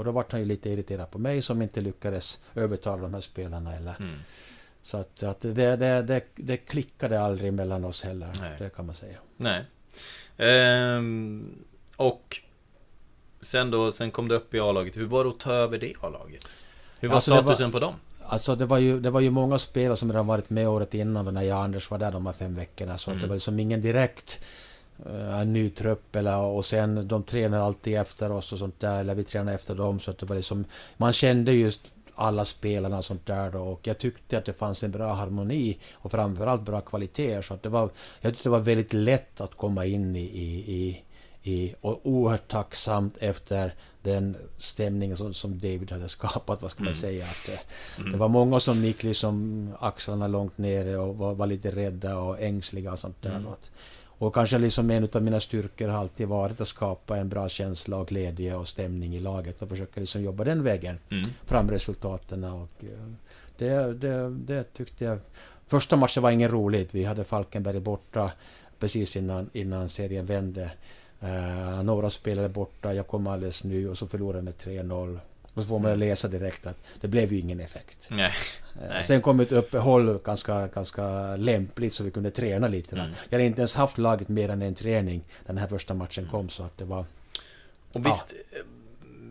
Och 0.01 0.05
då 0.05 0.11
vart 0.11 0.31
han 0.31 0.41
ju 0.41 0.45
lite 0.45 0.69
irriterad 0.69 1.11
på 1.11 1.19
mig 1.19 1.41
som 1.41 1.61
inte 1.61 1.81
lyckades 1.81 2.39
övertala 2.55 3.01
de 3.01 3.13
här 3.13 3.21
spelarna. 3.21 3.75
Eller. 3.75 3.95
Mm. 3.99 4.19
Så 4.81 4.97
att, 4.97 5.23
att 5.23 5.41
det, 5.41 5.75
det, 5.75 6.01
det, 6.01 6.21
det 6.35 6.57
klickade 6.57 7.21
aldrig 7.21 7.53
mellan 7.53 7.85
oss 7.85 8.03
heller. 8.03 8.29
Nej. 8.39 8.55
Det 8.59 8.69
kan 8.69 8.85
man 8.85 8.95
säga. 8.95 9.17
Nej. 9.37 9.65
Ehm, 10.37 11.63
och 11.95 12.37
sen 13.41 13.71
då, 13.71 13.91
sen 13.91 14.11
kom 14.11 14.27
det 14.27 14.35
upp 14.35 14.53
i 14.53 14.59
A-laget. 14.59 14.97
Hur 14.97 15.05
var 15.05 15.23
det 15.23 15.29
att 15.29 15.39
ta 15.39 15.53
över 15.53 15.77
det 15.77 15.93
A-laget? 16.01 16.47
Hur 16.99 17.07
var 17.07 17.15
alltså 17.15 17.31
statusen 17.31 17.71
var, 17.71 17.79
på 17.79 17.85
dem? 17.85 17.93
Alltså 18.23 18.55
det 18.55 18.65
var, 18.65 18.77
ju, 18.77 18.99
det 18.99 19.09
var 19.09 19.19
ju 19.19 19.29
många 19.29 19.59
spelare 19.59 19.97
som 19.97 20.11
redan 20.11 20.27
varit 20.27 20.49
med 20.49 20.67
året 20.67 20.93
innan 20.93 21.33
när 21.33 21.41
jag 21.41 21.57
och 21.57 21.63
Anders 21.63 21.91
var 21.91 21.97
där 21.97 22.11
de 22.11 22.25
här 22.25 22.33
fem 22.33 22.55
veckorna. 22.55 22.97
Så 22.97 23.11
mm. 23.11 23.21
det 23.21 23.27
var 23.27 23.35
liksom 23.35 23.59
ingen 23.59 23.81
direkt 23.81 24.43
Eh, 25.05 25.39
en 25.39 25.53
ny 25.53 25.69
trupp 25.69 26.15
eller, 26.15 26.37
och 26.37 26.65
sen 26.65 27.07
de 27.07 27.23
tränar 27.23 27.59
alltid 27.59 27.97
efter 27.97 28.31
oss 28.31 28.53
och 28.53 28.59
sånt 28.59 28.79
där, 28.79 28.99
eller 28.99 29.15
vi 29.15 29.23
tränar 29.23 29.53
efter 29.53 29.75
dem. 29.75 29.99
Så 29.99 30.11
att 30.11 30.17
det 30.17 30.25
var 30.25 30.35
liksom, 30.35 30.65
man 30.97 31.13
kände 31.13 31.53
just 31.53 31.81
alla 32.15 32.45
spelarna 32.45 32.97
och 32.97 33.05
sånt 33.05 33.25
där 33.25 33.51
då, 33.51 33.59
och 33.59 33.87
jag 33.87 33.97
tyckte 33.97 34.37
att 34.37 34.45
det 34.45 34.53
fanns 34.53 34.83
en 34.83 34.91
bra 34.91 35.13
harmoni 35.13 35.77
och 35.93 36.11
framförallt 36.11 36.61
bra 36.61 36.81
kvalitet. 36.81 37.41
Så 37.41 37.53
att 37.53 37.63
det 37.63 37.69
var, 37.69 37.89
jag 38.21 38.33
tyckte 38.33 38.49
det 38.49 38.51
var 38.51 38.59
väldigt 38.59 38.93
lätt 38.93 39.41
att 39.41 39.57
komma 39.57 39.85
in 39.85 40.15
i, 40.15 40.19
i, 40.19 40.71
i, 40.71 41.03
i 41.51 41.75
och 41.81 41.99
oerhört 42.03 42.47
tacksamt 42.47 43.17
efter 43.17 43.73
den 44.03 44.37
stämningen 44.57 45.17
som, 45.17 45.33
som 45.33 45.59
David 45.59 45.91
hade 45.91 46.09
skapat, 46.09 46.61
vad 46.61 46.71
ska 46.71 46.83
man 46.83 46.93
mm. 46.93 47.01
säga. 47.01 47.25
Att, 47.25 47.49
eh, 47.49 47.59
mm. 47.99 48.11
Det 48.11 48.17
var 48.17 48.27
många 48.27 48.59
som 48.59 48.83
gick 48.83 49.03
liksom 49.03 49.69
axlarna 49.79 50.27
långt 50.27 50.57
nere 50.57 50.97
och 50.97 51.17
var, 51.17 51.33
var 51.33 51.47
lite 51.47 51.71
rädda 51.71 52.17
och 52.17 52.41
ängsliga 52.41 52.91
och 52.91 52.99
sånt 52.99 53.21
där. 53.21 53.35
Mm. 53.35 53.47
Att, 53.47 53.71
och 54.21 54.33
kanske 54.33 54.57
liksom 54.57 54.89
en 54.89 55.07
av 55.13 55.23
mina 55.23 55.39
styrkor 55.39 55.87
har 55.87 55.99
alltid 55.99 56.27
varit 56.27 56.61
att 56.61 56.67
skapa 56.67 57.17
en 57.17 57.29
bra 57.29 57.49
känsla 57.49 57.97
och 57.97 58.07
glädje 58.07 58.55
och 58.55 58.67
stämning 58.67 59.15
i 59.15 59.19
laget 59.19 59.61
och 59.61 59.69
försöka 59.69 59.99
liksom 59.99 60.21
jobba 60.21 60.43
den 60.43 60.63
vägen 60.63 60.99
mm. 61.09 61.29
fram 61.45 61.71
resultaten. 61.71 62.43
Och 62.43 62.83
eh, 62.83 63.11
det, 63.57 63.93
det, 63.93 64.29
det 64.29 64.63
tyckte 64.63 65.05
jag... 65.05 65.19
Första 65.67 65.95
matchen 65.95 66.23
var 66.23 66.31
ingen 66.31 66.51
roligt. 66.51 66.95
Vi 66.95 67.03
hade 67.03 67.23
Falkenberg 67.23 67.79
borta 67.79 68.31
precis 68.79 69.15
innan, 69.15 69.49
innan 69.53 69.89
serien 69.89 70.25
vände. 70.25 70.71
Uh, 71.23 71.83
några 71.83 72.09
spelade 72.09 72.49
borta, 72.49 72.93
jag 72.93 73.07
kom 73.07 73.27
alldeles 73.27 73.63
ny 73.63 73.87
och 73.87 73.97
så 73.97 74.07
förlorade 74.07 74.43
med 74.43 74.53
3-0. 74.53 75.19
Och 75.53 75.63
så 75.63 75.67
får 75.67 75.79
man 75.79 75.99
läsa 75.99 76.27
direkt 76.27 76.67
att 76.67 76.83
det 77.01 77.07
blev 77.07 77.33
ju 77.33 77.39
ingen 77.39 77.59
effekt. 77.59 78.07
Nej. 78.09 78.33
Eh, 78.81 78.89
Nej. 78.89 79.03
Sen 79.03 79.21
kom 79.21 79.39
ett 79.39 79.51
uppehåll 79.51 80.17
ganska, 80.17 80.67
ganska 80.67 81.35
lämpligt 81.35 81.93
så 81.93 82.03
vi 82.03 82.11
kunde 82.11 82.31
träna 82.31 82.67
lite. 82.67 82.95
Mm. 82.95 83.11
Jag 83.29 83.37
hade 83.37 83.45
inte 83.45 83.61
ens 83.61 83.75
haft 83.75 83.97
laget 83.97 84.29
mer 84.29 84.49
än 84.49 84.61
en 84.61 84.75
träning 84.75 85.23
den 85.45 85.57
här 85.57 85.67
första 85.67 85.93
matchen 85.93 86.27
kom 86.31 86.49
så 86.49 86.63
att 86.63 86.77
det 86.77 86.85
var... 86.85 87.05
Och 87.93 88.05
visst, 88.05 88.35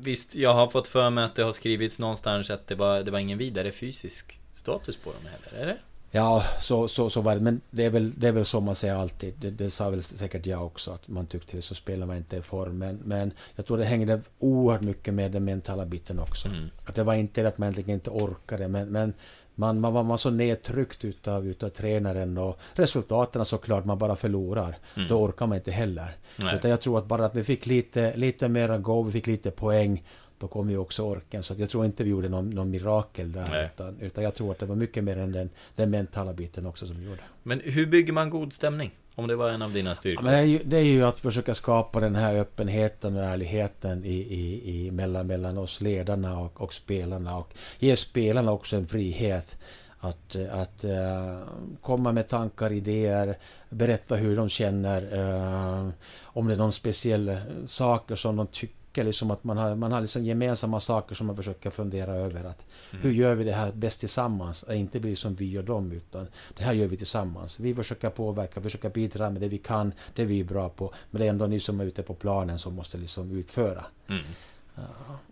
visst, 0.00 0.34
jag 0.34 0.54
har 0.54 0.66
fått 0.66 0.88
för 0.88 1.10
mig 1.10 1.24
att 1.24 1.34
det 1.34 1.42
har 1.42 1.52
skrivits 1.52 1.98
någonstans 1.98 2.50
att 2.50 2.66
det 2.66 2.74
var, 2.74 3.02
det 3.02 3.10
var 3.10 3.18
ingen 3.18 3.38
vidare 3.38 3.72
fysisk 3.72 4.40
status 4.54 4.96
på 4.96 5.12
dem 5.12 5.22
heller, 5.26 5.62
är 5.62 5.66
det? 5.66 5.78
Ja, 6.10 6.44
så, 6.60 6.88
så, 6.88 7.10
så 7.10 7.20
var 7.20 7.34
det. 7.34 7.40
Men 7.40 7.60
det 7.70 7.84
är 7.84 7.90
väl, 7.90 8.12
det 8.16 8.28
är 8.28 8.32
väl 8.32 8.44
så 8.44 8.60
man 8.60 8.74
säger 8.74 8.94
alltid. 8.94 9.34
Det, 9.38 9.50
det 9.50 9.70
sa 9.70 9.90
väl 9.90 10.02
säkert 10.02 10.46
jag 10.46 10.66
också, 10.66 10.90
att 10.90 11.08
man 11.08 11.26
tyckte 11.26 11.56
det 11.56 11.62
så 11.62 11.74
spelar 11.74 12.06
man 12.06 12.16
inte 12.16 12.36
i 12.36 12.42
form. 12.42 12.78
Men, 12.78 12.96
men 13.04 13.32
jag 13.56 13.66
tror 13.66 13.78
det 13.78 13.84
hängde 13.84 14.20
oerhört 14.38 14.82
mycket 14.82 15.14
med 15.14 15.32
den 15.32 15.44
mentala 15.44 15.86
biten 15.86 16.18
också. 16.18 16.48
Mm. 16.48 16.68
Att 16.86 16.94
det 16.94 17.04
var 17.04 17.14
inte 17.14 17.42
det 17.42 17.48
att 17.48 17.58
man 17.58 17.66
egentligen 17.66 17.94
inte 17.94 18.10
orkade, 18.10 18.68
men, 18.68 18.88
men 18.88 19.14
man, 19.54 19.80
man, 19.80 19.92
var, 19.92 20.02
man 20.02 20.08
var 20.08 20.16
så 20.16 20.30
nedtryckt 20.30 21.04
utav, 21.04 21.46
utav 21.46 21.68
tränaren 21.68 22.38
och 22.38 22.58
resultaten 22.72 23.44
såklart, 23.44 23.84
man 23.84 23.98
bara 23.98 24.16
förlorar. 24.16 24.78
Mm. 24.96 25.08
Då 25.08 25.20
orkar 25.20 25.46
man 25.46 25.58
inte 25.58 25.70
heller. 25.70 26.16
Nej. 26.36 26.56
Utan 26.56 26.70
jag 26.70 26.80
tror 26.80 26.98
att 26.98 27.06
bara 27.06 27.26
att 27.26 27.34
vi 27.34 27.44
fick 27.44 27.66
lite, 27.66 28.16
lite 28.16 28.48
mera 28.48 28.78
go, 28.78 29.02
vi 29.02 29.12
fick 29.12 29.26
lite 29.26 29.50
poäng, 29.50 30.04
då 30.40 30.48
kom 30.48 30.70
ju 30.70 30.78
också 30.78 31.02
orken. 31.02 31.42
Så 31.42 31.54
jag 31.58 31.70
tror 31.70 31.84
inte 31.84 32.04
vi 32.04 32.10
gjorde 32.10 32.28
någon, 32.28 32.50
någon 32.50 32.70
mirakel 32.70 33.32
där. 33.32 33.70
Utan, 33.74 33.96
utan 34.00 34.24
jag 34.24 34.34
tror 34.34 34.50
att 34.52 34.58
det 34.58 34.66
var 34.66 34.76
mycket 34.76 35.04
mer 35.04 35.16
än 35.18 35.32
den, 35.32 35.50
den 35.76 35.90
mentala 35.90 36.32
biten 36.32 36.66
också 36.66 36.86
som 36.86 37.02
gjorde. 37.02 37.20
Men 37.42 37.60
hur 37.64 37.86
bygger 37.86 38.12
man 38.12 38.30
god 38.30 38.52
stämning? 38.52 38.90
Om 39.14 39.26
det 39.26 39.36
var 39.36 39.50
en 39.50 39.62
av 39.62 39.72
dina 39.72 39.90
Ja, 39.90 39.94
styrkor? 39.96 40.22
men 40.22 40.32
det, 40.32 40.38
är 40.38 40.44
ju, 40.44 40.60
det 40.64 40.76
är 40.76 40.82
ju 40.82 41.04
att 41.04 41.20
försöka 41.20 41.54
skapa 41.54 42.00
den 42.00 42.14
här 42.14 42.36
öppenheten 42.36 43.16
och 43.16 43.24
ärligheten 43.24 44.04
i, 44.04 44.08
i, 44.14 44.62
i 44.86 44.90
mellan, 44.90 45.26
mellan 45.26 45.58
oss 45.58 45.80
ledarna 45.80 46.38
och, 46.40 46.60
och 46.60 46.72
spelarna. 46.74 47.36
Och 47.38 47.54
ge 47.78 47.96
spelarna 47.96 48.52
också 48.52 48.76
en 48.76 48.86
frihet 48.86 49.56
att, 49.98 50.36
att 50.50 50.84
eh, 50.84 51.38
komma 51.80 52.12
med 52.12 52.28
tankar, 52.28 52.72
idéer, 52.72 53.36
berätta 53.70 54.16
hur 54.16 54.36
de 54.36 54.48
känner. 54.48 55.02
eh, 55.18 55.88
om 56.22 56.46
det 56.46 56.52
är 56.54 56.58
någon 56.58 56.72
speciell 56.72 57.36
saker 57.66 58.14
som 58.14 58.36
de 58.36 58.46
tycker 58.46 58.74
liksom 58.96 59.30
att 59.30 59.44
man 59.44 59.56
har, 59.56 59.74
man 59.74 59.92
har 59.92 60.00
liksom 60.00 60.24
gemensamma 60.24 60.80
saker 60.80 61.14
som 61.14 61.26
man 61.26 61.36
försöker 61.36 61.70
fundera 61.70 62.14
över. 62.14 62.44
Att 62.44 62.64
Hur 62.90 63.10
gör 63.12 63.34
vi 63.34 63.44
det 63.44 63.52
här 63.52 63.72
bäst 63.72 64.00
tillsammans? 64.00 64.62
Och 64.62 64.74
inte 64.74 65.00
bli 65.00 65.16
som 65.16 65.34
vi 65.34 65.58
och 65.58 65.64
dem, 65.64 65.92
utan 65.92 66.26
det 66.56 66.62
här 66.62 66.72
gör 66.72 66.88
vi 66.88 66.96
tillsammans. 66.96 67.60
Vi 67.60 67.74
försöker 67.74 68.10
påverka, 68.10 68.60
försöker 68.60 68.90
bidra 68.90 69.30
med 69.30 69.42
det 69.42 69.48
vi 69.48 69.58
kan, 69.58 69.92
det 70.14 70.24
vi 70.24 70.40
är 70.40 70.44
bra 70.44 70.68
på. 70.68 70.94
Men 71.10 71.20
det 71.20 71.26
är 71.26 71.30
ändå 71.30 71.46
ni 71.46 71.60
som 71.60 71.80
är 71.80 71.84
ute 71.84 72.02
på 72.02 72.14
planen 72.14 72.58
som 72.58 72.74
måste 72.74 72.98
liksom 72.98 73.30
utföra. 73.30 73.84
Mm. 74.08 74.22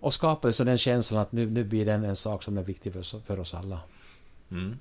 Och 0.01 0.15
skapa 0.15 0.49
liksom 0.49 0.67
den 0.67 0.79
känslan 0.79 1.21
att 1.21 1.33
nu, 1.33 1.51
nu 1.51 1.65
blir 1.65 1.87
det 1.87 1.93
en, 1.93 2.17
sak 2.17 2.43
som 2.43 2.59
är 2.59 2.63
viktig 2.63 2.93
för, 2.93 3.01
oss- 3.01 3.23
för 3.25 3.41
oss 3.41 3.55
alla. 3.55 3.81
Mm. 4.51 4.79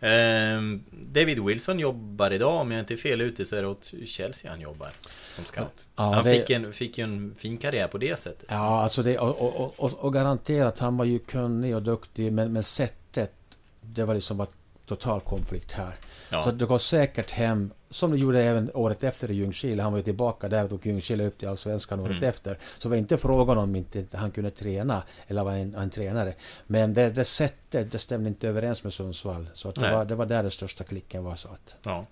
Ehm, 0.00 0.84
David 0.90 1.38
Wilson 1.38 1.78
jobbar 1.78 2.30
idag, 2.30 2.60
om 2.60 2.70
jag 2.70 2.80
inte 2.80 2.94
är 2.94 2.96
fel 2.96 3.20
ute 3.20 3.44
så 3.44 3.56
är 3.56 3.62
det 3.62 3.68
åt 3.68 3.92
Chelsea 4.06 4.50
han 4.50 4.60
jobbar 4.60 4.88
som 5.36 5.44
scout. 5.44 5.86
Ja, 5.96 6.14
han 6.14 6.24
det- 6.24 6.30
fick, 6.32 6.50
en, 6.50 6.72
fick 6.72 6.98
ju 6.98 7.04
en 7.04 7.34
fin 7.38 7.56
karriär 7.56 7.88
på 7.88 7.98
det 7.98 8.18
sättet. 8.18 8.46
Ja, 8.50 8.82
alltså 8.82 9.02
det, 9.02 9.18
och, 9.18 9.40
och, 9.60 9.74
och, 9.80 9.92
och 9.94 10.12
garanterat, 10.12 10.78
han 10.78 10.96
var 10.96 11.04
ju 11.04 11.18
kunnig 11.18 11.76
och 11.76 11.82
duktig, 11.82 12.32
men, 12.32 12.52
men 12.52 12.62
sättet, 12.62 13.32
det 13.80 14.04
var 14.04 14.14
liksom 14.14 14.36
var 14.36 14.48
total 14.86 15.20
konflikt 15.20 15.72
här. 15.72 15.92
Ja. 16.28 16.42
Så 16.42 16.50
det 16.50 16.66
går 16.66 16.78
säkert 16.78 17.30
hem, 17.30 17.70
som 17.90 18.10
det 18.10 18.16
gjorde 18.18 18.42
även 18.42 18.70
året 18.74 19.04
efter 19.04 19.30
i 19.30 19.34
Ljungskile. 19.34 19.82
Han 19.82 19.92
var 19.92 19.98
ju 19.98 20.04
tillbaka 20.04 20.48
där 20.48 20.64
och 20.64 20.70
tog 20.70 20.86
Ljungskile 20.86 21.26
upp 21.26 21.38
till 21.38 21.48
Allsvenskan 21.48 22.00
året 22.00 22.10
Mm. 22.16 22.28
efter. 22.28 22.54
Så 22.78 22.82
det 22.82 22.88
var 22.88 22.96
inte 22.96 23.18
frågan 23.18 23.58
om 23.58 23.76
inte 23.76 24.06
han 24.12 24.30
kunde 24.30 24.50
träna, 24.50 25.02
eller 25.26 25.44
var 25.44 25.52
en, 25.52 25.74
en 25.74 25.90
tränare. 25.90 26.34
Men 26.66 26.94
det, 26.94 27.10
det 27.10 27.24
sättet, 27.24 27.92
det 27.92 27.98
stämde 27.98 28.28
inte 28.28 28.48
överens 28.48 28.84
med 28.84 28.92
Sundsvall. 28.92 29.48
Så 29.52 29.68
att 29.68 29.74
det, 29.74 29.80
Nej. 29.80 29.92
var, 29.94 30.04
det 30.04 30.14
var 30.14 30.26
där 30.26 30.42
den 30.42 30.50
största 30.52 30.84
klicken 30.84 31.24
var. 31.24 31.36
så 31.36 31.48
att 31.48 31.76
Ja. 31.84 32.06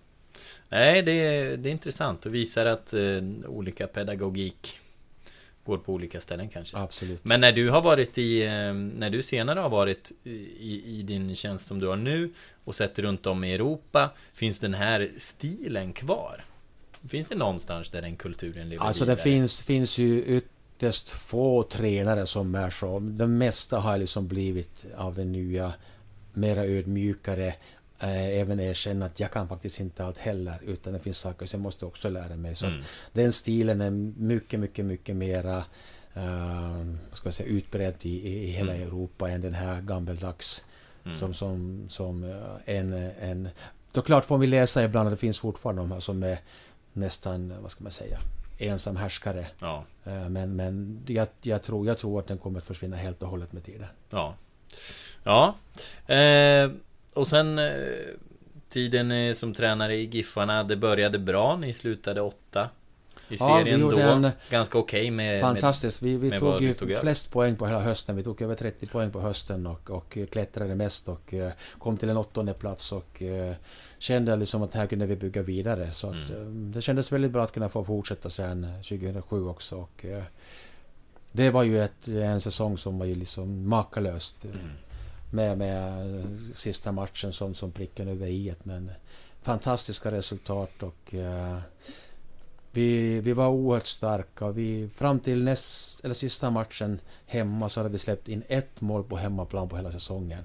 Nej, 0.68 1.02
det 1.02 1.56
det 1.56 1.68
är 1.68 1.72
intressant 1.72 2.26
och 2.26 2.34
visar 2.34 2.66
att 2.66 2.92
eh, 2.92 3.00
olika 3.46 3.86
pedagogik 3.86 4.78
går 5.64 5.78
på 5.78 5.92
olika 5.92 6.20
ställen 6.20 6.48
kanske. 6.48 6.76
Absolut. 6.76 7.24
Men 7.24 7.40
när 7.40 7.52
du 7.52 7.70
har 7.70 7.80
varit 7.80 8.18
i, 8.18 8.42
eh, 8.42 8.74
när 8.74 9.10
du 9.10 9.22
senare 9.22 9.60
har 9.60 9.68
varit 9.68 10.12
i, 10.24 10.82
i 10.98 11.02
din 11.02 11.36
tjänst 11.36 11.66
som 11.66 11.78
du 11.78 11.86
har 11.86 11.96
nu 11.96 12.32
och 12.64 12.74
sett 12.74 12.98
runt 12.98 13.26
om 13.26 13.44
i 13.44 13.54
Europa, 13.54 14.10
finns 14.34 14.60
den 14.60 14.74
här 14.74 15.10
stilen 15.18 15.92
kvar? 15.92 16.44
Finns 17.08 17.28
det 17.28 17.34
någonstans 17.34 17.90
där 17.90 18.02
den 18.02 18.16
kulturen 18.16 18.68
lever 18.68 18.84
Alltså 18.84 19.04
det 19.04 19.16
finns, 19.16 19.62
finns 19.62 19.98
ju 19.98 20.24
ytterst 20.24 21.10
få 21.10 21.62
tränare 21.62 22.26
som 22.26 22.54
är 22.54 22.70
så. 22.70 22.98
Det 22.98 23.26
mesta 23.26 23.78
har 23.78 23.98
liksom 23.98 24.28
blivit 24.28 24.84
av 24.96 25.14
den 25.14 25.32
nya, 25.32 25.72
mera 26.32 26.64
ödmjukare. 26.64 27.54
Eh, 28.00 28.24
även 28.40 28.60
erkänna 28.60 29.06
att 29.06 29.20
jag 29.20 29.30
kan 29.32 29.48
faktiskt 29.48 29.80
inte 29.80 30.04
allt 30.04 30.18
heller. 30.18 30.58
Utan 30.66 30.92
det 30.92 30.98
finns 31.00 31.18
saker 31.18 31.46
som 31.46 31.58
jag 31.60 31.62
måste 31.62 31.86
också 31.86 32.08
lära 32.10 32.36
mig. 32.36 32.54
Så 32.56 32.66
Mm. 32.66 32.82
den 33.12 33.32
stilen 33.32 33.80
är 33.80 33.90
mycket, 33.90 34.60
mycket, 34.60 34.84
mycket 34.84 35.16
mera 35.16 35.56
eh, 36.14 36.84
ska 37.12 37.26
jag 37.26 37.34
säga, 37.34 37.48
utbredd 37.48 37.94
i, 38.02 38.28
i 38.28 38.46
hela 38.50 38.74
Mm. 38.74 38.88
Europa 38.88 39.30
än 39.30 39.40
den 39.40 39.54
här 39.54 39.80
gammeldags 39.80 40.64
Mm. 41.04 41.18
som, 41.18 41.34
som, 41.34 41.86
som 41.88 42.24
eh, 42.24 42.76
en, 42.76 42.92
en... 43.20 43.48
Då 43.92 44.02
klart 44.02 44.24
får 44.24 44.38
vi 44.38 44.46
läsa 44.46 44.84
ibland 44.84 45.10
det 45.10 45.16
finns 45.16 45.38
fortfarande 45.38 45.82
de 45.82 45.92
här 45.92 46.00
som 46.00 46.22
är 46.22 46.38
nästan, 46.92 47.54
vad 47.62 47.70
ska 47.70 47.82
man 47.82 47.92
säga, 47.92 48.18
ensam 48.58 48.96
härskare. 48.96 49.46
Ja, 49.60 49.84
Eh, 50.04 50.28
Men, 50.28 50.56
men 50.56 51.02
jag, 51.06 51.28
jag, 51.42 51.62
tror, 51.62 51.86
jag 51.86 51.98
tror 51.98 52.20
att 52.20 52.26
den 52.26 52.38
kommer 52.38 52.58
att 52.58 52.64
försvinna 52.64 52.96
helt 52.96 53.22
och 53.22 53.28
hållet 53.28 53.52
med 53.52 53.64
tiden. 53.64 53.86
ja. 54.10 54.34
Ja. 55.24 55.54
Eh, 56.14 56.70
och 57.14 57.26
sen 57.26 57.58
eh, 57.58 57.72
tiden 58.68 59.12
eh, 59.12 59.34
som 59.34 59.54
tränare 59.54 59.96
i 59.96 60.04
Giffarna, 60.04 60.64
det 60.64 60.76
började 60.76 61.18
bra. 61.18 61.56
Ni 61.56 61.72
slutade 61.72 62.20
åtta 62.20 62.68
i 63.28 63.34
Ja, 63.34 63.36
serien 63.60 63.80
gjorde 63.80 63.96
då. 63.96 64.02
en- 64.12 64.30
Ganska 64.50 64.78
okej 64.78 65.10
med, 65.10 65.32
med... 65.34 65.40
Fantastiskt. 65.40 66.02
Vi, 66.02 66.16
vi 66.16 66.30
med 66.30 66.40
tog 66.40 66.62
ju 66.62 66.74
tog 66.74 66.96
flest 66.96 67.32
poäng 67.32 67.56
på 67.56 67.66
hela 67.66 67.80
hösten. 67.80 68.16
Vi 68.16 68.22
tog 68.22 68.42
över 68.42 68.54
30 68.54 68.86
poäng 68.86 69.10
på 69.10 69.20
hösten 69.20 69.66
och, 69.66 69.90
och 69.90 70.18
klättrade 70.30 70.74
mest 70.74 71.08
och 71.08 71.34
eh, 71.34 71.52
kom 71.78 71.96
till 71.96 72.08
en 72.08 72.16
åttonde 72.16 72.54
plats 72.54 72.92
och 72.92 73.22
eh, 73.22 73.54
kände 73.98 74.36
liksom 74.36 74.62
att 74.62 74.74
här 74.74 74.86
kunde 74.86 75.06
vi 75.06 75.16
bygga 75.16 75.42
vidare. 75.42 75.92
Så 75.92 76.06
att, 76.06 76.14
Mm. 76.30 76.32
eh, 76.68 76.74
det 76.74 76.82
kändes 76.82 77.12
väldigt 77.12 77.30
bra 77.30 77.44
att 77.44 77.52
kunna 77.52 77.68
få 77.68 77.84
fortsätta 77.84 78.30
sen 78.30 78.66
2007 78.82 79.46
också. 79.48 79.76
Och, 79.76 80.04
eh, 80.04 80.22
det 81.32 81.50
var 81.50 81.62
ju 81.62 81.82
ett, 81.84 82.08
en 82.08 82.40
säsong 82.40 82.78
som 82.78 82.98
var 82.98 83.06
ju 83.06 83.14
liksom 83.14 83.68
makalöst. 83.68 84.44
eh, 84.44 84.50
Mm. 84.50 84.66
Med, 85.34 85.58
med 85.58 86.16
eh, 86.18 86.24
sista 86.54 86.92
matchen 86.92 87.32
som, 87.32 87.54
som 87.54 87.72
pricken 87.72 88.08
över 88.08 88.26
i 88.26 88.54
Men 88.62 88.90
fantastiska 89.42 90.10
resultat 90.10 90.82
och 90.82 91.14
eh, 91.14 91.58
vi, 92.70 93.20
vi 93.20 93.32
var 93.32 93.48
oerhört 93.48 93.86
starka. 93.86 94.50
Vi, 94.50 94.88
fram 94.96 95.20
till 95.20 95.44
näst, 95.44 96.04
eller 96.04 96.14
sista 96.14 96.50
matchen 96.50 97.00
hemma 97.26 97.68
så 97.68 97.80
hade 97.80 97.90
vi 97.90 97.98
släppt 97.98 98.28
in 98.28 98.42
ett 98.48 98.80
mål 98.80 99.04
på 99.04 99.16
hemmaplan 99.16 99.68
på 99.68 99.76
hela 99.76 99.92
säsongen. 99.92 100.44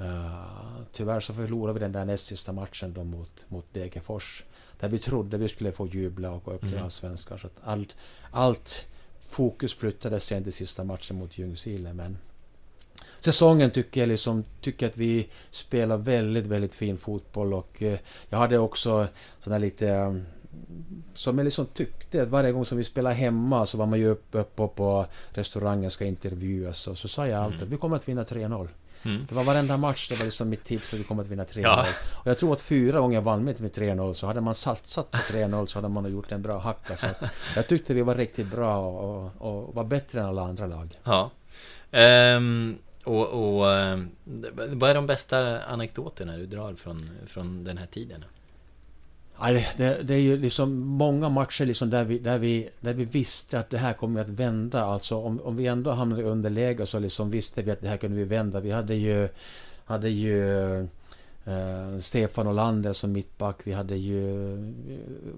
Uh, 0.00 0.80
tyvärr 0.92 1.20
så 1.20 1.34
förlorade 1.34 1.72
vi 1.72 1.80
den 1.80 1.92
där 1.92 2.04
näst 2.04 2.26
sista 2.26 2.52
matchen 2.52 2.92
då 2.92 3.04
mot, 3.04 3.44
mot 3.48 3.64
Degerfors. 3.72 4.44
Där 4.80 4.88
vi 4.88 4.98
trodde 4.98 5.38
vi 5.38 5.48
skulle 5.48 5.72
få 5.72 5.86
jubla 5.86 6.30
och 6.30 6.44
gå 6.44 6.52
upp 6.52 6.60
till 6.60 6.72
Mm. 6.72 6.84
Allsvenskan. 6.84 7.38
Så 7.38 7.46
att 7.46 7.56
allt, 7.64 7.96
allt 8.30 8.84
fokus 9.20 9.74
flyttades 9.74 10.24
sen 10.24 10.44
till 10.44 10.52
sista 10.52 10.84
matchen 10.84 11.18
mot 11.18 11.38
Ljungskile. 11.38 11.92
Men 11.92 12.18
säsongen 13.20 13.70
tycker 13.70 14.00
jag 14.00 14.08
liksom, 14.08 14.44
tycker 14.60 14.86
att 14.86 14.96
vi 14.96 15.28
spelar 15.50 15.96
väldigt, 15.96 16.46
väldigt 16.46 16.74
fin 16.74 16.98
fotboll 16.98 17.54
och 17.54 17.82
eh, 17.82 17.98
jag 18.28 18.38
hade 18.38 18.58
också 18.58 19.06
sådana 19.40 19.58
lite 19.58 19.88
eh, 19.88 20.14
som 21.14 21.38
jag 21.38 21.44
liksom 21.44 21.66
tyckte 21.66 22.22
att 22.22 22.28
varje 22.28 22.52
gång 22.52 22.64
som 22.66 22.78
vi 22.78 22.84
spelar 22.84 23.12
hemma 23.12 23.66
så 23.66 23.78
var 23.78 23.86
man 23.86 23.98
ju 23.98 24.08
uppe 24.08 24.38
upp 24.38 24.56
på, 24.56 25.06
restaurangen 25.30 25.90
ska 25.90 26.04
intervjuas 26.04 26.86
och 26.86 26.98
så 26.98 27.08
sa 27.08 27.26
jag 27.28 27.42
alltid 27.42 27.56
Mm. 27.56 27.66
att 27.68 27.72
vi 27.72 27.76
kommer 27.76 27.96
att 27.96 28.08
vinna 28.08 28.24
3-0. 28.24 28.68
Mm. 29.02 29.26
Det 29.28 29.34
var 29.34 29.44
varenda 29.44 29.76
match, 29.76 30.08
det 30.08 30.14
var 30.18 30.24
liksom 30.24 30.48
mitt 30.48 30.64
tips 30.64 30.94
att 30.94 31.00
vi 31.00 31.04
kommer 31.04 31.22
att 31.22 31.28
vinna 31.28 31.44
3-0. 31.44 31.62
Ja. 31.62 31.86
Och 32.14 32.26
jag 32.26 32.38
tror 32.38 32.52
att 32.52 32.62
fyra 32.62 33.00
gånger 33.00 33.20
vann 33.20 33.46
vi 33.46 33.54
med 33.62 33.72
3-0 33.72 34.12
så 34.12 34.26
hade 34.26 34.40
man 34.40 34.54
satsat 34.54 35.10
på 35.10 35.16
3-0 35.18 35.66
så 35.66 35.78
hade 35.78 35.88
man 35.88 36.12
gjort 36.12 36.32
en 36.32 36.42
bra 36.42 36.58
hacka. 36.58 36.96
Så 36.96 37.06
jag 37.56 37.68
tyckte 37.68 37.94
vi 37.94 38.02
var 38.02 38.14
riktigt 38.14 38.46
bra 38.46 38.78
och, 38.78 39.30
och, 39.38 39.66
och 39.68 39.74
var 39.74 39.84
bättre 39.84 40.20
än 40.20 40.26
alla 40.26 40.42
andra 40.42 40.66
lag. 40.66 40.98
Ja. 41.04 41.30
Ehm, 41.90 42.78
och, 43.06 43.58
och 43.58 43.72
eh, 43.72 43.98
vad 44.68 44.90
är 44.90 44.94
de 44.94 45.06
bästa 45.06 45.62
anekdoterna 45.64 46.36
du 46.36 46.46
drar 46.46 46.74
från, 46.74 47.10
från 47.26 47.64
den 47.64 47.78
här 47.78 47.86
tiden? 47.86 48.24
Ja, 49.40 49.52
det, 49.52 49.66
det, 49.76 50.02
det 50.02 50.14
är 50.14 50.20
ju 50.20 50.36
liksom 50.36 50.78
många 50.78 51.28
matcher 51.28 51.64
liksom 51.64 51.90
där, 51.90 52.04
vi, 52.04 52.18
där, 52.18 52.38
vi, 52.38 52.68
där 52.80 52.94
vi 52.94 53.04
visste 53.04 53.58
att 53.58 53.70
det 53.70 53.78
här 53.78 53.92
kommer 53.92 54.20
att 54.20 54.28
vända. 54.28 54.84
Alltså 54.84 55.16
om, 55.16 55.40
om 55.40 55.56
vi 55.56 55.66
ändå 55.66 55.90
hamnade 55.90 56.22
i 56.22 56.24
underläge 56.24 56.86
så 56.86 56.98
liksom 56.98 57.30
visste 57.30 57.62
vi 57.62 57.70
att 57.70 57.80
det 57.80 57.88
här 57.88 57.96
kunde 57.96 58.16
vi 58.16 58.24
vända. 58.24 58.60
Vi 58.60 58.70
hade 58.70 58.94
ju, 58.94 59.28
hade 59.84 60.08
ju 60.08 60.88
Uh, 61.48 61.98
Stefan 61.98 62.46
Olander 62.46 62.92
som 62.92 63.12
mittback. 63.12 63.56
Vi 63.64 63.72
hade 63.72 63.96
ju 63.96 64.56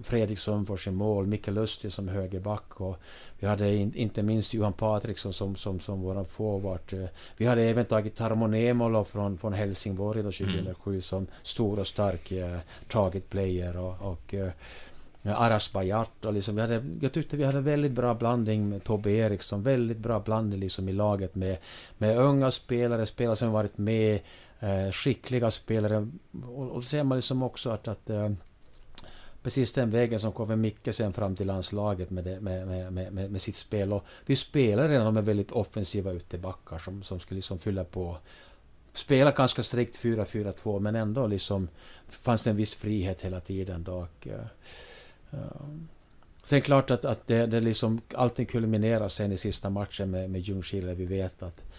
Fredrik 0.03 0.39
Sundfors 0.39 0.87
i 0.87 0.91
mål. 0.91 1.27
Micke 1.27 1.47
Lustig 1.47 1.91
som 1.91 2.07
högerback. 2.07 2.81
Och 2.81 2.97
vi 3.39 3.47
hade 3.47 3.75
in, 3.75 3.95
inte 3.95 4.23
minst 4.23 4.53
Johan 4.53 4.73
Patriksson 4.73 5.33
som, 5.33 5.55
som, 5.55 5.79
som 5.79 6.01
våran 6.01 6.25
forward. 6.25 6.93
Uh, 6.93 7.05
vi 7.37 7.45
hade 7.45 7.61
även 7.61 7.85
tagit 7.85 8.15
Tarmo 8.15 8.47
Nemolo 8.47 9.03
från, 9.03 9.37
från 9.37 9.53
Helsingborg 9.53 10.23
då 10.23 10.31
2007 10.31 10.91
mm. 10.91 11.01
som 11.01 11.27
stor 11.43 11.79
och 11.79 11.87
stark 11.87 12.31
uh, 12.31 12.57
target 12.87 13.29
player. 13.29 13.77
Och, 13.77 14.11
och 14.11 14.33
Aras 15.23 15.73
Bajart 15.73 16.25
och 16.25 16.33
liksom, 16.33 16.55
vi 16.55 16.61
hade, 16.61 16.83
jag 17.01 17.11
tyckte 17.11 17.37
vi 17.37 17.43
hade 17.43 17.61
väldigt 17.61 17.91
bra 17.91 18.13
blandning 18.13 18.69
med 18.69 18.83
Tobbe 18.83 19.11
Eriksson. 19.11 19.63
Väldigt 19.63 19.97
bra 19.97 20.19
blandning 20.19 20.59
liksom 20.59 20.89
i 20.89 20.93
laget 20.93 21.35
med, 21.35 21.57
med 21.97 22.17
unga 22.17 22.51
spelare, 22.51 23.05
spelare 23.05 23.35
som 23.35 23.51
varit 23.51 23.77
med, 23.77 24.15
eh, 24.15 24.21
Eh, 24.59 24.91
skickliga 24.91 25.51
spelare. 25.51 26.07
Och, 26.47 26.67
och 26.69 26.75
då 26.75 26.81
ser 26.81 27.03
man 27.03 27.17
liksom 27.17 27.43
också 27.43 27.69
att, 27.69 27.87
att 27.87 28.09
eh, 28.09 28.31
precis 29.43 29.73
den 29.73 29.91
vägen 29.91 30.19
som 30.19 30.31
kommer 30.31 30.55
Micke 30.55 30.95
sen 30.95 31.13
fram 31.13 31.35
till 31.35 31.47
landslaget 31.47 32.09
med, 32.09 32.23
det, 32.23 32.39
med, 32.39 32.67
med, 32.67 33.13
med, 33.13 33.31
med, 33.31 33.41
sitt 33.41 33.55
spel. 33.55 33.93
Och 33.93 34.03
vi 34.25 34.35
spelar 34.35 34.89
redan 34.89 35.13
med 35.13 35.25
väldigt 35.25 35.51
offensiva 35.51 36.15
ytterbackar 36.15 36.79
som, 36.79 37.03
som 37.03 37.19
skulle 37.19 37.35
liksom 37.35 37.59
fylla 37.59 37.83
på 37.83 38.17
spela 38.93 39.31
ganska 39.31 39.63
strikt 39.63 39.97
4-4-2 39.97 40.79
men 40.79 40.95
ändå 40.95 41.27
liksom 41.27 41.67
fanns 42.07 42.43
det 42.43 42.49
en 42.49 42.55
viss 42.55 42.75
frihet 42.75 43.21
hela 43.21 43.39
tiden. 43.39 43.83
Då 43.83 43.93
och, 43.93 44.27
uh, 45.33 45.39
Sen 46.43 46.61
klart 46.61 46.91
att, 46.91 47.05
att 47.05 47.27
det, 47.27 47.45
det 47.45 47.59
liksom, 47.59 48.01
allting 48.13 48.45
kulminerar 48.45 49.07
sen 49.07 49.31
i 49.31 49.37
sista 49.37 49.69
matchen 49.69 50.11
med, 50.11 50.29
med 50.29 50.41
Ljungskile. 50.41 50.93
Vi 50.93 51.05
vet 51.05 51.43
att 51.43 51.71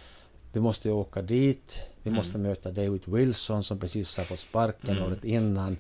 vi 0.53 0.61
måste 0.61 0.91
åka 0.91 1.23
dit. 1.23 1.79
Vi 2.03 2.09
mm. 2.09 2.17
måste 2.17 2.39
möta 2.39 2.71
David 2.71 3.03
Wilson 3.07 3.65
som 3.65 3.79
precis 3.79 4.17
har 4.17 4.25
fått 4.25 4.39
sparken 4.39 4.91
mm. 4.91 5.05
året 5.05 5.25
innan. 5.25 5.77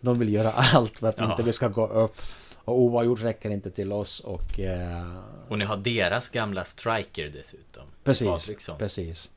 De 0.00 0.18
vill 0.18 0.32
göra 0.32 0.50
allt 0.56 0.98
för 0.98 1.08
att 1.08 1.18
ja. 1.18 1.30
inte 1.30 1.42
vi 1.42 1.52
ska 1.52 1.68
gå 1.68 1.86
upp. 1.86 2.16
Och 2.64 2.78
oavgjort 2.78 3.22
räcker 3.22 3.50
inte 3.50 3.70
till 3.70 3.92
oss 3.92 4.20
och... 4.20 4.60
Eh, 4.60 5.16
och 5.48 5.58
ni 5.58 5.64
har 5.64 5.76
deras 5.76 6.28
gamla 6.28 6.64
striker 6.64 7.28
dessutom. 7.28 7.82
Precis, 8.04 8.68
precis. 8.78 9.28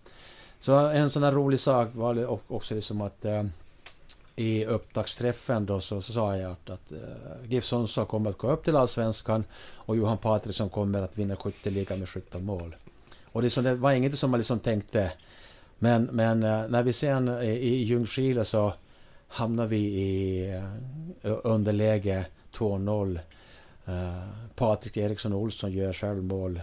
Så 0.59 0.75
en 0.75 1.09
sån 1.09 1.23
här 1.23 1.31
rolig 1.31 1.59
sak 1.59 1.89
var 1.93 2.13
det 2.13 2.27
också 2.47 2.75
liksom 2.75 3.01
att... 3.01 3.25
Eh, 3.25 3.43
i 4.39 4.65
upptaktsträffen 4.65 5.65
då 5.65 5.79
så, 5.79 6.01
så 6.01 6.13
sa 6.13 6.38
jag 6.38 6.51
att, 6.51 6.69
att 6.69 6.91
uh, 6.91 6.97
GIF 7.47 7.65
Sundsvall 7.65 8.05
kommer 8.05 8.29
att 8.29 8.38
gå 8.38 8.51
upp 8.51 8.63
till 8.63 8.75
Allsvenskan 8.75 9.43
och 9.73 9.97
Johan 9.97 10.17
Patriksson 10.17 10.69
kommer 10.69 11.01
att 11.01 11.17
vinna 11.17 11.35
skytteliga 11.35 11.95
med 11.95 12.09
17 12.09 12.45
mål. 12.45 12.75
Och 13.23 13.41
det, 13.41 13.49
så, 13.49 13.61
det 13.61 13.75
var 13.75 13.91
inget 13.91 14.19
som 14.19 14.31
man 14.31 14.39
liksom 14.39 14.59
tänkte. 14.59 15.11
Men, 15.80 16.03
men 16.03 16.43
uh, 16.43 16.69
när 16.69 16.84
vi 16.84 16.93
sen 16.93 17.28
uh, 17.28 17.43
i 17.43 17.84
Ljungskile 17.84 18.45
så 18.45 18.73
hamnade 19.28 19.69
vi 19.69 19.78
i 19.78 20.47
uh, 21.23 21.38
underläge 21.43 22.25
2-0. 22.53 23.19
Uh, 23.89 23.93
Patrik 24.55 24.97
Eriksson 24.97 25.34
Olsson 25.34 25.71
gör 25.71 25.93
självmål 25.93 26.61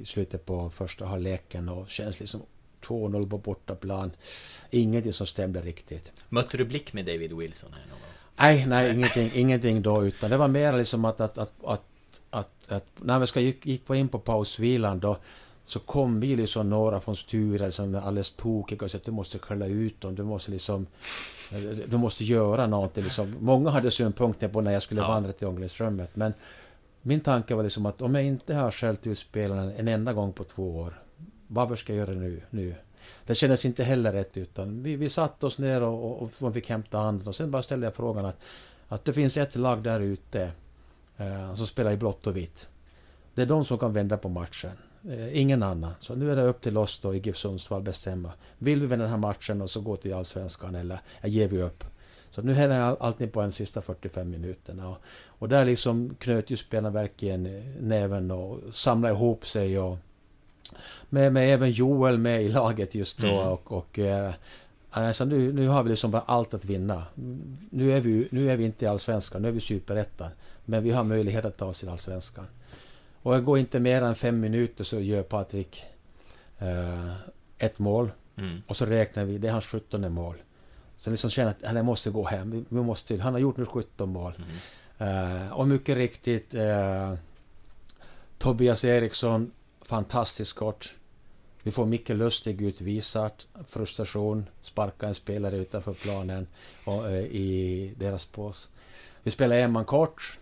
i 0.00 0.04
slutet 0.04 0.46
på 0.46 0.70
första 0.70 1.06
halvleken 1.06 1.68
och 1.68 1.90
känns 1.90 2.20
liksom 2.20 2.42
2-0 2.82 3.30
på 3.30 3.38
bortaplan. 3.38 4.10
Ingenting 4.70 5.12
som 5.12 5.26
stämde 5.26 5.60
riktigt. 5.60 6.22
Mötte 6.28 6.56
du 6.56 6.64
blick 6.64 6.92
med 6.92 7.04
David 7.04 7.32
Wilson 7.32 7.72
här 7.72 7.80
någon 7.80 8.00
gång? 8.00 8.08
Nej, 8.36 8.66
nej, 8.66 8.94
ingenting, 8.94 9.30
ingenting 9.34 9.82
då, 9.82 10.04
utan 10.04 10.30
det 10.30 10.36
var 10.36 10.48
mer 10.48 10.72
liksom 10.72 11.04
att, 11.04 11.20
att, 11.20 11.38
att, 11.38 11.52
att, 11.64 11.84
att, 12.30 12.72
att 12.72 12.86
när 12.96 13.18
vi 13.18 13.26
ska 13.26 13.40
gick, 13.40 13.66
gick 13.66 13.90
in 13.90 14.08
på 14.08 14.18
pausvilan 14.18 15.00
då 15.00 15.18
så 15.64 15.80
kom 15.80 16.20
vi 16.20 16.36
liksom 16.36 16.70
några 16.70 17.00
från 17.00 17.16
styrelsen 17.16 17.94
alldeles 17.94 18.32
tokiga 18.32 18.84
och 18.84 18.90
sa 18.90 18.98
att 18.98 19.04
du 19.04 19.12
måste 19.12 19.38
skälla 19.38 19.66
ut 19.66 20.00
dem, 20.00 20.14
du 20.14 20.22
måste 20.22 20.50
liksom 20.50 20.86
du 21.86 21.96
måste 21.96 22.24
göra 22.24 22.66
någonting. 22.66 23.04
Liksom. 23.04 23.36
Många 23.40 23.70
hade 23.70 23.90
synpunkter 23.90 24.48
på 24.48 24.60
när 24.60 24.72
jag 24.72 24.82
skulle 24.82 25.00
ja. 25.00 25.08
vandra 25.08 25.32
till 25.32 25.46
omklädningsrummet, 25.46 26.16
men 26.16 26.34
min 27.02 27.20
tanke 27.20 27.54
var 27.54 27.62
liksom 27.62 27.86
att 27.86 28.02
om 28.02 28.14
jag 28.14 28.24
inte 28.24 28.54
har 28.54 28.70
skällt 28.70 29.06
ut 29.06 29.18
spelarna 29.18 29.72
en 29.72 29.88
enda 29.88 30.12
gång 30.12 30.32
på 30.32 30.44
två 30.44 30.76
år, 30.76 31.02
varför 31.46 31.76
ska 31.76 31.92
jag 31.92 31.98
göra 31.98 32.14
det 32.14 32.20
nu? 32.20 32.42
nu? 32.50 32.74
Det 33.26 33.34
kändes 33.34 33.64
inte 33.64 33.84
heller 33.84 34.12
rätt 34.12 34.36
utan 34.36 34.82
vi, 34.82 34.96
vi 34.96 35.10
satte 35.10 35.46
oss 35.46 35.58
ner 35.58 35.82
och, 35.82 36.22
och, 36.22 36.30
och 36.40 36.54
fick 36.54 36.68
hämta 36.68 36.98
andan 36.98 37.28
och 37.28 37.34
sen 37.34 37.50
bara 37.50 37.62
ställde 37.62 37.86
jag 37.86 37.94
frågan 37.94 38.26
att, 38.26 38.38
att 38.88 39.04
det 39.04 39.12
finns 39.12 39.36
ett 39.36 39.56
lag 39.56 39.82
där 39.82 40.00
ute 40.00 40.50
eh, 41.16 41.54
som 41.54 41.66
spelar 41.66 41.92
i 41.92 41.96
blått 41.96 42.26
och 42.26 42.36
vitt. 42.36 42.68
Det 43.34 43.42
är 43.42 43.46
de 43.46 43.64
som 43.64 43.78
kan 43.78 43.92
vända 43.92 44.16
på 44.16 44.28
matchen. 44.28 44.72
Eh, 45.08 45.40
ingen 45.40 45.62
annan. 45.62 45.92
Så 46.00 46.14
nu 46.14 46.30
är 46.32 46.36
det 46.36 46.42
upp 46.42 46.60
till 46.60 46.76
oss 46.76 46.98
då 46.98 47.14
i 47.14 47.18
GIF 47.18 47.36
Sundsvall 47.36 47.82
bestämma. 47.82 48.32
Vill 48.58 48.80
vi 48.80 48.86
vinna 48.86 49.02
den 49.02 49.10
här 49.10 49.18
matchen 49.18 49.62
och 49.62 49.70
så 49.70 49.80
gå 49.80 49.96
till 49.96 50.14
Allsvenskan 50.14 50.74
eller 50.74 50.98
ger 51.22 51.48
vi 51.48 51.62
upp? 51.62 51.84
Så 52.30 52.42
nu 52.42 52.52
häller 52.52 52.78
jag 52.80 52.96
alltid 53.00 53.32
på 53.32 53.40
en 53.40 53.52
sista 53.52 53.82
45 53.82 54.30
minuterna. 54.30 54.88
Och, 54.88 54.96
och 55.26 55.48
där 55.48 55.64
liksom 55.64 56.16
knöt 56.18 56.50
ju 56.50 56.56
spelarna 56.56 56.90
verkligen 56.90 57.42
näven 57.80 58.30
och 58.30 58.60
samlade 58.72 59.14
ihop 59.14 59.46
sig 59.46 59.78
och 59.78 59.98
med, 61.10 61.32
med 61.32 61.54
även 61.54 61.70
Joel 61.70 62.18
med 62.18 62.42
i 62.42 62.48
laget 62.48 62.94
just 62.94 63.18
då. 63.18 63.26
Mm. 63.26 63.48
Och, 63.48 63.72
och 63.72 63.98
eh, 63.98 64.32
alltså 64.90 65.24
nu, 65.24 65.52
nu 65.52 65.68
har 65.68 65.82
vi 65.82 65.90
liksom 65.90 66.10
bara 66.10 66.22
allt 66.26 66.54
att 66.54 66.64
vinna. 66.64 67.02
Nu 67.70 67.92
är 67.92 68.00
vi, 68.00 68.28
nu 68.30 68.50
är 68.50 68.56
vi 68.56 68.64
inte 68.64 68.84
i 68.84 68.88
Allsvenskan, 68.88 69.42
nu 69.42 69.48
är 69.48 69.52
vi 69.52 69.60
Superettan. 69.60 70.30
Men 70.64 70.82
vi 70.82 70.90
har 70.90 71.04
möjlighet 71.04 71.44
att 71.44 71.56
ta 71.56 71.66
oss 71.66 71.80
till 71.80 71.88
Allsvenskan. 71.88 72.46
Och 73.24 73.34
det 73.34 73.40
går 73.40 73.58
inte 73.58 73.80
mer 73.80 74.02
än 74.02 74.14
fem 74.14 74.40
minuter 74.40 74.84
så 74.84 75.00
gör 75.00 75.22
Patrik 75.22 75.82
eh, 76.58 77.12
ett 77.58 77.78
mål. 77.78 78.10
Mm. 78.36 78.62
Och 78.66 78.76
så 78.76 78.86
räknar 78.86 79.24
vi, 79.24 79.38
det 79.38 79.48
är 79.48 79.52
hans 79.52 79.66
17 79.66 80.12
mål. 80.12 80.36
Så 80.96 81.10
liksom 81.10 81.30
känner 81.30 81.50
att 81.50 81.74
han 81.74 81.84
måste 81.84 82.10
gå 82.10 82.24
hem. 82.24 82.66
Vi, 82.68 82.76
måste, 82.76 83.16
han 83.16 83.32
har 83.32 83.40
gjort 83.40 83.56
nu 83.56 83.64
17 83.64 84.08
mål. 84.08 84.32
Mm. 84.98 85.44
Eh, 85.44 85.52
och 85.52 85.68
mycket 85.68 85.96
riktigt 85.96 86.54
eh, 86.54 87.14
Tobias 88.38 88.84
Eriksson 88.84 89.50
fantastiskt 89.82 90.52
kort. 90.52 90.94
Vi 91.62 91.70
får 91.70 91.86
Micke 91.86 92.08
Lustig 92.08 92.62
utvisad, 92.62 93.32
frustration, 93.66 94.46
sparka 94.62 95.06
en 95.06 95.14
spelare 95.14 95.56
utanför 95.56 95.92
planen 95.92 96.46
och, 96.84 97.10
eh, 97.10 97.24
i 97.24 97.94
deras 97.98 98.24
pås. 98.24 98.68
Vi 99.22 99.30
spelar 99.30 99.56
en 99.56 99.72
man 99.72 99.84
kort. 99.84 100.38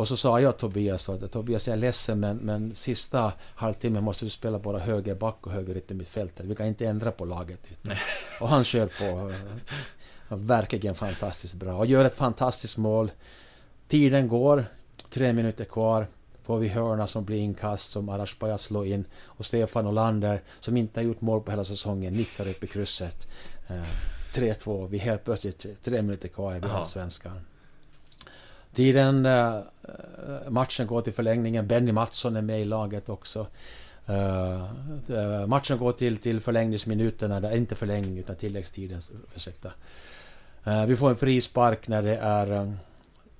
Och 0.00 0.08
så 0.08 0.16
sa 0.16 0.40
jag 0.40 0.56
Tobias 0.56 1.08
att 1.08 1.32
Tobias 1.32 1.66
jag 1.66 1.72
är 1.72 1.80
ledsen 1.80 2.20
men, 2.20 2.36
men 2.36 2.74
sista 2.74 3.32
halvtimmen 3.54 4.04
måste 4.04 4.24
du 4.24 4.30
spela 4.30 4.58
bara 4.58 4.78
höger 4.78 5.14
back 5.14 5.46
och 5.46 5.52
höger 5.52 5.76
yttermittfältare. 5.76 6.46
Vi 6.46 6.54
kan 6.54 6.66
inte 6.66 6.86
ändra 6.86 7.12
på 7.12 7.24
laget. 7.24 7.60
Och 8.40 8.48
han 8.48 8.64
kör 8.64 8.86
på. 8.86 9.30
Eh, 9.30 10.36
verkligen 10.36 10.94
fantastiskt 10.94 11.54
bra. 11.54 11.74
Och 11.74 11.86
gör 11.86 12.04
ett 12.04 12.14
fantastiskt 12.14 12.76
mål. 12.76 13.10
Tiden 13.88 14.28
går. 14.28 14.66
Tre 15.10 15.32
minuter 15.32 15.64
kvar 15.64 16.06
får 16.42 16.58
vi 16.58 16.68
hörna 16.68 17.06
som 17.06 17.24
blir 17.24 17.38
inkast 17.38 17.90
som 17.90 18.08
Arash 18.08 18.38
Bajat 18.38 18.60
slår 18.60 18.86
in 18.86 19.04
och 19.24 19.46
Stefan 19.46 19.86
Olander 19.86 20.42
som 20.60 20.76
inte 20.76 21.00
har 21.00 21.04
gjort 21.04 21.20
mål 21.20 21.40
på 21.40 21.50
hela 21.50 21.64
säsongen 21.64 22.12
nickar 22.12 22.48
upp 22.48 22.64
i 22.64 22.66
krysset. 22.66 23.26
Eh, 23.68 23.82
3-2. 24.34 24.88
Vi 24.88 24.98
helt 24.98 25.24
plötsligt 25.24 25.82
tre 25.82 26.02
minuter 26.02 26.28
kvar 26.28 26.56
i 26.56 26.70
Allsvenskan. 26.70 27.40
Tiden, 28.74 29.26
eh, 29.26 29.60
matchen 30.48 30.86
går 30.86 31.02
till 31.02 31.12
förlängningen. 31.12 31.66
Benny 31.66 31.92
Mattsson 31.92 32.36
är 32.36 32.42
med 32.42 32.60
i 32.60 32.64
laget 32.64 33.08
också. 33.08 33.46
Uh, 34.10 35.46
matchen 35.46 35.78
går 35.78 35.92
till, 35.92 36.16
till 36.16 36.40
förlängningsminuterna, 36.40 37.40
det 37.40 37.48
är 37.48 37.56
inte 37.56 37.74
förlängning 37.74 38.18
utan 38.18 38.36
tilläggstiden, 38.36 39.00
ursäkta. 39.36 39.72
Uh, 40.66 40.86
vi 40.86 40.96
får 40.96 41.10
en 41.10 41.16
frispark 41.16 41.88
när 41.88 42.02
det 42.02 42.16
är 42.16 42.50
um, 42.52 42.76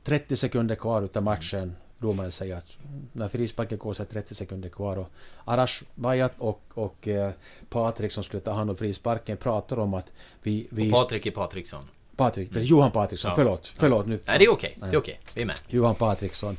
30 0.04 0.36
sekunder 0.36 0.74
kvar 0.74 1.02
utav 1.02 1.22
matchen 1.22 1.76
domaren 2.00 2.32
säger 2.32 2.56
att 2.56 2.66
när 3.12 3.28
frisparken 3.28 3.78
går 3.78 3.94
så 3.94 4.02
är 4.02 4.06
30 4.06 4.34
sekunder 4.34 4.68
kvar 4.68 4.96
och 4.96 5.10
Arash 5.44 5.82
Bayat 5.94 6.32
och, 6.38 6.62
och 6.74 7.08
eh, 7.08 7.30
Patrik 7.68 8.12
som 8.12 8.24
skulle 8.24 8.40
ta 8.40 8.52
hand 8.52 8.70
om 8.70 8.76
frisparken 8.76 9.36
pratar 9.36 9.78
om 9.78 9.94
att 9.94 10.06
vi... 10.42 10.68
vi 10.70 10.88
och 10.88 10.94
Patrik 10.94 11.26
är 11.26 11.30
Patriksson. 11.30 11.84
Patrik, 12.20 12.50
mm. 12.50 12.64
Johan 12.64 12.90
Patriksson, 12.90 13.28
ja. 13.28 13.34
förlåt, 13.36 13.72
förlåt 13.78 14.06
nu. 14.06 14.20
Nej 14.24 14.38
det 14.38 14.44
är 14.44 14.52
okej, 14.52 14.74
okay. 14.76 14.90
det 14.90 14.96
är 14.96 15.00
okej, 15.00 15.20
okay. 15.20 15.32
vi 15.34 15.42
är 15.42 15.46
med. 15.46 15.56
Johan 15.68 15.94
Patriksson. 15.94 16.56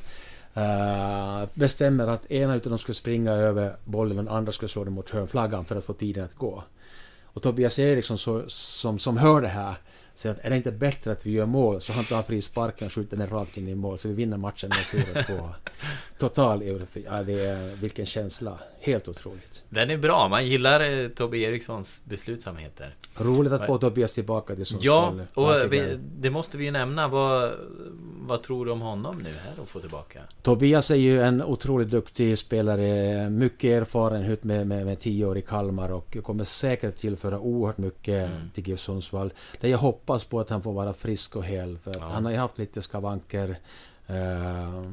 Uh, 0.58 1.50
bestämmer 1.54 2.08
att 2.08 2.32
ena 2.32 2.56
utav 2.56 2.70
dem 2.70 2.80
skulle 2.80 2.96
springa 2.96 3.32
över 3.32 3.76
bollen 3.86 4.18
och 4.18 4.24
den 4.24 4.34
andra 4.34 4.52
skulle 4.52 4.70
slå 4.70 4.84
den 4.84 4.94
mot 4.94 5.10
hörnflaggan 5.10 5.66
för 5.66 5.76
att 5.76 5.86
få 5.86 5.94
tiden 5.94 6.24
att 6.24 6.36
gå. 6.36 6.64
Och 7.24 7.42
Tobias 7.42 7.80
Eriksson 7.80 8.18
så, 8.18 8.44
som, 8.48 9.00
som 9.00 9.18
hör 9.18 9.42
det 9.42 9.48
här 9.48 9.76
så 10.16 10.30
att 10.30 10.40
är 10.42 10.50
det 10.50 10.56
inte 10.56 10.72
bättre 10.72 11.12
att 11.12 11.26
vi 11.26 11.32
gör 11.32 11.46
mål 11.46 11.82
så 11.82 11.94
han 11.94 12.04
tar 12.04 12.22
frisparken 12.22 12.86
och 12.86 12.94
skjuter 12.94 13.18
den 13.18 13.30
rakt 13.30 13.58
in 13.58 13.68
i 13.68 13.76
mål 13.76 14.00
så 14.00 14.08
vi 14.08 14.14
vinner 14.14 14.38
matchen 14.38 14.70
med 14.70 15.06
4-2. 15.06 15.50
Total 16.18 16.62
eufori. 16.62 17.06
Ja, 17.10 17.24
det 17.24 17.46
är, 17.46 17.76
vilken 17.76 18.06
känsla. 18.06 18.60
Helt 18.80 19.08
otroligt. 19.08 19.64
Den 19.70 19.90
är 19.90 19.98
bra. 19.98 20.28
Man 20.28 20.46
gillar 20.46 20.80
eh, 20.82 21.08
Tobbe 21.08 21.38
Erikssons 21.38 22.02
beslutsamheter. 22.06 22.96
Roligt 23.16 23.54
att 23.54 23.66
få 23.66 23.78
Tobias 23.78 24.14
tillbaka 24.14 24.56
till 24.56 24.66
Sundsvall. 24.66 25.22
Ja, 25.36 25.42
och 25.64 25.74
vi, 25.74 26.00
det 26.20 26.30
måste 26.30 26.58
vi 26.58 26.66
ju 26.66 26.72
nämna. 26.72 27.08
Vad, 27.08 27.52
vad 28.22 28.44
tror 28.44 28.66
du 28.66 28.72
om 28.72 28.82
honom 28.82 29.18
nu 29.18 29.30
här 29.30 29.64
att 29.64 29.70
få 29.70 29.80
tillbaka? 29.80 30.20
Tobias 30.42 30.92
är 30.92 30.96
ju 30.96 31.22
en 31.22 31.44
otroligt 31.44 31.90
duktig 31.90 32.38
spelare. 32.38 33.30
Mycket 33.30 33.82
erfarenhet 33.82 34.44
med, 34.44 34.68
med, 34.68 34.86
med 34.86 35.00
tio 35.00 35.26
år 35.26 35.38
i 35.38 35.42
Kalmar 35.42 35.92
och 35.92 36.18
kommer 36.24 36.44
säkert 36.44 36.98
tillföra 36.98 37.40
oerhört 37.40 37.78
mycket 37.78 38.30
mm. 38.30 38.50
till 38.54 38.68
GIF 38.68 38.80
Sundsvall. 38.80 39.34
Det 39.60 39.70
jag 39.70 39.78
hoppas 39.78 40.01
på 40.06 40.40
att 40.40 40.50
han 40.50 40.62
får 40.62 40.74
vara 40.74 40.94
frisk 40.94 41.36
och 41.36 41.46
hel. 41.46 41.78
För 41.78 41.96
ja. 42.00 42.06
Han 42.06 42.26
har 42.26 42.32
ju 42.32 42.38
haft 42.38 42.58
lite 42.58 42.82
skavanker. 42.82 43.60
Uh, 44.10 44.84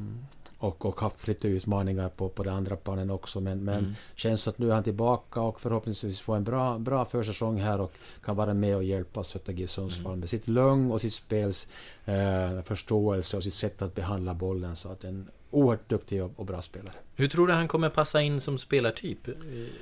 och, 0.59 0.85
och 0.85 0.99
haft 0.99 1.27
lite 1.27 1.47
utmaningar 1.47 2.09
på, 2.09 2.29
på 2.29 2.43
de 2.43 2.49
andra 2.49 2.75
planen 2.75 3.09
också. 3.09 3.39
Men, 3.39 3.63
men 3.63 3.79
mm. 3.79 3.93
känns 4.15 4.47
att 4.47 4.57
nu 4.57 4.69
är 4.69 4.73
han 4.73 4.83
tillbaka 4.83 5.41
och 5.41 5.61
förhoppningsvis 5.61 6.19
får 6.19 6.35
en 6.35 6.43
bra, 6.43 6.79
bra 6.79 7.05
försäsong 7.05 7.59
här 7.59 7.81
och 7.81 7.93
kan 8.23 8.35
vara 8.35 8.53
med 8.53 8.75
och 8.75 8.83
hjälpa 8.83 9.23
Söta 9.23 9.51
GIF 9.51 9.71
Sundsvall 9.71 10.05
mm. 10.05 10.19
med 10.19 10.29
sitt 10.29 10.47
lugn 10.47 10.91
och 10.91 11.01
sitt 11.01 11.13
spels 11.13 11.67
eh, 12.05 12.61
förståelse 12.61 13.37
och 13.37 13.43
sitt 13.43 13.53
sätt 13.53 13.81
att 13.81 13.95
behandla 13.95 14.33
bollen. 14.33 14.75
Så 14.75 14.89
att 14.89 15.03
en 15.03 15.29
oerhört 15.51 15.89
duktig 15.89 16.23
och, 16.23 16.45
bra 16.45 16.61
spelare. 16.61 16.93
Hur 17.15 17.27
tror 17.27 17.47
du 17.47 17.53
han 17.53 17.67
kommer 17.67 17.89
passa 17.89 18.21
in 18.21 18.41
som 18.41 18.57
spelartyp 18.57 19.27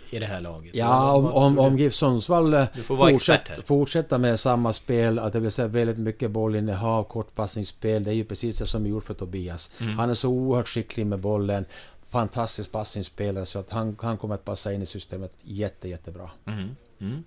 i 0.09 0.19
det 0.19 0.25
här 0.25 0.39
laget? 0.39 0.75
Ja, 0.75 1.13
om, 1.13 1.25
om, 1.25 1.59
om 1.59 1.77
GIF 1.77 1.93
Sundsvall 1.93 2.53
eh, 2.53 2.65
fortsätter, 2.83 3.61
fortsätter 3.65 4.17
med 4.17 4.39
samma 4.39 4.73
spel, 4.73 5.19
att 5.19 5.33
det 5.33 5.39
vill 5.39 5.51
säga 5.51 5.67
väldigt 5.67 5.97
mycket 5.97 6.31
bollinnehav, 6.31 7.03
kortpassningsspel. 7.03 8.03
Det 8.03 8.11
är 8.11 8.15
ju 8.15 8.25
precis 8.25 8.57
det 8.57 8.67
som 8.67 8.85
är 8.85 8.89
gjort 8.89 9.03
för 9.03 9.13
Tobias. 9.13 9.71
Mm. 9.79 9.97
Han 9.97 10.09
är 10.09 10.13
så 10.13 10.29
oerhört 10.29 10.67
skicklig 10.67 11.05
med 11.07 11.19
bollen. 11.19 11.65
Fantastisk 12.09 12.71
passningsspelare 12.71 13.45
så 13.45 13.59
att 13.59 13.71
han, 13.71 13.95
han 14.01 14.17
kommer 14.17 14.35
att 14.35 14.45
passa 14.45 14.73
in 14.73 14.81
i 14.81 14.85
systemet 14.85 15.33
jätte, 15.41 15.89
jättebra. 15.89 16.29
Mm. 16.45 16.75
Mm. 17.01 17.23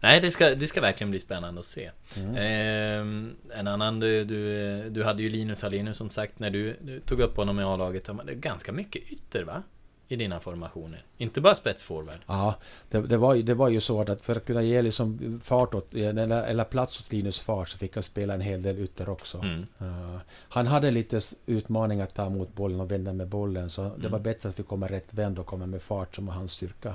Nej, 0.00 0.20
det 0.20 0.30
ska, 0.30 0.54
det 0.54 0.66
ska 0.66 0.80
verkligen 0.80 1.10
bli 1.10 1.20
spännande 1.20 1.60
att 1.60 1.66
se. 1.66 1.90
Mm. 2.16 2.36
Eh, 2.36 3.58
en 3.58 3.68
annan, 3.68 4.00
du, 4.00 4.24
du, 4.24 4.90
du 4.90 5.04
hade 5.04 5.22
ju 5.22 5.28
Linus 5.28 5.62
Hallenius 5.62 5.96
som 5.96 6.10
sagt 6.10 6.38
när 6.38 6.50
du, 6.50 6.76
du 6.80 7.00
tog 7.00 7.20
upp 7.20 7.36
honom 7.36 7.60
i 7.60 7.62
A-laget. 7.62 8.04
Det 8.04 8.32
är 8.32 8.34
ganska 8.34 8.72
mycket 8.72 9.12
ytter 9.12 9.44
va? 9.44 9.62
I 10.08 10.16
dina 10.16 10.40
formationer. 10.40 11.04
Inte 11.18 11.40
bara 11.40 11.54
spetsforward. 11.54 12.18
Ja, 12.26 12.54
det, 12.90 13.00
det, 13.00 13.16
var, 13.16 13.36
det 13.36 13.54
var 13.54 13.68
ju 13.68 13.80
så 13.80 14.00
att 14.00 14.20
för 14.20 14.36
att 14.36 14.44
kunna 14.44 14.62
ge 14.62 14.82
liksom 14.82 15.40
fart 15.44 15.74
åt, 15.74 15.94
eller, 15.94 16.42
eller 16.42 16.64
plats 16.64 17.00
åt 17.00 17.12
Linus 17.12 17.40
fart 17.40 17.68
så 17.68 17.78
fick 17.78 17.94
han 17.94 18.02
spela 18.02 18.34
en 18.34 18.40
hel 18.40 18.62
del 18.62 18.78
ytter 18.78 19.08
också. 19.08 19.38
Mm. 19.38 19.66
Uh, 19.82 20.18
han 20.48 20.66
hade 20.66 20.90
lite 20.90 21.20
utmaning 21.46 22.00
att 22.00 22.14
ta 22.14 22.26
emot 22.26 22.54
bollen 22.54 22.80
och 22.80 22.90
vända 22.90 23.12
med 23.12 23.28
bollen. 23.28 23.70
Så 23.70 23.82
mm. 23.82 24.00
det 24.00 24.08
var 24.08 24.18
bättre 24.18 24.48
att 24.48 24.58
vi 24.58 24.62
kommer 24.62 24.88
rätt 24.88 25.14
vänd 25.14 25.38
och 25.38 25.46
kommer 25.46 25.66
med 25.66 25.82
fart 25.82 26.14
som 26.14 26.26
var 26.26 26.34
hans 26.34 26.52
styrka. 26.52 26.94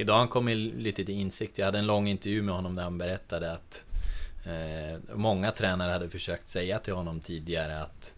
Idag 0.00 0.14
har 0.14 0.18
han 0.18 0.28
kommit 0.28 0.74
lite 0.74 1.04
till 1.04 1.14
insikt. 1.14 1.58
Jag 1.58 1.66
hade 1.66 1.78
en 1.78 1.86
lång 1.86 2.08
intervju 2.08 2.42
med 2.42 2.54
honom 2.54 2.74
där 2.74 2.82
han 2.82 2.98
berättade 2.98 3.52
att 3.52 3.84
eh, 4.46 5.14
många 5.14 5.52
tränare 5.52 5.92
hade 5.92 6.10
försökt 6.10 6.48
säga 6.48 6.78
till 6.78 6.94
honom 6.94 7.20
tidigare 7.20 7.82
att 7.82 8.14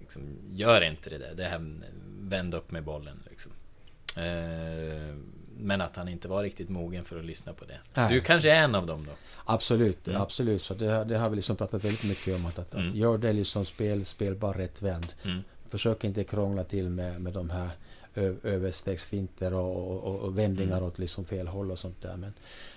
liksom, 0.00 0.22
gör 0.52 0.80
inte 0.80 1.10
det 1.10 1.18
där. 1.18 1.34
Det 1.34 1.44
här, 1.44 1.80
vänd 2.20 2.54
upp 2.54 2.70
med 2.70 2.84
bollen. 2.84 3.22
Liksom. 3.30 3.52
Eh, 4.16 5.16
men 5.58 5.80
att 5.80 5.96
han 5.96 6.08
inte 6.08 6.28
var 6.28 6.42
riktigt 6.42 6.68
mogen 6.68 7.04
för 7.04 7.18
att 7.18 7.24
lyssna 7.24 7.52
på 7.52 7.64
det. 7.64 7.78
Nej. 7.94 8.08
Du 8.12 8.20
kanske 8.20 8.50
är 8.50 8.62
en 8.62 8.74
av 8.74 8.86
dem 8.86 9.06
då? 9.06 9.12
Absolut, 9.44 10.08
mm. 10.08 10.22
absolut. 10.22 10.62
Så 10.62 10.74
det, 10.74 11.04
det, 11.04 11.18
har 11.18 11.28
vi 11.28 11.36
liksom 11.36 11.56
pratat 11.56 11.84
väldigt 11.84 12.04
mycket 12.04 12.34
om. 12.34 12.46
Att, 12.46 12.58
att, 12.58 12.74
mm. 12.74 12.88
att 12.88 12.94
gör 12.94 13.18
det 13.18 13.32
liksom 13.32 13.64
spel, 13.64 14.04
spelbar 14.04 14.54
rätt 14.54 14.82
vänd. 14.82 15.12
Mm. 15.24 15.40
Försök 15.68 16.04
inte 16.04 16.24
krångla 16.24 16.64
till 16.64 16.88
med, 16.88 17.20
med 17.20 17.32
de 17.32 17.50
här 17.50 17.70
överstegsfinter 18.42 19.54
och, 19.54 20.06
och, 20.06 20.20
och 20.20 20.38
vändningar 20.38 20.76
mm. 20.76 20.88
åt 20.88 20.98
liksom 20.98 21.24
fel 21.24 21.48
håll 21.48 21.70
och 21.70 21.78
sånt 21.78 22.02
där. 22.02 22.16
Men, 22.16 22.32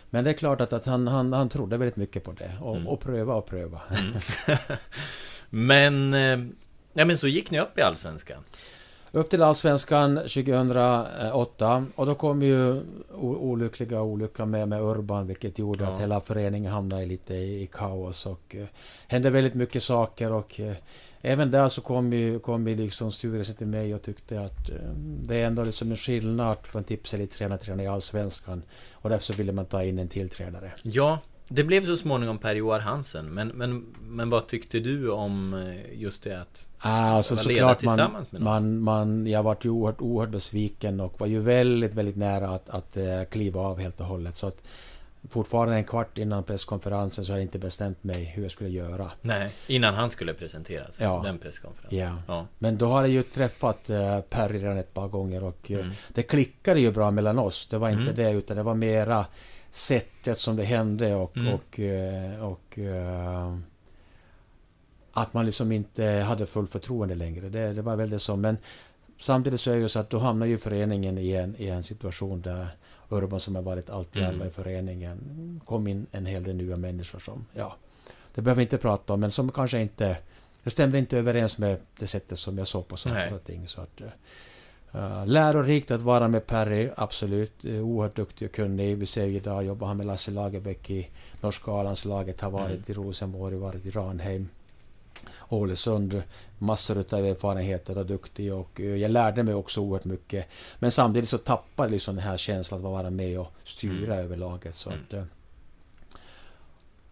men 0.09 0.23
det 0.23 0.29
är 0.29 0.33
klart 0.33 0.61
att, 0.61 0.73
att 0.73 0.85
han, 0.85 1.07
han, 1.07 1.33
han 1.33 1.49
trodde 1.49 1.77
väldigt 1.77 1.95
mycket 1.95 2.23
på 2.23 2.31
det. 2.31 2.51
Och, 2.61 2.75
mm. 2.75 2.87
och 2.87 2.99
pröva 2.99 3.35
och 3.35 3.45
pröva. 3.45 3.81
Mm. 3.89 4.19
men, 5.49 6.13
eh, 6.13 6.55
ja, 6.93 7.05
men 7.05 7.17
så 7.17 7.27
gick 7.27 7.51
ni 7.51 7.59
upp 7.59 7.77
i 7.77 7.81
Allsvenskan? 7.81 8.43
Upp 9.15 9.29
till 9.29 9.43
Allsvenskan 9.43 10.15
2008 10.15 11.85
och 11.95 12.05
då 12.05 12.15
kom 12.15 12.41
ju 12.41 12.81
olyckliga 13.19 14.01
olyckan 14.01 14.49
med, 14.49 14.67
med 14.67 14.81
Urban 14.81 15.27
vilket 15.27 15.59
gjorde 15.59 15.83
ja. 15.83 15.89
att 15.89 16.01
hela 16.01 16.21
föreningen 16.21 16.71
hamnade 16.71 17.05
lite 17.05 17.33
i, 17.33 17.63
i 17.63 17.67
kaos 17.67 18.25
och 18.25 18.55
eh, 18.55 18.65
hände 19.07 19.29
väldigt 19.29 19.53
mycket 19.53 19.83
saker 19.83 20.31
och 20.31 20.59
eh, 20.59 20.75
även 21.25 21.51
där 21.51 21.69
så 21.69 21.81
kom 21.81 22.13
ju, 22.13 22.39
kom 22.39 22.67
ju 22.67 22.75
liksom 22.75 23.11
styrelsen 23.11 23.55
till 23.55 23.67
mig 23.67 23.95
och 23.95 24.01
tyckte 24.01 24.41
att 24.41 24.69
eh, 24.69 24.75
det 24.97 25.35
är 25.35 25.45
ändå 25.45 25.63
liksom 25.63 25.91
en 25.91 25.97
skillnad 25.97 26.57
en 26.73 26.83
tipselit-tränare 26.83 27.57
tränare 27.57 27.85
i 27.85 27.87
Allsvenskan. 27.87 28.63
Och 28.91 29.09
därför 29.09 29.25
så 29.25 29.33
ville 29.33 29.51
man 29.51 29.65
ta 29.65 29.83
in 29.83 29.99
en 29.99 30.07
till 30.07 30.29
tränare. 30.29 30.71
Ja, 30.83 31.19
det 31.47 31.63
blev 31.63 31.85
så 31.85 31.95
småningom 31.95 32.37
Per-Joar 32.37 32.79
Hansen. 32.79 33.25
Men, 33.25 33.47
men, 33.47 33.85
men 34.01 34.29
vad 34.29 34.47
tyckte 34.47 34.79
du 34.79 35.09
om 35.09 35.53
eh, 35.53 36.01
just 36.01 36.23
det 36.23 36.41
att 36.41 36.69
ah, 36.79 36.89
alltså, 36.89 37.33
leda 37.35 37.43
såklart 37.43 37.79
tillsammans 37.79 38.31
man, 38.31 38.41
med 38.41 38.41
någon? 38.41 38.79
Man, 38.79 39.07
man, 39.09 39.27
jag 39.27 39.43
var 39.43 39.57
ju 39.61 39.69
oerhört, 39.69 40.01
oerhört 40.01 40.31
besviken 40.31 40.99
och 40.99 41.19
var 41.19 41.27
ju 41.27 41.39
väldigt, 41.39 41.93
väldigt 41.93 42.15
nära 42.15 42.49
att, 42.49 42.69
att 42.69 42.97
uh, 42.97 43.23
kliva 43.23 43.61
av 43.61 43.79
helt 43.79 43.99
och 43.99 44.05
hållet. 44.05 44.35
Så 44.35 44.47
att, 44.47 44.63
fortfarande 45.29 45.75
en 45.75 45.83
kvart 45.83 46.17
innan 46.17 46.43
presskonferensen 46.43 47.25
så 47.25 47.31
har 47.31 47.37
jag 47.37 47.43
inte 47.43 47.59
bestämt 47.59 48.03
mig 48.03 48.23
hur 48.23 48.43
jag 48.43 48.51
skulle 48.51 48.69
göra. 48.69 49.11
Nej, 49.21 49.51
innan 49.67 49.93
han 49.93 50.09
skulle 50.09 50.33
presentera 50.33 50.91
sig, 50.91 51.05
ja. 51.05 51.21
den 51.23 51.37
presskonferensen. 51.37 51.99
Ja. 51.99 52.17
ja. 52.27 52.47
Men 52.59 52.77
då 52.77 52.85
har 52.85 53.01
jag 53.01 53.09
ju 53.09 53.23
träffat 53.23 53.89
uh, 53.89 54.19
Per 54.19 54.49
redan 54.49 54.77
ett 54.77 54.93
par 54.93 55.07
gånger 55.07 55.43
och 55.43 55.71
uh, 55.71 55.91
det 56.09 56.23
klickade 56.23 56.79
ju 56.79 56.91
bra 56.91 57.11
mellan 57.11 57.39
oss. 57.39 57.67
Det 57.67 57.77
var 57.77 57.89
inte 57.89 58.03
mm. 58.03 58.15
det 58.15 58.31
utan 58.31 58.57
det 58.57 58.63
var 58.63 58.75
mera 58.75 59.25
sättet 59.71 60.37
som 60.37 60.55
det 60.55 60.63
hände 60.63 61.15
och, 61.15 61.37
mm. 61.37 61.53
och, 61.53 61.79
uh, 61.79 62.43
och 62.43 62.79
att 65.13 65.33
man 65.33 65.45
liksom 65.45 65.71
inte 65.71 66.05
hade 66.05 66.45
full 66.45 66.67
förtroende 66.67 67.15
längre. 67.15 67.49
Det, 67.49 67.73
det 67.73 67.81
var 67.81 67.95
väl 67.95 68.09
det 68.09 68.19
som. 68.19 68.41
Men 68.41 68.57
samtidigt 69.19 69.61
så 69.61 69.71
är 69.71 69.75
det 69.75 69.81
ju 69.81 69.89
så 69.89 69.99
att 69.99 70.09
då 70.09 70.19
hamnar 70.19 70.45
ju 70.45 70.57
föreningen 70.57 71.17
i 71.17 71.31
en, 71.31 71.55
i 71.57 71.67
en 71.67 71.83
situation 71.83 72.41
där 72.41 72.67
Urban 73.13 73.39
som 73.39 73.55
har 73.55 73.61
varit 73.61 73.89
allt 73.89 74.15
alla 74.15 74.29
mm. 74.29 74.47
i 74.47 74.49
föreningen. 74.51 75.61
kom 75.65 75.87
in 75.87 76.07
en 76.11 76.25
hel 76.25 76.43
del 76.43 76.55
nya 76.55 76.77
människor 76.77 77.19
som, 77.19 77.45
ja, 77.53 77.75
det 78.35 78.41
behöver 78.41 78.57
vi 78.57 78.63
inte 78.63 78.77
prata 78.77 79.13
om, 79.13 79.19
men 79.19 79.31
som 79.31 79.51
kanske 79.51 79.81
inte, 79.81 80.17
det 80.63 80.69
stämde 80.69 80.99
inte 80.99 81.17
överens 81.17 81.57
med 81.57 81.79
det 81.99 82.07
sättet 82.07 82.39
som 82.39 82.57
jag 82.57 82.67
såg 82.67 82.87
på 82.87 82.97
saker 82.97 83.33
och 83.33 83.43
ting. 83.43 83.67
Så 83.67 83.81
att, 83.81 84.01
uh, 84.95 85.25
lärorikt 85.25 85.91
att 85.91 86.01
vara 86.01 86.27
med 86.27 86.47
Perry, 86.47 86.89
absolut. 86.97 87.65
Uh, 87.65 87.81
oerhört 87.81 88.15
duktig 88.15 88.47
och 88.47 88.55
kunnig. 88.55 88.97
Vi 88.97 89.05
ser 89.05 89.25
ju 89.25 89.35
idag 89.35 89.65
jobbar 89.65 89.87
han 89.87 89.97
med 89.97 90.05
Lasse 90.05 90.31
Lagerbäck 90.31 90.89
i 90.89 91.09
norska 91.41 91.71
A-landslaget, 91.71 92.41
har 92.41 92.51
varit 92.51 92.71
mm. 92.71 92.83
i 92.87 92.93
Rosenborg, 92.93 93.55
varit 93.55 93.85
i 93.85 93.91
Ranheim. 93.91 94.49
Ålesund. 95.53 96.23
Massor 96.63 96.97
av 96.97 97.25
erfarenheter 97.25 97.97
och 97.97 98.05
duktig 98.05 98.53
och 98.53 98.81
eh, 98.81 98.95
jag 98.95 99.11
lärde 99.11 99.43
mig 99.43 99.53
också 99.53 99.81
oerhört 99.81 100.05
mycket. 100.05 100.47
Men 100.79 100.91
samtidigt 100.91 101.29
så 101.29 101.37
tappade 101.37 101.91
liksom 101.91 102.15
den 102.15 102.25
här 102.25 102.37
känslan 102.37 102.79
att 102.79 102.83
vara 102.83 103.09
med 103.09 103.39
och 103.39 103.51
styra 103.63 104.13
mm. 104.13 104.25
över 104.25 104.37
laget. 104.37 104.75
Så 104.75 104.89
mm. 104.89 105.01
att, 105.07 105.13
eh, 105.13 105.23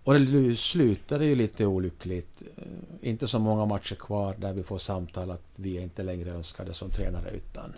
och 0.03 0.19
det 0.19 0.55
slutade 0.59 1.25
ju 1.25 1.35
lite 1.35 1.65
olyckligt. 1.65 2.41
Eh, 2.57 3.09
inte 3.09 3.27
så 3.27 3.39
många 3.39 3.65
matcher 3.65 3.95
kvar 3.95 4.35
där 4.37 4.53
vi 4.53 4.63
får 4.63 4.77
samtal 4.77 5.31
att 5.31 5.49
vi 5.55 5.77
är 5.77 5.81
inte 5.81 6.03
längre 6.03 6.31
önskade 6.31 6.73
som 6.73 6.89
tränare 6.89 7.29
utan 7.29 7.73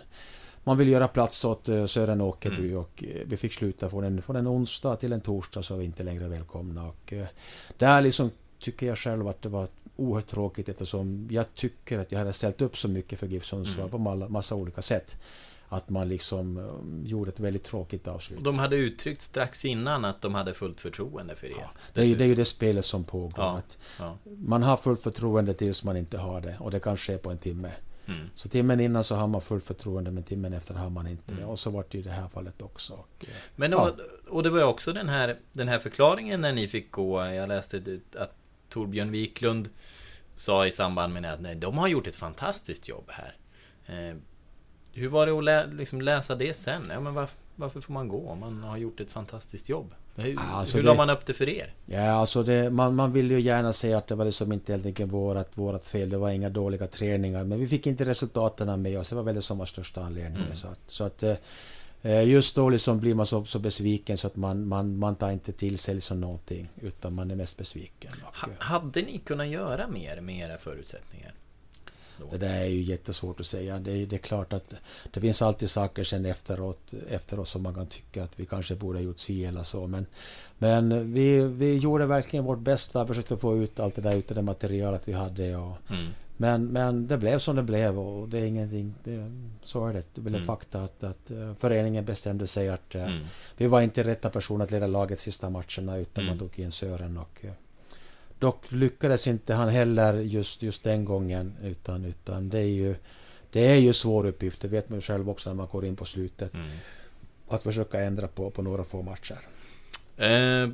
man 0.66 0.78
vill 0.78 0.88
göra 0.88 1.08
plats 1.08 1.44
åt 1.44 1.66
Sören 1.86 2.20
Åkerby 2.20 2.68
mm. 2.68 2.78
och 2.78 3.04
vi 3.26 3.36
fick 3.36 3.52
sluta 3.52 3.90
från 3.90 4.04
en, 4.04 4.22
från 4.22 4.36
en 4.36 4.48
onsdag 4.48 4.96
till 4.96 5.12
en 5.12 5.20
torsdag 5.20 5.62
så 5.62 5.74
var 5.74 5.78
vi 5.78 5.84
inte 5.84 6.02
längre 6.02 6.28
välkomna. 6.28 6.86
Och 6.86 7.12
där 7.78 8.00
liksom 8.00 8.30
tycker 8.58 8.86
jag 8.86 8.98
själv 8.98 9.28
att 9.28 9.42
det 9.42 9.48
var 9.48 9.68
oerhört 9.96 10.26
tråkigt 10.26 10.68
eftersom 10.68 11.28
jag 11.30 11.54
tycker 11.54 11.98
att 11.98 12.12
jag 12.12 12.18
hade 12.18 12.32
ställt 12.32 12.60
upp 12.60 12.76
så 12.76 12.88
mycket 12.88 13.18
för 13.18 13.26
GIF 13.26 13.44
Sundsvall 13.44 13.88
mm. 13.88 13.90
på 13.90 14.28
massa 14.28 14.54
olika 14.54 14.82
sätt. 14.82 15.20
Att 15.68 15.88
man 15.88 16.08
liksom 16.08 16.56
um, 16.56 17.02
gjorde 17.06 17.30
ett 17.30 17.40
väldigt 17.40 17.64
tråkigt 17.64 18.08
avslut. 18.08 18.44
De 18.44 18.58
hade 18.58 18.76
uttryckt 18.76 19.22
strax 19.22 19.64
innan 19.64 20.04
att 20.04 20.22
de 20.22 20.34
hade 20.34 20.54
fullt 20.54 20.80
förtroende 20.80 21.34
för 21.34 21.46
er. 21.46 21.56
Ja, 21.58 21.70
det, 21.92 22.00
är, 22.00 22.16
det 22.16 22.24
är 22.24 22.28
ju 22.28 22.34
det 22.34 22.44
spelet 22.44 22.84
som 22.84 23.04
pågår. 23.04 23.32
Ja, 23.36 23.62
ja. 23.98 24.18
Man 24.24 24.62
har 24.62 24.76
fullt 24.76 25.02
förtroende 25.02 25.54
tills 25.54 25.84
man 25.84 25.96
inte 25.96 26.18
har 26.18 26.40
det. 26.40 26.56
Och 26.60 26.70
det 26.70 26.80
kan 26.80 26.96
ske 26.96 27.18
på 27.18 27.30
en 27.30 27.38
timme. 27.38 27.72
Mm. 28.06 28.30
Så 28.34 28.48
timmen 28.48 28.80
innan 28.80 29.04
så 29.04 29.14
har 29.14 29.26
man 29.26 29.40
fullt 29.40 29.64
förtroende 29.64 30.10
men 30.10 30.22
timmen 30.22 30.52
efter 30.52 30.74
har 30.74 30.90
man 30.90 31.06
inte 31.06 31.32
mm. 31.32 31.40
det. 31.40 31.46
Och 31.46 31.58
så 31.58 31.70
var 31.70 31.84
det 31.90 31.98
ju 31.98 32.04
det 32.04 32.10
här 32.10 32.28
fallet 32.28 32.62
också. 32.62 32.92
Och, 32.92 33.24
men 33.56 33.72
ja. 33.72 33.90
och, 33.90 33.98
och 34.36 34.42
det 34.42 34.50
var 34.50 34.58
ju 34.58 34.64
också 34.64 34.92
den 34.92 35.08
här, 35.08 35.36
den 35.52 35.68
här 35.68 35.78
förklaringen 35.78 36.40
när 36.40 36.52
ni 36.52 36.68
fick 36.68 36.90
gå. 36.90 37.24
Jag 37.24 37.48
läste 37.48 38.00
att 38.18 38.36
Torbjörn 38.74 39.10
Wiklund 39.10 39.68
sa 40.34 40.66
i 40.66 40.70
samband 40.70 41.12
med 41.12 41.22
det 41.22 41.32
att 41.32 41.40
nej, 41.40 41.54
de 41.54 41.78
har 41.78 41.88
gjort 41.88 42.06
ett 42.06 42.16
fantastiskt 42.16 42.88
jobb 42.88 43.10
här. 43.10 43.36
Eh, 43.86 44.16
hur 44.92 45.08
var 45.08 45.26
det 45.26 45.32
att 45.38 45.44
lä 45.44 45.66
liksom 45.66 46.00
läsa 46.00 46.34
det 46.34 46.54
sen? 46.54 46.82
Ja, 46.90 47.00
men 47.00 47.14
varför, 47.14 47.38
varför, 47.56 47.80
får 47.80 47.92
man 47.92 48.08
gå 48.08 48.28
om 48.28 48.40
man 48.40 48.62
har 48.62 48.76
gjort 48.76 49.00
ett 49.00 49.12
fantastiskt 49.12 49.68
jobb? 49.68 49.94
Hur, 50.16 50.38
alltså 50.52 50.76
hur 50.76 50.84
la 50.84 50.94
man 50.94 51.10
upp 51.10 51.26
det 51.26 51.32
för 51.32 51.48
er? 51.48 51.74
Ja, 51.86 52.10
alltså 52.10 52.42
det, 52.42 52.70
man, 52.70 52.94
man 52.94 53.12
vill 53.12 53.30
ju 53.30 53.40
gärna 53.40 53.72
säga 53.72 53.98
att 53.98 54.06
det 54.06 54.14
var 54.14 54.24
liksom 54.24 54.52
inte 54.52 54.72
helt 54.72 54.86
enkelt 54.86 55.12
vårat, 55.12 55.50
vårat 55.54 55.86
fel. 55.86 56.10
Det 56.10 56.18
var 56.18 56.30
inga 56.30 56.50
dåliga 56.50 56.86
träningar. 56.86 57.44
Men 57.44 57.60
vi 57.60 57.66
fick 57.66 57.86
inte 57.86 58.04
resultaten 58.04 58.82
med 58.82 58.98
oss. 58.98 59.08
Det 59.08 59.14
var 59.14 59.22
väl 59.22 59.34
det 59.34 59.42
som 59.42 59.58
var 59.58 59.66
största 59.66 60.02
anledningen. 60.02 60.46
Mm. 60.46 60.56
Så 60.56 60.68
att, 60.68 60.80
så 60.88 61.04
att 61.04 61.22
Eh, 61.22 61.34
just 62.04 62.54
då 62.54 62.68
liksom 62.68 63.00
blir 63.00 63.14
man 63.14 63.26
så, 63.26 63.44
så 63.44 63.58
besviken 63.58 64.18
så 64.18 64.26
att 64.26 64.36
man, 64.36 64.68
man, 64.68 64.98
man 64.98 65.16
tar 65.16 65.30
inte 65.30 65.52
till 65.52 65.78
sig 65.78 65.94
liksom 65.94 66.20
någonting. 66.20 66.68
Utan 66.80 67.14
man 67.14 67.30
är 67.30 67.34
mest 67.34 67.56
besviken. 67.56 68.12
Och, 68.24 68.64
hade 68.64 69.02
ni 69.02 69.18
kunnat 69.18 69.48
göra 69.48 69.88
mer 69.88 70.20
med 70.20 70.38
era 70.38 70.58
förutsättningar? 70.58 71.34
Då. 72.18 72.26
Det 72.30 72.38
där 72.38 72.60
är 72.60 72.66
ju 72.66 72.82
jättesvårt 72.82 73.40
att 73.40 73.46
säga. 73.46 73.78
Det 73.78 73.92
är, 73.92 74.06
det 74.06 74.16
är 74.16 74.18
klart 74.18 74.52
att 74.52 74.74
det 75.12 75.20
finns 75.20 75.42
alltid 75.42 75.70
saker 75.70 76.04
sen 76.04 76.26
efteråt, 76.26 76.92
efteråt 77.08 77.48
som 77.48 77.62
man 77.62 77.74
kan 77.74 77.86
tycka 77.86 78.24
att 78.24 78.40
vi 78.40 78.46
kanske 78.46 78.74
borde 78.74 78.98
ha 78.98 79.04
gjort 79.04 79.18
si 79.18 79.44
eller 79.44 79.62
så. 79.62 79.86
Men, 79.86 80.06
men 80.58 81.12
vi, 81.12 81.40
vi 81.40 81.76
gjorde 81.76 82.06
verkligen 82.06 82.44
vårt 82.44 82.58
bästa, 82.58 83.06
försökte 83.06 83.36
få 83.36 83.56
ut 83.56 83.80
allt 83.80 83.94
det 83.94 84.02
där 84.02 84.16
utav 84.16 84.34
det 84.34 84.42
materialet 84.42 85.08
vi 85.08 85.12
hade. 85.12 85.56
Och, 85.56 85.76
mm. 85.90 86.06
Men, 86.36 86.66
men 86.66 87.06
det 87.06 87.18
blev 87.18 87.38
som 87.38 87.56
det 87.56 87.62
blev 87.62 87.98
och 87.98 88.28
det 88.28 88.38
är 88.38 88.44
ingenting... 88.44 88.94
Det, 89.04 89.32
så 89.62 89.86
är 89.86 89.92
det. 89.92 90.04
Det 90.14 90.20
blev 90.20 90.34
mm. 90.34 90.46
fakta 90.46 90.82
att, 90.82 91.04
att 91.04 91.30
uh, 91.30 91.54
föreningen 91.54 92.04
bestämde 92.04 92.46
sig 92.46 92.68
att 92.68 92.94
uh, 92.94 93.02
mm. 93.02 93.24
vi 93.56 93.66
var 93.66 93.80
inte 93.80 94.02
rätta 94.02 94.30
personer 94.30 94.64
att 94.64 94.70
leda 94.70 94.86
laget 94.86 95.20
sista 95.20 95.50
matcherna 95.50 95.96
utan 95.96 96.24
man 96.24 96.36
mm. 96.36 96.38
tog 96.38 96.58
in 96.58 96.72
Sören 96.72 97.18
och 97.18 97.40
uh, 97.44 97.50
Dock 98.38 98.72
lyckades 98.72 99.26
inte 99.26 99.54
han 99.54 99.68
heller 99.68 100.14
just, 100.14 100.62
just 100.62 100.82
den 100.82 101.04
gången. 101.04 101.52
Utan, 101.62 102.04
utan 102.04 102.48
det 102.48 102.58
är 102.58 102.72
ju 102.72 102.96
det 103.52 103.66
är 103.66 103.76
ju 103.76 103.92
svår 103.92 104.26
uppgift, 104.26 104.60
det 104.60 104.68
vet 104.68 104.88
man 104.88 104.96
ju 104.96 105.00
själv 105.00 105.30
också 105.30 105.50
när 105.50 105.54
man 105.54 105.68
går 105.72 105.84
in 105.84 105.96
på 105.96 106.04
slutet. 106.04 106.54
Mm. 106.54 106.70
Att 107.48 107.62
försöka 107.62 108.00
ändra 108.00 108.28
på, 108.28 108.50
på 108.50 108.62
några 108.62 108.84
få 108.84 109.02
matcher. 109.02 109.38
Eh, 110.16 110.68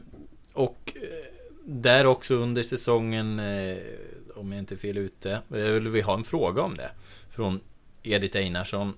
och 0.52 0.92
eh, 0.96 1.29
där 1.64 2.06
också 2.06 2.34
under 2.34 2.62
säsongen, 2.62 3.38
eh, 3.38 3.76
om 4.34 4.52
jag 4.52 4.58
inte 4.58 4.74
är 4.74 4.76
fel 4.76 4.98
ute, 4.98 5.40
vill 5.48 5.88
vi 5.88 6.00
ha 6.00 6.14
en 6.14 6.24
fråga 6.24 6.62
om 6.62 6.76
det. 6.76 6.90
Från 7.30 7.60
Edith 8.02 8.36
Einarsson. 8.36 8.94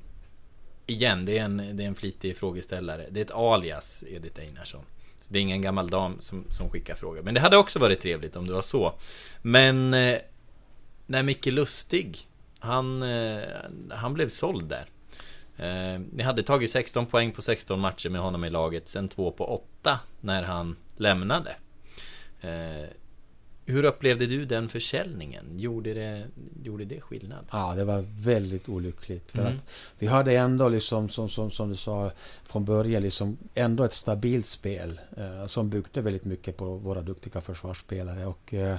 Igen, 0.86 1.24
det 1.24 1.38
är 1.38 1.44
en, 1.44 1.76
det 1.76 1.84
är 1.84 1.88
en 1.88 1.94
flitig 1.94 2.36
frågeställare. 2.36 3.06
Det 3.10 3.20
är 3.20 3.24
ett 3.24 3.30
alias, 3.30 4.04
Edith 4.08 4.40
Einarsson. 4.40 4.84
Så 5.20 5.32
det 5.32 5.38
är 5.38 5.40
ingen 5.40 5.62
gammal 5.62 5.90
dam 5.90 6.16
som, 6.20 6.44
som 6.50 6.70
skickar 6.70 6.94
frågor. 6.94 7.22
Men 7.22 7.34
det 7.34 7.40
hade 7.40 7.56
också 7.56 7.78
varit 7.78 8.00
trevligt 8.00 8.36
om 8.36 8.46
det 8.46 8.52
var 8.52 8.62
så. 8.62 8.94
Men 9.42 9.94
eh, 9.94 10.18
när 11.06 11.22
Micke 11.22 11.46
Lustig, 11.46 12.18
han, 12.58 13.02
eh, 13.02 13.42
han 13.90 14.14
blev 14.14 14.28
såld 14.28 14.68
där. 14.68 14.86
Eh, 15.56 16.00
ni 16.12 16.22
hade 16.22 16.42
tagit 16.42 16.70
16 16.70 17.06
poäng 17.06 17.32
på 17.32 17.42
16 17.42 17.80
matcher 17.80 18.08
med 18.08 18.20
honom 18.20 18.44
i 18.44 18.50
laget, 18.50 18.88
sen 18.88 19.08
2 19.08 19.32
på 19.32 19.46
8 19.80 20.00
när 20.20 20.42
han 20.42 20.76
lämnade. 20.96 21.56
Eh, 22.42 22.88
hur 23.66 23.84
upplevde 23.84 24.26
du 24.26 24.44
den 24.44 24.68
försäljningen? 24.68 25.44
Gjorde 25.58 25.94
det, 25.94 26.26
gjorde 26.62 26.84
det 26.84 27.00
skillnad? 27.00 27.44
Ja, 27.52 27.74
det 27.74 27.84
var 27.84 28.04
väldigt 28.18 28.68
olyckligt. 28.68 29.30
För 29.30 29.38
mm. 29.38 29.56
att 29.56 29.62
vi 29.98 30.06
hade 30.06 30.36
ändå, 30.36 30.68
liksom, 30.68 31.08
som, 31.08 31.28
som, 31.28 31.50
som 31.50 31.70
du 31.70 31.76
sa 31.76 32.10
från 32.44 32.64
början, 32.64 33.02
liksom, 33.02 33.36
ändå 33.54 33.84
ett 33.84 33.92
stabilt 33.92 34.46
spel 34.46 35.00
eh, 35.16 35.46
som 35.46 35.70
byggde 35.70 36.00
väldigt 36.00 36.24
mycket 36.24 36.56
på 36.56 36.64
våra 36.64 37.02
duktiga 37.02 37.40
försvarsspelare. 37.40 38.26
Och, 38.26 38.54
eh, 38.54 38.76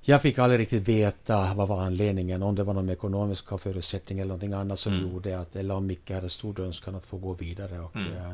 jag 0.00 0.22
fick 0.22 0.38
aldrig 0.38 0.60
riktigt 0.60 0.88
veta 0.88 1.54
vad 1.54 1.68
var 1.68 1.82
anledningen, 1.82 2.42
om 2.42 2.54
det 2.54 2.64
var 2.64 2.74
någon 2.74 2.90
ekonomiska 2.90 3.58
förutsättningar 3.58 4.22
eller 4.22 4.28
någonting 4.28 4.52
annat 4.52 4.78
som 4.78 4.92
mm. 4.92 5.04
gjorde 5.04 5.38
att, 5.38 5.56
eller 5.56 5.74
om 5.74 5.86
Micke 5.86 6.10
hade 6.10 6.28
stor 6.28 6.60
önskan 6.60 6.94
att 6.94 7.04
få 7.04 7.18
gå 7.18 7.32
vidare. 7.32 7.80
Och, 7.80 7.96
mm. 7.96 8.12
eh, 8.12 8.32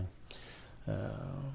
eh 0.86 1.50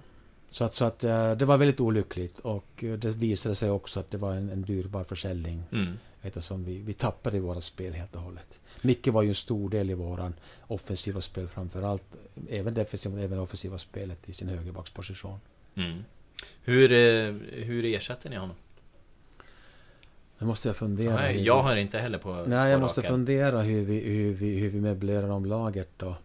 så 0.56 0.64
att, 0.64 0.74
så 0.74 0.86
att 0.86 1.04
eh, 1.04 1.32
det 1.32 1.46
var 1.46 1.58
väldigt 1.58 1.80
olyckligt 1.80 2.40
och 2.40 2.84
eh, 2.84 2.94
det 2.94 3.10
visade 3.10 3.56
sig 3.56 3.70
också 3.70 4.00
att 4.00 4.12
det 4.12 4.18
var 4.18 4.34
en, 4.34 4.50
en 4.50 4.62
dyrbar 4.62 5.04
försäljning. 5.04 5.64
Mm. 5.72 5.94
Eftersom 6.22 6.64
vi, 6.64 6.82
vi 6.82 6.94
tappade 6.94 7.40
våra 7.40 7.62
spel 7.62 7.94
helt 7.94 8.16
och 8.16 8.22
hållet. 8.22 8.60
Micke 8.82 9.08
var 9.08 9.22
ju 9.22 9.30
en 9.30 9.36
stor 9.36 9.70
del 9.70 9.90
i 9.90 9.94
våran 9.94 10.34
offensiva 10.68 11.22
spel 11.22 11.48
framförallt. 11.48 12.04
Även 12.50 12.74
defensiva, 12.74 13.22
även 13.22 13.40
offensiva 13.40 13.78
spelet 13.78 14.30
i 14.30 14.34
sin 14.34 14.50
högerbacksposition. 14.50 15.40
Mm. 15.76 16.04
Hur, 16.64 16.92
eh, 16.92 17.34
hur 17.64 17.86
ersatte 17.86 18.30
ni 18.30 18.36
honom? 18.36 18.56
Nu 20.38 20.48
måste 20.48 20.70
jag 20.70 20.76
fundera. 20.76 21.16
Nej, 21.16 21.44
jag 21.44 21.62
har 21.62 21.76
inte 21.76 22.00
heller 22.00 22.18
på 22.18 22.44
Nej, 22.48 22.72
jag 22.72 22.80
på 22.80 22.82
måste 22.82 23.02
raken. 23.02 23.12
fundera 23.12 23.62
hur 23.62 23.86
vi, 23.86 24.00
hur, 24.00 24.34
vi, 24.34 24.60
hur 24.60 24.70
vi 24.70 24.82
möblerar 24.82 25.30
om 25.30 25.46
laget 25.46 25.90
då. 25.98 26.16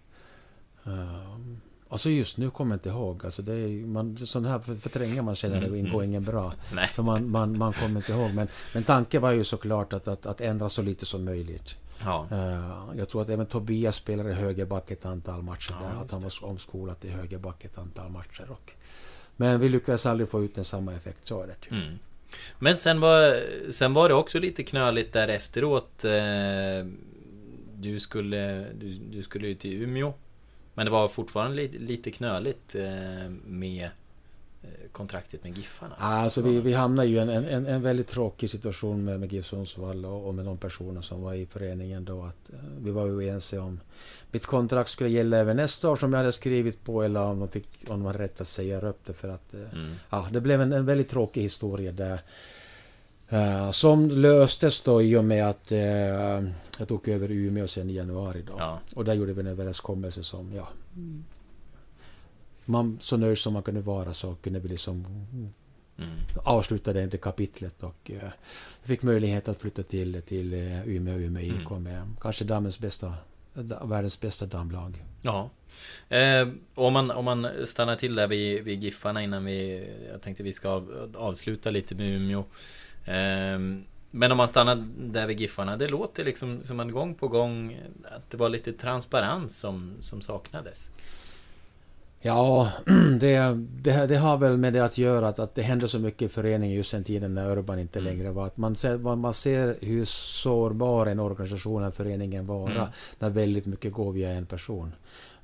Um, 0.84 1.60
Alltså 1.90 2.10
just 2.10 2.36
nu 2.36 2.50
kommer 2.50 2.74
jag 2.74 2.76
inte 2.76 2.88
ihåg. 2.88 3.24
Alltså 3.24 3.42
det 3.42 3.52
är, 3.52 3.86
man, 3.86 4.16
sån 4.16 4.44
här 4.44 4.58
förtränger 4.58 5.22
man 5.22 5.34
känner 5.34 5.56
mm, 5.56 5.70
det 5.70 5.90
går 5.90 5.98
mm. 5.98 6.10
ingen 6.10 6.22
bra. 6.22 6.52
Nej. 6.72 6.90
Så 6.94 7.02
man, 7.02 7.30
man, 7.30 7.58
man 7.58 7.72
kommer 7.72 7.96
inte 7.96 8.12
ihåg. 8.12 8.34
Men, 8.34 8.48
men 8.74 8.82
tanken 8.82 9.22
var 9.22 9.32
ju 9.32 9.44
såklart 9.44 9.92
att, 9.92 10.08
att, 10.08 10.26
att 10.26 10.40
ändra 10.40 10.68
så 10.68 10.82
lite 10.82 11.06
som 11.06 11.24
möjligt. 11.24 11.74
Ja. 12.04 12.28
Uh, 12.32 12.98
jag 12.98 13.08
tror 13.08 13.22
att 13.22 13.28
även 13.28 13.46
Tobias 13.46 13.96
spelade 13.96 14.32
högerback 14.32 14.90
ett 14.90 15.06
antal 15.06 15.42
matcher 15.42 15.74
ja, 15.80 15.86
där. 15.86 16.02
Att 16.04 16.10
han 16.10 16.22
var 16.22 16.44
omskolad 16.44 17.00
till 17.00 17.10
högerback 17.10 17.64
ett 17.64 17.78
antal 17.78 18.10
matcher. 18.10 18.46
Och, 18.50 18.72
men 19.36 19.60
vi 19.60 19.68
lyckades 19.68 20.06
aldrig 20.06 20.28
få 20.28 20.44
ut 20.44 20.54
den 20.54 20.64
samma 20.64 20.92
effekt, 20.92 21.24
så 21.26 21.42
är 21.42 21.46
det. 21.46 21.76
Mm. 21.76 21.98
Men 22.58 22.76
sen 22.76 23.00
var, 23.00 23.40
sen 23.70 23.92
var 23.92 24.08
det 24.08 24.14
också 24.14 24.38
lite 24.38 24.62
knöligt 24.62 25.12
där 25.12 25.28
efteråt. 25.28 26.04
Uh, 26.04 26.92
du 27.74 28.00
skulle, 28.00 28.66
du, 28.72 28.94
du 29.10 29.22
skulle 29.22 29.48
ju 29.48 29.54
till 29.54 29.82
Umeå. 29.82 30.14
Men 30.74 30.86
det 30.86 30.90
var 30.90 31.08
fortfarande 31.08 31.68
lite 31.68 32.10
knöligt 32.10 32.74
eh, 32.74 33.30
med 33.44 33.88
eh, 34.62 34.68
kontraktet 34.92 35.44
med 35.44 35.56
Giffarna? 35.56 35.94
Alltså 35.98 36.42
vi, 36.42 36.60
vi 36.60 36.72
hamnade 36.72 37.08
ju 37.08 37.16
i 37.16 37.18
en, 37.18 37.28
en, 37.28 37.66
en 37.66 37.82
väldigt 37.82 38.06
tråkig 38.06 38.50
situation 38.50 39.04
med, 39.04 39.20
med 39.20 39.32
GIF 39.32 39.46
Sundsvall 39.46 40.04
och, 40.04 40.26
och, 40.26 40.34
med 40.34 40.44
de 40.44 40.58
personer 40.58 41.02
som 41.02 41.22
var 41.22 41.34
i 41.34 41.46
föreningen 41.46 42.04
då. 42.04 42.22
Att, 42.22 42.50
uh, 42.52 42.58
vi 42.78 42.90
var 42.90 43.06
ju 43.06 43.28
ense 43.28 43.58
om 43.58 43.80
mitt 44.30 44.46
kontrakt 44.46 44.90
skulle 44.90 45.10
gälla 45.10 45.36
även 45.36 45.56
nästa 45.56 45.90
år 45.90 45.96
som 45.96 46.12
jag 46.12 46.20
hade 46.20 46.32
skrivit 46.32 46.84
på 46.84 47.02
eller 47.02 47.22
om 47.22 47.40
de, 47.40 47.48
fick, 47.48 47.68
om 47.88 47.98
de 47.98 48.04
hade 48.04 48.18
rätt 48.18 48.40
att 48.40 48.48
säga 48.48 48.80
upp 48.80 49.00
det 49.06 49.12
för 49.12 49.28
att 49.28 49.54
mm. 49.54 49.94
ja, 50.10 50.28
det 50.32 50.40
blev 50.40 50.60
en, 50.60 50.72
en 50.72 50.86
väldigt 50.86 51.08
tråkig 51.08 51.42
historia 51.42 51.92
där. 51.92 52.20
Uh, 53.32 53.70
som 53.70 54.06
löstes 54.06 54.80
då 54.80 55.02
i 55.02 55.16
och 55.16 55.24
med 55.24 55.46
att 55.48 55.72
uh, 55.72 55.78
jag 56.78 56.88
tog 56.88 57.08
över 57.08 57.30
Umeå 57.30 57.68
sen 57.68 57.90
i 57.90 57.92
januari. 57.92 58.42
Då. 58.46 58.54
Ja. 58.58 58.80
Och 58.94 59.04
där 59.04 59.14
gjorde 59.14 59.32
vi 59.32 59.40
en 59.40 59.46
överenskommelse 59.46 60.24
som, 60.24 60.52
ja... 60.54 60.68
Man, 62.64 62.98
så 63.00 63.16
nöjd 63.16 63.38
som 63.38 63.52
man 63.52 63.62
kunde 63.62 63.80
vara 63.80 64.14
så 64.14 64.34
kunde 64.34 64.60
vi 64.60 64.68
liksom 64.68 65.04
mm. 65.28 66.10
avsluta 66.44 66.92
det 66.92 67.20
kapitlet 67.20 67.82
och 67.82 68.10
uh, 68.10 68.28
fick 68.82 69.02
möjlighet 69.02 69.48
att 69.48 69.60
flytta 69.60 69.82
till, 69.82 70.22
till 70.22 70.54
Umeå 70.86 71.18
Umeå 71.18 71.42
IK 71.42 71.70
mm. 71.70 71.82
med 71.82 72.02
kanske 72.20 72.44
damens 72.44 72.78
bästa, 72.78 73.14
världens 73.82 74.20
bästa 74.20 74.46
damlag. 74.46 75.04
Ja. 75.22 75.50
Eh, 76.08 76.48
om, 76.74 76.92
man, 76.92 77.10
om 77.10 77.24
man 77.24 77.48
stannar 77.64 77.96
till 77.96 78.14
där 78.14 78.26
vid, 78.26 78.64
vid 78.64 78.82
Giffarna 78.82 79.22
innan 79.22 79.44
vi... 79.44 79.88
Jag 80.12 80.22
tänkte 80.22 80.42
vi 80.42 80.52
ska 80.52 80.82
avsluta 81.14 81.70
lite 81.70 81.94
med 81.94 82.06
Umeå. 82.06 82.44
Ehm, 83.04 83.84
men 84.10 84.32
om 84.32 84.38
man 84.38 84.48
stannar 84.48 84.84
där 84.98 85.26
vid 85.26 85.40
Giffarna, 85.40 85.76
det 85.76 85.88
låter 85.88 86.24
liksom 86.24 86.60
som 86.64 86.80
en 86.80 86.90
gång 86.90 87.14
på 87.14 87.28
gång 87.28 87.80
att 88.04 88.30
det 88.30 88.36
var 88.36 88.48
lite 88.48 88.72
transparens 88.72 89.58
som, 89.58 89.92
som 90.00 90.20
saknades. 90.20 90.92
Ja, 92.22 92.72
det, 93.20 93.38
det, 93.82 94.06
det, 94.06 94.16
har 94.16 94.36
väl 94.36 94.56
med 94.56 94.72
det 94.72 94.84
att 94.84 94.98
göra 94.98 95.28
att, 95.28 95.38
att 95.38 95.54
det 95.54 95.62
hände 95.62 95.88
så 95.88 95.98
mycket 95.98 96.22
i 96.22 96.28
föreningen 96.28 96.76
just 96.76 96.92
den 96.92 97.04
tiden 97.04 97.34
när 97.34 97.58
Urban 97.58 97.78
inte 97.78 97.98
mm. 97.98 98.12
längre 98.12 98.30
var. 98.30 98.46
Att 98.46 98.56
man, 98.56 98.76
ser, 98.76 98.98
man 99.16 99.34
ser 99.34 99.76
hur 99.80 100.04
sårbar 100.04 101.06
en 101.06 101.20
organisation, 101.20 101.82
en 101.82 101.92
föreningen 101.92 102.46
vara 102.46 102.72
mm. 102.72 102.86
när 103.18 103.30
väldigt 103.30 103.66
mycket 103.66 103.92
går 103.92 104.12
via 104.12 104.30
en 104.30 104.46
person. 104.46 104.92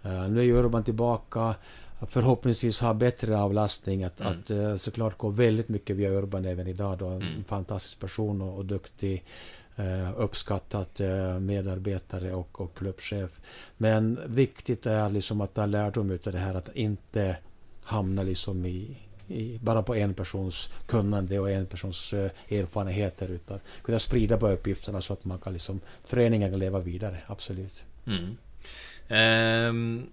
Uh, 0.07 0.29
nu 0.29 0.49
är 0.49 0.53
Urban 0.53 0.85
tillbaka 0.85 1.55
förhoppningsvis 2.01 2.81
ha 2.81 2.95
bättre 2.95 3.39
avlastning. 3.39 4.05
Att, 4.05 4.21
mm. 4.21 4.33
att 4.33 4.51
uh, 4.51 4.77
såklart 4.77 5.19
gå 5.19 5.29
väldigt 5.29 5.69
mycket 5.69 5.97
via 5.97 6.11
Urban 6.11 6.45
även 6.45 6.67
idag. 6.67 6.99
Då, 6.99 7.07
en 7.07 7.23
mm. 7.23 7.45
fantastisk 7.45 8.01
person 8.01 8.43
och, 8.43 8.57
och 8.57 8.65
duktig. 8.65 9.25
Uh, 9.79 10.21
uppskattat 10.21 11.01
uh, 11.01 11.39
medarbetare 11.39 12.35
och, 12.35 12.61
och 12.61 12.77
klubbchef. 12.77 13.31
Men 13.77 14.21
viktigt 14.27 14.87
är 14.87 15.11
liksom 15.11 15.41
att 15.41 15.55
ta 15.55 15.67
lärdom 15.67 16.11
av 16.11 16.33
det 16.33 16.39
här 16.39 16.55
att 16.55 16.77
inte 16.77 17.37
hamna 17.83 18.23
liksom 18.23 18.67
i, 18.67 18.97
i, 19.29 19.59
bara 19.63 19.83
på 19.83 19.95
en 19.95 20.15
persons 20.15 20.69
kunnande 20.87 21.39
och 21.39 21.51
en 21.51 21.67
persons 21.67 22.13
erfarenheter 22.49 23.29
utan 23.29 23.61
kunna 23.83 23.99
sprida 23.99 24.37
på 24.37 24.49
uppgifterna 24.49 25.01
så 25.01 25.13
att 25.13 25.25
man 25.25 25.39
kan 25.39 25.53
liksom, 25.53 25.81
föreningen 26.05 26.51
kan 26.51 26.59
leva 26.59 26.79
vidare, 26.81 27.19
absolut. 27.27 27.83
Mm. 28.07 28.37
Um, 29.09 30.07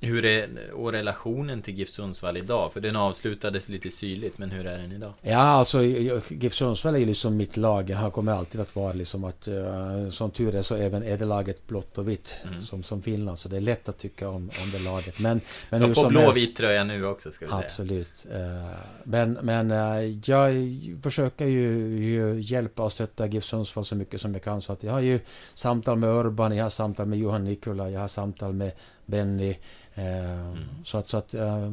hur 0.00 0.24
är 0.24 0.48
och 0.72 0.92
relationen 0.92 1.62
till 1.62 1.78
GIF 1.78 1.88
Sundsvall 1.88 2.36
idag? 2.36 2.72
För 2.72 2.80
den 2.80 2.96
avslutades 2.96 3.68
lite 3.68 3.90
syrligt, 3.90 4.38
men 4.38 4.50
hur 4.50 4.66
är 4.66 4.78
den 4.78 4.92
idag? 4.92 5.12
Ja, 5.22 5.38
alltså 5.38 5.82
GIF 6.28 6.54
Sundsvall 6.54 6.94
är 6.94 7.06
liksom 7.06 7.36
mitt 7.36 7.56
lag. 7.56 7.90
Jag 7.90 8.12
kommer 8.12 8.32
alltid 8.32 8.60
att 8.60 8.76
vara 8.76 8.92
liksom 8.92 9.24
att... 9.24 9.48
Uh, 9.48 10.10
som 10.10 10.30
tur 10.30 10.54
är 10.54 10.62
så 10.62 10.74
även 10.74 11.02
är 11.02 11.18
det 11.18 11.24
laget 11.24 11.66
blått 11.66 11.98
och 11.98 12.08
vitt. 12.08 12.34
Mm. 12.48 12.62
Som, 12.62 12.82
som 12.82 13.02
Finland. 13.02 13.38
Så 13.38 13.48
det 13.48 13.56
är 13.56 13.60
lätt 13.60 13.88
att 13.88 13.98
tycka 13.98 14.28
om, 14.28 14.36
om 14.36 14.70
det 14.72 14.78
laget. 14.78 15.18
Men... 15.18 15.40
men 15.70 15.82
och 15.82 15.94
på 15.94 16.08
blå-vit 16.08 16.56
tröja 16.56 16.84
nu 16.84 17.06
också, 17.06 17.32
ska 17.32 17.44
vi 17.44 17.50
säga. 17.50 17.62
Absolut. 17.64 18.26
Uh, 18.34 18.70
men 19.04 19.38
men 19.42 19.70
uh, 19.70 20.18
jag 20.24 20.54
försöker 21.02 21.46
ju, 21.46 21.98
ju, 22.04 22.40
hjälpa 22.40 22.82
och 22.82 22.92
stötta 22.92 23.26
GIF 23.26 23.44
Sundsvall 23.44 23.84
så 23.84 23.96
mycket 23.96 24.20
som 24.20 24.32
jag 24.32 24.42
kan. 24.42 24.62
Så 24.62 24.72
att 24.72 24.82
jag 24.82 24.92
har 24.92 25.00
ju 25.00 25.20
samtal 25.54 25.98
med 25.98 26.10
Urban, 26.10 26.56
jag 26.56 26.64
har 26.64 26.70
samtal 26.70 27.06
med 27.06 27.18
Johan 27.18 27.44
Nikola, 27.44 27.90
jag 27.90 28.00
har 28.00 28.08
samtal 28.08 28.52
med 28.52 28.72
Benny. 29.08 29.56
Eh, 29.94 30.30
mm. 30.30 30.58
Så 30.84 30.98
att, 30.98 31.06
så 31.06 31.16
att 31.16 31.34
eh, 31.34 31.72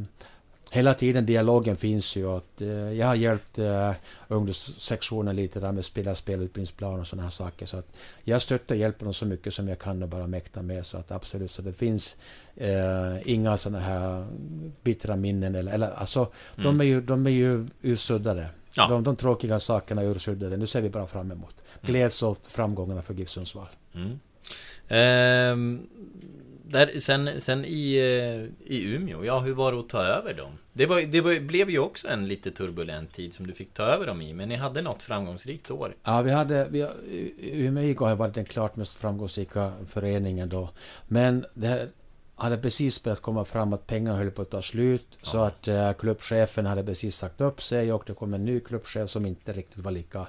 hela 0.72 0.94
tiden 0.94 1.26
dialogen 1.26 1.76
finns 1.76 2.16
ju. 2.16 2.28
Att, 2.28 2.62
eh, 2.62 2.70
jag 2.70 3.08
har 3.08 3.16
hjälpt 3.16 3.60
eh, 3.60 3.92
ungdomssektionen 4.28 5.36
lite 5.36 5.60
där 5.60 5.72
med 5.72 5.86
spela 5.86 6.16
spelutbildningsplan 6.16 7.00
och 7.00 7.08
sådana 7.08 7.24
här 7.24 7.32
saker. 7.32 7.66
Så 7.66 7.78
att 7.78 7.88
jag 8.24 8.42
stöttar 8.42 8.76
och 8.76 8.82
hjälper 8.82 9.06
dem 9.06 9.14
så 9.14 9.26
mycket 9.26 9.54
som 9.54 9.68
jag 9.68 9.80
kan 9.80 10.04
och 10.04 10.10
bara 10.10 10.28
mäkta 10.28 10.62
med. 10.62 10.86
Så 10.86 10.98
att 10.98 11.12
absolut, 11.12 11.52
så 11.52 11.62
det 11.62 11.74
finns 11.74 12.16
eh, 12.56 13.32
inga 13.32 13.58
sådana 13.58 13.80
här 13.80 14.28
bittra 14.84 15.16
minnen. 15.16 15.56
Eller, 15.56 15.74
eller, 15.74 15.92
alltså, 15.92 16.20
mm. 16.20 16.64
de, 16.64 16.82
är 16.82 16.86
ju, 16.86 17.02
de 17.02 17.26
är 17.26 17.32
ju 17.32 17.68
ursuddade. 17.82 18.50
Ja. 18.76 18.88
De, 18.88 19.04
de 19.04 19.16
tråkiga 19.16 19.60
sakerna 19.60 20.02
är 20.02 20.06
ursuddade. 20.06 20.58
Nu 20.58 20.68
ser 20.68 20.82
vi 20.82 20.90
bara 20.90 21.08
fram 21.08 21.32
emot. 21.32 21.56
Mm. 21.82 21.92
Gläds 21.92 22.24
åt 22.24 22.48
framgångarna 22.48 23.02
för 23.02 23.14
GIF 23.14 23.30
Sundsvall. 23.30 23.68
Mm. 23.96 24.20
Ehm, 24.88 25.88
där, 26.70 27.00
sen, 27.00 27.42
sen 27.42 27.66
i, 27.66 27.96
eh, 27.96 28.72
i 28.74 28.96
Umeå, 28.96 29.26
ja 29.26 29.40
hur 29.40 29.54
var 29.54 29.72
det 29.72 29.80
att 29.80 29.90
ta 29.90 30.02
över 30.02 30.34
dem? 30.34 30.52
Det, 30.74 30.86
var, 30.86 31.02
det 31.02 31.22
var, 31.22 31.40
blev 31.40 31.70
ju 31.70 31.80
också 31.80 32.08
en 32.08 32.28
lite 32.28 32.52
turbulent 32.52 33.14
tid 33.14 33.34
som 33.34 33.48
du 33.48 33.54
fick 33.54 33.74
ta 33.74 33.84
över 33.84 34.08
dem 34.08 34.22
i, 34.22 34.34
men 34.34 34.50
ni 34.50 34.56
hade 34.56 34.82
något 34.82 35.02
framgångsrikt 35.02 35.72
år. 35.72 35.96
Ja, 36.04 36.22
vi 36.22 36.32
hade... 36.32 36.68
Vi, 36.70 36.88
Umeå 37.40 37.84
IK 37.84 38.00
har 38.00 38.16
varit 38.16 38.34
den 38.34 38.46
klart 38.46 38.76
mest 38.76 38.94
framgångsrika 38.94 39.74
föreningen 39.90 40.50
då. 40.50 40.70
Men 41.08 41.46
det 41.54 41.90
hade 42.36 42.58
precis 42.58 43.04
börjat 43.04 43.22
komma 43.22 43.46
fram 43.46 43.74
att 43.74 43.88
pengarna 43.88 44.18
höll 44.18 44.32
på 44.32 44.42
att 44.42 44.50
ta 44.50 44.62
slut. 44.62 45.08
Ja. 45.12 45.26
Så 45.26 45.38
att 45.38 45.68
uh, 45.68 45.94
klubbchefen 45.94 46.66
hade 46.66 46.84
precis 46.84 47.16
sagt 47.16 47.42
upp 47.42 47.62
sig 47.62 47.94
och 47.94 48.04
det 48.08 48.14
kom 48.14 48.34
en 48.34 48.46
ny 48.46 48.60
klubbchef 48.60 49.10
som 49.10 49.26
inte 49.26 49.54
riktigt 49.54 49.84
var 49.84 49.92
lika 49.92 50.28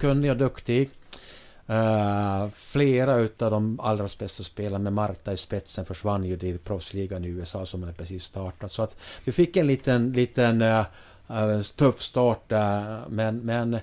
kunnig 0.00 0.30
och 0.30 0.36
duktig. 0.36 0.90
Uh, 1.70 2.48
flera 2.54 3.16
utav 3.16 3.50
de 3.50 3.80
allra 3.80 4.08
bästa 4.18 4.42
spelarna 4.42 4.78
med 4.78 4.92
Marta 4.92 5.32
i 5.32 5.36
spetsen 5.36 5.84
försvann 5.84 6.24
ju 6.24 6.38
till 6.38 6.58
proffsligan 6.58 7.24
i 7.24 7.28
USA 7.28 7.66
som 7.66 7.82
hade 7.82 7.94
precis 7.94 8.24
startat. 8.24 8.72
Så 8.72 8.82
att 8.82 8.96
vi 9.24 9.32
fick 9.32 9.56
en 9.56 9.66
liten, 9.66 10.12
liten 10.12 10.62
uh, 10.62 10.84
uh, 11.30 11.62
tuff 11.62 12.00
start 12.00 12.48
där. 12.48 13.02
Men, 13.08 13.38
men 13.38 13.78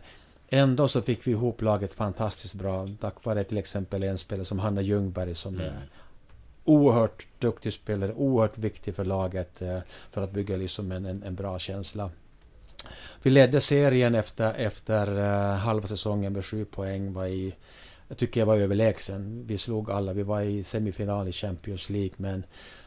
ändå 0.50 0.88
så 0.88 1.02
fick 1.02 1.28
vi 1.28 1.32
ihop 1.32 1.62
laget 1.62 1.94
fantastiskt 1.94 2.54
bra. 2.54 2.88
Tack 3.00 3.26
vare 3.26 3.44
till 3.44 3.58
exempel 3.58 4.04
en 4.04 4.18
spelare 4.18 4.46
som 4.46 4.60
Hanna 4.60 4.82
Ljungberg 4.82 5.36
som 5.36 5.56
mm. 5.56 5.66
är 5.66 5.90
oerhört 6.64 7.28
duktig 7.40 7.74
spelare, 7.74 8.14
oerhört 8.14 8.58
viktig 8.58 8.96
för 8.96 9.06
laget 9.06 9.62
för 10.12 10.22
att 10.22 10.32
bygga 10.32 10.58
liksom 10.58 10.92
en, 10.92 11.06
en, 11.06 11.24
en 11.24 11.36
bra 11.36 11.60
känsla. 11.60 12.10
Vi 13.22 13.32
ledde 13.32 13.62
serien 13.62 14.16
efter, 14.16 14.54
efter 14.54 15.08
halva 15.56 15.88
säsongen 15.88 16.34
med 16.34 16.46
sju 16.46 16.66
poäng. 16.66 17.14
Var 17.14 17.26
i, 17.26 17.56
jag 18.14 18.18
tycker 18.18 18.42
jag 18.42 18.46
var 18.46 18.58
överlägsen. 18.58 19.44
Vi 19.48 19.58
slog 19.58 19.92
alla. 19.92 20.14
Vi 20.14 20.24
var 20.24 20.42
i 20.42 20.64
semifinal 20.64 21.28
i 21.28 21.32
Champions 21.32 21.90
League. 21.90 22.14
Men 22.18 22.44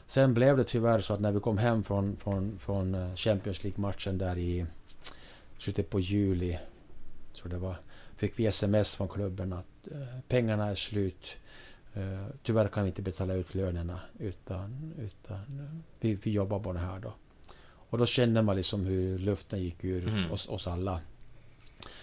sen 0.06 0.34
blev 0.34 0.56
det 0.56 0.64
tyvärr 0.64 1.00
så 1.00 1.14
att 1.14 1.20
när 1.20 1.32
vi 1.32 1.40
kom 1.40 1.58
hem 1.58 1.84
från, 1.84 2.16
från, 2.16 2.58
från 2.58 2.94
eh, 2.94 3.14
Champions 3.14 3.64
League-matchen 3.64 4.18
där 4.18 4.38
i 4.38 4.66
slutet 5.58 5.90
på 5.90 6.00
juli. 6.00 6.58
Så 7.32 7.48
det 7.48 7.58
var, 7.58 7.76
fick 8.16 8.38
vi 8.38 8.46
sms 8.46 8.96
från 8.96 9.08
klubben 9.08 9.52
att 9.52 9.88
uh, 9.92 10.20
pengarna 10.28 10.66
är 10.66 10.74
slut. 10.74 11.36
Uh, 11.96 12.26
tyvärr 12.42 12.68
kan 12.68 12.82
vi 12.82 12.88
inte 12.88 13.02
betala 13.02 13.34
ut 13.34 13.54
lönerna 13.54 14.00
utan, 14.18 14.94
utan 14.98 15.82
vi, 16.00 16.14
vi 16.14 16.30
jobbar 16.30 16.58
på 16.60 16.72
det 16.72 16.78
här 16.78 16.98
då. 16.98 17.12
Och 17.90 17.98
då 17.98 18.06
kände 18.06 18.42
man 18.42 18.56
liksom 18.56 18.84
hur 18.86 19.18
luften 19.18 19.62
gick 19.62 19.84
ur 19.84 20.08
mm. 20.08 20.32
oss, 20.32 20.48
oss 20.48 20.66
alla. 20.66 21.00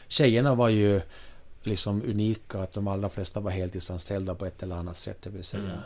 Tjejerna 0.07 0.55
var 0.55 0.69
ju 0.69 1.01
liksom 1.67 2.01
unika, 2.01 2.59
att 2.59 2.73
de 2.73 2.87
allra 2.87 3.09
flesta 3.09 3.39
var 3.39 3.51
heltidsanställda 3.51 4.35
på 4.35 4.45
ett 4.45 4.63
eller 4.63 4.75
annat 4.75 4.97
sätt. 4.97 5.21
Det 5.21 5.29
vill 5.29 5.43
säga. 5.43 5.63
Mm. 5.63 5.77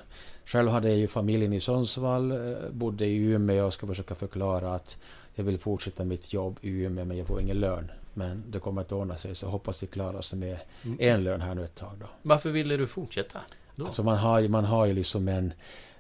Själv 0.45 0.70
hade 0.70 0.90
jag 0.90 0.98
ju 0.98 1.08
familjen 1.08 1.54
i 1.54 1.60
Sundsvall, 1.60 2.32
eh, 2.32 2.70
bodde 2.72 3.06
i 3.06 3.18
Umeå 3.18 3.66
och 3.66 3.74
ska 3.74 3.88
försöka 3.88 4.16
förklara 4.16 4.76
att 4.76 4.98
jag 5.36 5.44
vill 5.44 5.58
fortsätta 5.58 6.04
mitt 6.04 6.34
jobb 6.34 6.60
i 6.62 6.70
Umeå 6.70 7.06
men 7.06 7.18
jag 7.18 7.28
får 7.28 7.41
ingen 7.41 7.60
lön. 7.60 7.91
Men 8.14 8.44
det 8.48 8.60
kommer 8.60 8.82
att 8.82 8.91
ordna 8.91 9.18
sig 9.18 9.36
så 9.36 9.48
hoppas 9.48 9.84
vi 9.84 9.88
klarar 9.88 10.20
oss 10.20 10.34
med 10.34 10.60
mm. 10.84 10.98
en 10.99 11.24
lön 11.24 11.41
här 11.41 11.56
nu 11.56 11.64
ett 11.64 11.76
tag. 11.76 11.94
Då. 11.99 12.06
Varför 12.22 12.49
ville 12.49 12.78
du 12.78 12.88
fortsätta? 12.88 13.40
Då? 13.76 13.86
Alltså 13.86 14.04
man 14.04 14.18
har, 14.18 14.48
man 14.48 14.66
har 14.66 14.86
ju 14.86 14.94
liksom 14.94 15.28
en 15.28 15.54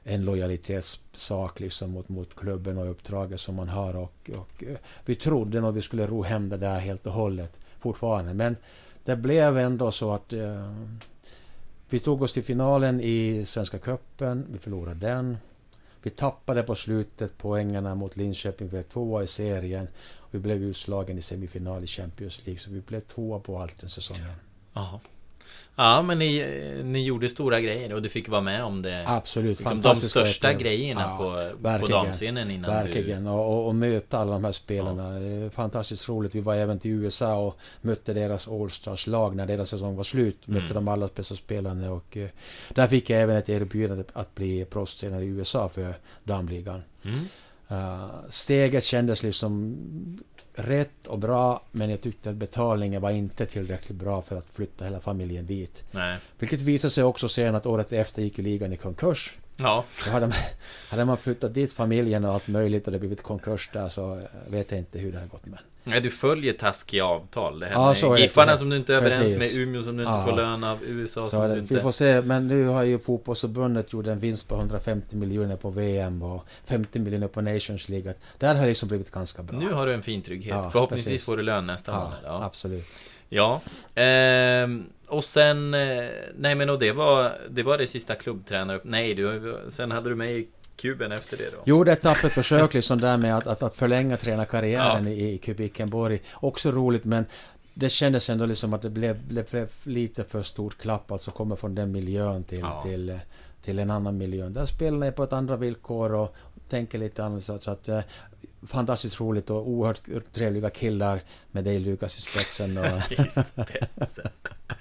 en 0.07 0.25
lojalitetssak 0.25 1.59
liksom 1.59 1.91
mot, 1.91 2.09
mot 2.09 2.35
klubben 2.35 2.77
och 2.77 2.91
uppdraget 2.91 3.39
som 3.39 3.55
man 3.55 3.69
har. 3.69 3.95
Och, 3.95 4.29
och 4.35 4.63
eh, 4.63 4.77
vi 5.05 5.15
trodde 5.15 5.61
nog 5.61 5.73
vi 5.73 5.81
skulle 5.81 6.07
ro 6.07 6.23
hem 6.23 6.49
det 6.49 6.57
där 6.57 6.79
helt 6.79 7.07
och 7.07 7.13
hållet 7.13 7.59
fortfarande. 7.79 8.33
Men 8.33 8.55
det 9.07 9.15
blev 9.15 9.57
ändå 9.57 9.91
så 9.91 10.13
att 10.13 10.33
eh, 10.33 10.73
vi 11.89 11.99
tog 11.99 12.21
oss 12.21 12.33
till 12.33 12.43
finalen 12.43 13.01
i 13.01 13.45
Svenska 13.45 13.77
Cupen. 13.79 14.45
Vi 14.51 14.59
förlorade 14.59 14.99
den. 14.99 15.37
Vi 16.03 16.09
tappade 16.09 16.63
på 16.63 16.75
slutet 16.75 17.37
poängerna 17.37 17.95
mot 17.95 18.15
Linköping. 18.15 18.67
Vi 18.67 18.71
blev 18.71 18.83
tvåa 18.83 19.23
i 19.23 19.27
serien. 19.27 19.87
Vi 20.31 20.39
blev 20.39 20.63
utslagen 20.63 21.17
i 21.17 21.21
semifinal 21.21 21.83
i 21.83 21.87
Champions 21.87 22.45
League. 22.45 22.59
Så 22.59 22.69
vi 22.69 22.81
blev 22.81 23.01
tvåa 23.01 23.39
på 23.39 23.59
allt 23.59 23.79
den 23.79 23.89
säsongen. 23.89 24.31
Ja. 24.73 24.99
Ja, 25.79 26.01
men 26.01 26.19
ni, 26.19 26.45
ni 26.83 27.05
gjorde 27.05 27.29
stora 27.29 27.61
grejer 27.61 27.93
och 27.93 28.01
du 28.01 28.09
fick 28.09 28.29
vara 28.29 28.41
med 28.41 28.63
om 28.63 28.81
det. 28.81 29.03
Absolut. 29.07 29.59
Liksom 29.59 29.81
de 29.81 29.95
största 29.95 30.53
grejerna 30.53 31.01
ja, 31.01 31.17
på, 31.17 31.79
på 31.79 31.87
damscenen 31.87 32.51
innan 32.51 32.71
Verkligen. 32.71 33.23
Du... 33.23 33.29
Och, 33.29 33.67
och, 33.67 33.75
möta 33.75 34.17
alla 34.17 34.31
de 34.31 34.43
här 34.43 34.51
spelarna. 34.51 35.19
Ja. 35.19 35.49
Fantastiskt 35.49 36.09
roligt. 36.09 36.35
Vi 36.35 36.39
var 36.39 36.55
även 36.55 36.79
till 36.79 36.91
USA 36.91 37.35
och 37.35 37.57
mötte 37.81 38.13
deras 38.13 38.47
Allstars 38.47 39.07
lag 39.07 39.35
när 39.35 39.45
deras 39.45 39.69
säsong 39.69 39.95
var 39.95 40.03
slut. 40.03 40.47
Mötte 40.47 40.65
mm. 40.65 40.73
de 40.73 40.87
allra 40.87 41.09
bästa 41.15 41.35
spelarna 41.35 41.91
och 41.91 42.17
uh, 42.17 42.27
där 42.69 42.87
fick 42.87 43.09
jag 43.09 43.21
även 43.21 43.37
ett 43.37 43.49
erbjudande 43.49 44.03
att 44.13 44.35
bli 44.35 44.65
proffstränare 44.65 45.23
i 45.23 45.27
USA 45.27 45.69
för 45.69 45.93
damligan. 46.23 46.83
Mm. 47.03 47.19
Uh, 47.71 48.09
steget 48.29 48.83
kändes 48.83 49.23
liksom 49.23 49.77
rätt 50.57 51.07
och 51.07 51.19
bra, 51.19 51.61
men 51.71 51.89
jag 51.89 52.01
tyckte 52.01 52.29
att 52.29 52.35
betalningen 52.35 53.01
var 53.01 53.09
inte 53.09 53.45
tillräckligt 53.45 53.97
bra 53.97 54.21
för 54.21 54.35
att 54.35 54.49
flytta 54.49 54.85
hela 54.85 54.99
familjen 54.99 55.45
dit. 55.45 55.83
Nej. 55.91 56.17
Vilket 56.39 56.61
visade 56.61 56.91
sig 56.91 57.03
också 57.03 57.29
sen 57.29 57.55
att 57.55 57.65
året 57.65 57.93
efter 57.93 58.21
gick 58.21 58.37
ju 58.37 58.43
ligan 58.43 58.73
i 58.73 58.77
konkurs. 58.77 59.37
Ja. 59.57 59.85
Då 60.05 60.11
hade, 60.11 60.27
man, 60.27 60.37
hade 60.89 61.05
man 61.05 61.17
flyttat 61.17 61.53
dit 61.53 61.73
familjen 61.73 62.25
och 62.25 62.33
allt 62.33 62.47
möjligt 62.47 62.85
och 62.85 62.93
det 62.93 62.99
blivit 62.99 63.23
konkurs 63.23 63.69
där 63.73 63.89
så 63.89 64.21
vet 64.47 64.71
jag 64.71 64.79
inte 64.79 64.99
hur 64.99 65.11
det 65.11 65.19
har 65.19 65.27
gått 65.27 65.45
med. 65.45 65.59
Nej, 65.89 66.01
du 66.01 66.09
följer 66.09 66.53
taskiga 66.53 67.05
avtal. 67.05 67.59
Det 67.59 67.65
här 67.65 67.73
ja, 67.73 67.95
så 67.95 68.17
Giffarna 68.17 68.51
det. 68.51 68.57
som 68.57 68.69
du 68.69 68.77
inte 68.77 68.93
är 68.93 68.97
överens 68.97 69.17
Precis. 69.17 69.37
med, 69.37 69.61
Umeå 69.61 69.81
som 69.81 69.97
du 69.97 70.03
inte 70.03 70.15
ja. 70.17 70.25
får 70.25 70.35
lön 70.35 70.63
av, 70.63 70.83
USA 70.83 71.25
så 71.25 71.29
som 71.29 71.49
du 71.49 71.59
inte... 71.59 71.73
Vi 71.73 71.81
får 71.81 71.91
se, 71.91 72.21
men 72.21 72.47
nu 72.47 72.65
har 72.65 72.83
ju 72.83 72.99
fotbollsförbundet 72.99 73.93
gjort 73.93 74.07
en 74.07 74.19
vinst 74.19 74.47
på 74.47 74.55
150 74.55 75.15
miljoner 75.15 75.55
på 75.55 75.69
VM 75.69 76.21
och 76.21 76.45
50 76.65 76.99
miljoner 76.99 77.27
på 77.27 77.41
Nations 77.41 77.89
League. 77.89 78.13
Där 78.37 78.55
har 78.55 78.61
det 78.61 78.67
liksom 78.67 78.89
blivit 78.89 79.11
ganska 79.11 79.43
bra. 79.43 79.59
Nu 79.59 79.71
har 79.71 79.85
du 79.85 79.93
en 79.93 80.03
fin 80.03 80.21
trygghet. 80.21 80.55
Ja, 80.55 80.69
Förhoppningsvis 80.69 81.07
precis. 81.07 81.25
får 81.25 81.37
du 81.37 81.43
lön 81.43 81.67
nästa 81.67 81.91
månad. 81.91 82.43
Absolut. 82.43 82.85
Ja. 83.29 83.61
Ehm, 83.95 84.85
och 85.07 85.23
sen... 85.23 85.73
Eh, 85.73 86.05
nej 86.35 86.55
men 86.55 86.69
och 86.69 86.79
det 86.79 86.91
var... 86.91 87.31
Det 87.49 87.63
var 87.63 87.77
det 87.77 87.87
sista 87.87 88.15
klubbtränare... 88.15 88.79
Nej, 88.83 89.13
du, 89.13 89.59
sen 89.69 89.91
hade 89.91 90.09
du 90.09 90.15
mig 90.15 90.49
kuben 90.75 91.11
efter 91.11 91.37
det 91.37 91.49
då? 91.51 91.57
Gjorde 91.65 91.91
ett 91.91 92.01
tappert 92.01 92.31
försök 92.31 92.73
liksom 92.73 93.01
där 93.01 93.17
med 93.17 93.37
att, 93.37 93.47
att, 93.47 93.61
att 93.61 93.75
förlänga 93.75 94.17
tränarkarriären 94.17 95.03
ja. 95.03 95.09
i, 95.09 95.33
i 95.33 95.37
Kubikenborg. 95.37 96.21
Också 96.33 96.71
roligt 96.71 97.05
men 97.05 97.25
det 97.73 97.89
kändes 97.89 98.29
ändå 98.29 98.45
liksom 98.45 98.73
att 98.73 98.81
det 98.81 98.89
blev, 98.89 99.23
blev 99.27 99.69
lite 99.83 100.23
för 100.23 100.43
stort 100.43 100.77
klapp 100.77 101.11
alltså 101.11 101.31
komma 101.31 101.55
från 101.55 101.75
den 101.75 101.91
miljön 101.91 102.43
till, 102.43 102.59
ja. 102.59 102.81
till, 102.85 103.19
till 103.61 103.79
en 103.79 103.91
annan 103.91 104.17
miljö. 104.17 104.49
Där 104.49 104.65
spelar 104.65 105.07
jag 105.07 105.15
på 105.15 105.23
ett 105.23 105.33
andra 105.33 105.55
villkor 105.55 106.13
och 106.13 106.35
tänker 106.69 106.97
lite 106.97 107.23
annorlunda. 107.23 107.61
Så 107.61 107.71
att, 107.71 107.89
eh, 107.89 107.99
fantastiskt 108.67 109.19
roligt 109.19 109.49
och 109.49 109.69
oerhört 109.69 110.33
trevliga 110.33 110.69
killar 110.69 111.21
med 111.51 111.63
dig 111.63 111.79
Lukas 111.79 112.17
i 112.17 112.21
spetsen. 112.21 112.77
Och 112.77 112.85
I 113.11 113.15
spetsen? 113.15 114.29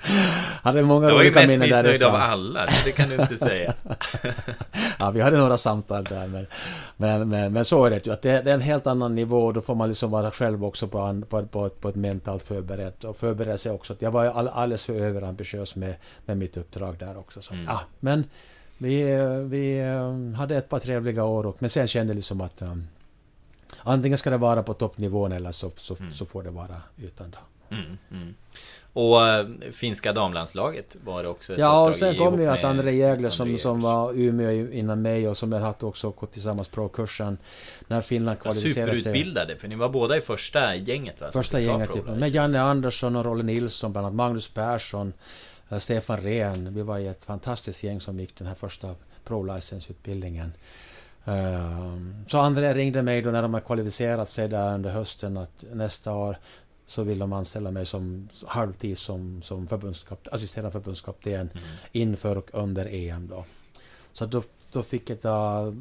hade 0.62 0.82
många 0.82 1.14
olika 1.14 1.40
minnen 1.40 1.68
därifrån. 1.68 1.70
Jag 1.70 1.82
var 1.82 1.82
ju 1.82 1.82
mest 1.82 1.98
missnöjd 1.98 2.02
av 2.02 2.14
alla, 2.14 2.66
det 2.84 2.92
kan 2.92 3.08
du 3.08 3.14
inte 3.14 3.36
säga. 3.36 3.74
ja, 4.98 5.10
vi 5.10 5.20
hade 5.20 5.38
några 5.38 5.56
samtal 5.56 6.04
där. 6.04 6.26
Men, 6.26 6.46
men, 6.96 7.28
men, 7.28 7.52
men 7.52 7.64
så 7.64 7.84
är 7.84 7.90
det 7.90 8.06
ju. 8.06 8.12
Att 8.12 8.22
det, 8.22 8.42
det, 8.42 8.50
är 8.50 8.54
en 8.54 8.60
helt 8.60 8.86
annan 8.86 9.14
nivå 9.14 9.44
och 9.44 9.54
då 9.54 9.60
får 9.60 9.74
man 9.74 9.88
liksom 9.88 10.10
vara 10.10 10.30
själv 10.30 10.64
också 10.64 10.88
på, 10.88 11.22
på, 11.28 11.46
på, 11.46 11.68
på 11.68 11.88
ett 11.88 11.96
mentalt 11.96 12.42
förberett. 12.42 13.04
Och 13.04 13.16
förbereda 13.16 13.58
sig 13.58 13.72
också. 13.72 13.96
Jag 13.98 14.10
var 14.10 14.24
all, 14.24 14.48
alldeles 14.48 14.84
för 14.84 14.94
överambitiös 14.94 15.74
med, 15.74 15.94
med 16.26 16.38
mitt 16.38 16.56
uppdrag 16.56 16.98
där 16.98 17.18
också. 17.18 17.42
Så, 17.42 17.54
mm. 17.54 17.64
ja, 17.68 17.80
men 18.00 18.24
vi, 18.78 19.04
vi 19.48 19.78
eh, 19.78 20.38
hade 20.38 20.56
ett 20.56 20.68
par 20.68 20.78
trevliga 20.78 21.24
år, 21.24 21.46
och, 21.46 21.56
men 21.58 21.70
sen 21.70 21.86
kände 21.86 22.10
jag 22.10 22.16
liksom 22.16 22.40
att 22.40 22.62
um, 22.62 22.88
antingen 23.82 24.18
ska 24.18 24.30
det 24.30 24.36
vara 24.36 24.62
på 24.62 24.74
toppnivån 24.74 25.32
eller 25.32 25.52
så, 25.52 25.70
så, 25.76 25.96
mm. 26.00 26.12
så 26.12 26.26
får 26.26 26.42
det 26.42 26.50
vara 26.50 26.82
utan. 26.96 27.30
Då. 27.30 27.38
Mm, 27.76 27.98
mm. 28.10 28.34
Och 28.92 29.28
äh, 29.28 29.46
finska 29.72 30.12
damlandslaget 30.12 30.96
var 31.04 31.22
det 31.22 31.28
också 31.28 31.52
ett 31.52 31.58
Ja, 31.58 31.88
och 31.88 31.96
sen 31.96 32.16
kom 32.16 32.36
det 32.36 32.52
att 32.52 32.64
André 32.64 32.92
Jägler 32.92 33.30
som, 33.30 33.58
som 33.58 33.80
var 33.80 34.12
Umeå 34.12 34.72
innan 34.72 35.02
mig 35.02 35.28
och 35.28 35.38
som 35.38 35.52
jag 35.52 35.60
hade 35.60 35.86
också 35.86 36.10
gått 36.10 36.32
tillsammans 36.32 36.68
pro-kursen 36.68 37.38
när 37.86 38.00
Finland 38.00 38.40
kvalificerade 38.40 38.92
sig. 38.92 39.00
Superutbildade, 39.02 39.56
för 39.56 39.68
ni 39.68 39.74
var 39.74 39.88
båda 39.88 40.16
i 40.16 40.20
första 40.20 40.74
gänget 40.74 41.20
va? 41.20 41.26
Första 41.32 41.60
gänget, 41.60 41.92
typ, 41.92 42.06
med 42.06 42.28
Janne 42.28 42.60
Andersson 42.60 43.16
och 43.16 43.24
Rolle 43.24 43.42
Nilsson, 43.42 43.92
bland 43.92 44.06
annat 44.06 44.16
Magnus 44.16 44.48
Persson, 44.48 45.12
Stefan 45.78 46.20
Rehn. 46.20 46.74
Vi 46.74 46.82
var 46.82 46.98
ett 46.98 47.22
fantastiskt 47.22 47.82
gäng 47.82 48.00
som 48.00 48.20
gick 48.20 48.38
den 48.38 48.46
här 48.46 48.54
första 48.54 48.94
pro-license-utbildningen. 49.24 50.52
Ehm, 51.24 52.24
så 52.28 52.38
André 52.38 52.74
ringde 52.74 53.02
mig 53.02 53.22
då 53.22 53.30
när 53.30 53.42
de 53.42 53.54
har 53.54 53.60
kvalificerat 53.60 54.28
sig 54.28 54.48
där 54.48 54.74
under 54.74 54.90
hösten 54.90 55.36
att 55.36 55.64
nästa 55.72 56.14
år 56.14 56.36
så 56.86 57.02
vill 57.02 57.18
de 57.18 57.32
anställa 57.32 57.70
mig 57.70 57.86
som 57.86 58.28
halvtid 58.46 58.98
som, 58.98 59.42
som 59.42 59.66
förbundskap, 59.66 60.28
assisterande 60.32 60.70
förbundskapten 60.70 61.50
mm. 61.52 61.64
inför 61.92 62.38
och 62.38 62.50
under 62.52 62.86
EM. 62.86 63.28
Då. 63.28 63.44
Så 64.12 64.26
då, 64.26 64.42
då 64.72 64.82
fick 64.82 65.10
jag 65.10 65.20
ta 65.20 65.72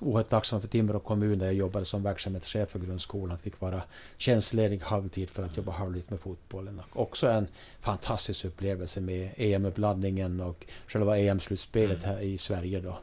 oerhört 0.00 0.28
tacksam 0.28 0.60
för 0.60 0.68
Timrå 0.68 1.00
kommun 1.00 1.38
där 1.38 1.46
jag 1.46 1.54
jobbade 1.54 1.84
som 1.84 2.02
verksamhetschef 2.02 2.68
för 2.68 2.78
grundskolan. 2.78 3.34
Att 3.34 3.42
fick 3.42 3.60
vara 3.60 3.82
tjänstledig 4.16 4.80
halvtid 4.80 5.30
för 5.30 5.42
att 5.42 5.56
jobba 5.56 5.72
halvtid 5.72 6.04
med 6.08 6.20
fotbollen. 6.20 6.82
Också 6.92 7.28
en 7.28 7.46
fantastisk 7.80 8.44
upplevelse 8.44 9.00
med 9.00 9.30
EM-uppladdningen 9.36 10.40
och 10.40 10.66
själva 10.86 11.18
EM-slutspelet 11.18 12.04
mm. 12.04 12.10
här 12.10 12.22
i 12.22 12.38
Sverige. 12.38 12.80
Då. 12.80 12.98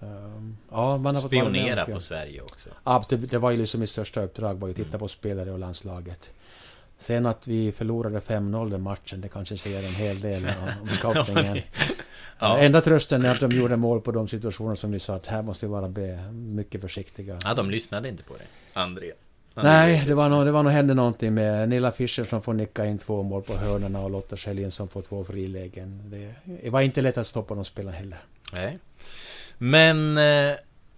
Um, 0.00 0.56
ja, 0.70 0.96
man 0.96 1.14
har 1.14 1.22
Spionera 1.22 1.86
på 1.86 2.00
Sverige 2.00 2.40
också. 2.40 2.70
Ja, 2.84 3.04
det, 3.08 3.16
det, 3.16 3.38
var 3.38 3.50
ju 3.50 3.56
liksom 3.56 3.80
mitt 3.80 3.90
största 3.90 4.22
uppdrag, 4.22 4.54
var 4.54 4.68
att 4.68 4.76
titta 4.76 4.88
mm. 4.88 5.00
på 5.00 5.08
spelare 5.08 5.52
och 5.52 5.58
landslaget. 5.58 6.30
Sen 6.98 7.26
att 7.26 7.46
vi 7.46 7.72
förlorade 7.72 8.20
5-0 8.20 8.70
den 8.70 8.82
matchen, 8.82 9.20
det 9.20 9.28
kanske 9.28 9.58
säger 9.58 9.88
en 9.88 9.94
hel 9.94 10.20
del 10.20 10.46
om 10.82 10.88
scoutingen. 10.88 11.62
ja. 12.38 12.58
Enda 12.58 12.80
trösten 12.80 13.24
är 13.24 13.30
att 13.30 13.40
de 13.40 13.50
gjorde 13.50 13.76
mål 13.76 14.00
på 14.00 14.12
de 14.12 14.28
situationer 14.28 14.74
som 14.74 14.90
ni 14.90 15.00
sa 15.00 15.14
att 15.14 15.26
här 15.26 15.42
måste 15.42 15.66
vi 15.66 15.72
vara 15.72 15.88
mycket 16.32 16.80
försiktiga. 16.80 17.38
Ja, 17.44 17.54
de 17.54 17.70
lyssnade 17.70 18.08
inte 18.08 18.22
på 18.22 18.34
det. 18.34 18.80
André. 18.80 19.12
Nej, 19.54 20.04
det 20.06 20.14
var, 20.14 20.28
nog, 20.28 20.44
det 20.44 20.52
var 20.52 20.62
nog 20.62 20.72
hände 20.72 20.94
någonting 20.94 21.34
med 21.34 21.68
Nilla 21.68 21.92
Fischer 21.92 22.24
som 22.24 22.42
får 22.42 22.52
nicka 22.52 22.86
in 22.86 22.98
två 22.98 23.22
mål 23.22 23.42
på 23.42 23.56
hörnorna 23.56 24.00
och 24.00 24.10
Lotta 24.10 24.36
Schelin 24.36 24.70
som 24.70 24.88
får 24.88 25.02
två 25.02 25.24
frilägen. 25.24 26.02
Det, 26.10 26.34
det 26.62 26.70
var 26.70 26.80
inte 26.80 27.00
lätt 27.00 27.18
att 27.18 27.26
stoppa 27.26 27.54
de 27.54 27.64
spelarna 27.64 27.96
heller. 27.96 28.18
Nej. 28.52 28.78
Men... 29.58 30.18
Eh, 30.18 30.56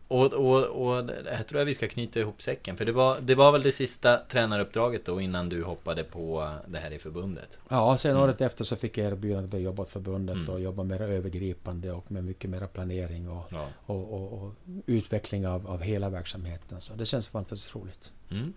och, 0.09 0.33
och, 0.33 0.65
och 0.65 1.11
här 1.31 1.43
tror 1.43 1.59
jag 1.59 1.67
vi 1.67 1.75
ska 1.75 1.89
knyta 1.89 2.21
ihop 2.21 2.43
säcken. 2.43 2.77
För 2.77 2.85
det 2.85 2.93
var, 2.93 3.19
det 3.21 3.35
var 3.35 3.53
väl 3.53 3.63
det 3.63 3.73
sista 3.73 4.17
tränaruppdraget 4.17 5.05
då 5.05 5.21
innan 5.21 5.49
du 5.49 5.63
hoppade 5.63 6.05
på 6.05 6.55
det 6.67 6.79
här 6.79 6.91
i 6.91 6.99
förbundet? 6.99 7.59
Ja, 7.69 7.99
sen 7.99 8.11
mm. 8.11 8.23
året 8.23 8.41
efter 8.41 8.65
så 8.65 8.77
fick 8.77 8.99
jag 8.99 9.07
erbjudandet 9.07 9.45
att 9.45 9.51
börja 9.51 9.65
jobba 9.65 9.83
åt 9.83 9.91
förbundet 9.91 10.37
mm. 10.37 10.49
och 10.49 10.61
jobba 10.61 10.83
mer 10.83 11.03
övergripande 11.03 11.93
och 11.93 12.13
med 12.13 12.25
mycket 12.25 12.51
mer 12.51 12.67
planering 12.67 13.29
och, 13.29 13.47
ja. 13.51 13.69
och, 13.87 14.15
och, 14.15 14.33
och, 14.33 14.55
utveckling 14.87 15.47
av, 15.47 15.67
av 15.67 15.83
hela 15.83 16.09
verksamheten. 16.09 16.81
Så 16.81 16.95
det 16.95 17.07
känns 17.07 17.29
fantastiskt 17.29 17.75
roligt. 17.75 18.13
Mm. 18.31 18.53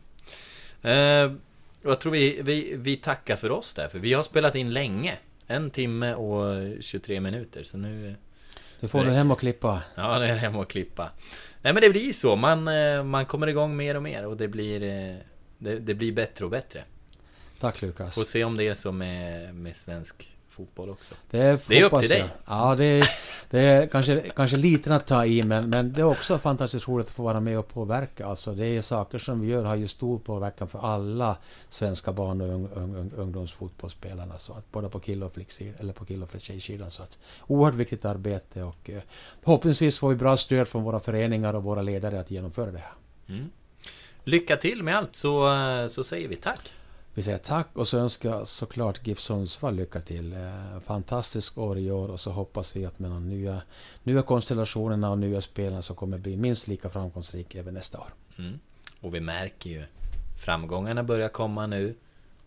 Eh, 0.81 1.37
jag 1.83 1.99
tror 1.99 2.11
vi, 2.11 2.41
vi, 2.41 2.75
vi 2.77 2.95
tackar 2.97 3.35
för 3.35 3.51
oss 3.51 3.73
där, 3.73 3.87
för 3.87 3.99
vi 3.99 4.13
har 4.13 4.23
spelat 4.23 4.55
in 4.55 4.73
länge. 4.73 5.17
En 5.47 5.71
timme 5.71 6.13
och 6.13 6.65
23 6.81 7.19
minuter, 7.19 7.63
så 7.63 7.77
nu 7.77 8.15
nu 8.81 8.87
får 8.87 9.05
du 9.05 9.11
hem 9.11 9.31
och 9.31 9.39
klippa. 9.39 9.81
Ja, 9.95 10.19
det 10.19 10.27
är 10.27 10.35
hem 10.35 10.55
och 10.55 10.69
klippa. 10.69 11.09
Nej 11.61 11.73
men 11.73 11.81
det 11.81 11.89
blir 11.89 12.13
så. 12.13 12.35
Man, 12.35 12.67
eh, 12.67 13.03
man 13.03 13.25
kommer 13.25 13.47
igång 13.47 13.75
mer 13.75 13.95
och 13.95 14.03
mer 14.03 14.25
och 14.25 14.37
det 14.37 14.47
blir, 14.47 14.83
eh, 14.83 15.15
det, 15.57 15.79
det 15.79 15.93
blir 15.93 16.11
bättre 16.11 16.45
och 16.45 16.51
bättre. 16.51 16.83
Tack 17.59 17.81
Lukas. 17.81 18.15
Får 18.15 18.23
se 18.23 18.43
om 18.43 18.57
det 18.57 18.67
är 18.67 18.73
så 18.73 18.91
med, 18.91 19.55
med 19.55 19.77
svensk 19.77 20.35
fotboll 20.61 20.89
också. 20.89 21.15
Det, 21.29 21.67
det 21.67 21.79
är 21.79 21.83
upp 21.83 21.99
till 21.99 22.09
dig. 22.09 22.25
Ja, 22.47 22.75
det 22.75 22.85
är, 22.85 23.09
det 23.49 23.59
är 23.59 23.87
kanske, 23.87 24.21
kanske 24.35 24.57
lite 24.57 24.95
att 24.95 25.07
ta 25.07 25.25
i, 25.25 25.43
men, 25.43 25.69
men 25.69 25.93
det 25.93 26.01
är 26.01 26.05
också 26.05 26.37
fantastiskt 26.37 26.87
roligt 26.87 27.07
att 27.07 27.13
få 27.13 27.23
vara 27.23 27.39
med 27.39 27.59
och 27.59 27.67
påverka. 27.67 28.25
Alltså, 28.25 28.53
det 28.53 28.65
är 28.65 28.81
saker 28.81 29.17
som 29.17 29.41
vi 29.41 29.47
gör 29.47 29.63
har 29.63 29.75
ju 29.75 29.87
stor 29.87 30.19
påverkan 30.19 30.67
för 30.67 30.79
alla 30.79 31.37
svenska 31.69 32.11
barn 32.11 32.41
och 32.41 32.47
ung, 32.47 32.69
ung, 32.75 32.95
ung, 32.95 33.11
ungdomsfotbollsspelarna. 33.15 34.39
Så 34.39 34.53
att, 34.53 34.71
både 34.71 34.89
på 34.89 34.99
kill 34.99 35.23
och 35.23 35.33
flicksidan, 35.33 35.75
eller 35.79 35.93
på 35.93 36.05
kill 36.05 36.23
och 36.23 36.29
tjejsidan. 36.37 36.91
Så 36.91 37.03
att, 37.03 37.17
oerhört 37.47 37.75
viktigt 37.75 38.05
arbete 38.05 38.63
och 38.63 38.89
eh, 38.89 39.01
förhoppningsvis 39.43 39.97
får 39.97 40.09
vi 40.09 40.15
bra 40.15 40.37
stöd 40.37 40.67
från 40.67 40.83
våra 40.83 40.99
föreningar 40.99 41.53
och 41.53 41.63
våra 41.63 41.81
ledare 41.81 42.19
att 42.19 42.31
genomföra 42.31 42.71
det 42.71 42.77
här. 42.77 42.93
Mm. 43.29 43.49
Lycka 44.23 44.57
till 44.57 44.83
med 44.83 44.97
allt 44.97 45.15
så, 45.15 45.53
eh, 45.53 45.87
så 45.87 46.03
säger 46.03 46.27
vi 46.27 46.35
tack. 46.35 46.71
Vi 47.13 47.23
säger 47.23 47.37
tack 47.37 47.67
och 47.73 47.87
så 47.87 47.97
önskar 47.97 48.45
såklart 48.45 49.07
GIF 49.07 49.19
Sundsvall 49.19 49.75
lycka 49.75 49.99
till. 49.99 50.33
Eh, 50.33 50.79
fantastisk 50.85 51.57
år 51.57 51.77
i 51.77 51.91
år 51.91 52.07
och 52.07 52.19
så 52.19 52.31
hoppas 52.31 52.75
vi 52.75 52.85
att 52.85 52.99
med 52.99 53.11
de 53.11 53.29
nya, 53.29 53.61
nya 54.03 54.21
konstellationerna 54.21 55.11
och 55.11 55.17
nya 55.17 55.41
spelarna 55.41 55.81
så 55.81 55.93
kommer 55.93 56.17
bli 56.17 56.37
minst 56.37 56.67
lika 56.67 56.89
framgångsrik 56.89 57.55
även 57.55 57.73
nästa 57.73 57.99
år. 57.99 58.13
Mm. 58.37 58.59
Och 59.01 59.15
vi 59.15 59.19
märker 59.19 59.69
ju 59.69 59.83
framgångarna 60.45 61.03
börjar 61.03 61.29
komma 61.29 61.67
nu. 61.67 61.95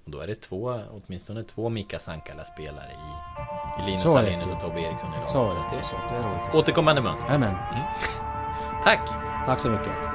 Och 0.05 0.11
då 0.11 0.21
är 0.21 0.27
det 0.27 0.35
två, 0.35 0.81
åtminstone 0.91 1.43
två 1.43 1.69
Mika 1.69 1.99
Sankala-spelare 1.99 2.91
i, 2.91 3.83
i 3.83 3.87
Linus 3.87 4.07
Alenius 4.07 4.51
och 4.51 4.61
Tobbe 4.61 4.81
Eriksson 4.81 5.11
i 5.11 5.17
laget. 5.17 5.31
Så, 5.31 5.51
så 5.51 5.57
det, 5.57 5.79
är, 5.79 5.83
så, 5.83 5.97
det 6.11 6.17
är 6.17 6.23
roligt. 6.23 6.55
Återkommande 6.55 7.03
mönster. 7.03 7.35
Amen. 7.35 7.55
Mm. 7.73 7.85
Tack! 8.83 9.09
Tack 9.47 9.61
så 9.61 9.71
mycket. 9.71 10.14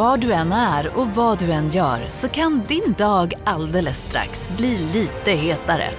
Var 0.00 0.16
du 0.16 0.32
än 0.32 0.52
är 0.52 0.98
och 0.98 1.08
vad 1.08 1.38
du 1.38 1.52
än 1.52 1.70
gör 1.70 2.08
så 2.10 2.28
kan 2.28 2.62
din 2.68 2.94
dag 2.98 3.34
alldeles 3.44 4.00
strax 4.00 4.50
bli 4.56 4.78
lite 4.78 5.30
hetare. 5.30 5.90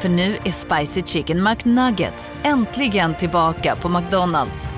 För 0.00 0.08
nu 0.08 0.36
är 0.44 0.50
Spicy 0.50 1.02
Chicken 1.02 1.42
McNuggets 1.42 2.32
äntligen 2.42 3.14
tillbaka 3.14 3.76
på 3.76 3.88
McDonalds. 3.88 4.68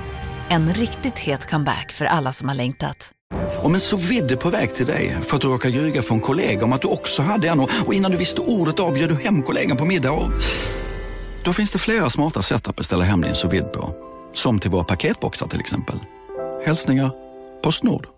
En 0.49 0.73
riktigt 0.73 1.19
het 1.19 1.49
comeback 1.49 1.91
för 1.91 2.05
alla 2.05 2.33
som 2.33 2.47
har 2.47 2.55
längtat. 2.55 3.11
Om 3.61 3.73
en 3.73 3.79
så 3.79 3.97
vidde 3.97 4.37
på 4.37 4.49
väg 4.49 4.75
till 4.75 4.85
dig 4.85 5.17
för 5.21 5.35
att 5.35 5.41
du 5.41 5.47
råkar 5.47 5.69
ljuga 5.69 6.01
från 6.01 6.19
kollega 6.19 6.65
om 6.65 6.73
att 6.73 6.81
du 6.81 6.87
också 6.87 7.21
hade 7.21 7.47
en 7.47 7.59
och 7.59 7.93
innan 7.93 8.11
du 8.11 8.17
visste 8.17 8.41
ordet 8.41 8.79
av 8.79 8.93
du 8.93 9.15
hem 9.15 9.43
kollegan 9.43 9.77
på 9.77 9.85
middag 9.85 10.11
och... 10.11 10.31
Då 11.43 11.53
finns 11.53 11.71
det 11.71 11.79
flera 11.79 12.09
smarta 12.09 12.41
sätt 12.41 12.67
att 12.67 12.75
beställa 12.75 13.03
hem 13.03 13.21
din 13.21 13.35
sous 13.35 13.61
på. 13.73 13.95
Som 14.33 14.59
till 14.59 14.71
våra 14.71 14.83
paketboxar 14.83 15.47
till 15.47 15.59
exempel. 15.59 15.99
Hälsningar 16.65 17.11
Postnord. 17.63 18.16